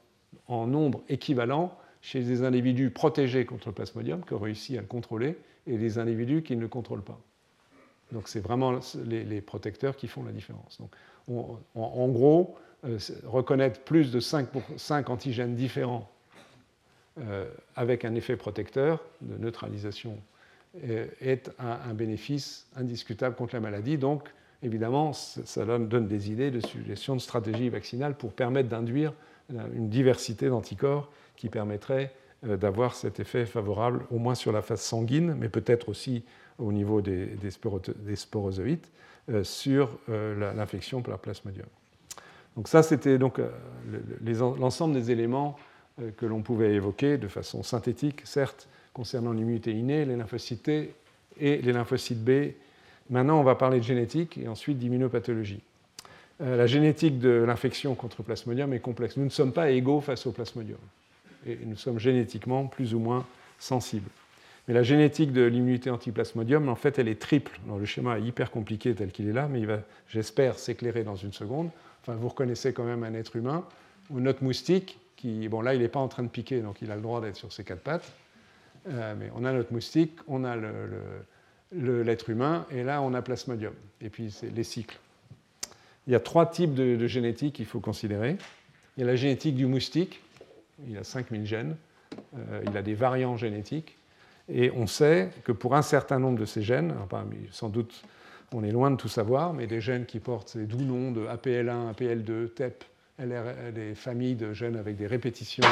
en 0.48 0.68
nombre 0.68 1.02
équivalent 1.10 1.78
chez 2.02 2.22
des 2.22 2.44
individus 2.44 2.90
protégés 2.90 3.46
contre 3.46 3.70
le 3.70 3.74
plasmodium, 3.74 4.24
qui 4.26 4.34
ont 4.34 4.40
réussi 4.40 4.78
à 4.78 4.82
le 4.82 4.88
contrôler, 4.88 5.38
et 5.68 5.78
des 5.78 6.00
individus 6.00 6.42
qui 6.42 6.56
ne 6.56 6.62
le 6.62 6.68
contrôlent 6.68 7.04
pas. 7.04 7.20
Donc 8.12 8.28
c'est 8.28 8.40
vraiment 8.40 8.80
les, 9.06 9.42
protecteurs 9.42 9.96
qui 9.96 10.08
font 10.08 10.24
la 10.24 10.32
différence. 10.32 10.80
Donc, 10.80 10.92
en 11.76 12.08
gros, 12.10 12.58
euh, 12.84 12.98
reconnaître 13.26 13.80
plus 13.82 14.12
de 14.12 14.20
5, 14.20 14.48
5 14.76 15.10
antigènes 15.10 15.56
différents 15.56 16.10
euh, 17.20 17.46
avec 17.76 18.06
un 18.06 18.16
effet 18.16 18.36
protecteur 18.36 19.04
de 19.22 19.38
neutralisation 19.38 20.18
euh, 20.84 21.06
est 21.20 21.52
un, 21.60 21.94
bénéfice 21.94 22.66
indiscutable 22.76 23.36
contre 23.36 23.54
la 23.54 23.60
maladie. 23.60 23.98
Donc, 23.98 24.30
évidemment, 24.64 25.14
ça 25.14 25.66
donne 25.66 26.07
des 26.07 26.32
idées 26.32 26.51
de 26.51 26.59
suggestions 26.59 27.16
de 27.16 27.22
stratégie 27.22 27.70
vaccinale 27.70 28.16
pour 28.16 28.34
permettre 28.34 28.70
d'induire 28.70 29.14
une 29.74 29.89
diversité 29.89 30.49
d'anticorps 30.49 31.12
qui 31.36 31.49
permettrait 31.49 32.14
d'avoir 32.43 32.95
cet 32.95 33.20
effet 33.20 33.45
favorable, 33.45 34.05
au 34.12 34.18
moins 34.18 34.36
sur 34.36 34.51
la 34.51 34.62
phase 34.62 34.82
sanguine, 34.82 35.36
mais 35.38 35.49
peut-être 35.49 35.89
aussi 35.89 36.24
au 36.57 36.72
niveau 36.72 37.01
des, 37.01 37.26
des, 37.26 38.16
sporozoïtes, 38.16 38.91
sur 39.43 39.99
l'infection 40.07 41.01
par 41.01 41.20
plasmodium. 41.20 41.68
Donc 42.55 42.68
ça, 42.68 42.84
c'était 42.84 43.18
donc 43.18 43.39
euh, 43.39 43.49
l'ensemble 44.59 44.93
des 44.93 45.12
éléments 45.12 45.57
euh, 46.01 46.12
que 46.12 46.26
l'on 46.26 46.41
pouvait 46.41 46.74
évoquer 46.74 47.18
de 47.18 47.28
façon 47.28 47.64
synthétique, 47.64 48.22
certes, 48.26 48.68
concernant 48.93 49.32
l'immunité 49.32 49.72
innée, 49.72 50.05
les 50.05 50.16
lymphocytes 50.16 50.64
T 50.64 50.93
et 51.39 51.62
les 51.62 51.72
lymphocytes 51.72 52.24
B. 52.24 52.51
Maintenant, 53.12 53.39
on 53.39 53.43
va 53.43 53.55
parler 53.55 53.80
de 53.80 53.84
génétique 53.84 54.38
et 54.38 54.47
ensuite 54.47 54.78
d'immunopathologie. 54.78 55.62
Euh, 56.41 56.55
la 56.55 56.66
génétique 56.66 57.20
de 57.20 57.30
l'infection 57.30 57.93
contre 57.93 58.24
plasmodium 58.24 58.74
est 58.74 58.80
complexe. 58.80 59.18
Nous 59.18 59.26
ne 59.26 59.30
sommes 59.30 59.51
pas 59.51 59.70
égaux 59.70 59.99
face 59.99 60.26
au 60.26 60.32
plasmodium. 60.32 60.80
Et 61.45 61.59
nous 61.66 61.76
sommes 61.76 61.99
génétiquement 61.99 62.68
plus 62.68 62.95
ou 62.95 62.99
moins 62.99 63.26
sensibles. 63.59 64.09
Mais 64.68 64.74
la 64.74 64.84
génétique 64.84 65.34
de 65.34 65.41
l'immunité 65.41 65.89
anti-plasmodium, 65.89 66.70
en 66.70 66.76
fait, 66.76 66.99
elle 66.99 67.09
est 67.09 67.20
triple. 67.20 67.59
le 67.68 67.86
schéma 67.86 68.18
est 68.18 68.24
hyper 68.24 68.49
compliqué 68.49 68.95
tel 68.95 69.12
qu'il 69.12 69.28
est 69.28 69.34
là, 69.34 69.47
mais 69.49 69.59
il 69.59 69.68
va, 69.68 69.80
j'espère, 70.07 70.57
s'éclairer 70.57 71.03
dans 71.03 71.16
une 71.16 71.34
seconde. 71.34 71.70
Enfin, 72.01 72.16
vous 72.16 72.30
reconnaissez 72.30 72.72
quand 72.72 72.86
même 72.86 73.03
un 73.03 73.14
être 73.14 73.36
humain, 73.36 73.66
ou 74.09 74.20
notre 74.20 74.43
moustique, 74.43 74.99
qui, 75.18 75.49
bon 75.49 75.62
là, 75.62 75.74
il 75.74 75.82
n'est 75.82 75.88
pas 75.88 75.99
en 75.99 76.07
train 76.07 76.24
de 76.24 76.30
piquer, 76.30 76.62
donc 76.62 76.82
il 76.82 76.91
a 76.91 76.95
le 76.95 77.01
droit 77.01 77.22
d'être 77.22 77.36
sur 77.36 77.51
ses 77.51 77.64
quatre 77.64 77.82
pattes. 77.82 78.12
Euh, 78.89 79.16
mais 79.20 79.32
on 79.36 79.45
a 79.45 79.51
notre 79.51 79.74
moustique, 79.74 80.14
on 80.28 80.43
a 80.43 80.55
l'être 81.72 82.30
humain, 82.30 82.65
et 82.72 82.84
là, 82.84 83.01
on 83.01 83.13
a 83.13 83.22
plasmodium. 83.22 83.74
Et 84.01 84.09
puis, 84.09 84.32
c'est 84.32 84.49
les 84.49 84.63
cycles. 84.63 84.99
Il 86.07 86.13
y 86.13 86.15
a 86.15 86.19
trois 86.19 86.49
types 86.49 86.74
de, 86.74 87.07
génétique 87.07 87.55
qu'il 87.55 87.65
faut 87.65 87.80
considérer. 87.80 88.38
Il 88.97 89.01
y 89.01 89.03
a 89.03 89.07
la 89.07 89.15
génétique 89.15 89.55
du 89.55 89.65
moustique, 89.65 90.22
il 90.88 90.97
a 90.97 91.03
5000 91.03 91.45
gènes, 91.45 91.78
euh, 92.36 92.61
il 92.67 92.76
a 92.76 92.82
des 92.82 92.95
variants 92.95 93.38
génétiques, 93.38 93.97
et 94.49 94.72
on 94.72 94.88
sait 94.88 95.30
que 95.43 95.51
pour 95.51 95.76
un 95.76 95.82
certain 95.82 96.19
nombre 96.19 96.39
de 96.39 96.45
ces 96.45 96.61
gènes, 96.61 96.93
sans 97.51 97.69
doute 97.69 98.03
on 98.53 98.63
est 98.63 98.72
loin 98.72 98.91
de 98.91 98.97
tout 98.97 99.07
savoir, 99.07 99.53
mais 99.53 99.65
des 99.65 99.80
gènes 99.80 100.05
qui 100.05 100.19
portent 100.19 100.49
ces 100.49 100.65
doux 100.65 100.82
noms 100.82 101.11
de 101.11 101.26
APL1, 101.26 101.93
APL2, 101.93 102.49
TEP, 102.49 102.84
LR, 103.17 103.72
des 103.74 103.95
familles 103.95 104.36
de 104.36 104.51
gènes 104.51 104.76
avec 104.76 104.97
des 104.97 105.07
répétitions 105.07 105.63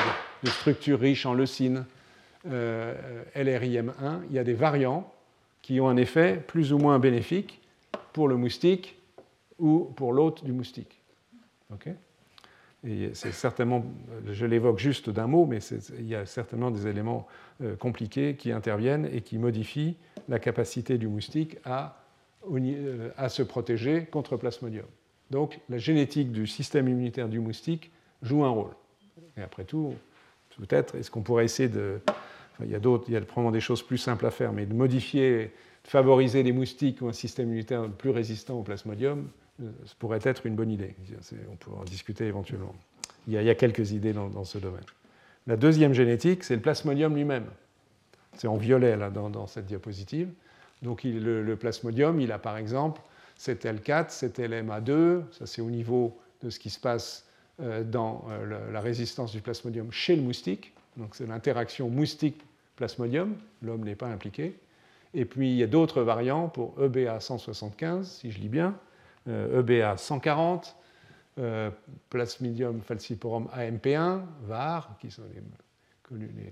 de, 0.43 0.49
structures 0.49 0.99
riches 0.99 1.25
en 1.25 1.33
leucine, 1.33 1.85
euh, 2.49 2.93
LRIM1, 3.35 4.21
il 4.29 4.35
y 4.35 4.39
a 4.39 4.45
des 4.45 4.53
variants 4.53 5.11
qui 5.61 5.79
ont 5.79 5.89
un 5.89 5.97
effet 5.97 6.43
plus 6.47 6.73
ou 6.73 6.77
moins 6.77 6.99
bénéfique 6.99 7.61
pour 8.13 8.27
le 8.27 8.35
moustique 8.35 8.97
ou 9.57 9.91
pour 9.95 10.13
l'hôte 10.13 10.43
du 10.43 10.51
moustique. 10.51 11.01
et 12.85 13.09
c'est 13.13 13.33
certainement, 13.33 13.83
je 14.25 14.45
l'évoque 14.45 14.79
juste 14.79 15.09
d'un 15.09 15.27
mot, 15.27 15.45
mais 15.45 15.59
il 15.97 16.07
y 16.07 16.15
a 16.15 16.25
certainement 16.25 16.71
des 16.71 16.87
éléments 16.87 17.27
euh, 17.61 17.75
compliqués 17.75 18.35
qui 18.35 18.53
interviennent 18.53 19.09
et 19.11 19.19
qui 19.21 19.37
modifient 19.37 19.97
la 20.29 20.39
capacité 20.39 20.97
du 20.97 21.07
moustique 21.07 21.57
à 21.65 21.99
euh, 22.51 23.09
à 23.17 23.27
se 23.27 23.43
protéger 23.43 24.05
contre 24.05 24.37
plasmodium. 24.37 24.85
Donc 25.29 25.59
la 25.69 25.77
génétique 25.77 26.31
du 26.31 26.47
système 26.47 26.87
immunitaire 26.87 27.27
du 27.27 27.39
moustique 27.39 27.91
joue 28.21 28.45
un 28.45 28.49
rôle. 28.49 28.71
Et 29.35 29.41
après 29.41 29.65
tout, 29.65 29.93
peut-être, 30.57 30.95
est-ce 30.95 31.11
qu'on 31.11 31.21
pourrait 31.21 31.45
essayer 31.45 31.67
de... 31.67 31.99
il 32.63 32.69
y 32.69 32.75
a 32.75 32.79
d'autres, 32.79 33.05
il 33.07 33.13
y 33.13 33.17
a 33.17 33.21
probablement 33.21 33.51
des 33.51 33.59
choses 33.59 33.83
plus 33.83 33.97
simples 33.97 34.25
à 34.25 34.31
faire, 34.31 34.53
mais 34.53 34.65
de 34.65 34.73
modifier, 34.73 35.51
de 35.83 35.89
favoriser 35.89 36.43
des 36.43 36.51
moustiques 36.51 37.01
ou 37.01 37.07
un 37.07 37.13
système 37.13 37.47
immunitaire 37.47 37.87
plus 37.89 38.09
résistant 38.09 38.59
au 38.59 38.63
plasmodium, 38.63 39.27
euh, 39.61 39.69
ce 39.85 39.95
pourrait 39.95 40.19
être 40.23 40.45
une 40.45 40.55
bonne 40.55 40.71
idée. 40.71 40.95
On 41.51 41.55
pourrait 41.55 41.81
en 41.81 41.85
discuter 41.85 42.25
éventuellement. 42.25 42.75
Il 43.27 43.33
y 43.33 43.49
a, 43.49 43.55
quelques 43.55 43.91
idées 43.91 44.13
dans, 44.13 44.43
ce 44.43 44.57
domaine. 44.57 44.83
La 45.45 45.55
deuxième 45.55 45.93
génétique, 45.93 46.43
c'est 46.43 46.55
le 46.55 46.61
plasmodium 46.61 47.15
lui-même. 47.15 47.45
C'est 48.37 48.47
en 48.47 48.57
violet 48.57 48.95
là, 48.95 49.09
dans 49.09 49.45
cette 49.45 49.65
diapositive. 49.65 50.29
Donc 50.81 51.03
le, 51.03 51.55
plasmodium, 51.55 52.19
il 52.19 52.31
a 52.31 52.39
par 52.39 52.57
exemple 52.57 53.01
cet 53.35 53.65
L4, 53.65 54.09
cet 54.09 54.39
LMA2, 54.39 55.23
ça 55.31 55.45
c'est 55.45 55.61
au 55.61 55.69
niveau 55.69 56.17
de 56.41 56.49
ce 56.49 56.59
qui 56.59 56.69
se 56.69 56.79
passe 56.79 57.25
euh, 57.61 57.83
dans 57.83 58.25
euh, 58.29 58.71
la 58.71 58.79
résistance 58.79 59.31
du 59.31 59.41
plasmodium 59.41 59.91
chez 59.91 60.15
le 60.15 60.21
moustique. 60.21 60.73
Donc 60.97 61.15
c'est 61.15 61.27
l'interaction 61.27 61.89
moustique-plasmodium, 62.79 63.35
l'homme 63.61 63.83
n'est 63.83 63.95
pas 63.95 64.07
impliqué. 64.07 64.57
Et 65.13 65.25
puis 65.25 65.51
il 65.51 65.57
y 65.57 65.63
a 65.63 65.67
d'autres 65.67 66.01
variants 66.01 66.49
pour 66.49 66.75
EBA 66.81 67.19
175, 67.19 68.07
si 68.07 68.31
je 68.31 68.39
lis 68.39 68.49
bien, 68.49 68.75
EBA 69.27 69.97
140, 69.97 70.75
Plasmodium 72.09 72.81
falciparum 72.81 73.47
AMP1, 73.55 74.21
VAR, 74.43 74.97
qui 74.99 75.09
sont 75.09 75.23
les 75.33 75.41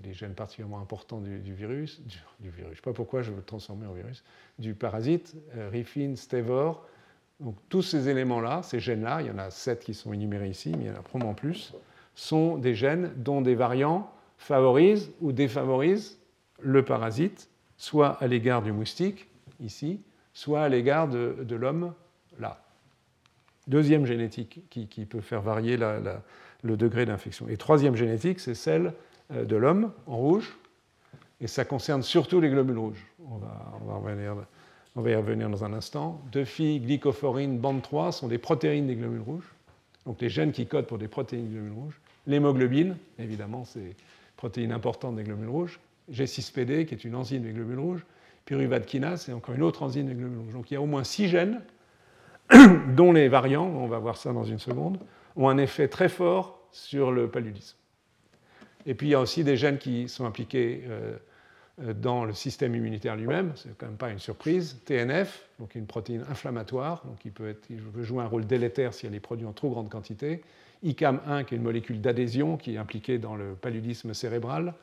les, 0.03 0.13
gènes 0.13 0.33
particulièrement 0.33 0.79
importants 0.79 1.19
du, 1.19 1.53
virus, 1.53 2.01
du, 2.39 2.49
virus, 2.49 2.65
je 2.65 2.69
ne 2.69 2.75
sais 2.75 2.81
pas 2.81 2.93
pourquoi 2.93 3.21
je 3.21 3.31
veux 3.31 3.37
le 3.37 3.43
transformer 3.43 3.87
en 3.87 3.93
virus, 3.93 4.23
du 4.59 4.73
parasite, 4.73 5.35
euh, 5.55 5.69
Rifin, 5.71 6.15
Stevor. 6.15 6.85
Donc 7.39 7.55
tous 7.69 7.81
ces 7.81 8.09
éléments-là, 8.09 8.63
ces 8.63 8.79
gènes-là, 8.79 9.21
il 9.21 9.27
y 9.27 9.31
en 9.31 9.37
a 9.37 9.51
sept 9.51 9.83
qui 9.83 9.93
sont 9.93 10.13
énumérés 10.13 10.49
ici, 10.49 10.73
mais 10.77 10.85
il 10.85 10.87
y 10.87 10.91
en 10.91 10.95
a 10.95 11.01
probablement 11.01 11.35
plus, 11.35 11.73
sont 12.15 12.57
des 12.57 12.73
gènes 12.73 13.11
dont 13.15 13.41
des 13.41 13.55
variants 13.55 14.11
favorisent 14.37 15.11
ou 15.21 15.31
défavorisent 15.31 16.17
le 16.59 16.83
parasite, 16.83 17.49
soit 17.77 18.11
à 18.21 18.27
l'égard 18.27 18.61
du 18.61 18.71
moustique, 18.71 19.27
ici, 19.59 20.01
soit 20.33 20.61
à 20.61 20.69
l'égard 20.69 21.07
de, 21.07 21.55
l'homme, 21.55 21.93
là. 22.39 22.63
Deuxième 23.67 24.05
génétique 24.05 24.61
qui, 24.69 25.05
peut 25.05 25.21
faire 25.21 25.41
varier 25.41 25.77
le 25.77 26.77
degré 26.77 27.05
d'infection. 27.05 27.49
Et 27.49 27.57
troisième 27.57 27.95
génétique, 27.95 28.39
c'est 28.39 28.55
celle 28.55 28.93
euh, 29.33 29.43
de 29.43 29.55
l'homme 29.57 29.91
en 30.05 30.15
rouge, 30.15 30.57
et 31.41 31.47
ça 31.47 31.65
concerne 31.65 32.01
surtout 32.01 32.39
les 32.39 32.49
globules 32.49 32.77
rouges. 32.77 33.05
On 33.29 33.37
va, 33.37 33.79
on 33.81 33.85
va, 33.85 33.95
revenir, 33.95 34.35
on 34.95 35.01
va 35.01 35.11
y 35.11 35.15
revenir 35.15 35.49
dans 35.49 35.63
un 35.63 35.73
instant. 35.73 36.21
Deux 36.31 36.45
filles, 36.45 36.79
glycophorine, 36.79 37.59
bande 37.59 37.81
3 37.81 38.11
sont 38.13 38.27
des 38.27 38.37
protéines 38.37 38.87
des 38.87 38.95
globules 38.95 39.21
rouges, 39.21 39.53
donc 40.05 40.21
les 40.21 40.29
gènes 40.29 40.53
qui 40.53 40.65
codent 40.65 40.87
pour 40.87 40.97
des 40.97 41.07
protéines 41.07 41.49
des 41.49 41.55
globules 41.55 41.73
rouges. 41.73 41.99
L'hémoglobine, 42.25 42.97
évidemment, 43.19 43.65
c'est 43.65 43.95
protéine 44.37 44.71
importante 44.71 45.15
des 45.15 45.23
globules 45.23 45.49
rouges. 45.49 45.79
G6PD, 46.11 46.85
qui 46.85 46.93
est 46.93 47.03
une 47.03 47.15
enzyme 47.15 47.43
des 47.43 47.51
globules 47.51 47.79
rouges. 47.79 48.05
Pyruvate 48.45 48.85
kinase, 48.85 49.23
c'est 49.23 49.33
encore 49.33 49.55
une 49.55 49.63
autre 49.63 49.83
enzyme 49.83 50.07
des 50.07 50.13
globules 50.13 50.39
rouges. 50.39 50.53
Donc 50.53 50.71
il 50.71 50.75
y 50.75 50.77
a 50.77 50.81
au 50.81 50.85
moins 50.85 51.03
six 51.03 51.27
gènes 51.27 51.61
dont 52.95 53.11
les 53.11 53.27
variants, 53.27 53.65
on 53.65 53.87
va 53.87 53.99
voir 53.99 54.15
ça 54.15 54.31
dans 54.31 54.45
une 54.45 54.59
seconde, 54.59 54.99
ont 55.35 55.49
un 55.49 55.57
effet 55.57 55.89
très 55.89 56.07
fort 56.07 56.61
sur 56.71 57.11
le 57.11 57.29
paludisme. 57.29 57.75
Et 58.85 58.93
puis 58.93 59.07
il 59.07 59.09
y 59.11 59.15
a 59.15 59.19
aussi 59.19 59.43
des 59.43 59.57
gènes 59.57 59.77
qui 59.77 60.07
sont 60.07 60.25
impliqués 60.25 60.83
euh, 60.87 61.17
euh, 61.83 61.93
dans 61.93 62.25
le 62.25 62.33
système 62.33 62.73
immunitaire 62.73 63.15
lui-même, 63.15 63.51
c'est 63.55 63.77
quand 63.77 63.85
même 63.85 63.97
pas 63.97 64.09
une 64.09 64.19
surprise. 64.19 64.79
TNF, 64.85 65.47
donc 65.59 65.75
une 65.75 65.85
protéine 65.85 66.25
inflammatoire, 66.29 67.05
donc 67.05 67.23
il 67.25 67.31
peut, 67.31 67.55
jouer 68.01 68.23
un 68.23 68.27
rôle 68.27 68.47
délétère 68.47 68.93
si 68.93 69.05
elle 69.05 69.13
est 69.13 69.19
produite 69.19 69.47
en 69.47 69.53
trop 69.53 69.69
grande 69.69 69.89
quantité. 69.89 70.41
ICAM1, 70.85 71.45
qui 71.45 71.55
est 71.55 71.57
une 71.57 71.63
molécule 71.63 72.01
d'adhésion 72.01 72.57
qui 72.57 72.75
est 72.75 72.77
impliquée 72.77 73.17
dans 73.17 73.35
le 73.35 73.53
paludisme 73.53 74.13
cérébral. 74.13 74.73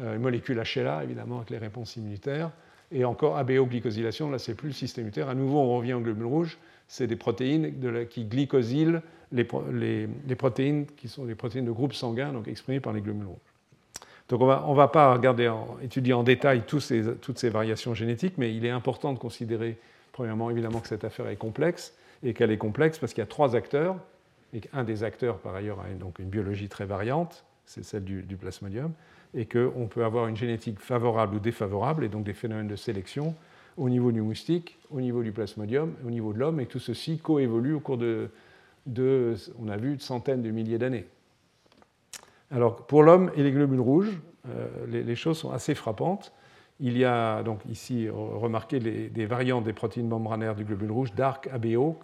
Euh, 0.00 0.16
une 0.16 0.22
molécule 0.22 0.62
HLA, 0.62 1.04
évidemment, 1.04 1.38
avec 1.38 1.50
les 1.50 1.58
réponses 1.58 1.96
immunitaires. 1.96 2.50
Et 2.92 3.04
encore 3.04 3.36
ABO-glycosylation, 3.38 4.30
là, 4.30 4.38
c'est 4.38 4.54
plus 4.54 4.68
le 4.68 4.74
système 4.74 5.02
immunitaire. 5.02 5.28
À 5.28 5.34
nouveau, 5.34 5.58
on 5.58 5.76
revient 5.76 5.94
au 5.94 6.00
globule 6.00 6.26
rouge. 6.26 6.58
C'est 6.88 7.06
des 7.06 7.16
protéines 7.16 7.72
qui 8.08 8.24
glycosylent 8.24 9.02
les, 9.32 9.44
protéines 10.36 10.86
qui 10.96 11.08
sont 11.08 11.24
des 11.24 11.34
protéines 11.34 11.64
de 11.64 11.72
groupe 11.72 11.94
sanguin, 11.94 12.32
donc 12.32 12.46
exprimées 12.48 12.80
par 12.80 12.92
les 12.92 13.00
globules 13.00 13.26
rouges. 13.26 13.36
Donc 14.28 14.40
on 14.40 14.70
ne 14.70 14.76
va 14.76 14.88
pas 14.88 15.12
regarder 15.12 15.52
étudier 15.82 16.12
en 16.12 16.22
détail 16.22 16.62
toutes 16.66 16.80
ces 16.80 17.48
variations 17.48 17.94
génétiques, 17.94 18.34
mais 18.38 18.54
il 18.54 18.64
est 18.64 18.70
important 18.70 19.12
de 19.12 19.18
considérer, 19.18 19.78
premièrement, 20.12 20.50
évidemment, 20.50 20.80
que 20.80 20.88
cette 20.88 21.04
affaire 21.04 21.28
est 21.28 21.36
complexe, 21.36 21.94
et 22.22 22.34
qu'elle 22.34 22.50
est 22.50 22.58
complexe 22.58 22.98
parce 22.98 23.12
qu'il 23.12 23.22
y 23.22 23.24
a 23.24 23.28
trois 23.28 23.54
acteurs, 23.54 23.96
et 24.56 24.60
qu'un 24.60 24.84
des 24.84 25.04
acteurs, 25.04 25.38
par 25.38 25.54
ailleurs, 25.54 25.80
a 25.80 25.94
donc 25.94 26.18
une 26.18 26.30
biologie 26.30 26.70
très 26.70 26.86
variante, 26.86 27.44
c'est 27.66 27.84
celle 27.84 28.04
du, 28.04 28.36
plasmodium, 28.36 28.92
et 29.34 29.44
qu'on 29.44 29.86
peut 29.86 30.02
avoir 30.02 30.28
une 30.28 30.36
génétique 30.36 30.80
favorable 30.80 31.36
ou 31.36 31.38
défavorable, 31.38 32.04
et 32.04 32.08
donc 32.08 32.24
des 32.24 32.32
phénomènes 32.32 32.66
de 32.66 32.76
sélection 32.76 33.34
au 33.76 33.90
niveau 33.90 34.12
du 34.12 34.22
moustique, 34.22 34.78
au 34.90 35.02
niveau 35.02 35.22
du 35.22 35.30
plasmodium, 35.30 35.92
au 36.06 36.10
niveau 36.10 36.32
de 36.32 36.38
l'homme, 36.38 36.58
et 36.58 36.64
tout 36.64 36.78
ceci 36.78 37.18
coévolue 37.18 37.74
au 37.74 37.80
cours 37.80 37.98
de, 37.98 38.30
on 39.58 39.68
a 39.68 39.76
vu, 39.76 39.96
de 39.96 40.00
centaines 40.00 40.40
de 40.40 40.50
milliers 40.50 40.78
d'années. 40.78 41.04
Alors, 42.50 42.86
pour 42.86 43.02
l'homme 43.02 43.30
et 43.36 43.42
les 43.42 43.52
globules 43.52 43.80
rouges, 43.80 44.18
euh, 44.48 44.86
les, 44.88 45.16
choses 45.16 45.36
sont 45.36 45.50
assez 45.50 45.74
frappantes. 45.74 46.32
Il 46.78 46.98
y 46.98 47.04
a 47.04 47.42
donc 47.42 47.60
ici, 47.70 48.08
remarqué 48.10 48.78
des 48.80 49.26
variantes 49.26 49.64
des 49.64 49.72
protéines 49.72 50.08
membranaires 50.08 50.54
du 50.54 50.64
globule 50.64 50.90
rouge, 50.90 51.14
DARC, 51.14 51.48
ABO, 51.50 51.98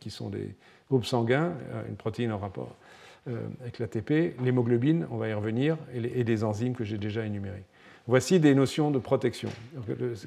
qui 0.00 0.10
sont 0.10 0.30
des 0.30 0.54
groupes 0.88 1.04
sanguins, 1.04 1.52
euh, 1.72 1.82
une 1.88 1.96
protéine 1.96 2.32
en 2.32 2.38
rapport 2.38 2.74
euh, 3.28 3.46
avec 3.60 3.78
l'ATP, 3.78 4.40
l'hémoglobine, 4.42 5.06
on 5.10 5.16
va 5.16 5.28
y 5.28 5.32
revenir, 5.34 5.76
et 5.94 6.24
des 6.24 6.44
enzymes 6.44 6.74
que 6.74 6.84
j'ai 6.84 6.98
déjà 6.98 7.24
énumérées. 7.24 7.64
Voici 8.06 8.38
des 8.38 8.54
notions 8.54 8.90
de 8.90 8.98
protection. 8.98 9.48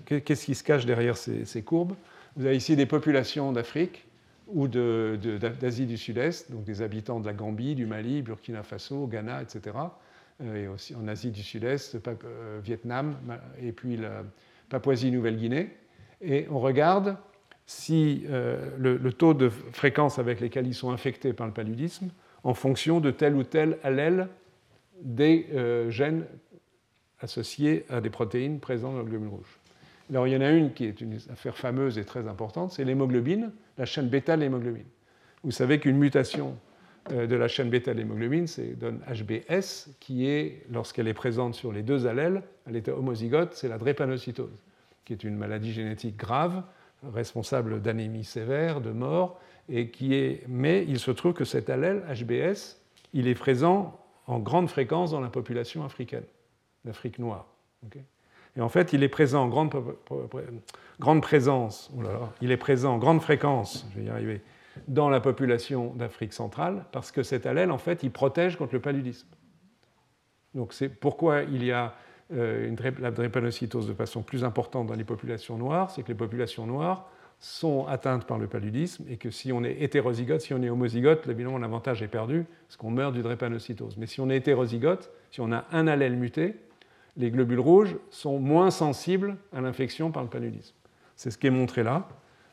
Qu'est-ce 0.06 0.46
qui 0.46 0.56
se 0.56 0.64
cache 0.64 0.86
derrière 0.86 1.16
ces, 1.16 1.62
courbes? 1.62 1.94
Vous 2.36 2.46
avez 2.46 2.58
ici 2.58 2.76
des 2.76 2.88
populations 2.88 3.52
d'Afrique 3.52 4.06
ou 4.48 4.68
d'Asie 4.68 5.86
du 5.86 5.98
Sud-Est, 5.98 6.52
donc 6.52 6.64
des 6.64 6.82
habitants 6.82 7.20
de 7.20 7.28
la 7.28 7.34
Gambie, 7.34 7.76
du 7.76 7.86
Mali, 7.86 8.24
Burkina 8.24 8.64
Faso, 8.64 9.06
Ghana, 9.06 9.44
etc. 9.44 9.76
Euh, 10.42 10.64
et 10.64 10.68
aussi 10.68 10.96
en 10.96 11.08
Asie 11.08 11.32
du 11.32 11.42
Sud-Est, 11.42 11.96
euh, 11.96 12.60
Vietnam, 12.64 13.18
et 13.62 13.72
puis 13.72 13.98
la 13.98 14.24
Papouasie-Nouvelle-Guinée. 14.70 15.76
Et 16.22 16.48
on 16.50 16.60
regarde 16.60 17.18
si 17.66 18.26
le, 18.30 18.98
le, 18.98 19.14
taux 19.14 19.34
de 19.34 19.50
fréquence 19.50 20.20
avec 20.20 20.40
lesquels 20.40 20.66
ils 20.66 20.74
sont 20.74 20.92
infectés 20.92 21.34
par 21.34 21.48
le 21.48 21.54
paludisme 21.54 22.10
en 22.44 22.54
fonction 22.54 23.02
de 23.02 23.12
tel 23.12 23.36
ou 23.36 23.44
tel 23.44 23.78
allèle 23.84 24.30
des 25.02 25.48
euh, 25.54 25.90
gènes 25.90 26.26
associés 27.20 27.86
à 27.90 28.02
des 28.02 28.10
protéines 28.10 28.60
présentes 28.60 28.94
dans 28.94 29.00
le 29.02 29.06
globule 29.06 29.30
rouge. 29.30 29.60
Alors 30.10 30.28
il 30.28 30.34
y 30.34 30.38
en 30.38 30.42
a 30.42 30.52
une 30.52 30.74
qui 30.74 30.86
est 30.86 31.02
une 31.02 31.18
affaire 31.32 31.58
fameuse 31.58 31.98
et 31.98 32.06
très 32.06 32.28
importante, 32.28 32.72
c'est 32.72 32.86
l'hémoglobine, 32.86 33.52
la 33.78 33.86
chaîne 33.86 34.08
bêta 34.08 34.36
de 34.36 34.42
l'hémoglobine. 34.42 34.86
Vous 35.44 35.52
savez 35.52 35.80
qu'une 35.80 35.98
mutation 35.98 36.50
euh, 36.50 36.67
de 37.10 37.36
la 37.36 37.48
chaîne 37.48 37.70
bêta 37.70 37.94
de 37.94 38.00
l'hémoglobine 38.00 38.46
donne 38.76 39.00
HBS, 39.08 39.90
qui 40.00 40.28
est, 40.28 40.64
lorsqu'elle 40.72 41.08
est 41.08 41.14
présente 41.14 41.56
sur 41.56 41.72
les 41.72 41.84
deux 41.84 42.08
allèles, 42.08 42.44
à 42.66 42.72
l'état 42.72 42.94
homozygote, 42.94 43.54
c'est 43.54 43.68
la 43.68 43.78
drépanocytose, 43.78 44.62
qui 45.06 45.14
est 45.14 45.24
une 45.24 45.36
maladie 45.36 45.72
génétique 45.72 46.18
grave, 46.18 46.64
responsable 47.14 47.82
d'anémie 47.82 48.24
sévère, 48.24 48.82
de 48.82 48.92
mort, 48.92 49.40
et 49.70 49.90
qui 49.90 50.16
est, 50.16 50.44
mais 50.48 50.86
il 50.88 51.00
se 51.00 51.12
trouve 51.12 51.34
que 51.34 51.46
cet 51.46 51.70
allèle 51.70 52.04
HBS, 52.14 52.78
il 53.14 53.28
est 53.28 53.36
présent 53.36 54.00
en 54.28 54.40
grande 54.40 54.70
fréquence 54.70 55.12
dans 55.12 55.22
la 55.22 55.30
population 55.30 55.84
africaine, 55.86 56.26
l'Afrique 56.86 57.20
noire. 57.20 57.48
et 58.56 58.62
en 58.62 58.70
fait, 58.70 58.94
il 58.94 59.04
est 59.04 59.10
présent 59.10 59.44
en 59.44 59.48
grande, 59.48 59.74
grande 61.00 61.22
présence, 61.22 61.92
oh 61.98 62.02
il 62.42 62.52
est 62.52 62.58
présent 62.58 62.96
en 62.96 62.98
grande 62.98 63.22
fréquence, 63.22 63.88
je 63.92 64.00
vais 64.00 64.06
y 64.06 64.10
arriver, 64.10 64.42
dans 64.88 65.10
la 65.10 65.20
population 65.20 65.94
d'Afrique 65.96 66.34
centrale, 66.34 66.86
parce 66.92 67.12
que 67.12 67.24
cet 67.24 67.46
allèle, 67.46 67.72
en 67.72 67.78
fait, 67.78 68.04
il 68.04 68.12
protège 68.12 68.58
contre 68.58 68.74
le 68.74 68.82
paludisme. 68.82 69.28
Donc 70.56 70.74
c'est 70.74 70.90
pourquoi 70.90 71.44
il 71.44 71.64
y 71.64 71.72
a 71.72 71.94
euh, 72.34 72.68
une, 72.68 72.78
la 73.00 73.12
drépanocytose 73.12 73.88
de 73.88 73.94
façon 73.94 74.22
plus 74.22 74.44
importante 74.44 74.88
dans 74.88 74.96
les 74.96 75.04
populations 75.04 75.58
noires, 75.58 75.92
c'est 75.92 76.04
que 76.04 76.10
les 76.10 76.16
populations 76.16 76.66
noires 76.66 77.10
sont 77.40 77.86
atteintes 77.86 78.26
par 78.26 78.40
le 78.40 78.48
paludisme 78.48 79.06
et 79.08 79.18
que 79.18 79.30
si 79.30 79.54
on 79.54 79.64
est 79.64 79.82
hétérozygote, 79.82 80.42
si 80.42 80.54
on 80.54 80.62
est 80.64 80.70
homozygote, 80.70 81.28
évidemment 81.28 81.60
l'avantage 81.60 82.02
est 82.02 82.08
perdu 82.08 82.46
parce 82.68 82.78
qu'on 82.78 82.90
meurt 82.90 83.14
du 83.14 83.22
drépanocytose. 83.22 83.98
Mais 83.98 84.08
si 84.08 84.20
on 84.20 84.30
est 84.30 84.38
hétérozygote, 84.38 85.12
si 85.32 85.42
on 85.42 85.52
a 85.52 85.66
un 85.72 85.88
allèle 85.88 86.16
muté, 86.16 86.56
les 87.16 87.32
globules 87.32 87.60
rouges 87.60 87.96
sont 88.10 88.40
moins 88.40 88.72
sensibles 88.72 89.38
à 89.54 89.62
l'infection 89.62 90.12
par 90.12 90.24
le 90.24 90.30
paludisme. 90.30 90.76
C'est 91.16 91.32
ce 91.32 91.38
qui 91.38 91.48
est 91.48 91.52
montré 91.52 91.84
là. 91.84 92.08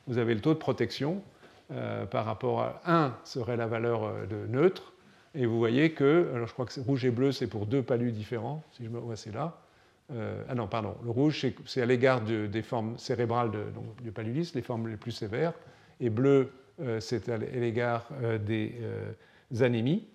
Vous 0.06 0.18
avez 0.18 0.34
le 0.34 0.40
taux 0.40 0.54
de 0.54 0.58
protection 0.58 1.22
euh, 1.70 2.04
par 2.04 2.26
rapport 2.26 2.60
à 2.60 2.82
1 2.84 3.16
serait 3.24 3.56
la 3.56 3.66
valeur 3.66 4.04
euh, 4.04 4.26
de 4.26 4.46
neutre. 4.46 4.92
Et 5.34 5.46
vous 5.46 5.56
voyez 5.56 5.92
que, 5.92 6.30
alors 6.34 6.46
je 6.46 6.52
crois 6.52 6.66
que 6.66 6.78
rouge 6.78 7.06
et 7.06 7.10
bleu, 7.10 7.32
c'est 7.32 7.46
pour 7.46 7.64
deux 7.64 7.82
palus 7.82 8.12
différents, 8.12 8.62
si 8.72 8.84
je 8.84 8.90
me 8.90 8.98
vois, 8.98 9.16
c'est 9.16 9.32
là. 9.32 9.62
Euh, 10.12 10.44
ah 10.46 10.54
non, 10.54 10.68
pardon, 10.68 10.94
le 11.02 11.10
rouge, 11.10 11.46
c'est 11.64 11.80
à 11.80 11.86
l'égard 11.86 12.20
des 12.20 12.62
formes 12.62 12.98
cérébrales 12.98 13.50
du 14.02 14.12
paludisme, 14.12 14.58
les 14.58 14.62
formes 14.62 14.88
les 14.88 14.98
plus 14.98 15.12
sévères, 15.12 15.54
et 16.00 16.10
bleu, 16.10 16.52
c'est 17.00 17.30
à 17.30 17.38
l'égard 17.38 18.08
des 18.44 18.74
anémies. 19.62 20.06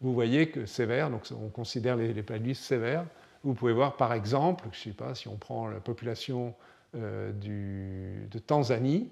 Vous 0.00 0.12
voyez 0.12 0.50
que 0.50 0.66
sévère, 0.66 1.08
donc 1.08 1.22
on 1.30 1.48
considère 1.50 1.96
les, 1.96 2.12
les 2.12 2.54
sévères. 2.54 3.06
Vous 3.44 3.54
pouvez 3.54 3.72
voir 3.72 3.96
par 3.96 4.12
exemple, 4.12 4.64
je 4.72 4.78
ne 4.80 4.92
sais 4.92 4.96
pas, 4.96 5.14
si 5.14 5.28
on 5.28 5.36
prend 5.36 5.68
la 5.68 5.78
population 5.80 6.54
de 6.92 8.38
Tanzanie, 8.46 9.08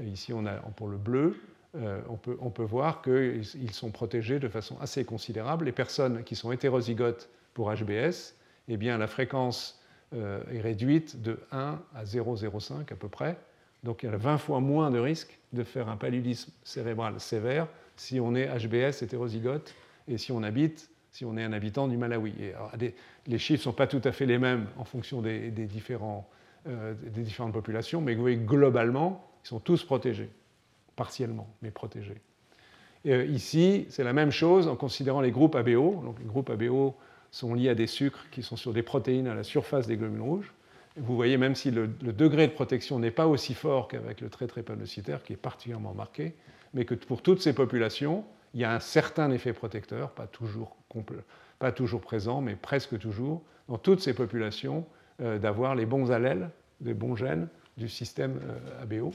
ici 0.00 0.32
on 0.32 0.46
a 0.46 0.54
pour 0.76 0.88
le 0.88 0.96
bleu, 0.96 1.36
on, 1.74 2.16
peut, 2.16 2.36
on, 2.40 2.50
peut, 2.50 2.64
voir 2.64 3.00
qu'ils 3.00 3.72
sont 3.72 3.90
protégés 3.90 4.38
de 4.38 4.48
façon 4.48 4.76
assez 4.80 5.04
considérable. 5.04 5.64
Les 5.64 5.72
personnes 5.72 6.22
qui 6.22 6.36
sont 6.36 6.52
hétérozygotes 6.52 7.30
pour 7.54 7.72
HBS, 7.72 8.34
eh 8.68 8.76
bien, 8.76 8.98
la 8.98 9.06
fréquence 9.06 9.82
euh, 10.14 10.42
est 10.52 10.60
réduite 10.60 11.22
de 11.22 11.38
1 11.52 11.80
à 11.94 12.04
0,05 12.04 12.92
à 12.92 12.96
peu 12.96 13.08
près. 13.08 13.36
Donc 13.82 14.02
il 14.02 14.10
y 14.10 14.12
a 14.12 14.16
20 14.16 14.36
fois 14.36 14.60
moins 14.60 14.90
de 14.90 14.98
risque 14.98 15.38
de 15.54 15.64
faire 15.64 15.88
un 15.88 15.96
paludisme 15.96 16.52
cérébral 16.64 17.18
sévère 17.18 17.66
si 17.96 18.20
on 18.20 18.34
est 18.34 18.46
HBS 18.46 19.02
hétérozygote 19.02 19.74
et 20.08 20.18
si 20.18 20.30
on 20.30 20.42
habite, 20.42 20.90
si 21.12 21.24
on 21.24 21.38
est 21.38 21.42
un 21.42 21.52
habitant 21.54 21.88
du 21.88 21.96
Malawi. 21.96 22.34
les 23.26 23.38
chiffres 23.38 23.60
ne 23.60 23.64
sont 23.64 23.72
pas 23.72 23.86
tout 23.86 24.02
à 24.04 24.12
fait 24.12 24.26
les 24.26 24.38
mêmes 24.38 24.66
en 24.76 24.84
fonction 24.84 25.22
des, 25.22 25.50
différents, 25.50 26.28
euh, 26.66 26.94
des 26.94 27.22
différentes 27.22 27.54
populations, 27.54 28.02
mais 28.02 28.14
globalement, 28.14 29.26
ils 29.44 29.48
sont 29.48 29.60
tous 29.60 29.84
protégés, 29.84 30.30
partiellement, 30.96 31.48
mais 31.62 31.70
protégés. 31.70 32.20
Euh, 33.06 33.24
ici, 33.24 33.86
c'est 33.88 34.04
la 34.04 34.12
même 34.12 34.30
chose 34.30 34.68
en 34.68 34.76
considérant 34.76 35.20
les 35.20 35.32
groupes 35.32 35.56
ABO. 35.56 36.02
Donc 36.04 36.18
les 36.20 36.24
groupes 36.24 36.50
ABO 36.50 36.94
sont 37.30 37.54
liés 37.54 37.70
à 37.70 37.74
des 37.74 37.86
sucres 37.86 38.26
qui 38.30 38.42
sont 38.42 38.56
sur 38.56 38.72
des 38.72 38.82
protéines 38.82 39.26
à 39.26 39.34
la 39.34 39.42
surface 39.42 39.86
des 39.86 39.96
globules 39.96 40.20
rouges. 40.20 40.52
vous 40.96 41.16
voyez, 41.16 41.36
même 41.38 41.54
si 41.54 41.70
le, 41.70 41.88
degré 41.88 42.46
de 42.46 42.52
protection 42.52 42.98
n'est 42.98 43.10
pas 43.10 43.26
aussi 43.26 43.54
fort 43.54 43.88
qu'avec 43.88 44.20
le 44.20 44.28
trait 44.28 44.46
drépanocytaire, 44.46 45.22
qui 45.22 45.32
est 45.32 45.36
particulièrement 45.36 45.94
marqué, 45.94 46.34
mais 46.74 46.84
que 46.84 46.94
pour 46.94 47.22
toutes 47.22 47.40
ces 47.40 47.54
populations, 47.54 48.24
il 48.54 48.60
y 48.60 48.64
a 48.64 48.74
un 48.74 48.80
certain 48.80 49.30
effet 49.30 49.52
protecteur, 49.52 50.10
pas 50.10 50.26
toujours, 50.26 50.76
pas 51.58 51.72
toujours 51.72 52.02
présent, 52.02 52.42
mais 52.42 52.54
presque 52.54 52.98
toujours, 52.98 53.42
dans 53.68 53.78
toutes 53.78 54.00
ces 54.00 54.14
populations, 54.14 54.84
euh, 55.20 55.38
d'avoir 55.38 55.74
les 55.74 55.86
bons 55.86 56.12
allèles, 56.12 56.50
les 56.82 56.94
bons 56.94 57.16
gènes 57.16 57.48
du 57.78 57.88
système 57.88 58.38
euh, 58.44 58.82
ABO. 58.82 59.12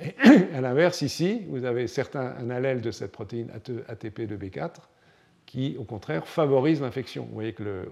Et 0.00 0.14
à 0.54 0.60
l'inverse, 0.60 1.02
ici, 1.02 1.42
vous 1.48 1.64
avez 1.64 1.86
certains, 1.86 2.34
un 2.38 2.50
allèle 2.50 2.80
de 2.80 2.90
cette 2.90 3.12
protéine 3.12 3.50
ATP 3.88 4.22
de 4.22 4.36
B4 4.36 4.76
qui, 5.46 5.76
au 5.78 5.84
contraire, 5.84 6.26
favorise 6.26 6.80
l'infection. 6.80 7.24
Vous 7.24 7.34
voyez 7.34 7.52
que 7.52 7.88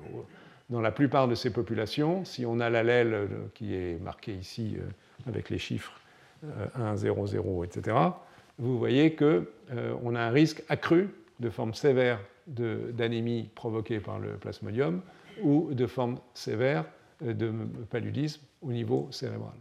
dans 0.71 0.81
la 0.81 0.93
plupart 0.93 1.29
de 1.29 1.35
ces 1.35 1.53
populations, 1.53 2.25
si 2.25 2.47
on 2.47 2.61
a 2.61 2.71
l'allèle 2.71 3.13
euh, 3.13 3.27
qui 3.55 3.75
est 3.75 4.01
marqué 4.01 4.33
ici 4.33 4.77
euh, 4.79 5.29
avec 5.29 5.51
les 5.51 5.59
chiffres 5.59 6.01
1, 6.75 6.97
0, 6.97 7.27
0, 7.27 7.65
etc., 7.65 7.97
vous 8.59 8.79
voyez 8.79 9.15
qu'on 9.15 9.45
euh, 9.73 10.15
a 10.15 10.21
un 10.21 10.31
risque 10.31 10.63
accru 10.69 11.11
de 11.41 11.51
forme 11.51 11.75
sévère 11.75 12.21
d'anémie 12.47 13.51
provoquée 13.55 14.01
par 14.01 14.19
le 14.19 14.37
plasmodium 14.37 15.03
ou 15.43 15.73
de 15.73 15.87
forme 15.87 16.19
sévère 16.35 16.85
de 17.21 17.53
paludisme 17.91 18.43
au 18.63 18.73
niveau 18.73 19.09
cérébral. 19.11 19.55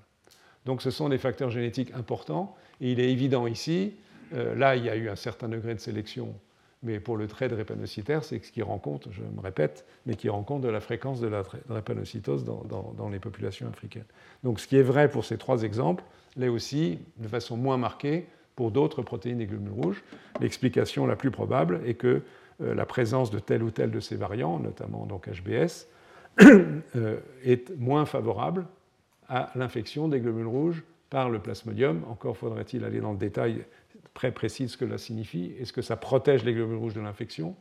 Donc 0.66 0.82
ce 0.82 0.92
sont 0.92 1.10
des 1.10 1.18
facteurs 1.18 1.50
génétiques 1.50 1.92
importants 1.94 2.56
et 2.82 2.92
il 2.92 3.00
est 3.00 3.12
évident 3.12 3.48
ici, 3.48 3.94
là 4.32 4.76
il 4.76 4.86
y 4.86 4.90
a 4.90 4.96
eu 4.96 5.10
un 5.10 5.16
certain 5.16 5.50
degré 5.50 5.74
de 5.74 5.80
sélection 5.80 6.36
mais 6.82 7.00
pour 7.00 7.18
le 7.18 7.28
trait 7.28 7.50
drépanocytaire, 7.50 8.24
c'est 8.24 8.44
ce 8.44 8.52
qui 8.52 8.62
rend 8.62 8.78
compte, 8.78 9.10
je 9.12 9.22
me 9.22 9.42
répète, 9.42 9.86
mais 10.06 10.16
qui 10.16 10.30
rend 10.30 10.44
compte 10.44 10.62
de 10.62 10.70
la 10.70 10.80
fréquence 10.80 11.20
de 11.20 11.28
la 11.28 11.44
drépanocytose 11.68 12.46
dans, 12.46 12.94
dans, 12.96 13.10
les 13.10 13.20
populations 13.20 13.68
africaines. 13.68 14.06
Donc 14.44 14.60
ce 14.60 14.68
qui 14.68 14.78
est 14.78 14.84
vrai 14.84 15.10
pour 15.10 15.26
ces 15.26 15.38
trois 15.38 15.64
exemples 15.64 16.04
l'est 16.38 16.48
aussi 16.48 17.00
de 17.18 17.28
façon 17.28 17.58
moins 17.58 17.78
marquée 17.78 18.28
pour 18.56 18.72
d'autres 18.72 19.02
protéines 19.02 19.40
des 19.40 19.46
globules 19.46 19.74
rouges. 19.74 20.04
L'explication 20.40 21.06
la 21.06 21.16
plus 21.16 21.32
probable 21.32 21.82
est 21.86 21.96
que 21.96 22.22
euh, 22.62 22.74
la 22.74 22.86
présence 22.86 23.30
de 23.30 23.40
tel 23.40 23.64
ou 23.64 23.72
tel 23.72 23.92
de 23.92 24.00
ces 24.00 24.16
variants, 24.16 24.60
notamment 24.60 25.06
donc 25.06 25.28
HBS, 25.28 25.88
euh, 26.42 27.20
est 27.44 27.76
moins 27.78 28.06
favorable 28.06 28.66
à 29.30 29.52
l'infection 29.56 30.08
des 30.08 30.20
globules 30.20 30.48
rouges 30.48 30.84
par 31.10 31.30
le 31.30 31.40
plasmodium. 31.40 32.04
Encore 32.10 32.36
faudrait-il 32.38 32.84
aller 32.84 33.00
dans 33.00 33.12
le 33.12 33.18
détail 33.18 33.64
très 34.14 34.32
précis 34.32 34.64
de 34.64 34.70
ce 34.70 34.78
que 34.78 34.86
cela 34.86 34.98
signifie. 34.98 35.54
Est-ce 35.60 35.72
que 35.72 35.82
ça 35.82 35.96
protège 35.96 36.44
les 36.44 36.54
globules 36.54 36.78
rouges 36.78 36.96
de 36.96 37.02
l'infection? 37.02 37.56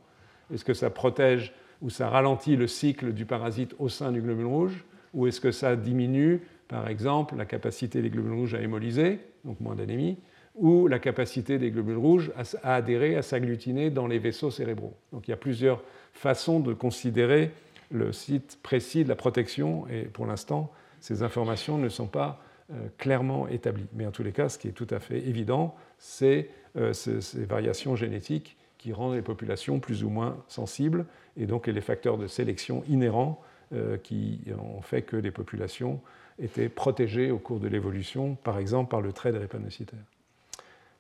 Est-ce 0.53 0.65
que 0.65 0.75
ça 0.75 0.91
protège 0.91 1.53
ou 1.81 1.91
ça 1.91 2.09
ralentit 2.09 2.57
le 2.57 2.67
cycle 2.67 3.13
du 3.13 3.27
parasite 3.27 3.75
au 3.79 3.89
sein 3.89 4.11
du 4.11 4.21
globule 4.21 4.47
rouge? 4.47 4.85
Ou 5.15 5.27
est-ce 5.27 5.41
que 5.41 5.53
ça 5.53 5.77
diminue, 5.77 6.41
par 6.67 6.89
exemple, 6.89 7.37
la 7.37 7.45
capacité 7.45 8.03
des 8.03 8.11
globules 8.11 8.33
rouges 8.33 8.55
à 8.55 8.61
hémolyser, 8.61 9.21
donc 9.45 9.61
moins 9.61 9.75
d'anémie, 9.75 10.19
ou 10.55 10.89
la 10.89 10.99
capacité 10.99 11.59
des 11.59 11.71
globules 11.71 11.97
rouges 11.97 12.33
à 12.63 12.75
adhérer, 12.75 13.15
à 13.17 13.23
s'agglutiner 13.23 13.91
dans 13.91 14.07
les 14.07 14.19
vaisseaux 14.19 14.51
cérébraux? 14.51 14.95
Donc 15.13 15.29
il 15.29 15.31
y 15.31 15.35
a 15.35 15.39
plusieurs 15.39 15.83
façons 16.13 16.61
de 16.61 16.75
considérer 16.75 17.53
le 17.91 18.13
site 18.13 18.59
précis 18.63 19.05
de 19.05 19.09
la 19.09 19.17
protection, 19.17 19.87
et 19.89 20.03
pour 20.03 20.27
l'instant, 20.27 20.73
ces 21.01 21.23
informations 21.23 21.79
ne 21.79 21.89
sont 21.89 22.07
pas 22.07 22.41
euh, 22.71 22.89
clairement 22.99 23.49
établies. 23.49 23.87
Mais 23.95 24.05
en 24.05 24.11
tous 24.11 24.23
les 24.23 24.33
cas, 24.33 24.51
ce 24.51 24.59
qui 24.59 24.69
est 24.69 24.73
tout 24.73 24.87
à 24.91 25.01
fait 25.01 25.27
évident, 25.27 25.75
c'est 25.97 26.51
euh, 26.77 26.93
ces 26.93 27.45
variations 27.47 27.97
génétiques 27.97 28.59
qui 28.77 28.93
rendent 28.93 29.15
les 29.15 29.23
populations 29.23 29.81
plus 29.81 30.05
ou 30.05 30.11
moins 30.11 30.37
sensibles, 30.49 31.07
et 31.39 31.47
donc 31.47 31.67
les 31.67 31.81
facteurs 31.81 32.19
de 32.19 32.27
sélection 32.27 32.85
inhérents 32.87 33.43
euh, 33.73 33.97
qui 33.97 34.43
ont 34.63 34.83
fait 34.83 35.01
que 35.01 35.17
les 35.17 35.31
populations 35.31 36.01
étaient 36.39 36.69
protégées 36.69 37.31
au 37.31 37.39
cours 37.39 37.59
de 37.59 37.69
l'évolution, 37.69 38.35
par 38.45 38.59
exemple 38.59 38.91
par 38.91 39.01
le 39.01 39.13
trait 39.13 39.33
des 39.33 39.39
drépanocytaire. 39.39 39.99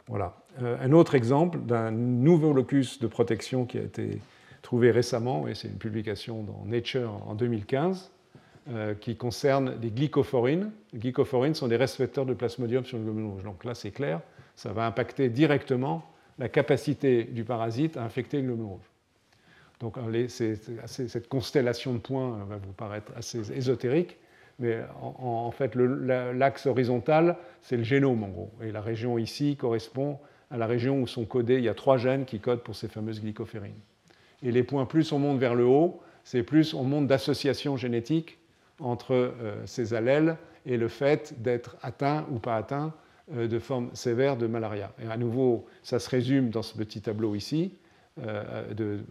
Voilà. 0.06 0.34
un 0.58 0.92
autre 0.92 1.14
exemple 1.14 1.58
d'un 1.58 1.90
nouveau 1.90 2.54
locus 2.54 2.98
de 2.98 3.06
protection 3.06 3.66
qui 3.66 3.76
a 3.76 3.82
été 3.82 4.22
trouvé 4.62 4.90
récemment, 4.90 5.46
et 5.46 5.54
c'est 5.54 5.68
une 5.68 5.76
publication 5.76 6.42
dans 6.42 6.64
Nature 6.64 7.12
en 7.26 7.34
2015, 7.34 8.10
euh, 8.70 8.94
qui 8.94 9.16
concerne 9.16 9.76
les 9.80 9.90
glycophorines. 9.90 10.70
Les 10.92 10.98
glycophorines 10.98 11.54
sont 11.54 11.68
des 11.68 11.76
récepteurs 11.76 12.26
de 12.26 12.34
plasmodium 12.34 12.84
sur 12.84 12.98
le 12.98 13.04
globule 13.04 13.24
rouge. 13.24 13.42
Donc 13.42 13.64
là, 13.64 13.74
c'est 13.74 13.92
clair, 13.92 14.20
ça 14.56 14.72
va 14.72 14.84
impacter 14.84 15.30
directement 15.30 16.04
la 16.38 16.50
capacité 16.50 17.24
du 17.24 17.44
parasite 17.44 17.96
à 17.96 18.02
infecter 18.02 18.42
le 18.42 18.48
globule 18.48 18.66
rouge. 18.66 18.90
Donc 19.80 19.96
cette 20.26 21.28
constellation 21.28 21.94
de 21.94 21.98
points 21.98 22.44
va 22.48 22.56
vous 22.56 22.72
paraître 22.72 23.10
assez 23.16 23.52
ésotérique, 23.52 24.18
mais 24.58 24.80
en, 25.00 25.50
fait, 25.50 25.74
l'axe 25.74 26.66
horizontal, 26.66 27.36
c'est 27.62 27.76
le 27.76 27.84
génome 27.84 28.24
en 28.24 28.28
gros. 28.28 28.50
Et 28.62 28.72
la 28.72 28.80
région 28.80 29.16
ici 29.16 29.56
correspond 29.56 30.18
à 30.50 30.56
la 30.56 30.66
région 30.66 31.00
où 31.00 31.06
sont 31.06 31.24
codés, 31.24 31.56
il 31.56 31.64
y 31.64 31.68
a 31.68 31.74
trois 31.74 31.96
gènes 31.96 32.24
qui 32.24 32.40
codent 32.40 32.62
pour 32.62 32.74
ces 32.74 32.88
fameuses 32.88 33.22
glycophérines. 33.22 33.80
Et 34.42 34.50
les 34.50 34.62
points, 34.62 34.84
plus 34.84 35.12
on 35.12 35.18
monte 35.18 35.38
vers 35.38 35.54
le 35.54 35.64
haut, 35.64 36.00
c'est 36.24 36.42
plus 36.42 36.74
on 36.74 36.82
monte 36.82 37.06
d'association 37.06 37.76
génétique 37.76 38.38
entre 38.80 39.14
euh, 39.14 39.66
ces 39.66 39.94
allèles 39.94 40.36
et 40.66 40.76
le 40.76 40.88
fait 40.88 41.40
d'être 41.40 41.76
atteint 41.82 42.26
ou 42.30 42.38
pas 42.38 42.56
atteint 42.56 42.92
euh, 43.34 43.46
de 43.46 43.58
forme 43.58 43.90
sévère 43.94 44.36
de 44.36 44.46
malaria. 44.46 44.92
Et 45.02 45.06
à 45.06 45.16
nouveau, 45.16 45.66
ça 45.82 45.98
se 45.98 46.08
résume 46.08 46.48
dans 46.48 46.62
ce 46.62 46.76
petit 46.76 47.02
tableau 47.02 47.34
ici 47.34 47.74
euh, 48.26 48.72
de, 48.72 49.04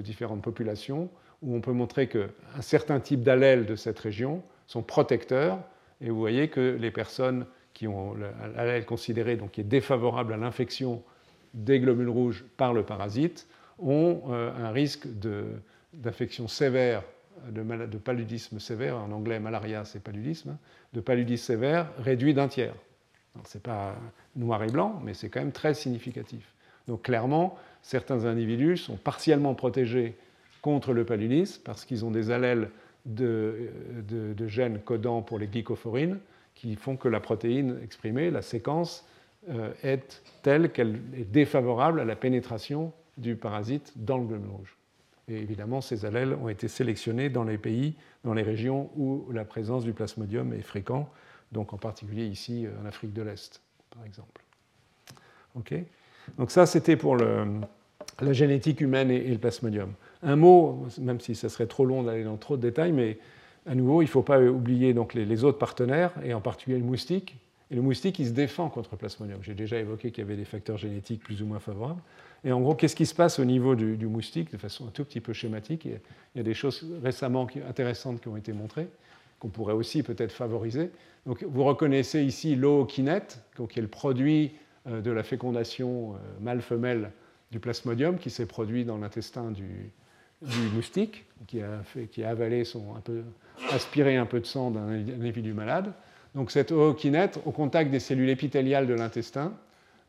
différentes 0.00 0.42
populations 0.42 1.10
où 1.42 1.54
on 1.54 1.60
peut 1.60 1.72
montrer 1.72 2.08
qu'un 2.08 2.28
certain 2.60 3.00
type 3.00 3.22
d'allèles 3.22 3.66
de 3.66 3.76
cette 3.76 3.98
région 3.98 4.42
sont 4.66 4.82
protecteurs. 4.82 5.58
Et 6.00 6.08
vous 6.08 6.18
voyez 6.18 6.48
que 6.48 6.76
les 6.80 6.90
personnes 6.90 7.46
qui 7.74 7.86
ont 7.86 8.14
l'allèle 8.56 8.86
considéré 8.86 9.36
donc 9.36 9.52
qui 9.52 9.60
est 9.60 9.64
défavorable 9.64 10.32
à 10.32 10.36
l'infection 10.36 11.02
des 11.52 11.80
globules 11.80 12.08
rouges 12.08 12.44
par 12.56 12.72
le 12.72 12.82
parasite 12.82 13.46
ont 13.78 14.22
euh, 14.30 14.50
un 14.56 14.70
risque 14.70 15.06
d'infection 15.92 16.48
sévère, 16.48 17.02
de, 17.50 17.98
paludisme 17.98 18.58
sévère, 18.58 18.96
en 18.96 19.10
anglais 19.10 19.40
malaria 19.40 19.84
c'est 19.84 20.00
paludisme, 20.00 20.56
de 20.92 21.00
paludisme 21.00 21.44
sévère 21.44 21.90
réduit 21.98 22.34
d'un 22.34 22.48
tiers. 22.48 22.74
Ce 23.44 23.58
n'est 23.58 23.62
pas 23.62 23.96
noir 24.36 24.62
et 24.62 24.68
blanc, 24.68 25.00
mais 25.04 25.14
c'est 25.14 25.28
quand 25.28 25.40
même 25.40 25.52
très 25.52 25.74
significatif. 25.74 26.54
Donc 26.86 27.02
clairement, 27.02 27.58
certains 27.82 28.24
individus 28.24 28.76
sont 28.76 28.96
partiellement 28.96 29.54
protégés 29.54 30.16
contre 30.62 30.92
le 30.92 31.04
paludisme 31.04 31.62
parce 31.64 31.84
qu'ils 31.84 32.04
ont 32.04 32.10
des 32.10 32.30
allèles 32.30 32.70
de, 33.06 33.70
gènes 34.46 34.78
codants 34.80 35.22
pour 35.22 35.38
les 35.38 35.46
glycophorines 35.46 36.18
qui 36.54 36.76
font 36.76 36.96
que 36.96 37.08
la 37.08 37.20
protéine 37.20 37.78
exprimée, 37.82 38.30
la 38.30 38.42
séquence, 38.42 39.06
euh, 39.50 39.72
est 39.82 40.22
telle 40.42 40.70
qu'elle 40.70 41.00
est 41.14 41.30
défavorable 41.30 42.00
à 42.00 42.04
la 42.04 42.16
pénétration 42.16 42.92
du 43.18 43.36
parasite 43.36 43.92
dans 43.96 44.18
le 44.18 44.24
globule 44.24 44.50
rouge. 44.50 44.73
Et 45.28 45.36
évidemment, 45.36 45.80
ces 45.80 46.04
allèles 46.04 46.34
ont 46.34 46.48
été 46.48 46.68
sélectionnés 46.68 47.30
dans 47.30 47.44
les 47.44 47.58
pays, 47.58 47.94
dans 48.24 48.34
les 48.34 48.42
régions 48.42 48.90
où 48.96 49.26
la 49.32 49.44
présence 49.44 49.84
du 49.84 49.92
plasmodium 49.92 50.52
est 50.52 50.62
fréquente, 50.62 51.08
donc 51.52 51.72
en 51.72 51.78
particulier 51.78 52.26
ici 52.26 52.66
en 52.82 52.86
Afrique 52.86 53.12
de 53.12 53.22
l'Est, 53.22 53.60
par 53.90 54.04
exemple. 54.04 54.42
Ok 55.54 55.74
donc 56.38 56.50
ça, 56.50 56.66
c'était 56.66 56.96
pour 56.96 57.16
la 57.16 58.32
génétique 58.32 58.80
humaine 58.80 59.10
et, 59.10 59.28
le 59.28 59.38
plasmodium. 59.38 59.92
Un 60.22 60.36
mot, 60.36 60.86
même 60.98 61.20
si 61.20 61.34
ça 61.34 61.48
serait 61.48 61.66
trop 61.66 61.84
long 61.84 62.02
d'aller 62.02 62.24
dans 62.24 62.36
trop 62.36 62.56
de 62.56 62.62
détails, 62.62 62.92
mais 62.92 63.18
à 63.66 63.74
nouveau, 63.74 64.02
il 64.02 64.06
ne 64.06 64.10
faut 64.10 64.22
pas 64.22 64.40
oublier 64.40 64.94
donc 64.94 65.14
les, 65.14 65.24
les, 65.24 65.44
autres 65.44 65.58
partenaires, 65.58 66.12
et 66.24 66.34
en 66.34 66.40
particulier 66.40 66.78
le 66.78 66.84
moustique. 66.84 67.36
Et 67.70 67.74
le 67.74 67.82
moustique, 67.82 68.18
il 68.18 68.26
se 68.26 68.32
défend 68.32 68.68
contre 68.68 68.90
le 68.92 68.98
plasmodium. 68.98 69.38
J'ai 69.42 69.54
déjà 69.54 69.78
évoqué 69.78 70.10
qu'il 70.10 70.22
y 70.22 70.26
avait 70.26 70.36
des 70.36 70.44
facteurs 70.44 70.76
génétiques 70.76 71.22
plus 71.22 71.42
ou 71.42 71.46
moins 71.46 71.60
favorables. 71.60 72.00
Et 72.44 72.52
en 72.52 72.60
gros, 72.60 72.74
qu'est-ce 72.74 72.94
qui 72.94 73.06
se 73.06 73.14
passe 73.14 73.38
au 73.38 73.44
niveau 73.44 73.74
du, 73.74 74.06
moustique 74.06 74.52
de 74.52 74.58
façon 74.58 74.86
un 74.86 74.90
tout 74.90 75.04
petit 75.04 75.20
peu 75.20 75.32
schématique 75.32 75.86
il 75.86 75.98
y, 76.36 76.40
a, 76.40 76.42
des 76.42 76.54
choses 76.54 76.86
récemment 77.02 77.46
intéressantes 77.68 78.20
qui 78.20 78.28
ont 78.28 78.36
été 78.36 78.52
montrées, 78.52 78.88
qu'on 79.38 79.48
pourrait 79.48 79.72
aussi 79.72 80.02
peut-être 80.02 80.32
favoriser. 80.32 80.90
Donc, 81.24 81.42
vous 81.42 81.64
reconnaissez 81.64 82.22
ici 82.22 82.54
l'ookinète, 82.54 83.42
qui 83.70 83.78
est 83.78 83.82
le 83.82 83.88
produit 83.88 84.52
euh, 84.86 85.00
de 85.00 85.10
la 85.10 85.22
fécondation 85.22 86.14
euh, 86.14 86.18
mâle-femelle 86.40 87.10
du 87.50 87.60
plasmodium 87.60 88.18
qui 88.18 88.28
s'est 88.28 88.46
produit 88.46 88.84
dans 88.84 88.98
l'intestin 88.98 89.50
du, 89.50 89.92
moustique, 90.74 91.24
qui 91.46 91.62
a, 91.62 92.28
avalé 92.28 92.64
aspiré 93.70 94.16
un 94.16 94.26
peu 94.26 94.40
de 94.40 94.44
sang 94.44 94.70
d'un 94.70 94.88
individu 94.88 95.54
malade. 95.54 95.92
Donc 96.34 96.50
cette 96.50 96.72
ookinète, 96.72 97.40
au 97.46 97.52
contact 97.52 97.90
des 97.90 98.00
cellules 98.00 98.28
épithéliales 98.28 98.86
de 98.86 98.94
l'intestin, 98.94 99.54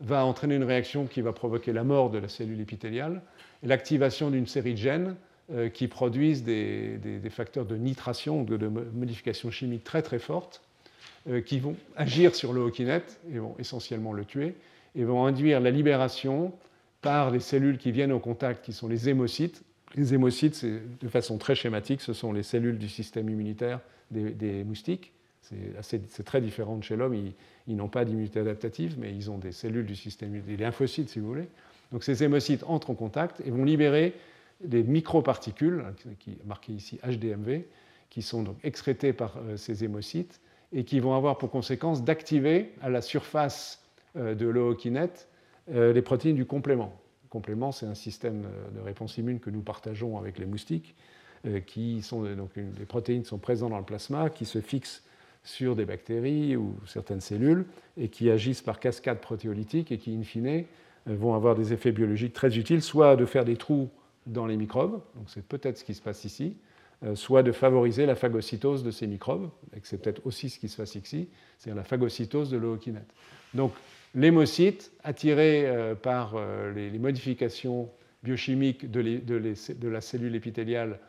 va 0.01 0.26
entraîner 0.26 0.55
une 0.55 0.63
réaction 0.63 1.05
qui 1.05 1.22
va 1.22 1.34
provoquer 1.34 1.73
la 1.73 1.84
mort 1.84 2.09
de 2.09 2.17
la 2.17 2.27
cellule 2.27 2.59
épithéliale 2.59 3.22
et 3.63 3.67
l'activation 3.67 4.30
d'une 4.30 4.47
série 4.47 4.73
de 4.73 4.77
gènes 4.80 5.15
euh, 5.51 5.69
qui 5.69 5.88
produisent 5.88 6.43
des, 6.43 6.99
facteurs 7.30 7.65
de 7.65 7.76
nitration, 7.76 8.43
de, 8.43 8.57
de, 8.57 8.67
modification 8.67 9.51
chimique 9.51 9.84
très 9.84 10.01
très 10.01 10.19
fortes, 10.19 10.61
euh, 11.30 11.41
qui 11.41 11.59
vont 11.59 11.76
agir 11.95 12.35
sur 12.35 12.51
le 12.51 12.61
hokinette 12.61 13.19
et 13.31 13.39
vont 13.39 13.55
essentiellement 13.57 14.13
le 14.13 14.26
tuer, 14.26 14.55
et 14.95 15.03
vont 15.03 15.26
induire 15.26 15.59
la 15.59 15.72
libération 15.72 16.53
par 17.01 17.31
les 17.31 17.39
cellules 17.39 17.77
qui 17.77 17.91
viennent 17.91 18.11
au 18.11 18.19
contact, 18.19 18.65
qui 18.65 18.73
sont 18.73 18.88
les 18.88 19.09
hémocytes. 19.09 19.61
Les 19.95 20.13
hémocytes, 20.13 20.65
de 20.65 21.07
façon 21.07 21.38
très 21.38 21.55
schématique, 21.55 22.01
ce 22.01 22.13
sont 22.13 22.34
les 22.34 22.43
cellules 22.43 22.77
du 22.77 22.89
système 22.89 23.30
immunitaire 23.30 23.80
des 24.11 24.63
moustiques. 24.63 25.13
C'est 25.81 26.23
très 26.23 26.41
différent 26.41 26.81
chez 26.81 26.95
l'homme. 26.95 27.15
Ils, 27.67 27.76
n'ont 27.76 27.88
pas 27.88 28.05
d'immunité 28.05 28.39
adaptative, 28.39 28.95
mais 28.97 29.13
ils 29.13 29.30
ont 29.30 29.38
des 29.38 29.51
cellules 29.51 29.85
du 29.85 29.95
système, 29.95 30.39
des 30.41 30.57
lymphocytes, 30.57 31.09
si 31.09 31.19
vous 31.19 31.27
voulez. 31.27 31.47
Donc 31.91 32.03
ces 32.03 32.23
hémocytes 32.23 32.63
entrent 32.67 32.89
en 32.89 32.95
contact 32.95 33.41
et 33.45 33.51
vont 33.51 33.63
libérer 33.63 34.13
des 34.63 34.84
microparticules, 34.84 35.84
qui 36.19 36.38
marquées 36.45 36.73
ici 36.73 36.99
HDMV, 37.03 37.63
qui 38.09 38.22
sont 38.22 38.43
donc 38.43 38.57
excrétées 38.63 39.13
par 39.13 39.38
euh, 39.38 39.57
ces 39.57 39.84
hémocytes 39.84 40.39
et 40.72 40.84
qui 40.84 40.99
vont 40.99 41.15
avoir 41.15 41.38
pour 41.38 41.51
conséquence 41.51 42.03
d'activer 42.03 42.72
à 42.81 42.89
la 42.89 43.01
surface 43.01 43.84
euh, 44.15 44.35
de 44.35 44.47
l'ookinète 44.47 45.27
euh, 45.73 45.93
les 45.93 46.01
protéines 46.01 46.35
du 46.35 46.45
complément. 46.45 46.93
Le 47.23 47.30
complément, 47.30 47.72
c'est 47.72 47.85
un 47.85 47.95
système 47.95 48.47
de 48.73 48.80
réponse 48.80 49.17
immune 49.17 49.39
que 49.39 49.49
nous 49.49 49.61
partageons 49.61 50.17
avec 50.17 50.39
les 50.39 50.45
moustiques, 50.45 50.95
qui 51.67 52.01
sont 52.01 52.23
donc 52.34 52.49
les 52.55 52.85
protéines 52.85 53.23
sont 53.23 53.38
présentes 53.38 53.69
dans 53.69 53.77
le 53.77 53.84
plasma, 53.84 54.31
qui 54.31 54.45
se 54.45 54.61
fixent 54.61 55.03
sur 55.45 55.76
des 55.76 55.85
bactéries 55.85 56.57
ou 56.57 56.76
certaines 56.88 57.22
cellules 57.22 57.65
et 57.97 58.09
qui 58.09 58.30
agissent 58.30 58.63
par 58.63 58.80
cascade 58.80 59.22
protéolytique 59.22 59.91
et 59.91 59.97
qui, 59.97 60.13
in 60.13 60.23
fine, 60.23 60.65
euh, 61.07 61.15
vont 61.15 61.34
avoir 61.35 61.55
des 61.55 61.72
effets 61.72 61.91
biologiques 61.91 62.34
très 62.34 62.57
utiles, 62.57 62.81
soit 62.81 63.15
de 63.15 63.26
faire 63.26 63.45
des 63.45 63.55
trous 63.55 63.89
dans 64.26 64.47
les 64.47 64.57
microbes, 64.57 64.99
donc 65.15 65.26
c'est 65.27 65.45
peut-être 65.45 65.77
ce 65.77 65.84
qui 65.84 65.93
se 65.93 66.01
passe 66.01 66.26
ici, 66.26 66.57
euh, 67.03 67.15
soit 67.15 67.43
de 67.43 67.51
favoriser 67.51 68.07
la 68.07 68.15
phagocytose 68.15 68.84
de 68.84 68.89
ces 68.89 69.05
microbes, 69.05 69.49
et 69.76 69.80
c'est 69.84 70.01
peut-être 70.01 70.26
aussi 70.26 70.49
ce 70.49 70.57
qui 70.57 70.67
se 70.67 70.77
passe 70.77 70.95
ici, 70.95 71.30
c'est-à-dire 71.59 71.77
la 71.77 71.84
phagocytose 71.84 72.49
de 72.49 72.57
l'ookinète. 72.57 73.13
Donc 73.53 73.72
l'hémocyte, 74.15 74.91
attiré 75.03 75.67
euh, 75.67 75.93
par 75.93 76.35
les 76.73 76.97
modifications 76.97 77.88
biochimiques 78.23 78.89
de 78.89 79.88
la 79.88 80.01
cellule 80.01 80.34
épithéliale 80.34 80.99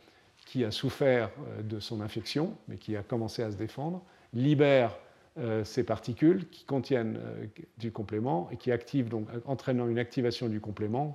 qui 0.45 0.63
a 0.63 0.71
souffert 0.71 1.31
de 1.65 1.81
son 1.81 2.03
infection, 2.03 2.55
mais 2.69 2.77
qui 2.77 2.95
a 2.95 3.03
commencé 3.03 3.43
à 3.43 3.51
se 3.51 3.57
défendre, 3.57 4.05
libère 4.37 4.97
euh, 5.39 5.65
ces 5.65 5.85
particules 5.85 6.49
qui 6.49 6.65
contiennent 6.65 7.19
euh, 7.19 7.47
du 7.77 7.93
complément 7.93 8.49
et 8.53 8.57
qui 8.57 8.73
activent, 8.73 9.09
donc, 9.09 9.29
entraînant 9.45 9.87
une 9.87 9.99
activation 9.99 10.49
du 10.49 10.61
complément. 10.61 11.15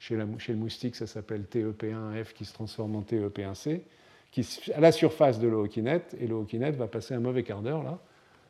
Chez, 0.00 0.16
le 0.16 0.56
moustique, 0.56 0.96
ça 0.96 1.06
s'appelle 1.06 1.42
TEP1F 1.42 2.32
qui 2.32 2.44
se 2.44 2.52
transforme 2.52 2.96
en 2.96 3.02
TEP1C, 3.02 3.82
qui, 4.32 4.44
à 4.74 4.80
la 4.80 4.90
surface 4.90 5.38
de 5.38 5.46
l'ookinette, 5.46 6.16
et 6.18 6.26
l'ookinette 6.26 6.74
va 6.74 6.88
passer 6.88 7.14
un 7.14 7.20
mauvais 7.20 7.44
quart 7.44 7.62
d'heure 7.62 7.84
là, 7.84 8.00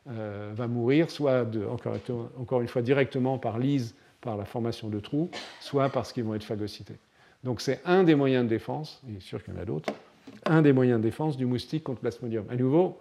euh, 0.09 0.51
va 0.55 0.67
mourir 0.67 1.11
soit 1.11 1.45
encore, 1.69 1.95
encore, 2.39 2.61
une 2.61 2.67
fois 2.67 2.81
directement 2.81 3.37
par 3.37 3.59
lise, 3.59 3.93
par 4.19 4.35
la 4.35 4.45
formation 4.45 4.89
de 4.89 4.99
trous, 4.99 5.29
soit 5.59 5.89
parce 5.89 6.11
qu'ils 6.11 6.23
vont 6.23 6.33
être 6.33 6.43
phagocytés. 6.43 6.97
Donc 7.43 7.61
c'est 7.61 7.81
un 7.85 8.03
des 8.03 8.15
moyens 8.15 8.45
de 8.45 8.49
défense, 8.49 9.03
et 9.07 9.19
sûr 9.19 9.43
qu'il 9.43 9.53
y 9.53 9.57
en 9.57 9.61
a 9.61 9.65
d'autres, 9.65 9.93
un 10.45 10.63
des 10.63 10.73
moyens 10.73 10.99
de 10.99 11.03
défense 11.03 11.37
du 11.37 11.45
moustique 11.45 11.83
contre 11.83 12.01
Plasmodium. 12.01 12.45
À 12.49 12.55
nouveau, 12.55 12.97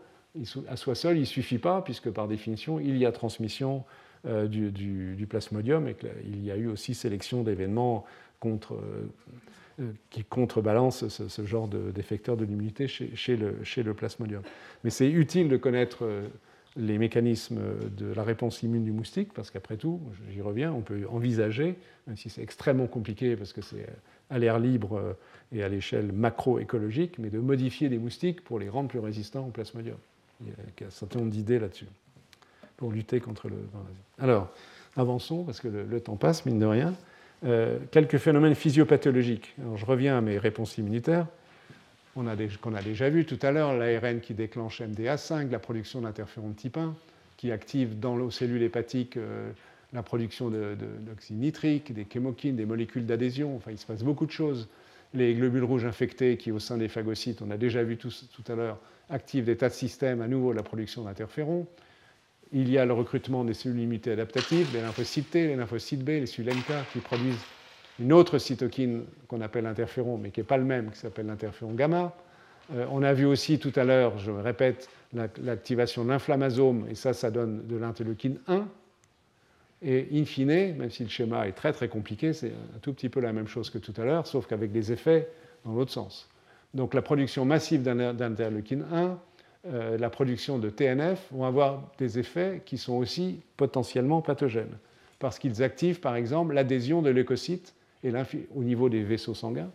à 0.69 0.77
soi 0.77 0.95
seul, 0.95 1.17
il 1.17 1.21
ne 1.21 1.25
suffit 1.27 1.59
pas, 1.59 1.83
puisque 1.83 2.11
par 2.11 2.29
définition, 2.29 2.81
il 2.81 2.97
y 2.97 3.05
a 3.05 3.13
transmission 3.13 3.85
euh, 4.27 4.47
du, 4.47 5.27
plasmodium 5.29 5.89
et 5.89 5.95
qu'il 5.95 6.45
y 6.45 6.51
a 6.51 6.57
eu 6.57 6.69
aussi 6.69 6.95
sélection 6.95 7.43
d'événements 7.43 8.05
euh, 8.45 9.91
qui 10.11 10.25
contrebalancent 10.25 11.09
ce, 11.09 11.45
genre 11.45 11.69
d'effecteurs 11.69 12.37
de, 12.37 12.45
l'immunité 12.45 12.89
chez, 12.89 13.37
le, 13.37 13.63
chez, 13.65 13.83
le, 13.83 13.95
plasmodium. 13.95 14.43
Mais 14.85 14.91
c'est 14.91 15.11
utile 15.11 15.49
de 15.49 15.57
connaître 15.57 16.05
euh, 16.05 16.29
les 16.77 16.99
mécanismes 16.99 17.61
de 17.97 18.13
la 18.15 18.23
réponse 18.23 18.63
immune 18.63 18.85
du 18.85 18.93
moustique, 18.93 19.35
parce 19.35 19.51
qu'après 19.51 19.77
tout, 19.77 20.01
j'y 20.31 20.41
reviens, 20.41 20.73
on 20.73 20.81
peut 20.81 21.07
envisager, 21.11 21.77
même 22.07 22.17
si 22.17 22.31
c'est 22.31 22.43
extrêmement 22.43 22.87
compliqué 22.87 23.37
parce 23.37 23.53
que 23.53 23.61
c'est 23.61 23.87
à 24.31 24.39
l'air 24.39 24.59
libre 24.59 25.17
et 25.53 25.63
à 25.63 25.69
l'échelle 25.69 26.13
macroécologique, 26.13 27.19
mais 27.19 27.29
de 27.29 27.39
modifier 27.39 27.91
des 27.91 27.99
moustiques 27.99 28.43
pour 28.43 28.59
les 28.59 28.71
rendre 28.71 28.89
plus 28.89 29.01
résistants 29.01 29.47
au 29.47 29.51
plasmodium. 29.51 29.99
Il 30.41 30.49
y 30.49 30.85
a 30.85 30.87
un 30.87 30.91
certain 30.91 31.21
nombre 31.21 31.31
d'idées 31.31 31.59
là-dessus 31.59 31.87
pour 32.77 32.91
lutter 32.91 33.21
contre 33.21 33.49
le. 33.49 33.57
Alors, 34.19 34.51
avançons, 34.97 35.45
parce 35.45 35.61
que 35.61 35.69
le, 35.69 36.01
temps 36.01 36.17
passe, 36.17 36.45
mine 36.47 36.59
de 36.59 36.67
rien. 36.67 36.95
Euh, 37.45 37.79
quelques 37.91 38.19
phénomènes 38.19 38.55
physiopathologiques. 38.55 39.55
Alors, 39.61 39.77
je 39.77 39.87
reviens 39.87 40.19
à 40.19 40.21
mes 40.21 40.39
réponses 40.39 40.79
immunitaires. 40.79 41.27
On 42.15 42.27
a 42.27 42.37
qu'on 42.61 42.75
a 42.75 42.83
déjà 42.83 43.09
vu 43.09 43.25
tout 43.25 43.39
à 43.43 43.53
l'heure, 43.53 43.73
l'ARN 43.75 44.21
qui 44.21 44.35
déclenche 44.35 44.83
MDA5, 44.83 45.51
la 45.51 45.59
production 45.59 46.03
d'interféron 46.03 46.51
de 46.51 46.55
type 46.55 46.77
1, 46.77 46.95
qui 47.37 47.51
active 47.51 47.99
dans 47.99 48.17
les 48.17 48.31
cellules 48.31 48.63
hépatiques 48.63 49.17
euh, 49.17 49.51
la 49.93 50.03
production 50.03 50.51
d'oxyde 50.51 51.39
nitrique, 51.39 51.93
des 51.93 52.07
chémokines, 52.11 52.57
des 52.57 52.65
molécules 52.65 53.07
d'adhésion. 53.07 53.57
Enfin, 53.57 53.71
il 53.71 53.79
se 53.79 53.87
passe 53.87 54.03
beaucoup 54.03 54.27
de 54.27 54.31
choses. 54.31 54.69
Les 55.15 55.35
globules 55.35 55.65
rouges 55.65 55.85
infectés 55.85 56.37
qui, 56.37 56.53
au 56.53 56.59
sein 56.59 56.79
des 56.79 56.89
phagocytes, 56.89 57.43
on 57.43 57.51
a 57.51 57.57
déjà 57.57 57.83
vu 57.83 57.99
tout, 57.99 58.13
à 58.49 58.55
l'heure, 58.55 58.79
activent 59.11 59.45
des 59.45 59.57
tas 59.57 59.69
de 59.69 59.75
systèmes, 59.75 60.23
à 60.23 60.29
nouveau 60.29 60.53
la 60.53 60.63
production 60.63 61.05
d'interférons 61.05 61.67
il 62.53 62.71
y 62.71 62.79
a 62.79 62.85
le 62.85 62.93
recrutement 62.93 63.45
des 63.45 63.55
cellules 63.55 63.81
immunitaires 63.81 64.13
adaptatives, 64.15 64.69
les 64.75 64.83
lymphocytes 64.83 65.31
T, 65.31 65.47
les 65.47 65.57
lymphocytes 65.57 66.05
B, 66.05 66.09
les 66.09 66.27
cellules 66.27 66.53
NK 66.53 66.93
qui 66.93 66.99
produisent 66.99 67.45
une 67.99 68.13
autre 68.13 68.39
cytokine 68.39 69.05
qu'on 69.29 69.41
appelle 69.41 69.67
interféron, 69.67 70.19
mais 70.19 70.31
qui 70.31 70.41
n'est 70.41 70.45
pas 70.45 70.59
le 70.59 70.65
même, 70.65 70.91
qui 70.91 70.99
s'appelle 70.99 71.27
l'interféron 71.27 71.73
gamma. 71.73 72.15
Euh, 72.75 72.87
on 72.91 73.03
a 73.03 73.13
vu 73.13 73.25
aussi 73.25 73.59
tout 73.59 73.73
à 73.77 73.85
l'heure, 73.85 74.19
je 74.19 74.31
répète, 74.31 74.89
l'activation 75.43 76.05
de 76.05 76.11
l'inflammasome, 76.11 76.87
et 76.91 76.95
ça, 76.95 77.13
ça 77.13 77.31
donne 77.31 77.67
de 77.67 77.77
l'interleukine 77.77 78.39
1. 78.47 78.67
Et 79.85 80.09
in 80.13 80.25
fine, 80.25 80.77
même 80.77 80.91
si 80.91 81.03
le 81.03 81.09
schéma 81.09 81.49
est 81.49 81.53
très 81.53 81.73
très 81.73 81.89
compliqué, 81.89 82.33
c'est 82.33 82.53
un 82.75 82.79
tout 82.81 82.93
petit 82.93 83.09
peu 83.09 83.21
la 83.21 83.33
même 83.33 83.49
chose 83.49 83.69
que 83.69 83.79
tout 83.79 83.95
à 83.97 84.05
l'heure, 84.05 84.27
sauf 84.27 84.47
qu'avec 84.47 84.71
des 84.71 84.93
effets 84.93 85.29
dans 85.65 85.73
l'autre 85.73 85.91
sens. 85.91 86.29
Donc 86.75 86.95
la 86.95 87.03
production 87.03 87.45
massive 87.45 87.83
d'interleukine 87.83 88.85
1, 88.93 89.19
euh, 89.65 89.99
la 89.99 90.11
production 90.11 90.59
de 90.59 90.71
TNF 90.71 91.29
vont 91.33 91.45
avoir 91.45 91.91
des 91.99 92.19
effets 92.19 92.63
qui 92.65 92.79
sont 92.79 92.95
aussi 92.95 93.41
potentiellement 93.57 94.23
pathogènes, 94.23 94.79
parce 95.19 95.39
qu'ils 95.39 95.63
activent 95.63 96.01
par 96.01 96.17
exemple 96.17 96.55
l'adhésion 96.55 97.03
de 97.03 97.11
leucocytes 97.11 97.75
au 98.05 98.63
niveau 98.63 98.89
des 98.89 99.03
vaisseaux 99.03 99.35
sanguins 99.35 99.71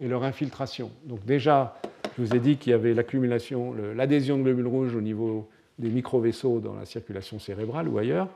et 0.00 0.08
leur 0.08 0.24
infiltration. 0.24 0.90
Donc 1.04 1.24
déjà, 1.24 1.78
je 2.16 2.22
vous 2.22 2.34
ai 2.34 2.38
dit 2.38 2.56
qu'il 2.56 2.70
y 2.70 2.74
avait 2.74 2.94
l'accumulation, 2.94 3.74
l'adhésion 3.94 4.38
de 4.38 4.42
globules 4.42 4.66
rouges 4.66 4.94
au 4.94 5.00
niveau 5.00 5.48
des 5.78 5.90
micro-vaisseaux 5.90 6.60
dans 6.60 6.74
la 6.74 6.86
circulation 6.86 7.38
cérébrale 7.38 7.88
ou 7.88 7.98
ailleurs, 7.98 8.28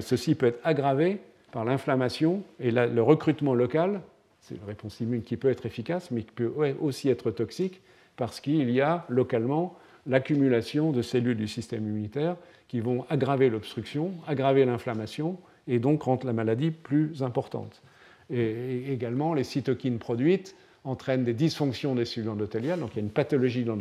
ceci 0.00 0.34
peut 0.34 0.46
être 0.46 0.60
aggravé 0.64 1.20
par 1.50 1.64
l'inflammation 1.64 2.42
et 2.60 2.70
le 2.70 3.02
recrutement 3.02 3.54
local, 3.54 4.00
c'est 4.40 4.56
une 4.56 4.64
réponse 4.64 5.00
immune 5.00 5.22
qui 5.22 5.36
peut 5.36 5.50
être 5.50 5.66
efficace, 5.66 6.10
mais 6.10 6.22
qui 6.22 6.32
peut 6.32 6.52
aussi 6.80 7.08
être 7.08 7.30
toxique, 7.30 7.80
parce 8.16 8.40
qu'il 8.40 8.70
y 8.70 8.80
a 8.80 9.04
localement 9.08 9.76
l'accumulation 10.06 10.90
de 10.90 11.02
cellules 11.02 11.36
du 11.36 11.48
système 11.48 11.86
immunitaire 11.86 12.36
qui 12.68 12.80
vont 12.80 13.04
aggraver 13.08 13.50
l'obstruction, 13.50 14.12
aggraver 14.26 14.64
l'inflammation 14.64 15.38
et 15.68 15.78
donc 15.78 16.02
rendre 16.02 16.26
la 16.26 16.32
maladie 16.32 16.70
plus 16.70 17.22
importante. 17.22 17.82
Et 18.30 18.92
également, 18.92 19.34
les 19.34 19.44
cytokines 19.44 19.98
produites 19.98 20.56
entraînent 20.84 21.24
des 21.24 21.34
dysfonctions 21.34 21.94
des 21.94 22.04
cellules 22.04 22.30
endothéliales, 22.30 22.80
donc 22.80 22.90
il 22.94 22.96
y 22.96 23.00
a 23.00 23.04
une 23.04 23.10
pathologie 23.10 23.64
de 23.64 23.72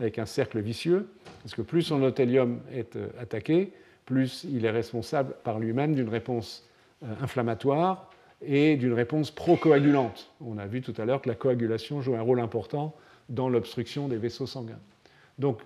avec 0.00 0.18
un 0.18 0.26
cercle 0.26 0.60
vicieux, 0.60 1.08
parce 1.42 1.54
que 1.54 1.62
plus 1.62 1.82
son 1.82 1.96
endothélium 1.96 2.60
est 2.72 2.96
euh, 2.96 3.08
attaqué, 3.20 3.72
plus 4.08 4.46
il 4.50 4.64
est 4.64 4.70
responsable 4.70 5.34
par 5.44 5.58
lui-même 5.58 5.94
d'une 5.94 6.08
réponse 6.08 6.66
euh, 7.02 7.12
inflammatoire 7.20 8.10
et 8.40 8.76
d'une 8.76 8.94
réponse 8.94 9.30
procoagulante. 9.30 10.30
On 10.40 10.56
a 10.56 10.66
vu 10.66 10.80
tout 10.80 10.94
à 10.96 11.04
l'heure 11.04 11.20
que 11.20 11.28
la 11.28 11.34
coagulation 11.34 12.00
joue 12.00 12.16
un 12.16 12.22
rôle 12.22 12.40
important 12.40 12.96
dans 13.28 13.50
l'obstruction 13.50 14.08
des 14.08 14.16
vaisseaux 14.16 14.46
sanguins. 14.46 14.80
Donc, 15.38 15.60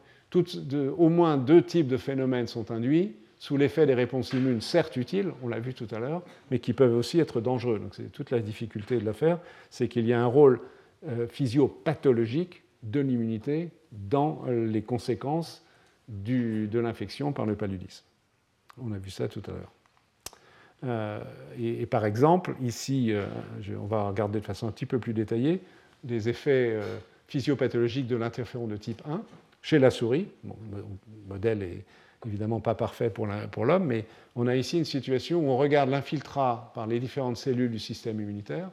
au 0.99 1.09
moins 1.09 1.37
deux 1.37 1.63
types 1.63 1.87
de 1.87 1.97
phénomènes 1.97 2.49
sont 2.49 2.73
induits 2.73 3.15
sous 3.39 3.57
l'effet 3.57 3.87
des 3.87 3.95
réponses 3.95 4.33
immunes, 4.33 4.61
certes 4.61 4.97
utiles, 4.97 5.33
on 5.43 5.49
l'a 5.49 5.61
vu 5.61 5.75
tout 5.75 5.89
à 5.93 5.99
l'heure, 5.99 6.23
mais 6.51 6.59
qui 6.59 6.73
peuvent 6.73 6.97
aussi 6.97 7.21
être 7.21 7.41
dangereux. 7.41 7.79
Donc, 7.79 7.95
c'est 7.95 8.11
toute 8.11 8.31
la 8.31 8.41
difficulté 8.41 8.99
de 8.99 9.05
l'affaire, 9.05 9.39
c'est 9.71 9.89
qu'il 9.89 10.07
y 10.07 10.13
a 10.13 10.21
un 10.21 10.27
rôle 10.27 10.61
euh, 11.07 11.27
physiopathologique 11.29 12.63
de 12.83 13.01
l'immunité 13.01 13.71
dans 13.93 14.45
les 14.49 14.83
conséquences 14.83 15.65
de 16.09 16.79
l'infection 16.79 17.33
par 17.33 17.47
le 17.47 17.55
paludisme. 17.55 18.05
On 18.81 18.93
a 18.93 18.99
vu 18.99 19.11
ça 19.11 19.29
tout 19.29 19.43
à 19.47 19.51
l'heure. 19.51 19.73
Euh, 20.85 21.23
et, 21.59 21.87
par 21.87 22.05
exemple, 22.05 22.55
ici, 22.63 23.13
on 23.81 23.87
va 23.87 24.09
regarder 24.09 24.41
de 24.41 24.45
façon 24.45 24.69
un 24.69 24.73
petit 24.73 24.87
peu 24.87 24.99
plus 24.99 25.15
détaillée 25.15 25.61
des 26.05 26.29
effets 26.29 26.77
physiopathologiques 27.29 28.09
de 28.09 28.17
l'interféron 28.17 28.67
de 28.67 28.77
type 28.77 29.03
1 29.09 29.23
chez 29.63 29.79
la 29.79 29.91
souris. 29.91 30.27
le 30.45 30.85
modèle 31.29 31.63
est 31.63 31.85
évidemment 32.27 32.61
pas 32.61 32.75
parfait 32.75 33.11
pour 33.11 33.27
l'homme, 33.27 33.85
mais 33.85 34.05
on 34.37 34.47
a 34.47 34.57
ici 34.57 34.79
une 34.79 34.85
situation 34.85 35.41
où 35.41 35.51
on 35.51 35.57
regarde 35.57 35.91
l'infiltrat 35.91 36.73
par 36.75 36.87
les 36.87 37.01
différentes 37.01 37.37
cellules 37.37 37.71
du 37.71 37.79
système 37.79 38.21
immunitaire, 38.21 38.71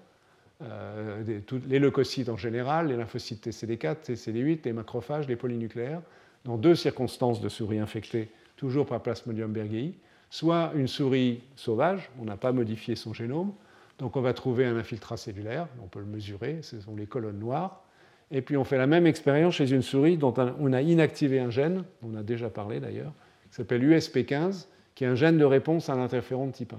euh, 0.61 1.39
les 1.67 1.79
leucocytes 1.79 2.29
en 2.29 2.37
général, 2.37 2.87
les 2.87 2.97
lymphocytes 2.97 3.47
TCD4, 3.47 4.11
TCD8, 4.11 4.59
les 4.65 4.73
macrophages, 4.73 5.27
les 5.27 5.35
polynucléaires, 5.35 6.01
dans 6.45 6.57
deux 6.57 6.75
circonstances 6.75 7.41
de 7.41 7.49
souris 7.49 7.79
infectées, 7.79 8.29
toujours 8.59 8.85
par 8.85 9.01
Plasmodium 9.01 9.53
berghei, 9.53 9.93
soit 10.29 10.73
une 10.75 10.89
souris 10.89 11.41
sauvage, 11.55 12.11
on 12.19 12.25
n'a 12.25 12.35
pas 12.35 12.51
modifié 12.51 12.97
son 12.97 13.13
génome, 13.13 13.53
donc 13.99 14.17
on 14.17 14.21
va 14.21 14.33
trouver 14.33 14.65
un 14.65 14.75
infiltrat 14.75 15.15
cellulaire, 15.15 15.67
on 15.81 15.87
peut 15.87 15.99
le 15.99 16.05
mesurer, 16.05 16.59
ce 16.61 16.81
sont 16.81 16.93
les 16.93 17.05
colonnes 17.05 17.39
noires, 17.39 17.85
et 18.31 18.41
puis 18.41 18.57
on 18.57 18.65
fait 18.65 18.77
la 18.77 18.85
même 18.85 19.07
expérience 19.07 19.55
chez 19.55 19.71
une 19.71 19.81
souris 19.81 20.17
dont 20.17 20.33
on 20.59 20.73
a 20.73 20.81
inactivé 20.81 21.39
un 21.39 21.49
gène, 21.49 21.85
on 22.03 22.15
a 22.15 22.21
déjà 22.21 22.49
parlé 22.49 22.81
d'ailleurs, 22.81 23.13
qui 23.49 23.55
s'appelle 23.55 23.81
USP15, 23.81 24.67
qui 24.93 25.05
est 25.05 25.07
un 25.07 25.15
gène 25.15 25.37
de 25.37 25.45
réponse 25.45 25.87
à 25.89 25.95
l'interféron 25.95 26.47
de 26.47 26.51
type 26.51 26.73
1. 26.73 26.77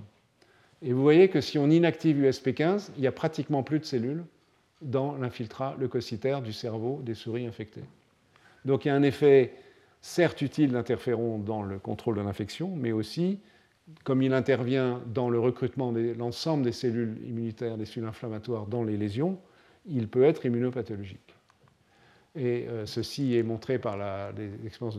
Et 0.82 0.93
vous 0.93 1.02
voyez 1.02 1.28
que 1.28 1.40
si 1.40 1.57
on 1.57 1.70
inactive 1.70 2.23
USP15, 2.23 2.90
il 2.97 3.01
n'y 3.01 3.07
a 3.07 3.12
pratiquement 3.12 3.62
plus 3.62 3.78
de 3.78 3.85
cellules 3.86 4.24
dans 4.82 5.16
l'infiltrat 5.16 5.77
leucocytaire 5.78 6.43
du 6.43 6.52
cerveau 6.52 7.01
des 7.02 7.15
souris 7.15 7.47
infectées. 7.47 7.85
Donc 8.66 8.85
il 8.85 8.89
y 8.89 8.90
a 8.90 8.94
un 8.94 9.02
effet 9.02 9.55
certes 10.01 10.43
utile 10.43 10.72
d'interféron 10.72 11.39
dans 11.39 11.62
le 11.62 11.78
contrôle 11.78 12.16
de 12.16 12.22
l'infection, 12.22 12.74
mais 12.77 12.93
aussi, 12.93 13.40
comme 14.05 14.22
il 14.22 14.32
intervient 14.32 15.02
dans 15.06 15.28
le 15.31 15.39
recrutement 15.39 15.93
de 15.93 16.14
l'ensemble 16.16 16.64
des 16.64 16.72
cellules 16.72 17.18
immunitaires, 17.27 17.77
des 17.77 17.86
cellules 17.86 18.09
inflammatoires 18.09 18.66
dans 18.66 18.85
les 18.85 18.97
lésions, 18.97 19.39
il 19.86 20.09
peut 20.09 20.24
être 20.24 20.44
immunopathologique. 20.47 21.35
Et 22.36 22.66
euh, 22.68 22.86
ceci 22.86 23.36
est 23.36 23.43
montré 23.43 23.78
par 23.78 23.97
l'expérience 24.36 24.98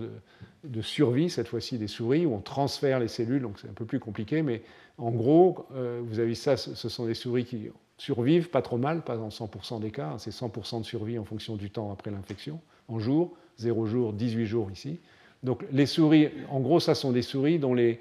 de, 0.63 0.81
survie, 0.81 1.29
cette 1.29 1.47
fois-ci 1.47 1.77
des 1.77 1.87
souris, 1.87 2.25
où 2.25 2.33
on 2.33 2.41
transfère 2.41 2.99
les 2.99 3.07
cellules, 3.07 3.41
donc 3.41 3.59
c'est 3.59 3.69
un 3.69 3.73
peu 3.73 3.85
plus 3.85 3.99
compliqué, 3.99 4.41
mais 4.41 4.63
en 4.97 5.11
gros, 5.11 5.65
euh, 5.73 6.01
vous 6.03 6.19
avez 6.19 6.35
ça, 6.35 6.57
ce 6.57 6.89
sont 6.89 7.05
des 7.05 7.13
souris 7.13 7.45
qui 7.45 7.69
survivent 7.97 8.49
pas 8.49 8.61
trop 8.61 8.77
mal, 8.77 9.03
pas 9.03 9.15
dans 9.15 9.29
100% 9.29 9.79
des 9.79 9.91
cas, 9.91 10.09
hein, 10.09 10.17
c'est 10.17 10.31
100% 10.31 10.79
de 10.79 10.85
survie 10.85 11.17
en 11.17 11.23
fonction 11.23 11.55
du 11.55 11.69
temps 11.69 11.91
après 11.91 12.11
l'infection, 12.11 12.59
en 12.89 12.99
jour, 12.99 13.37
0 13.61 13.85
jours, 13.85 14.13
18 14.13 14.45
jours 14.45 14.71
ici. 14.71 14.99
Donc 15.43 15.63
les 15.71 15.85
souris, 15.85 16.29
en 16.49 16.59
gros, 16.59 16.79
ça 16.79 16.95
sont 16.95 17.11
des 17.11 17.21
souris 17.21 17.59
dont 17.59 17.73
les, 17.73 17.99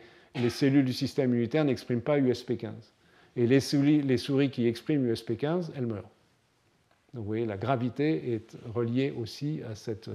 cellules 0.49 0.85
du 0.85 0.93
système 0.93 1.31
immunitaire 1.31 1.65
n'expriment 1.65 2.03
pas 2.03 2.19
USP15. 2.19 2.73
Et 3.37 3.47
les 3.47 3.61
souris, 3.61 4.03
les 4.03 4.19
souris 4.19 4.51
qui 4.51 4.66
expriment 4.66 5.11
USP15, 5.11 5.70
elles 5.77 5.87
meurent. 5.87 6.11
Donc 7.15 7.23
vous 7.23 7.24
voyez, 7.24 7.47
la 7.47 7.57
gravité 7.57 8.35
est 8.35 8.57
reliée 8.74 9.12
aussi 9.16 9.61
à 9.69 9.74
cette, 9.74 10.11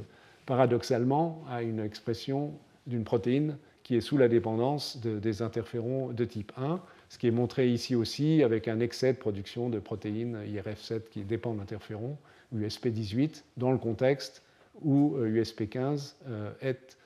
paradoxalement 0.46 1.44
à 1.50 1.62
une 1.64 1.80
expression 1.80 2.54
d'une 2.88 3.04
protéine 3.04 3.58
qui 3.84 3.96
est 3.96 4.02
sous 4.02 4.18
la 4.18 4.28
dépendance 4.28 4.98
des 4.98 5.42
interférons 5.42 6.12
de 6.12 6.26
type 6.26 6.52
1, 6.58 6.82
ce 7.10 7.18
qui 7.20 7.28
est 7.28 7.32
montré 7.32 7.70
ici 7.70 7.94
aussi 7.94 8.42
avec 8.42 8.68
un 8.68 8.80
excès 8.80 9.14
de 9.14 9.18
production 9.18 9.70
de 9.70 9.80
protéines 9.80 10.40
IRF7 10.44 11.02
qui 11.12 11.24
dépendent 11.24 11.58
d'interférons, 11.58 12.18
USP18, 12.56 13.44
dans 13.58 13.72
le 13.72 13.78
contexte 13.78 14.45
où 14.81 15.18
USP15 15.18 16.15
est 16.61 16.97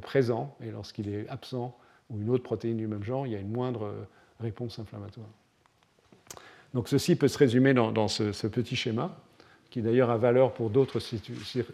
présent, 0.00 0.56
et 0.62 0.70
lorsqu'il 0.70 1.08
est 1.08 1.28
absent, 1.28 1.76
ou 2.10 2.20
une 2.20 2.30
autre 2.30 2.44
protéine 2.44 2.76
du 2.76 2.86
même 2.86 3.04
genre, 3.04 3.26
il 3.26 3.32
y 3.32 3.36
a 3.36 3.40
une 3.40 3.50
moindre 3.50 3.92
réponse 4.40 4.78
inflammatoire. 4.78 5.28
Donc 6.74 6.88
ceci 6.88 7.16
peut 7.16 7.28
se 7.28 7.38
résumer 7.38 7.74
dans, 7.74 8.08
ce, 8.08 8.46
petit 8.46 8.76
schéma, 8.76 9.16
qui 9.70 9.82
d'ailleurs 9.82 10.10
a 10.10 10.18
valeur 10.18 10.52
pour 10.52 10.70
d'autres 10.70 11.00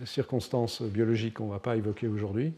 circonstances 0.04 0.82
biologiques 0.82 1.34
qu'on 1.34 1.46
ne 1.46 1.52
va 1.52 1.58
pas 1.58 1.76
évoquer 1.76 2.08
aujourd'hui, 2.08 2.52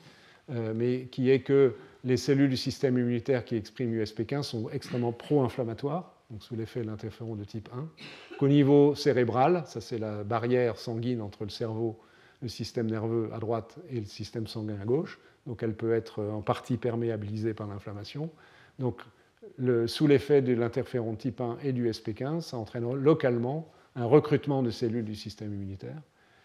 euh, 0.50 0.72
mais 0.74 1.06
qui 1.10 1.30
est 1.30 1.40
que 1.40 1.74
les 2.04 2.16
cellules 2.16 2.50
du 2.50 2.56
système 2.56 2.98
immunitaire 2.98 3.44
qui 3.44 3.56
expriment 3.56 3.94
USP15 4.00 4.42
sont 4.42 4.70
extrêmement 4.70 5.12
pro-inflammatoires, 5.12 6.12
donc 6.30 6.42
sous 6.42 6.56
l'effet 6.56 6.80
de 6.80 6.86
l'interféron 6.86 7.34
de 7.34 7.44
type 7.44 7.68
1, 7.74 7.88
qu'au 8.38 8.48
niveau 8.48 8.94
cérébral, 8.94 9.64
ça 9.66 9.80
c'est 9.80 9.98
la 9.98 10.22
barrière 10.22 10.76
sanguine 10.76 11.20
entre 11.20 11.44
le 11.44 11.50
cerveau, 11.50 11.98
le 12.42 12.48
système 12.48 12.90
nerveux 12.90 13.30
à 13.32 13.38
droite 13.38 13.78
et 13.90 14.00
le 14.00 14.06
système 14.06 14.46
sanguin 14.46 14.78
à 14.80 14.84
gauche, 14.84 15.18
donc 15.46 15.62
elle 15.62 15.74
peut 15.74 15.94
être 15.94 16.22
en 16.22 16.42
partie 16.42 16.76
perméabilisée 16.76 17.54
par 17.54 17.66
l'inflammation. 17.66 18.30
Donc 18.78 19.00
sous 19.86 20.06
l'effet 20.06 20.42
de 20.42 20.52
l'interféron 20.54 21.14
type 21.14 21.40
1 21.40 21.58
et 21.62 21.72
du 21.72 21.88
SP15, 21.88 22.40
ça 22.40 22.56
entraîne 22.56 22.92
localement 22.94 23.70
un 23.94 24.04
recrutement 24.04 24.62
de 24.62 24.70
cellules 24.70 25.04
du 25.04 25.14
système 25.14 25.54
immunitaire, 25.54 26.00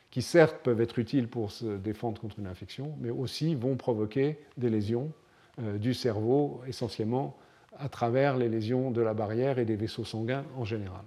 qui 0.09 0.21
certes 0.21 0.57
peuvent 0.63 0.81
être 0.81 0.99
utiles 0.99 1.27
pour 1.27 1.51
se 1.51 1.77
défendre 1.77 2.19
contre 2.21 2.39
une 2.39 2.47
infection, 2.47 2.95
mais 2.99 3.09
aussi 3.09 3.55
vont 3.55 3.75
provoquer 3.75 4.39
des 4.57 4.69
lésions 4.69 5.11
euh, 5.59 5.77
du 5.77 5.93
cerveau, 5.93 6.61
essentiellement 6.67 7.37
à 7.77 7.89
travers 7.89 8.37
les 8.37 8.49
lésions 8.49 8.91
de 8.91 9.01
la 9.01 9.13
barrière 9.13 9.59
et 9.59 9.65
des 9.65 9.75
vaisseaux 9.75 10.05
sanguins 10.05 10.45
en 10.55 10.65
général. 10.65 11.03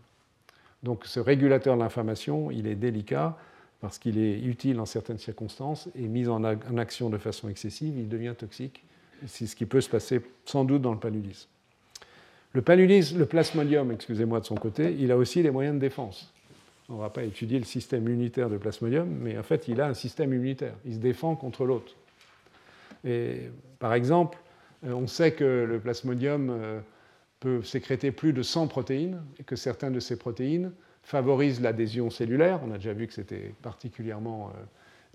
Donc 0.82 1.06
ce 1.06 1.20
régulateur 1.20 1.76
de 1.76 1.80
l'inflammation, 1.80 2.50
il 2.50 2.66
est 2.66 2.74
délicat 2.74 3.38
parce 3.84 3.98
qu'il 3.98 4.16
est 4.16 4.40
utile 4.40 4.80
en 4.80 4.86
certaines 4.86 5.18
circonstances 5.18 5.90
et 5.94 6.08
mis 6.08 6.26
en, 6.26 6.42
action 6.78 7.10
de 7.10 7.18
façon 7.18 7.50
excessive, 7.50 7.92
il 7.98 8.08
devient 8.08 8.32
toxique. 8.34 8.82
C'est 9.26 9.46
ce 9.46 9.54
qui 9.54 9.66
peut 9.66 9.82
se 9.82 9.90
passer 9.90 10.22
sans 10.46 10.64
doute 10.64 10.80
dans 10.80 10.94
le 10.94 10.98
paludisme. 10.98 11.50
Le 12.54 12.62
le 12.62 13.24
plasmodium, 13.26 13.92
excusez-moi 13.92 14.40
de 14.40 14.46
son 14.46 14.54
côté, 14.54 14.96
il 14.98 15.12
a 15.12 15.18
aussi 15.18 15.42
des 15.42 15.50
moyens 15.50 15.74
de 15.74 15.80
défense. 15.80 16.32
On 16.88 16.94
ne 16.94 17.00
va 17.00 17.10
pas 17.10 17.24
étudier 17.24 17.58
le 17.58 17.66
système 17.66 18.08
immunitaire 18.08 18.48
de 18.48 18.56
plasmodium, 18.56 19.06
mais 19.06 19.36
en 19.36 19.42
fait, 19.42 19.68
il 19.68 19.78
a 19.82 19.86
un 19.88 19.94
système 19.94 20.32
immunitaire. 20.32 20.76
Il 20.86 20.94
se 20.94 20.98
défend 20.98 21.36
contre 21.36 21.66
l'autre. 21.66 21.94
Et 23.04 23.50
par 23.80 23.92
exemple, 23.92 24.38
euh, 24.86 24.94
on 24.94 25.06
sait 25.06 25.32
que 25.32 25.66
le 25.68 25.78
plasmodium 25.78 26.48
euh, 26.48 26.80
peut 27.38 27.62
sécréter 27.62 28.12
plus 28.12 28.32
de 28.32 28.42
100 28.42 28.66
protéines 28.66 29.22
et 29.38 29.42
que 29.42 29.56
certaines 29.56 29.92
de 29.92 30.00
ces 30.00 30.16
protéines 30.16 30.72
favorisent 31.04 31.60
l'adhésion 31.60 32.10
cellulaire. 32.10 32.60
On 32.66 32.72
a 32.72 32.76
déjà 32.76 32.92
vu 32.92 33.06
que 33.06 33.12
c'était 33.12 33.54
particulièrement 33.62 34.50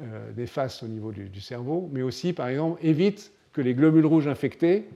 euh, 0.01 0.31
néfaste 0.37 0.83
au 0.83 0.87
niveau 0.87 1.11
du, 1.11 1.41
cerveau, 1.41 1.89
mais 1.91 2.01
aussi, 2.01 2.31
par 2.31 2.47
exemple, 2.47 2.79
évite 2.81 3.33
que 3.51 3.59
les 3.59 3.73
globules 3.73 4.05
rouges 4.05 4.29
infectés 4.29 4.87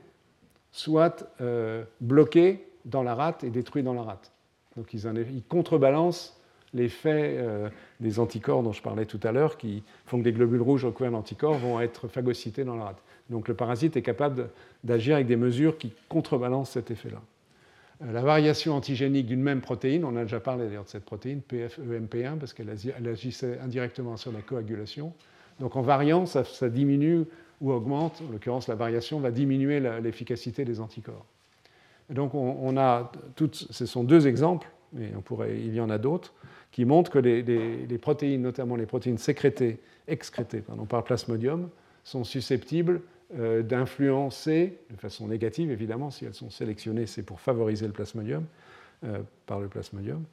soit 0.71 1.27
euh, 1.41 1.83
bloqués 1.99 2.65
dans 2.85 3.03
la 3.03 3.13
rate 3.13 3.43
et 3.43 3.49
détruits 3.49 3.83
dans 3.83 3.93
la 3.93 4.03
rate. 4.03 4.31
Donc 4.77 4.93
ils, 4.93 5.43
contrebalancent 5.49 6.39
l'effet 6.73 7.35
euh, 7.37 7.69
des 7.99 8.17
anticorps 8.17 8.63
dont 8.63 8.71
je 8.71 8.81
parlais 8.81 9.05
tout 9.05 9.19
à 9.23 9.33
l'heure, 9.33 9.57
qui 9.57 9.83
font 10.05 10.19
que 10.19 10.23
des 10.23 10.31
globules 10.31 10.61
rouges 10.61 10.85
recouverts 10.85 11.11
d'anticorps 11.11 11.57
vont 11.57 11.81
être 11.81 12.07
phagocytés 12.07 12.63
dans 12.63 12.77
la 12.77 12.85
rate. 12.85 13.03
Donc 13.29 13.49
le 13.49 13.55
parasite 13.55 13.97
est 13.97 14.01
capable 14.03 14.51
d'agir 14.85 15.15
avec 15.15 15.27
des 15.27 15.35
mesures 15.35 15.77
qui 15.77 15.91
contrebalancent 16.07 16.71
cet 16.71 16.91
effet-là. 16.91 17.21
Euh, 18.01 18.11
la 18.11 18.21
variation 18.21 18.75
antigénique 18.75 19.27
d'une 19.27 19.41
même 19.41 19.61
protéine, 19.61 20.05
on 20.05 20.15
a 20.15 20.23
déjà 20.23 20.39
parlé 20.39 20.65
d'ailleurs 20.65 20.85
de 20.85 20.89
cette 20.89 21.05
protéine, 21.05 21.41
PFEMP1, 21.47 22.37
parce 22.37 22.53
qu'elle 22.53 22.69
agissait 23.07 23.59
indirectement 23.59 24.17
sur 24.17 24.31
la 24.31 24.41
coagulation. 24.41 25.13
Donc 25.59 25.75
en 25.75 25.81
variant, 25.81 26.25
ça 26.25 26.69
diminue 26.69 27.25
ou 27.61 27.71
augmente, 27.71 28.21
en 28.27 28.31
l'occurrence 28.31 28.67
la 28.67 28.75
variation 28.75 29.19
va 29.19 29.31
diminuer 29.31 29.79
l'efficacité 29.79 30.65
des 30.65 30.79
anticorps. 30.79 31.25
donc 32.09 32.33
on, 32.33 32.77
a 32.77 33.11
toutes, 33.35 33.55
ce 33.55 33.85
sont 33.85 34.03
deux 34.03 34.27
exemples, 34.27 34.67
mais 34.91 35.11
on 35.15 35.21
pourrait, 35.21 35.57
il 35.57 35.73
y 35.73 35.79
en 35.79 35.89
a 35.89 35.97
d'autres, 35.97 36.33
qui 36.71 36.85
montrent 36.85 37.11
que 37.11 37.19
les, 37.19 37.97
protéines, 37.99 38.41
notamment 38.41 38.75
les 38.75 38.85
protéines 38.85 39.17
sécrétées, 39.17 39.79
excrétées 40.07 40.61
pardon, 40.61 40.85
par 40.85 41.03
plasmodium, 41.03 41.69
sont 42.03 42.23
susceptibles 42.23 43.01
d'influencer, 43.33 44.77
de 44.91 44.97
façon 44.97 45.27
négative 45.27 45.71
évidemment, 45.71 46.11
si 46.11 46.25
elles 46.25 46.33
sont 46.33 46.49
sélectionnées, 46.49 47.05
c'est 47.05 47.23
pour 47.23 47.39
favoriser 47.39 47.87
le 47.87 47.93
plasmodium, 47.93 48.45
euh, 49.03 49.19
par 49.47 49.59
le 49.59 49.67
plasmodium, 49.67 50.23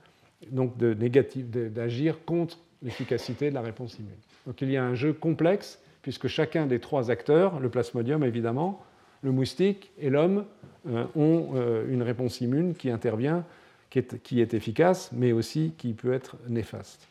donc 0.51 0.77
d'agir 0.77 2.24
contre 2.24 2.59
l'efficacité 2.82 3.51
de 3.51 3.55
la 3.55 3.62
réponse 3.62 3.98
immune. 3.98 4.14
Donc 4.47 4.60
il 4.62 4.70
y 4.70 4.77
a 4.77 4.85
un 4.85 4.94
jeu 4.94 5.12
complexe 5.12 5.81
puisque 6.02 6.28
chacun 6.28 6.66
des 6.66 6.78
trois 6.78 7.10
acteurs, 7.10 7.59
le 7.59 7.68
plasmodium 7.68 8.22
évidemment, 8.22 8.81
le 9.22 9.32
moustique 9.32 9.90
et 9.98 10.09
l'homme, 10.09 10.44
euh, 10.89 11.05
ont 11.14 11.51
euh, 11.55 11.85
une 11.90 12.02
réponse 12.02 12.40
immune 12.40 12.74
qui 12.74 12.90
intervient, 12.90 13.44
qui 13.90 13.98
est, 14.40 14.55
efficace, 14.55 15.10
mais 15.12 15.32
aussi 15.32 15.74
qui 15.77 15.93
peut 15.93 16.12
être 16.12 16.36
néfaste. 16.48 17.09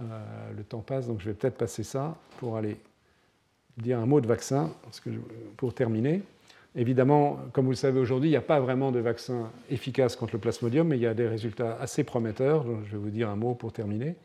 Euh, 0.00 0.04
le 0.56 0.64
temps 0.64 0.80
passe, 0.80 1.06
donc 1.06 1.20
je 1.20 1.26
vais 1.26 1.34
peut-être 1.34 1.56
passer 1.56 1.84
ça 1.84 2.16
pour 2.38 2.56
aller 2.56 2.76
dire 3.76 3.98
un 3.98 4.06
mot 4.06 4.20
de 4.20 4.26
vaccin, 4.26 4.72
pour 5.56 5.74
terminer. 5.74 6.22
Évidemment, 6.76 7.38
comme 7.52 7.66
vous 7.66 7.72
le 7.72 7.76
savez 7.76 8.00
aujourd'hui, 8.00 8.28
il 8.28 8.32
n'y 8.32 8.36
a 8.36 8.42
pas 8.42 8.60
vraiment 8.60 8.90
de 8.90 8.98
vaccin 8.98 9.50
efficace 9.70 10.16
contre 10.16 10.34
le 10.34 10.40
plasmodium, 10.40 10.88
mais 10.88 10.96
il 10.96 11.02
y 11.02 11.06
a 11.06 11.14
des 11.14 11.28
résultats 11.28 11.76
assez 11.80 12.04
prometteurs. 12.04 12.64
je 12.86 12.92
vais 12.92 12.98
vous 12.98 13.10
dire 13.10 13.28
un 13.28 13.36
mot 13.36 13.54
pour 13.54 13.72
terminer 13.72 14.16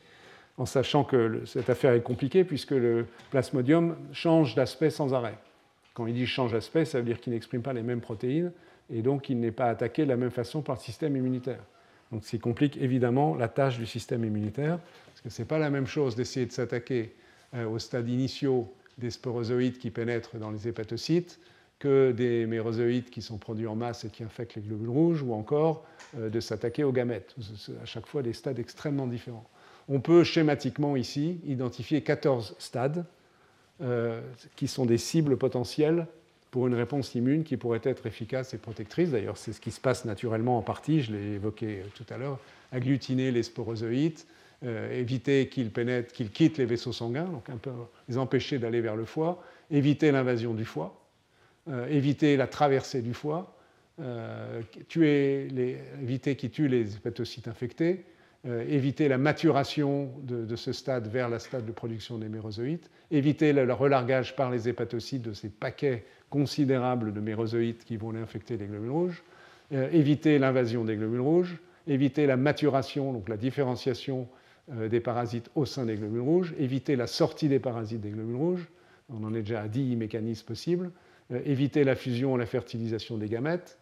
en 0.60 0.66
sachant 0.66 1.06
que 1.06 1.42
cette 1.46 1.70
affaire 1.70 1.94
est 1.94 2.02
compliquée 2.02 2.44
puisque 2.44 2.72
le 2.72 3.08
plasmodium 3.32 3.96
change 4.12 4.56
d'aspect 4.56 4.90
sans 4.90 5.14
arrêt. 5.14 5.38
Quand 5.94 6.06
il 6.06 6.14
dit 6.14 6.28
change 6.28 6.52
d'aspect, 6.52 6.86
ça 6.86 7.00
veut 7.00 7.06
dire 7.06 7.20
qu'il 7.22 7.34
n'exprime 7.34 7.62
pas 7.62 7.74
les 7.74 7.82
mêmes 7.82 8.02
protéines 8.02 8.52
et 8.94 9.02
donc 9.02 9.30
il 9.30 9.40
n'est 9.40 9.52
pas 9.52 9.68
attaqué 9.68 10.04
de 10.04 10.10
la 10.10 10.18
même 10.18 10.32
façon 10.32 10.62
par 10.62 10.76
le 10.76 10.82
système 10.82 11.16
immunitaire. 11.16 11.64
Donc 12.12 12.26
ce 12.26 12.32
qui 12.32 12.40
complique 12.40 12.76
évidemment 12.78 13.36
la 13.36 13.48
tâche 13.48 13.78
du 13.78 13.86
système 13.86 14.26
immunitaire, 14.26 14.80
parce 15.08 15.22
que 15.22 15.30
ce 15.30 15.42
n'est 15.42 15.48
pas 15.48 15.60
la 15.60 15.70
même 15.70 15.88
chose 15.88 16.16
d'essayer 16.16 16.46
de 16.46 16.52
s'attaquer 16.52 17.16
euh, 17.54 17.66
aux 17.66 17.80
stades 17.80 18.10
initiaux 18.10 18.72
des 19.00 19.12
sporozoïdes 19.12 19.78
qui 19.78 19.92
pénètrent 19.92 20.38
dans 20.38 20.52
les 20.52 20.68
hépatocytes 20.68 21.40
que 21.80 22.12
des 22.12 22.46
mérozoïdes 22.46 23.10
qui 23.10 23.22
sont 23.22 23.38
produits 23.38 23.68
en 23.68 23.76
masse 23.76 24.04
et 24.04 24.10
qui 24.10 24.24
infectent 24.24 24.56
les 24.56 24.62
globules 24.62 24.90
rouges, 24.90 25.24
ou 25.24 25.34
encore 25.34 25.86
euh, 26.18 26.30
de 26.30 26.40
s'attaquer 26.40 26.84
aux 26.84 26.92
gamètes. 26.92 27.36
À 27.82 27.86
chaque 27.86 28.06
fois 28.06 28.22
des 28.22 28.34
stades 28.34 28.60
extrêmement 28.60 29.08
différents 29.08 29.50
on 29.90 30.00
peut 30.00 30.24
schématiquement 30.24 30.96
ici 30.96 31.42
identifier 31.46 32.02
14 32.02 32.56
stades 32.60 33.06
euh, 33.82 34.22
qui 34.56 34.68
sont 34.68 34.86
des 34.86 35.00
cibles 35.00 35.36
potentielles 35.36 36.08
pour 36.52 36.68
une 36.68 36.76
réponse 36.76 37.16
immune 37.16 37.44
qui 37.44 37.58
pourrait 37.58 37.82
être 37.84 38.06
efficace 38.06 38.54
et 38.54 38.58
protectrice. 38.58 39.12
D'ailleurs, 39.12 39.38
c'est 39.38 39.54
ce 39.54 39.60
qui 39.60 39.72
se 39.72 39.82
passe 39.82 40.06
naturellement 40.06 40.58
en 40.58 40.62
partie, 40.62 41.02
je 41.02 41.12
l'ai 41.12 41.34
évoqué 41.34 41.84
tout 41.96 42.06
à 42.10 42.18
l'heure, 42.18 42.40
agglutiner 42.72 43.32
les 43.32 43.44
sporozoïtes, 43.44 44.28
euh, 44.28 44.34
éviter 44.64 45.48
qu'ils 45.48 45.72
pénètrent, 45.72 46.11
qu'ils 46.11 46.31
quittent 46.31 46.57
les 46.57 46.65
vaisseaux 46.65 46.91
sanguins, 46.91 47.26
donc 47.26 47.49
un 47.49 47.57
peu 47.57 47.72
les 48.10 48.18
empêcher 48.18 48.60
d'aller 48.60 48.81
vers 48.81 48.95
le 48.95 49.06
foie, 49.06 49.41
éviter 49.72 50.11
l'invasion 50.11 50.53
du 50.53 50.65
foie, 50.65 50.99
euh, 51.69 51.88
éviter 51.88 52.36
la 52.36 52.48
traversée 52.48 53.02
du 53.02 53.14
foie, 53.14 53.56
tuer 54.88 55.49
éviter 56.02 56.38
qu'ils 56.38 56.52
tuent 56.52 56.69
les 56.69 56.95
hépatocytes 56.95 57.49
infectés, 57.49 58.06
euh, 58.48 58.64
éviter 58.69 59.10
la 59.10 59.18
maturation 59.18 60.14
de, 60.23 60.56
ce 60.56 60.72
stade 60.72 61.10
vers 61.10 61.27
la 61.27 61.40
stade 61.40 61.65
de 61.65 61.73
production 61.73 62.18
des 62.18 62.30
mérozoïtes, 62.30 62.90
éviter 63.11 63.52
le, 63.52 63.73
relargage 63.73 64.38
par 64.38 64.49
les 64.49 64.69
hépatocytes 64.69 65.23
de 65.23 65.34
ces 65.34 65.49
paquets 65.49 66.06
considérables 66.30 67.11
de 67.11 67.19
mérozoïtes 67.19 67.84
qui 67.84 67.98
vont 67.98 68.15
infecter 68.15 68.56
les 68.56 68.68
globules 68.68 68.91
rouges, 68.91 69.23
euh, 69.73 69.90
éviter 69.91 70.40
l'invasion 70.40 70.86
des 70.86 70.95
globules 70.95 71.19
rouges, 71.19 71.57
éviter 71.86 72.26
la 72.27 72.38
maturation, 72.38 73.11
donc 73.11 73.27
la 73.27 73.36
différenciation 73.36 74.22
euh, 74.22 74.39
des 74.70 75.00
parasites 75.00 75.50
au 75.56 75.66
sein 75.66 75.86
des 75.86 75.96
globules 75.96 76.22
rouges, 76.22 76.56
éviter 76.60 76.96
la 76.96 77.08
sortie 77.08 77.48
des 77.48 77.60
parasites 77.60 78.02
des 78.02 78.12
globules 78.12 78.36
rouges, 78.36 78.70
on 79.10 79.24
en 79.24 79.34
est 79.34 79.41
déjà 79.41 79.62
à 79.62 79.68
10 79.68 79.96
mécanismes 79.96 80.46
possibles, 80.46 80.91
éviter 81.46 81.84
la 81.84 81.96
fusion 81.96 82.38
la 82.38 82.46
fertilisation 82.46 83.18
des 83.18 83.28
gamètes, 83.28 83.80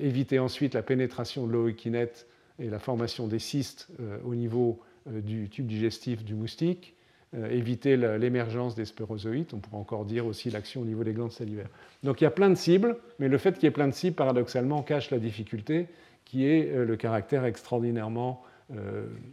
éviter 0.00 0.38
ensuite 0.38 0.74
la 0.74 0.82
pénétration 0.82 1.46
de 1.46 1.52
l'ookinète 1.52 2.28
et 2.60 2.68
la 2.68 2.78
formation 2.78 3.26
des 3.26 3.38
cystes 3.38 3.88
euh, 4.00 4.18
au 4.24 4.34
niveau 4.34 4.80
euh, 5.08 5.20
du 5.20 5.48
tube 5.48 5.66
digestif 5.66 6.24
du 6.24 6.34
moustique, 6.34 6.94
euh, 7.34 7.48
éviter 7.50 7.96
l'émergence 7.96 8.74
des 8.74 8.84
sporozoïdes, 8.84 9.48
on 9.54 9.58
pourrait 9.58 9.78
encore 9.78 10.04
dire 10.04 10.26
aussi 10.26 10.50
l'action 10.50 10.82
au 10.82 10.84
niveau 10.84 11.02
des 11.02 11.12
glandes 11.12 11.32
salivaires. 11.32 11.70
Donc 12.02 12.20
il 12.20 12.24
y 12.24 12.26
a 12.26 12.30
plein 12.30 12.50
de 12.50 12.54
cibles, 12.54 12.96
mais 13.18 13.28
le 13.28 13.38
fait 13.38 13.54
qu'il 13.54 13.64
y 13.64 13.66
ait 13.66 13.72
plein 13.72 13.88
de 13.88 13.94
cibles, 13.94 14.16
paradoxalement, 14.16 14.82
cache 14.82 15.10
la 15.10 15.18
difficulté 15.18 15.86
qui 16.24 16.46
est 16.46 16.72
le 16.84 16.96
caractère 16.96 17.44
extraordinairement 17.44 18.44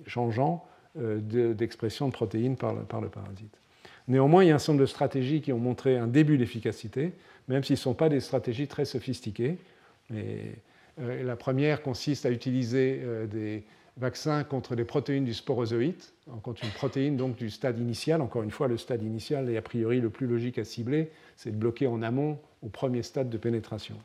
changeant 0.08 0.66
d'expression 0.98 2.08
de 2.08 2.14
protéines 2.14 2.58
par 2.58 2.74
le, 2.74 2.82
par 2.82 3.02
le 3.02 3.10
parasite. 3.10 3.58
Néanmoins, 4.08 4.44
il 4.44 4.48
y 4.48 4.52
a 4.52 4.56
un 4.56 4.60
certain 4.60 4.74
nombre 4.74 4.82
de 4.82 4.88
stratégies 4.88 5.42
qui 5.42 5.52
ont 5.52 5.60
montré 5.60 5.98
un 5.98 6.08
début 6.08 6.38
d'efficacité, 6.38 7.14
même 7.48 7.64
s'ils 7.64 7.74
ne 7.74 7.80
sont 7.80 7.94
pas 7.94 8.10
des 8.10 8.20
stratégies 8.20 8.68
très 8.68 8.86
sophistiquées. 8.86 9.58
Euh, 10.14 10.54
la 10.98 11.36
première 11.36 11.82
consiste 11.82 12.26
à 12.26 12.32
utiliser 12.32 13.02
euh, 13.04 13.60
vaccin 13.98 14.44
contre 14.44 14.76
des 14.76 14.86
protéines 14.86 15.26
du 15.26 15.34
sporozoïte, 15.34 16.14
contre 16.42 16.64
une 16.64 16.72
protéine 16.72 17.18
donc 17.18 17.36
du 17.36 17.50
stade 17.50 17.80
initial. 17.80 18.22
Encore 18.22 18.44
une 18.44 18.52
fois, 18.52 18.68
le 18.68 18.78
stade 18.78 19.04
initial 19.04 19.50
est 19.50 19.58
a 19.58 19.62
priori 19.62 20.00
le 20.00 20.10
plus 20.10 20.28
logique 20.28 20.58
à 20.58 20.64
cibler, 20.64 21.10
c'est 21.36 21.52
de 21.52 21.58
bloquer 21.58 21.88
en 21.88 22.02
amont 22.02 22.40
au 22.62 22.70
premier 22.70 23.04
stade 23.04 23.30
de 23.30 23.38
pénétration. 23.38 23.96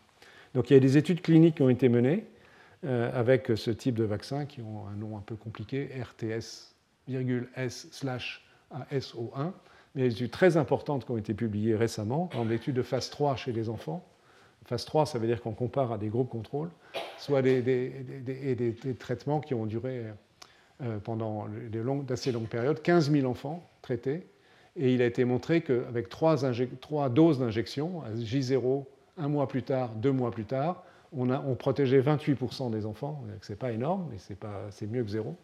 Donc 0.54 0.70
il 0.70 0.74
y 0.74 0.76
a 0.76 0.80
des 0.80 0.96
études 0.96 1.22
cliniques 1.22 1.56
qui 1.56 1.62
ont 1.62 1.70
été 1.70 1.88
menées 1.88 2.24
euh, 2.84 3.10
avec 3.14 3.52
ce 3.54 3.70
type 3.70 3.94
de 3.94 4.04
vaccin 4.04 4.44
qui 4.46 4.60
ont 4.60 4.86
un 4.86 4.96
nom 4.96 5.16
un 5.16 5.22
peu 5.22 5.36
compliqué, 5.36 5.88
RTS-S/ASO1, 7.08 9.52
mais 9.94 10.02
des 10.02 10.12
études 10.12 10.30
très 10.30 10.56
importantes 10.56 11.04
qui 11.04 11.10
ont 11.10 11.16
été 11.16 11.34
publiées 11.34 11.76
récemment, 11.76 12.30
dans 12.34 12.44
l'étude 12.44 12.76
de 12.76 12.82
phase 12.82 13.10
3 13.10 13.36
chez 13.36 13.52
les 13.52 13.68
enfants. 13.68 14.06
Phase 14.64 14.84
3, 14.84 15.06
ça 15.06 15.18
veut 15.18 15.26
dire 15.26 15.42
qu'on 15.42 15.52
compare 15.52 15.92
à 15.92 15.98
des 15.98 16.08
groupes 16.08 16.30
contrôles, 16.30 16.70
soit 17.18 17.42
des, 17.42 17.62
des, 17.62 18.96
traitements 18.98 19.40
qui 19.40 19.54
ont 19.54 19.66
duré 19.66 20.04
euh, 20.82 20.98
pendant 21.00 21.46
d'assez 22.04 22.32
longues 22.32 22.48
périodes, 22.48 22.80
15 22.80 23.10
000 23.10 23.28
enfants 23.28 23.68
traités, 23.82 24.26
et 24.76 24.94
il 24.94 25.02
a 25.02 25.06
été 25.06 25.24
montré 25.24 25.62
qu'avec 25.62 26.08
trois, 26.08 26.36
trois, 26.80 27.08
doses 27.08 27.40
d'injection, 27.40 28.02
J0, 28.16 28.84
un 29.18 29.28
mois 29.28 29.48
plus 29.48 29.62
tard, 29.62 29.90
deux 29.90 30.12
mois 30.12 30.30
plus 30.30 30.44
tard, 30.44 30.84
on 31.12 31.54
protégeait 31.56 32.00
28% 32.00 32.70
des 32.70 32.86
enfants, 32.86 33.22
ce 33.42 33.52
n'est 33.52 33.56
pas 33.56 33.72
énorme, 33.72 34.08
mais 34.10 34.16
c'est 34.70 34.86
mieux 34.86 35.02
que 35.02 35.10
zéro. 35.10 35.36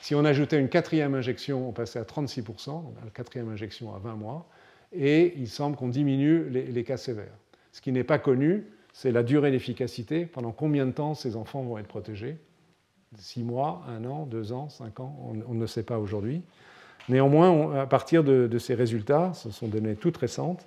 Si 0.00 0.14
on 0.14 0.24
ajoutait 0.24 0.58
une 0.58 0.68
quatrième 0.68 1.14
injection, 1.14 1.68
on 1.68 1.72
passait 1.72 1.98
à 1.98 2.04
36%, 2.04 2.82
la 3.04 3.10
quatrième 3.10 3.48
injection 3.48 3.94
à 3.94 3.98
20 3.98 4.14
mois, 4.14 4.48
et 4.92 5.34
il 5.36 5.48
semble 5.48 5.76
qu'on 5.76 5.88
diminue 5.88 6.48
les, 6.48 6.84
cas 6.84 6.96
sévères. 6.96 7.36
Ce 7.72 7.80
qui 7.80 7.92
n'est 7.92 8.04
pas 8.04 8.18
connu, 8.18 8.64
c'est 8.92 9.12
la 9.12 9.22
durée 9.22 9.50
d'efficacité, 9.50 10.24
pendant 10.24 10.52
combien 10.52 10.86
de 10.86 10.92
temps 10.92 11.14
ces 11.14 11.36
enfants 11.36 11.62
vont 11.62 11.78
être 11.78 11.88
protégés. 11.88 12.38
6 13.16 13.42
mois, 13.42 13.82
1 13.88 14.04
an, 14.04 14.26
2 14.26 14.52
ans, 14.52 14.68
5 14.68 15.00
ans, 15.00 15.16
on, 15.46 15.54
ne 15.54 15.66
sait 15.66 15.82
pas 15.82 15.98
aujourd'hui. 15.98 16.42
Néanmoins, 17.08 17.80
à 17.80 17.86
partir 17.86 18.22
de, 18.22 18.58
ces 18.58 18.74
résultats, 18.74 19.32
ce 19.34 19.50
sont 19.50 19.66
des 19.66 19.80
données 19.80 19.96
toutes 19.96 20.16
récentes, 20.16 20.66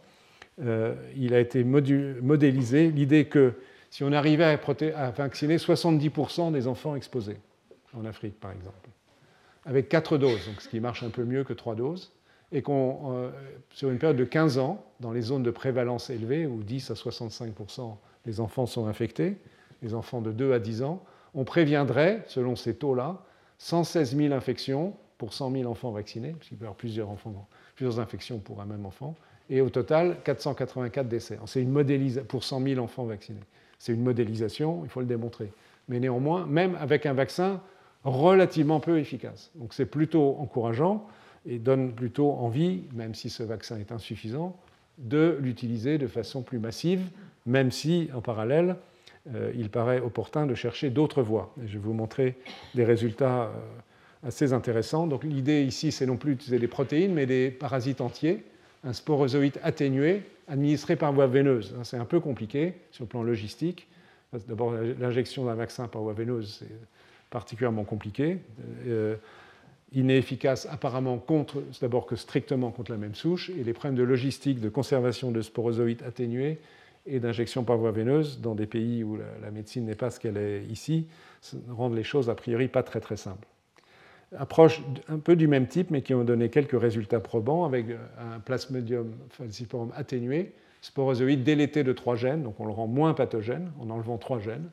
euh, 0.61 0.95
il 1.15 1.33
a 1.33 1.39
été 1.39 1.63
modélisé 1.63 2.91
l'idée 2.91 3.25
que 3.25 3.53
si 3.89 4.03
on 4.03 4.11
arrivait 4.11 4.57
à 4.95 5.11
vacciner 5.11 5.57
70% 5.57 6.51
des 6.51 6.67
enfants 6.67 6.95
exposés, 6.95 7.37
en 7.93 8.05
Afrique 8.05 8.39
par 8.39 8.51
exemple, 8.51 8.89
avec 9.65 9.89
4 9.89 10.17
doses, 10.17 10.45
donc 10.47 10.61
ce 10.61 10.69
qui 10.69 10.79
marche 10.79 11.03
un 11.03 11.09
peu 11.09 11.23
mieux 11.23 11.43
que 11.43 11.53
3 11.53 11.75
doses, 11.75 12.11
et 12.51 12.61
qu'on, 12.61 13.13
euh, 13.13 13.29
sur 13.71 13.89
une 13.89 13.97
période 13.97 14.17
de 14.17 14.25
15 14.25 14.57
ans, 14.57 14.83
dans 14.99 15.11
les 15.11 15.21
zones 15.21 15.43
de 15.43 15.51
prévalence 15.51 16.09
élevée, 16.09 16.45
où 16.45 16.63
10 16.63 16.91
à 16.91 16.95
65% 16.95 17.97
des 18.25 18.39
enfants 18.39 18.65
sont 18.65 18.87
infectés, 18.87 19.37
les 19.81 19.93
enfants 19.93 20.21
de 20.21 20.31
2 20.31 20.53
à 20.53 20.59
10 20.59 20.83
ans, 20.83 21.03
on 21.33 21.43
préviendrait, 21.43 22.23
selon 22.27 22.55
ces 22.55 22.75
taux-là, 22.75 23.23
116 23.57 24.15
000 24.17 24.33
infections 24.33 24.93
pour 25.17 25.33
100 25.33 25.51
000 25.51 25.69
enfants 25.69 25.91
vaccinés, 25.91 26.33
puisqu'il 26.37 26.57
peut 26.57 26.63
y 26.63 26.65
avoir 26.65 26.75
plusieurs, 26.75 27.09
enfants, 27.09 27.47
plusieurs 27.75 27.99
infections 27.99 28.39
pour 28.39 28.59
un 28.61 28.65
même 28.65 28.85
enfant, 28.85 29.15
et 29.49 29.61
au 29.61 29.69
total 29.69 30.17
484 30.23 31.07
décès. 31.07 31.37
C'est 31.45 31.61
une 31.61 31.71
modélisation 31.71 32.25
pour 32.25 32.43
100 32.43 32.61
000 32.63 32.83
enfants 32.83 33.05
vaccinés. 33.05 33.39
C'est 33.79 33.93
une 33.93 34.03
modélisation, 34.03 34.81
il 34.83 34.89
faut 34.89 34.99
le 34.99 35.05
démontrer. 35.05 35.51
Mais 35.87 35.99
néanmoins, 35.99 36.45
même 36.45 36.75
avec 36.79 37.05
un 37.05 37.13
vaccin 37.13 37.61
relativement 38.03 38.79
peu 38.79 38.99
efficace. 38.99 39.51
Donc 39.55 39.73
c'est 39.73 39.85
plutôt 39.85 40.37
encourageant 40.39 41.07
et 41.45 41.59
donne 41.59 41.93
plutôt 41.93 42.31
envie, 42.31 42.83
même 42.93 43.15
si 43.15 43.29
ce 43.29 43.43
vaccin 43.43 43.77
est 43.79 43.91
insuffisant, 43.91 44.55
de 44.97 45.37
l'utiliser 45.41 45.97
de 45.97 46.07
façon 46.07 46.43
plus 46.43 46.59
massive, 46.59 47.01
même 47.45 47.71
si 47.71 48.09
en 48.13 48.21
parallèle, 48.21 48.75
euh, 49.33 49.51
il 49.55 49.69
paraît 49.69 49.99
opportun 49.99 50.45
de 50.45 50.55
chercher 50.55 50.89
d'autres 50.89 51.21
voies. 51.21 51.53
je 51.65 51.73
vais 51.73 51.79
vous 51.79 51.93
montrer 51.93 52.37
des 52.75 52.83
résultats 52.83 53.43
euh, 53.43 54.27
assez 54.27 54.53
intéressants. 54.53 55.07
Donc 55.07 55.23
l'idée 55.23 55.63
ici, 55.63 55.91
c'est 55.91 56.05
non 56.05 56.17
plus 56.17 56.31
d'utiliser 56.31 56.59
des 56.59 56.67
protéines, 56.67 57.13
mais 57.13 57.25
des 57.25 57.51
parasites 57.51 58.01
entiers, 58.01 58.43
un 58.83 58.93
sporozoïde 58.93 59.59
atténué 59.63 60.23
administré 60.47 60.95
par 60.95 61.13
voie 61.13 61.27
veineuse. 61.27 61.75
C'est 61.83 61.97
un 61.97 62.05
peu 62.05 62.19
compliqué 62.19 62.73
sur 62.91 63.05
le 63.05 63.09
plan 63.09 63.23
logistique. 63.23 63.87
D'abord, 64.47 64.73
l'injection 64.99 65.45
d'un 65.45 65.55
vaccin 65.55 65.87
par 65.87 66.01
voie 66.01 66.13
veineuse, 66.13 66.57
c'est 66.59 66.71
particulièrement 67.31 67.85
compliqué. 67.85 68.37
Euh, 68.85 69.15
il 69.93 70.09
efficace 70.11 70.67
apparemment 70.69 71.17
contre, 71.17 71.63
d'abord 71.81 72.05
que 72.05 72.15
strictement 72.15 72.71
contre 72.71 72.91
la 72.91 72.97
même 72.97 73.15
souche, 73.15 73.49
et 73.49 73.63
les 73.63 73.73
problèmes 73.73 73.97
de 73.97 74.03
logistique, 74.03 74.61
de 74.61 74.69
conservation 74.69 75.31
de 75.31 75.41
sporozoïdes 75.41 76.03
atténués 76.03 76.59
et 77.07 77.19
d'injection 77.19 77.63
par 77.63 77.77
voie 77.77 77.91
veineuse 77.91 78.39
dans 78.39 78.53
des 78.53 78.67
pays 78.67 79.03
où 79.03 79.17
la, 79.41 79.51
médecine 79.51 79.85
n'est 79.85 79.95
pas 79.95 80.11
ce 80.11 80.19
qu'elle 80.19 80.37
est 80.37 80.63
ici, 80.65 81.07
rendent 81.69 81.95
les 81.95 82.03
choses 82.03 82.29
a 82.29 82.35
priori 82.35 82.67
pas 82.67 82.83
très 82.83 82.99
très 82.99 83.17
simples. 83.17 83.47
Approche 84.37 84.81
un 85.09 85.17
peu 85.17 85.35
du 85.35 85.47
même 85.47 85.67
type, 85.67 85.89
mais 85.89 86.03
qui 86.03 86.13
ont 86.13 86.23
donné 86.23 86.49
quelques 86.49 86.79
résultats 86.79 87.19
probants 87.19 87.65
avec 87.65 87.87
un 88.17 88.39
plasmodium 88.39 89.11
falciparum 89.29 89.91
atténué, 89.95 90.53
sporozoïde 90.81 91.43
délété 91.43 91.83
de 91.83 91.91
trois 91.91 92.15
gènes, 92.15 92.43
donc 92.43 92.59
on 92.59 92.65
le 92.65 92.71
rend 92.71 92.87
moins 92.87 93.13
pathogène 93.13 93.71
en 93.79 93.89
enlevant 93.89 94.17
trois 94.17 94.39
gènes, 94.39 94.69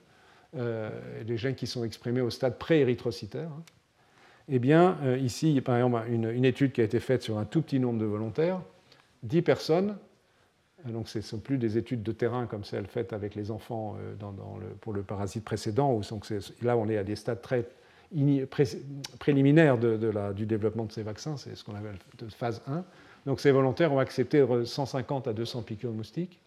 euh, 0.56 0.88
des 1.24 1.36
gènes 1.36 1.54
qui 1.54 1.66
sont 1.66 1.84
exprimés 1.84 2.22
au 2.22 2.30
stade 2.30 2.58
pré-érythrocytaire. 2.58 3.50
Hein. 3.50 3.62
Eh 4.48 4.58
bien, 4.58 4.96
euh, 5.02 5.18
ici, 5.18 5.50
il 5.50 5.56
y 5.56 5.58
a 5.58 5.62
par 5.62 5.76
exemple 5.76 6.06
une, 6.08 6.44
étude 6.46 6.72
qui 6.72 6.80
a 6.80 6.84
été 6.84 7.00
faite 7.00 7.22
sur 7.22 7.36
un 7.36 7.44
tout 7.44 7.60
petit 7.60 7.78
nombre 7.78 7.98
de 7.98 8.06
volontaires, 8.06 8.62
10 9.24 9.42
personnes. 9.42 9.98
Euh, 10.86 10.90
donc, 10.90 11.10
ce 11.10 11.18
ne 11.18 11.22
sont 11.22 11.38
plus 11.38 11.58
des 11.58 11.76
études 11.76 12.02
de 12.02 12.12
terrain 12.12 12.46
comme 12.46 12.64
celles 12.64 12.86
faites 12.86 13.12
avec 13.12 13.34
les 13.34 13.50
enfants 13.50 13.98
pour 14.80 14.94
le 14.94 15.02
parasite 15.02 15.44
précédent. 15.44 15.92
Où 15.92 16.00
là, 16.62 16.78
on 16.78 16.88
est 16.88 16.96
à 16.96 17.04
des 17.04 17.16
stades 17.16 17.42
très 17.42 17.68
préliminaires 19.18 19.76
du 19.76 20.46
développement 20.46 20.86
de 20.86 20.92
ces 20.92 21.02
vaccins. 21.02 21.36
C'est 21.36 21.54
ce 21.56 21.62
qu'on 21.62 21.74
appelle 21.74 21.98
de 22.16 22.26
phase 22.28 22.62
1. 22.66 22.84
Donc, 23.26 23.40
ces 23.40 23.50
volontaires 23.50 23.92
ont 23.92 23.98
accepté 23.98 24.42
150 24.64 25.28
à 25.28 25.34
200 25.34 25.60
piqûres 25.60 25.90
de 25.90 25.96
moustiques. 25.96 26.40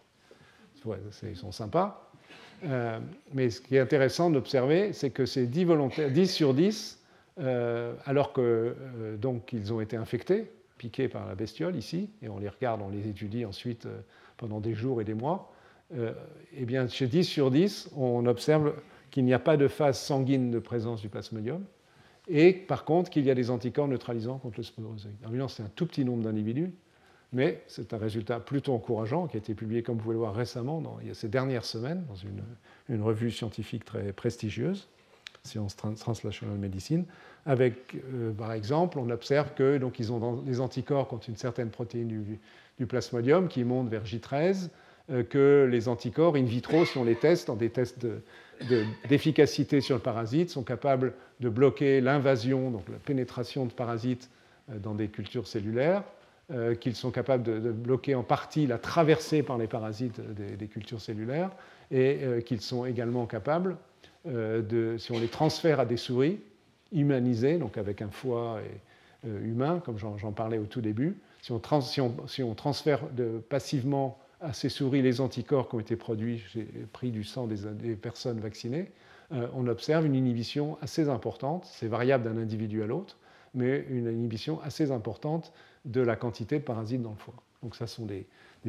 ils 1.22 1.36
sont 1.36 1.52
sympas. 1.52 2.11
Euh, 2.64 3.00
mais 3.32 3.50
ce 3.50 3.60
qui 3.60 3.76
est 3.76 3.80
intéressant 3.80 4.30
d'observer, 4.30 4.92
c'est 4.92 5.10
que 5.10 5.26
ces 5.26 5.46
10 5.46 5.64
volontaires, 5.64 6.10
10 6.10 6.32
sur 6.32 6.54
10, 6.54 7.00
euh, 7.40 7.94
alors 8.04 8.32
qu'ils 8.32 8.44
euh, 8.44 9.16
donc 9.16 9.52
ils 9.52 9.72
ont 9.72 9.80
été 9.80 9.96
infectés, 9.96 10.50
piqués 10.78 11.08
par 11.08 11.26
la 11.26 11.34
bestiole 11.34 11.76
ici, 11.76 12.10
et 12.22 12.28
on 12.28 12.38
les 12.38 12.48
regarde, 12.48 12.82
on 12.82 12.90
les 12.90 13.08
étudie 13.08 13.44
ensuite 13.44 13.88
pendant 14.36 14.60
des 14.60 14.74
jours 14.74 15.00
et 15.00 15.04
des 15.04 15.14
mois, 15.14 15.52
eh 16.56 16.64
bien 16.64 16.88
chez 16.88 17.06
10 17.06 17.24
sur 17.24 17.50
10, 17.50 17.90
on 17.96 18.26
observe 18.26 18.74
qu'il 19.10 19.24
n'y 19.24 19.34
a 19.34 19.38
pas 19.38 19.56
de 19.56 19.68
phase 19.68 20.00
sanguine 20.00 20.50
de 20.50 20.58
présence 20.58 21.02
du 21.02 21.08
plasmodium, 21.08 21.62
et 22.28 22.52
par 22.52 22.84
contre 22.84 23.10
qu'il 23.10 23.24
y 23.24 23.30
a 23.30 23.34
des 23.34 23.50
anticorps 23.50 23.86
neutralisants 23.86 24.38
contre 24.38 24.58
le 24.58 24.62
sporozoïde. 24.64 25.14
Évidemment, 25.24 25.48
c'est 25.48 25.62
un 25.62 25.70
tout 25.76 25.86
petit 25.86 26.04
nombre 26.04 26.24
d'individus, 26.24 26.72
mais 27.32 27.62
c'est 27.66 27.94
un 27.94 27.98
résultat 27.98 28.40
plutôt 28.40 28.74
encourageant 28.74 29.26
qui 29.26 29.36
a 29.36 29.38
été 29.38 29.54
publié, 29.54 29.82
comme 29.82 29.96
vous 29.96 30.02
pouvez 30.02 30.14
le 30.14 30.18
voir 30.18 30.34
récemment, 30.34 30.80
dans, 30.80 30.98
il 31.00 31.08
y 31.08 31.10
a 31.10 31.14
ces 31.14 31.28
dernières 31.28 31.64
semaines, 31.64 32.04
dans 32.08 32.14
une, 32.14 33.02
revue 33.02 33.30
scientifique 33.30 33.84
très 33.86 34.12
prestigieuse, 34.12 34.88
Science 35.44 35.76
Translational 35.76 36.58
Medicine, 36.58 37.04
avec, 37.46 37.94
euh, 37.94 38.32
par 38.32 38.52
exemple, 38.52 38.98
on 38.98 39.08
observe 39.10 39.54
que 39.54 39.78
donc 39.78 39.98
ils 39.98 40.12
ont 40.12 40.36
des 40.42 40.60
anticorps 40.60 41.08
contre 41.08 41.28
une 41.30 41.36
certaine 41.36 41.70
protéine 41.70 42.38
du, 42.78 42.86
plasmodium 42.86 43.48
qui 43.48 43.64
monte 43.64 43.88
vers 43.88 44.04
J13, 44.04 44.68
euh, 45.10 45.22
que 45.22 45.68
les 45.70 45.88
anticorps 45.88 46.36
in 46.36 46.42
vitro, 46.42 46.84
si 46.84 46.98
on 46.98 47.04
les 47.04 47.16
teste 47.16 47.46
dans 47.46 47.56
des 47.56 47.70
tests 47.70 48.06
d'efficacité 49.08 49.80
sur 49.80 49.96
le 49.96 50.02
parasite, 50.02 50.50
sont 50.50 50.64
capables 50.64 51.14
de 51.40 51.48
bloquer 51.48 52.00
l'invasion, 52.00 52.70
donc 52.70 52.88
la 52.88 52.98
pénétration 52.98 53.64
de 53.64 53.72
parasites 53.72 54.30
euh, 54.70 54.78
dans 54.78 54.94
des 54.94 55.08
cultures 55.08 55.46
cellulaires, 55.46 56.04
euh, 56.52 56.74
qu'ils 56.74 56.96
sont 56.96 57.10
capables 57.10 57.42
de, 57.44 57.70
bloquer 57.70 58.14
en 58.14 58.22
partie 58.22 58.66
la 58.66 58.76
traversée 58.76 59.42
par 59.42 59.56
les 59.56 59.66
parasites 59.66 60.20
des, 60.20 60.66
cultures 60.66 61.00
cellulaires 61.00 61.50
et 61.90 62.18
euh, 62.22 62.40
qu'ils 62.42 62.60
sont 62.60 62.84
également 62.84 63.24
capables, 63.24 63.78
euh, 64.28 64.60
de, 64.60 64.98
si 64.98 65.12
on 65.12 65.18
les 65.18 65.28
transfère 65.28 65.80
à 65.80 65.86
des 65.86 65.96
souris 65.96 66.40
humanisées, 66.92 67.56
donc 67.56 67.78
avec 67.78 68.02
un 68.02 68.10
foie 68.10 68.60
humain, 69.24 69.80
comme 69.82 69.96
j'en 69.96 70.32
parlais 70.32 70.58
au 70.58 70.66
tout 70.66 70.82
début, 70.82 71.16
si 71.40 71.52
on, 71.52 71.62
si 72.26 72.42
on, 72.42 72.54
transfère 72.54 73.00
passivement 73.48 74.18
à 74.42 74.52
ces 74.52 74.68
souris 74.68 75.00
les 75.00 75.22
anticorps 75.22 75.70
qui 75.70 75.76
ont 75.76 75.80
été 75.80 75.96
produits, 75.96 76.44
pris 76.92 77.12
du 77.12 77.24
sang 77.24 77.46
des 77.46 77.96
personnes 77.96 78.40
vaccinées, 78.40 78.90
on 79.30 79.66
observe 79.68 80.04
une 80.04 80.14
inhibition 80.14 80.76
assez 80.82 81.08
importante, 81.08 81.64
c'est 81.64 81.86
variable 81.86 82.24
d'un 82.24 82.36
individu 82.36 82.82
à 82.82 82.86
l'autre, 82.86 83.16
mais 83.54 83.86
une 83.88 84.06
inhibition 84.06 84.60
assez 84.60 84.90
importante 84.90 85.52
de 85.84 86.00
la 86.00 86.16
quantité 86.16 86.58
de 86.58 86.64
parasites 86.64 87.02
dans 87.02 87.10
le 87.10 87.16
foie. 87.16 87.34
Donc 87.62 87.76
ça 87.76 87.86
sont 87.86 88.06
des, 88.06 88.26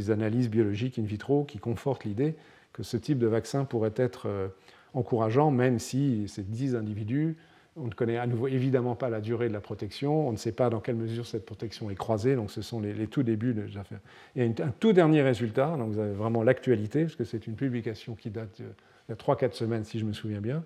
analyses 0.10 0.50
biologiques 0.50 0.98
in 0.98 1.04
vitro 1.04 1.44
qui 1.44 1.60
confortent 1.60 2.04
l'idée 2.04 2.36
que 2.74 2.82
ce 2.82 2.98
type 2.98 3.20
de 3.20 3.28
vaccin 3.28 3.66
pourrait 3.66 3.94
être 3.96 4.28
euh, 4.28 4.48
encourageant, 4.96 5.52
même 5.52 5.78
si 5.78 6.28
ces 6.28 6.42
10 6.42 6.76
individus, 6.76 7.38
on 7.76 7.86
ne 7.86 7.92
connaît 7.92 8.18
à 8.18 8.26
nouveau 8.26 8.48
évidemment 8.48 8.96
pas 8.96 9.10
la 9.10 9.22
durée 9.22 9.48
de 9.48 9.54
la 9.54 9.62
protection, 9.62 10.28
on 10.28 10.32
ne 10.32 10.38
sait 10.38 10.52
pas 10.52 10.72
dans 10.72 10.80
quelle 10.80 10.96
mesure 10.96 11.28
cette 11.28 11.46
protection 11.46 11.92
est 11.92 11.96
croisée, 11.96 12.36
donc 12.36 12.50
ce 12.50 12.64
sont 12.64 12.82
les, 12.82 13.08
tout 13.08 13.22
débuts 13.22 13.54
de 13.54 13.68
l'affaire. 13.76 14.00
Il 14.36 14.44
y 14.44 14.62
a 14.62 14.66
un 14.66 14.74
tout 14.80 14.94
dernier 14.94 15.22
résultat, 15.22 15.76
donc 15.78 15.92
vous 15.92 16.00
avez 16.00 16.14
vraiment 16.14 16.42
l'actualité, 16.42 17.04
parce 17.04 17.16
que 17.16 17.24
c'est 17.24 17.46
une 17.46 17.56
publication 17.56 18.16
qui 18.16 18.32
date 18.32 18.60
il 18.60 18.66
y 19.10 19.12
a 19.12 19.16
3-4 19.16 19.54
semaines, 19.54 19.84
si 19.84 20.00
je 20.00 20.06
me 20.06 20.14
souviens 20.14 20.42
bien, 20.42 20.64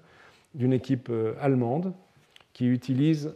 d'une 0.54 0.74
équipe 0.74 1.10
euh, 1.10 1.34
allemande 1.42 1.94
qui 2.54 2.68
utilise, 2.68 3.34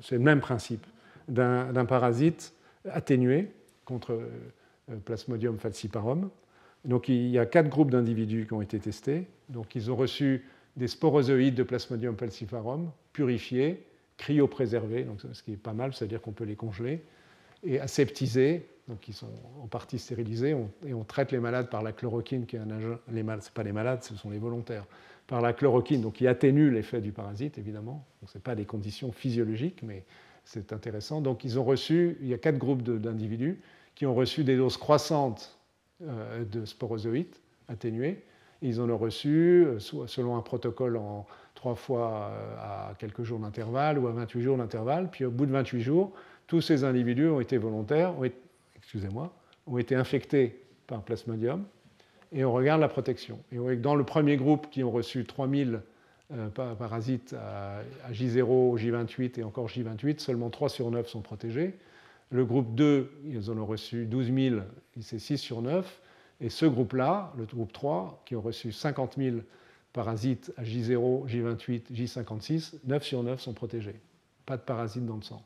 c'est 0.00 0.16
le 0.16 0.20
même 0.20 0.40
principe, 0.40 0.84
d'un 1.28 1.84
parasite 1.84 2.54
atténué 2.90 3.50
contre 3.84 4.12
euh, 4.12 4.96
Plasmodium 5.04 5.58
falciparum. 5.58 6.30
Donc 6.84 7.08
il 7.08 7.28
y 7.28 7.38
a 7.38 7.46
quatre 7.46 7.68
groupes 7.68 7.90
d'individus 7.90 8.46
qui 8.46 8.52
ont 8.52 8.62
été 8.62 8.78
testés. 8.78 9.26
Donc 9.48 9.74
ils 9.74 9.90
ont 9.90 9.96
reçu 9.96 10.44
des 10.76 10.88
sporozoïdes 10.88 11.54
de 11.54 11.62
Plasmodium 11.62 12.16
falciparum 12.16 12.90
purifiés, 13.12 13.84
cryopréservés, 14.16 15.04
donc 15.04 15.20
ce 15.32 15.42
qui 15.42 15.52
est 15.52 15.56
pas 15.56 15.72
mal, 15.72 15.94
c'est-à-dire 15.94 16.20
qu'on 16.20 16.32
peut 16.32 16.44
les 16.44 16.56
congeler, 16.56 17.02
et 17.62 17.80
aseptisés, 17.80 18.66
donc 18.88 19.08
ils 19.08 19.14
sont 19.14 19.30
en 19.62 19.66
partie 19.66 19.98
stérilisés, 19.98 20.54
et 20.86 20.94
on 20.94 21.04
traite 21.04 21.32
les 21.32 21.38
malades 21.38 21.70
par 21.70 21.82
la 21.82 21.92
chloroquine, 21.92 22.44
qui 22.46 22.56
est 22.56 22.58
un 22.58 22.70
agent. 22.70 22.98
Les 23.10 23.22
malades, 23.22 23.42
ce 23.42 23.50
pas 23.50 23.62
les 23.62 23.72
malades, 23.72 24.02
ce 24.02 24.14
sont 24.14 24.30
les 24.30 24.38
volontaires. 24.38 24.84
Par 25.26 25.40
la 25.40 25.54
chloroquine, 25.54 26.02
donc 26.02 26.14
qui 26.14 26.26
atténue 26.26 26.70
l'effet 26.70 27.00
du 27.00 27.12
parasite, 27.12 27.56
évidemment. 27.56 28.04
Ce 28.26 28.36
n'est 28.36 28.42
pas 28.42 28.54
des 28.54 28.66
conditions 28.66 29.10
physiologiques, 29.10 29.82
mais 29.82 30.04
c'est 30.44 30.72
intéressant. 30.72 31.20
Donc 31.20 31.44
ils 31.44 31.58
ont 31.58 31.64
reçu, 31.64 32.16
il 32.20 32.28
y 32.28 32.34
a 32.34 32.38
quatre 32.38 32.58
groupes 32.58 32.82
d'individus 32.82 33.60
qui 33.94 34.06
ont 34.06 34.14
reçu 34.14 34.44
des 34.44 34.56
doses 34.56 34.76
croissantes 34.76 35.58
euh, 36.02 36.44
de 36.44 36.64
sporozoïtes 36.64 37.40
atténués. 37.68 38.22
Ils 38.62 38.80
en 38.80 38.88
ont 38.90 38.98
reçu 38.98 39.64
euh, 39.66 39.78
selon 39.78 40.36
un 40.36 40.42
protocole 40.42 40.96
en 40.96 41.26
trois 41.54 41.74
fois 41.74 42.30
euh, 42.30 42.56
à 42.58 42.94
quelques 42.98 43.22
jours 43.22 43.38
d'intervalle 43.38 43.98
ou 43.98 44.08
à 44.08 44.12
28 44.12 44.42
jours 44.42 44.56
d'intervalle. 44.56 45.10
Puis 45.10 45.24
au 45.24 45.30
bout 45.30 45.46
de 45.46 45.52
28 45.52 45.80
jours, 45.80 46.12
tous 46.46 46.60
ces 46.60 46.84
individus 46.84 47.28
ont 47.28 47.40
été 47.40 47.56
volontaires, 47.58 48.18
ont 48.18 48.28
excusez-moi, 48.76 49.32
ont 49.66 49.78
été 49.78 49.94
infectés 49.94 50.60
par 50.86 51.02
plasmodium 51.02 51.64
et 52.32 52.44
on 52.44 52.52
regarde 52.52 52.80
la 52.80 52.88
protection. 52.88 53.38
Et 53.52 53.76
dans 53.76 53.94
le 53.94 54.04
premier 54.04 54.36
groupe 54.36 54.68
qui 54.70 54.82
ont 54.82 54.90
reçu 54.90 55.24
3000 55.24 55.80
parasites 56.54 57.34
à, 57.34 57.82
J0, 58.12 58.78
J28 58.78 59.40
et 59.40 59.44
encore 59.44 59.68
J28, 59.68 60.18
seulement 60.18 60.50
3 60.50 60.68
sur 60.68 60.90
9 60.90 61.08
sont 61.08 61.20
protégés. 61.20 61.74
Le 62.30 62.44
groupe 62.44 62.74
2, 62.74 63.10
ils 63.26 63.50
en 63.50 63.58
ont 63.58 63.66
reçu 63.66 64.06
12 64.06 64.32
000, 64.32 64.56
c'est 65.00 65.18
6 65.18 65.38
sur 65.38 65.62
9. 65.62 66.00
Et 66.40 66.48
ce 66.48 66.66
groupe-là, 66.66 67.32
le 67.38 67.44
groupe 67.44 67.72
3, 67.72 68.22
qui 68.26 68.34
ont 68.34 68.40
reçu 68.40 68.72
50 68.72 69.16
000 69.18 69.36
parasites 69.92 70.52
à 70.56 70.64
J0, 70.64 71.28
J28, 71.28 71.92
J56, 71.92 72.74
9 72.84 73.04
sur 73.04 73.22
9 73.22 73.40
sont 73.40 73.52
protégés. 73.52 74.00
Pas 74.44 74.56
de 74.56 74.62
parasites 74.62 75.06
dans 75.06 75.16
le 75.16 75.22
sang. 75.22 75.42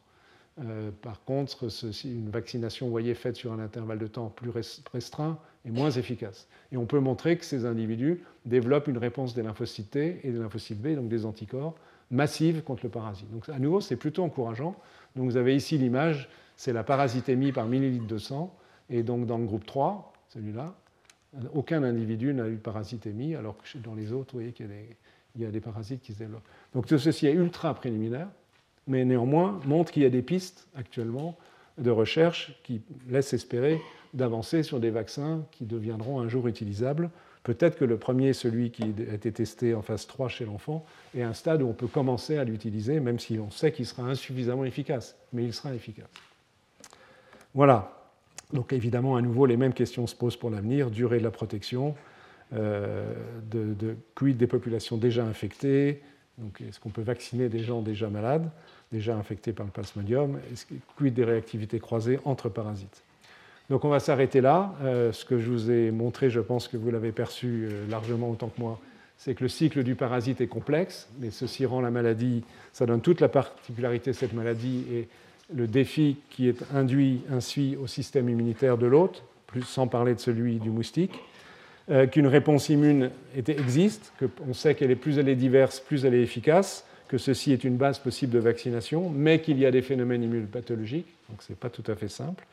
Euh, 0.61 0.91
par 1.03 1.23
contre, 1.25 1.69
une 2.05 2.31
vaccination, 2.31 2.89
voyez, 2.89 3.15
faite 3.15 3.37
sur 3.37 3.53
un 3.53 3.61
intervalle 3.61 3.99
de 3.99 4.07
temps 4.07 4.29
plus 4.29 4.51
restreint 4.93 5.39
est 5.65 5.71
moins 5.71 5.91
efficace. 5.91 6.49
Et 6.73 6.77
on 6.77 6.87
peut 6.87 6.99
montrer 6.99 7.39
que 7.39 7.45
ces 7.45 7.65
individus 7.65 8.23
développent 8.45 8.89
une 8.89 8.99
réponse 8.99 9.35
des 9.35 9.43
lymphocytes 9.43 9.91
T 9.91 10.21
et 10.25 10.31
des 10.31 10.39
lymphocytes 10.39 10.81
B, 10.81 10.95
donc 10.95 11.09
des 11.09 11.25
anticorps, 11.27 11.75
massives 12.11 12.63
contre 12.63 12.85
le 12.85 12.91
parasite. 12.91 13.31
Donc 13.31 13.49
à 13.49 13.59
nouveau, 13.59 13.81
c'est 13.81 13.97
plutôt 13.97 14.25
encourageant. 14.25 14.75
Donc 15.15 15.31
vous 15.31 15.37
avez 15.37 15.55
ici 15.55 15.79
l'image 15.79 16.29
c'est 16.59 16.73
la 16.73 16.83
parasitémie 16.83 17.53
par 17.53 17.67
millilitre 17.67 18.09
de 18.09 18.19
sang. 18.19 18.55
Et 18.91 19.03
donc 19.03 19.27
dans 19.27 19.39
le 19.39 19.47
groupe 19.47 19.65
3, 19.65 20.13
celui-là, 20.29 20.75
aucun 21.55 21.85
individu 21.85 22.35
n'a 22.35 22.49
eu 22.49 22.57
de 22.57 22.61
parasitémie, 22.61 23.37
alors 23.37 23.57
que 23.57 23.79
dans 23.79 23.95
les 23.95 24.13
autres, 24.13 24.33
vous 24.33 24.41
voyez 24.41 24.53
qu'il 24.53 24.69
y, 25.37 25.45
a 25.45 25.51
des 25.51 25.61
parasites 25.61 26.03
qui 26.03 26.13
se 26.13 26.19
développent. 26.19 26.47
Donc 26.75 26.87
tout 26.87 26.99
ceci 26.99 27.29
est 27.29 27.33
ultra 27.33 27.73
préliminaire, 27.75 28.29
mais 28.89 29.05
néanmoins 29.05 29.61
montre 29.67 29.93
qu'il 29.93 30.03
y 30.03 30.07
a 30.07 30.11
des 30.11 30.23
pistes 30.23 30.67
actuellement 30.77 31.37
de 31.77 31.91
recherche 31.91 32.59
qui 32.65 32.83
laissent 33.09 33.33
espérer 33.33 33.81
d'avancer 34.15 34.63
sur 34.63 34.81
des 34.81 34.91
vaccins 34.91 35.45
qui 35.53 35.65
deviendront 35.65 36.21
un 36.21 36.29
jour 36.29 36.49
utilisables. 36.49 37.11
Peut-être 37.45 37.79
que 37.79 37.85
le 37.85 37.99
premier, 37.99 38.33
celui 38.33 38.71
qui 38.71 38.83
a 38.83 39.15
été 39.15 39.31
testé 39.33 39.75
en 39.75 39.83
phase 39.83 40.07
3 40.07 40.29
chez 40.29 40.45
l'enfant, 40.45 40.85
est 41.17 41.23
un 41.23 41.35
stade 41.35 41.63
où 41.63 41.69
on 41.69 41.73
peut 41.73 41.87
commencer 41.87 42.37
à 42.37 42.45
l'utiliser, 42.45 43.01
même 43.01 43.19
si 43.19 43.39
on 43.39 43.51
sait 43.51 43.71
qu'il 43.71 43.87
sera 43.87 44.03
insuffisamment 44.03 44.65
efficace, 44.65 45.17
mais 45.33 45.45
il 45.45 45.53
sera 45.53 45.73
efficace. 45.75 46.09
Voilà. 47.55 47.95
Donc 48.53 48.73
évidemment, 48.73 49.17
à 49.17 49.23
nouveau, 49.23 49.47
les 49.47 49.57
mêmes 49.57 49.75
questions 49.75 50.07
se 50.07 50.15
posent 50.15 50.37
pour 50.37 50.51
l'avenir. 50.51 50.91
Durée 50.91 51.19
de 51.19 51.25
la 51.25 51.31
protection, 51.31 51.95
euh, 52.55 53.15
de, 53.51 53.97
quid 54.15 54.37
des 54.37 54.47
populations 54.47 54.97
déjà 54.97 55.25
infectées, 55.25 56.03
donc 56.39 56.61
est-ce 56.61 56.81
qu'on 56.81 56.91
peut 56.91 57.03
vacciner 57.03 57.49
des 57.49 57.59
gens 57.59 57.83
déjà 57.83 58.09
malades, 58.09 58.49
déjà 58.93 59.17
infectés 59.17 59.53
par 59.53 59.67
le 59.67 59.73
plasmodium, 59.73 60.39
quid 60.97 61.15
des 61.15 61.25
réactivités 61.25 61.79
croisées 61.79 62.19
entre 62.25 62.49
parasites? 62.49 63.03
Donc 63.71 63.85
on 63.85 63.89
va 63.89 64.01
s'arrêter 64.01 64.41
là. 64.41 64.75
Euh, 64.83 65.13
ce 65.13 65.25
que 65.25 65.39
je 65.39 65.51
vous 65.51 65.71
ai 65.71 65.91
montré, 65.91 66.31
je 66.31 66.41
pense 66.41 66.69
que 66.69 66.77
vous 66.77 66.91
l'avez 66.91 67.13
perçu 67.13 67.69
euh, 67.71 67.87
largement 67.89 68.31
autant 68.31 68.49
que 68.49 68.61
moi, 68.61 68.81
c'est 69.19 69.35
que 69.35 69.43
le 69.43 69.49
cycle 69.49 69.83
du 69.83 69.95
parasite 69.95 70.41
est 70.41 70.47
complexe, 70.47 71.09
mais 71.21 71.31
ceci 71.31 71.67
rend 71.67 71.81
la 71.81 71.91
maladie, 71.91 72.45
ça 72.73 72.87
donne 72.87 73.03
toute 73.03 73.21
la 73.21 73.29
particularité 73.29 74.13
de 74.13 74.17
cette 74.17 74.33
maladie 74.33 74.85
et 74.91 75.09
le 75.55 75.67
défi 75.67 76.17
qui 76.31 76.49
est 76.49 76.63
induit 76.75 77.23
ainsi 77.31 77.77
au 77.83 77.87
système 77.87 78.29
immunitaire 78.29 78.79
de 78.79 78.87
l'hôte, 78.87 79.25
sans 79.65 79.87
parler 79.87 80.15
de 80.15 80.21
celui 80.21 80.59
du 80.59 80.71
moustique, 80.71 81.19
euh, 81.91 82.07
qu'une 82.07 82.27
réponse 82.27 82.69
immune 82.69 83.11
existe, 83.35 84.13
qu'on 84.19 84.55
sait 84.55 84.75
qu'elle 84.75 84.91
est 84.91 84.97
plus 84.97 85.19
elle 85.19 85.29
est 85.29 85.37
diverse, 85.37 85.81
plus 85.81 86.05
elle 86.05 86.15
est 86.15 86.23
efficace, 86.23 86.87
que 87.09 87.19
ceci 87.19 87.53
est 87.53 87.65
une 87.65 87.77
base 87.77 87.99
possible 87.99 88.33
de 88.33 88.39
vaccination, 88.39 89.11
mais 89.11 89.41
qu'il 89.41 89.59
y 89.59 89.67
a 89.67 89.71
des 89.71 89.83
phénomènes 89.83 90.23
immunopathologiques, 90.23 91.09
donc 91.31 91.43
ce 91.43 91.53
n'est 91.53 91.57
pas 91.57 91.71
tout 91.71 91.85
à 91.91 91.97
fait 91.97 92.09
simple, 92.09 92.45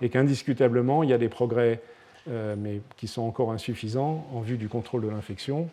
et 0.00 0.08
qu'indiscutablement, 0.10 1.02
il 1.02 1.10
y 1.10 1.12
a 1.12 1.18
des 1.18 1.28
progrès, 1.28 1.80
euh, 2.28 2.54
mais 2.58 2.80
qui 2.96 3.08
sont 3.08 3.22
encore 3.22 3.52
insuffisants 3.52 4.26
en 4.32 4.40
vue 4.40 4.58
du 4.58 4.68
contrôle 4.68 5.02
de 5.02 5.08
l'infection, 5.08 5.68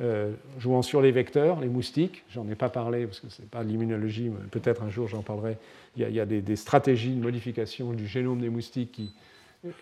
euh, 0.00 0.32
jouant 0.58 0.82
sur 0.82 1.02
les 1.02 1.12
vecteurs, 1.12 1.60
les 1.60 1.68
moustiques, 1.68 2.24
j'en 2.30 2.48
ai 2.48 2.54
pas 2.54 2.70
parlé 2.70 3.06
parce 3.06 3.20
que 3.20 3.28
ce 3.28 3.42
n'est 3.42 3.48
pas 3.48 3.62
l'immunologie, 3.62 4.30
mais 4.30 4.48
peut-être 4.50 4.82
un 4.82 4.88
jour 4.88 5.06
j'en 5.06 5.22
parlerai. 5.22 5.58
Il 5.96 6.08
y 6.08 6.20
a, 6.20 6.24
des, 6.24 6.56
stratégies 6.56 7.14
de 7.14 7.22
modification 7.22 7.92
du 7.92 8.06
génome 8.06 8.40
des 8.40 8.48
moustiques 8.48 8.92
qui, 8.92 9.12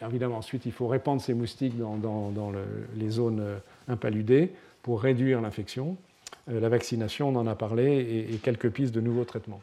évidemment, 0.05 0.39
ensuite 0.39 0.66
il 0.66 0.73
faut 0.73 0.89
répandre 0.89 1.23
ces 1.23 1.32
moustiques 1.32 1.78
dans, 1.78 2.53
les 2.97 3.09
zones 3.09 3.41
euh, 3.41 3.57
impaludées 3.87 4.51
pour 4.82 5.01
réduire 5.01 5.41
l'infection. 5.41 5.97
Euh, 6.51 6.61
la 6.61 6.69
vaccination, 6.69 7.28
on 7.28 7.36
en 7.36 7.47
a 7.47 7.55
parlé, 7.55 8.27
et, 8.31 8.36
quelques 8.36 8.70
pistes 8.70 8.94
de 8.94 9.01
nouveaux 9.01 9.24
traitements. 9.24 9.62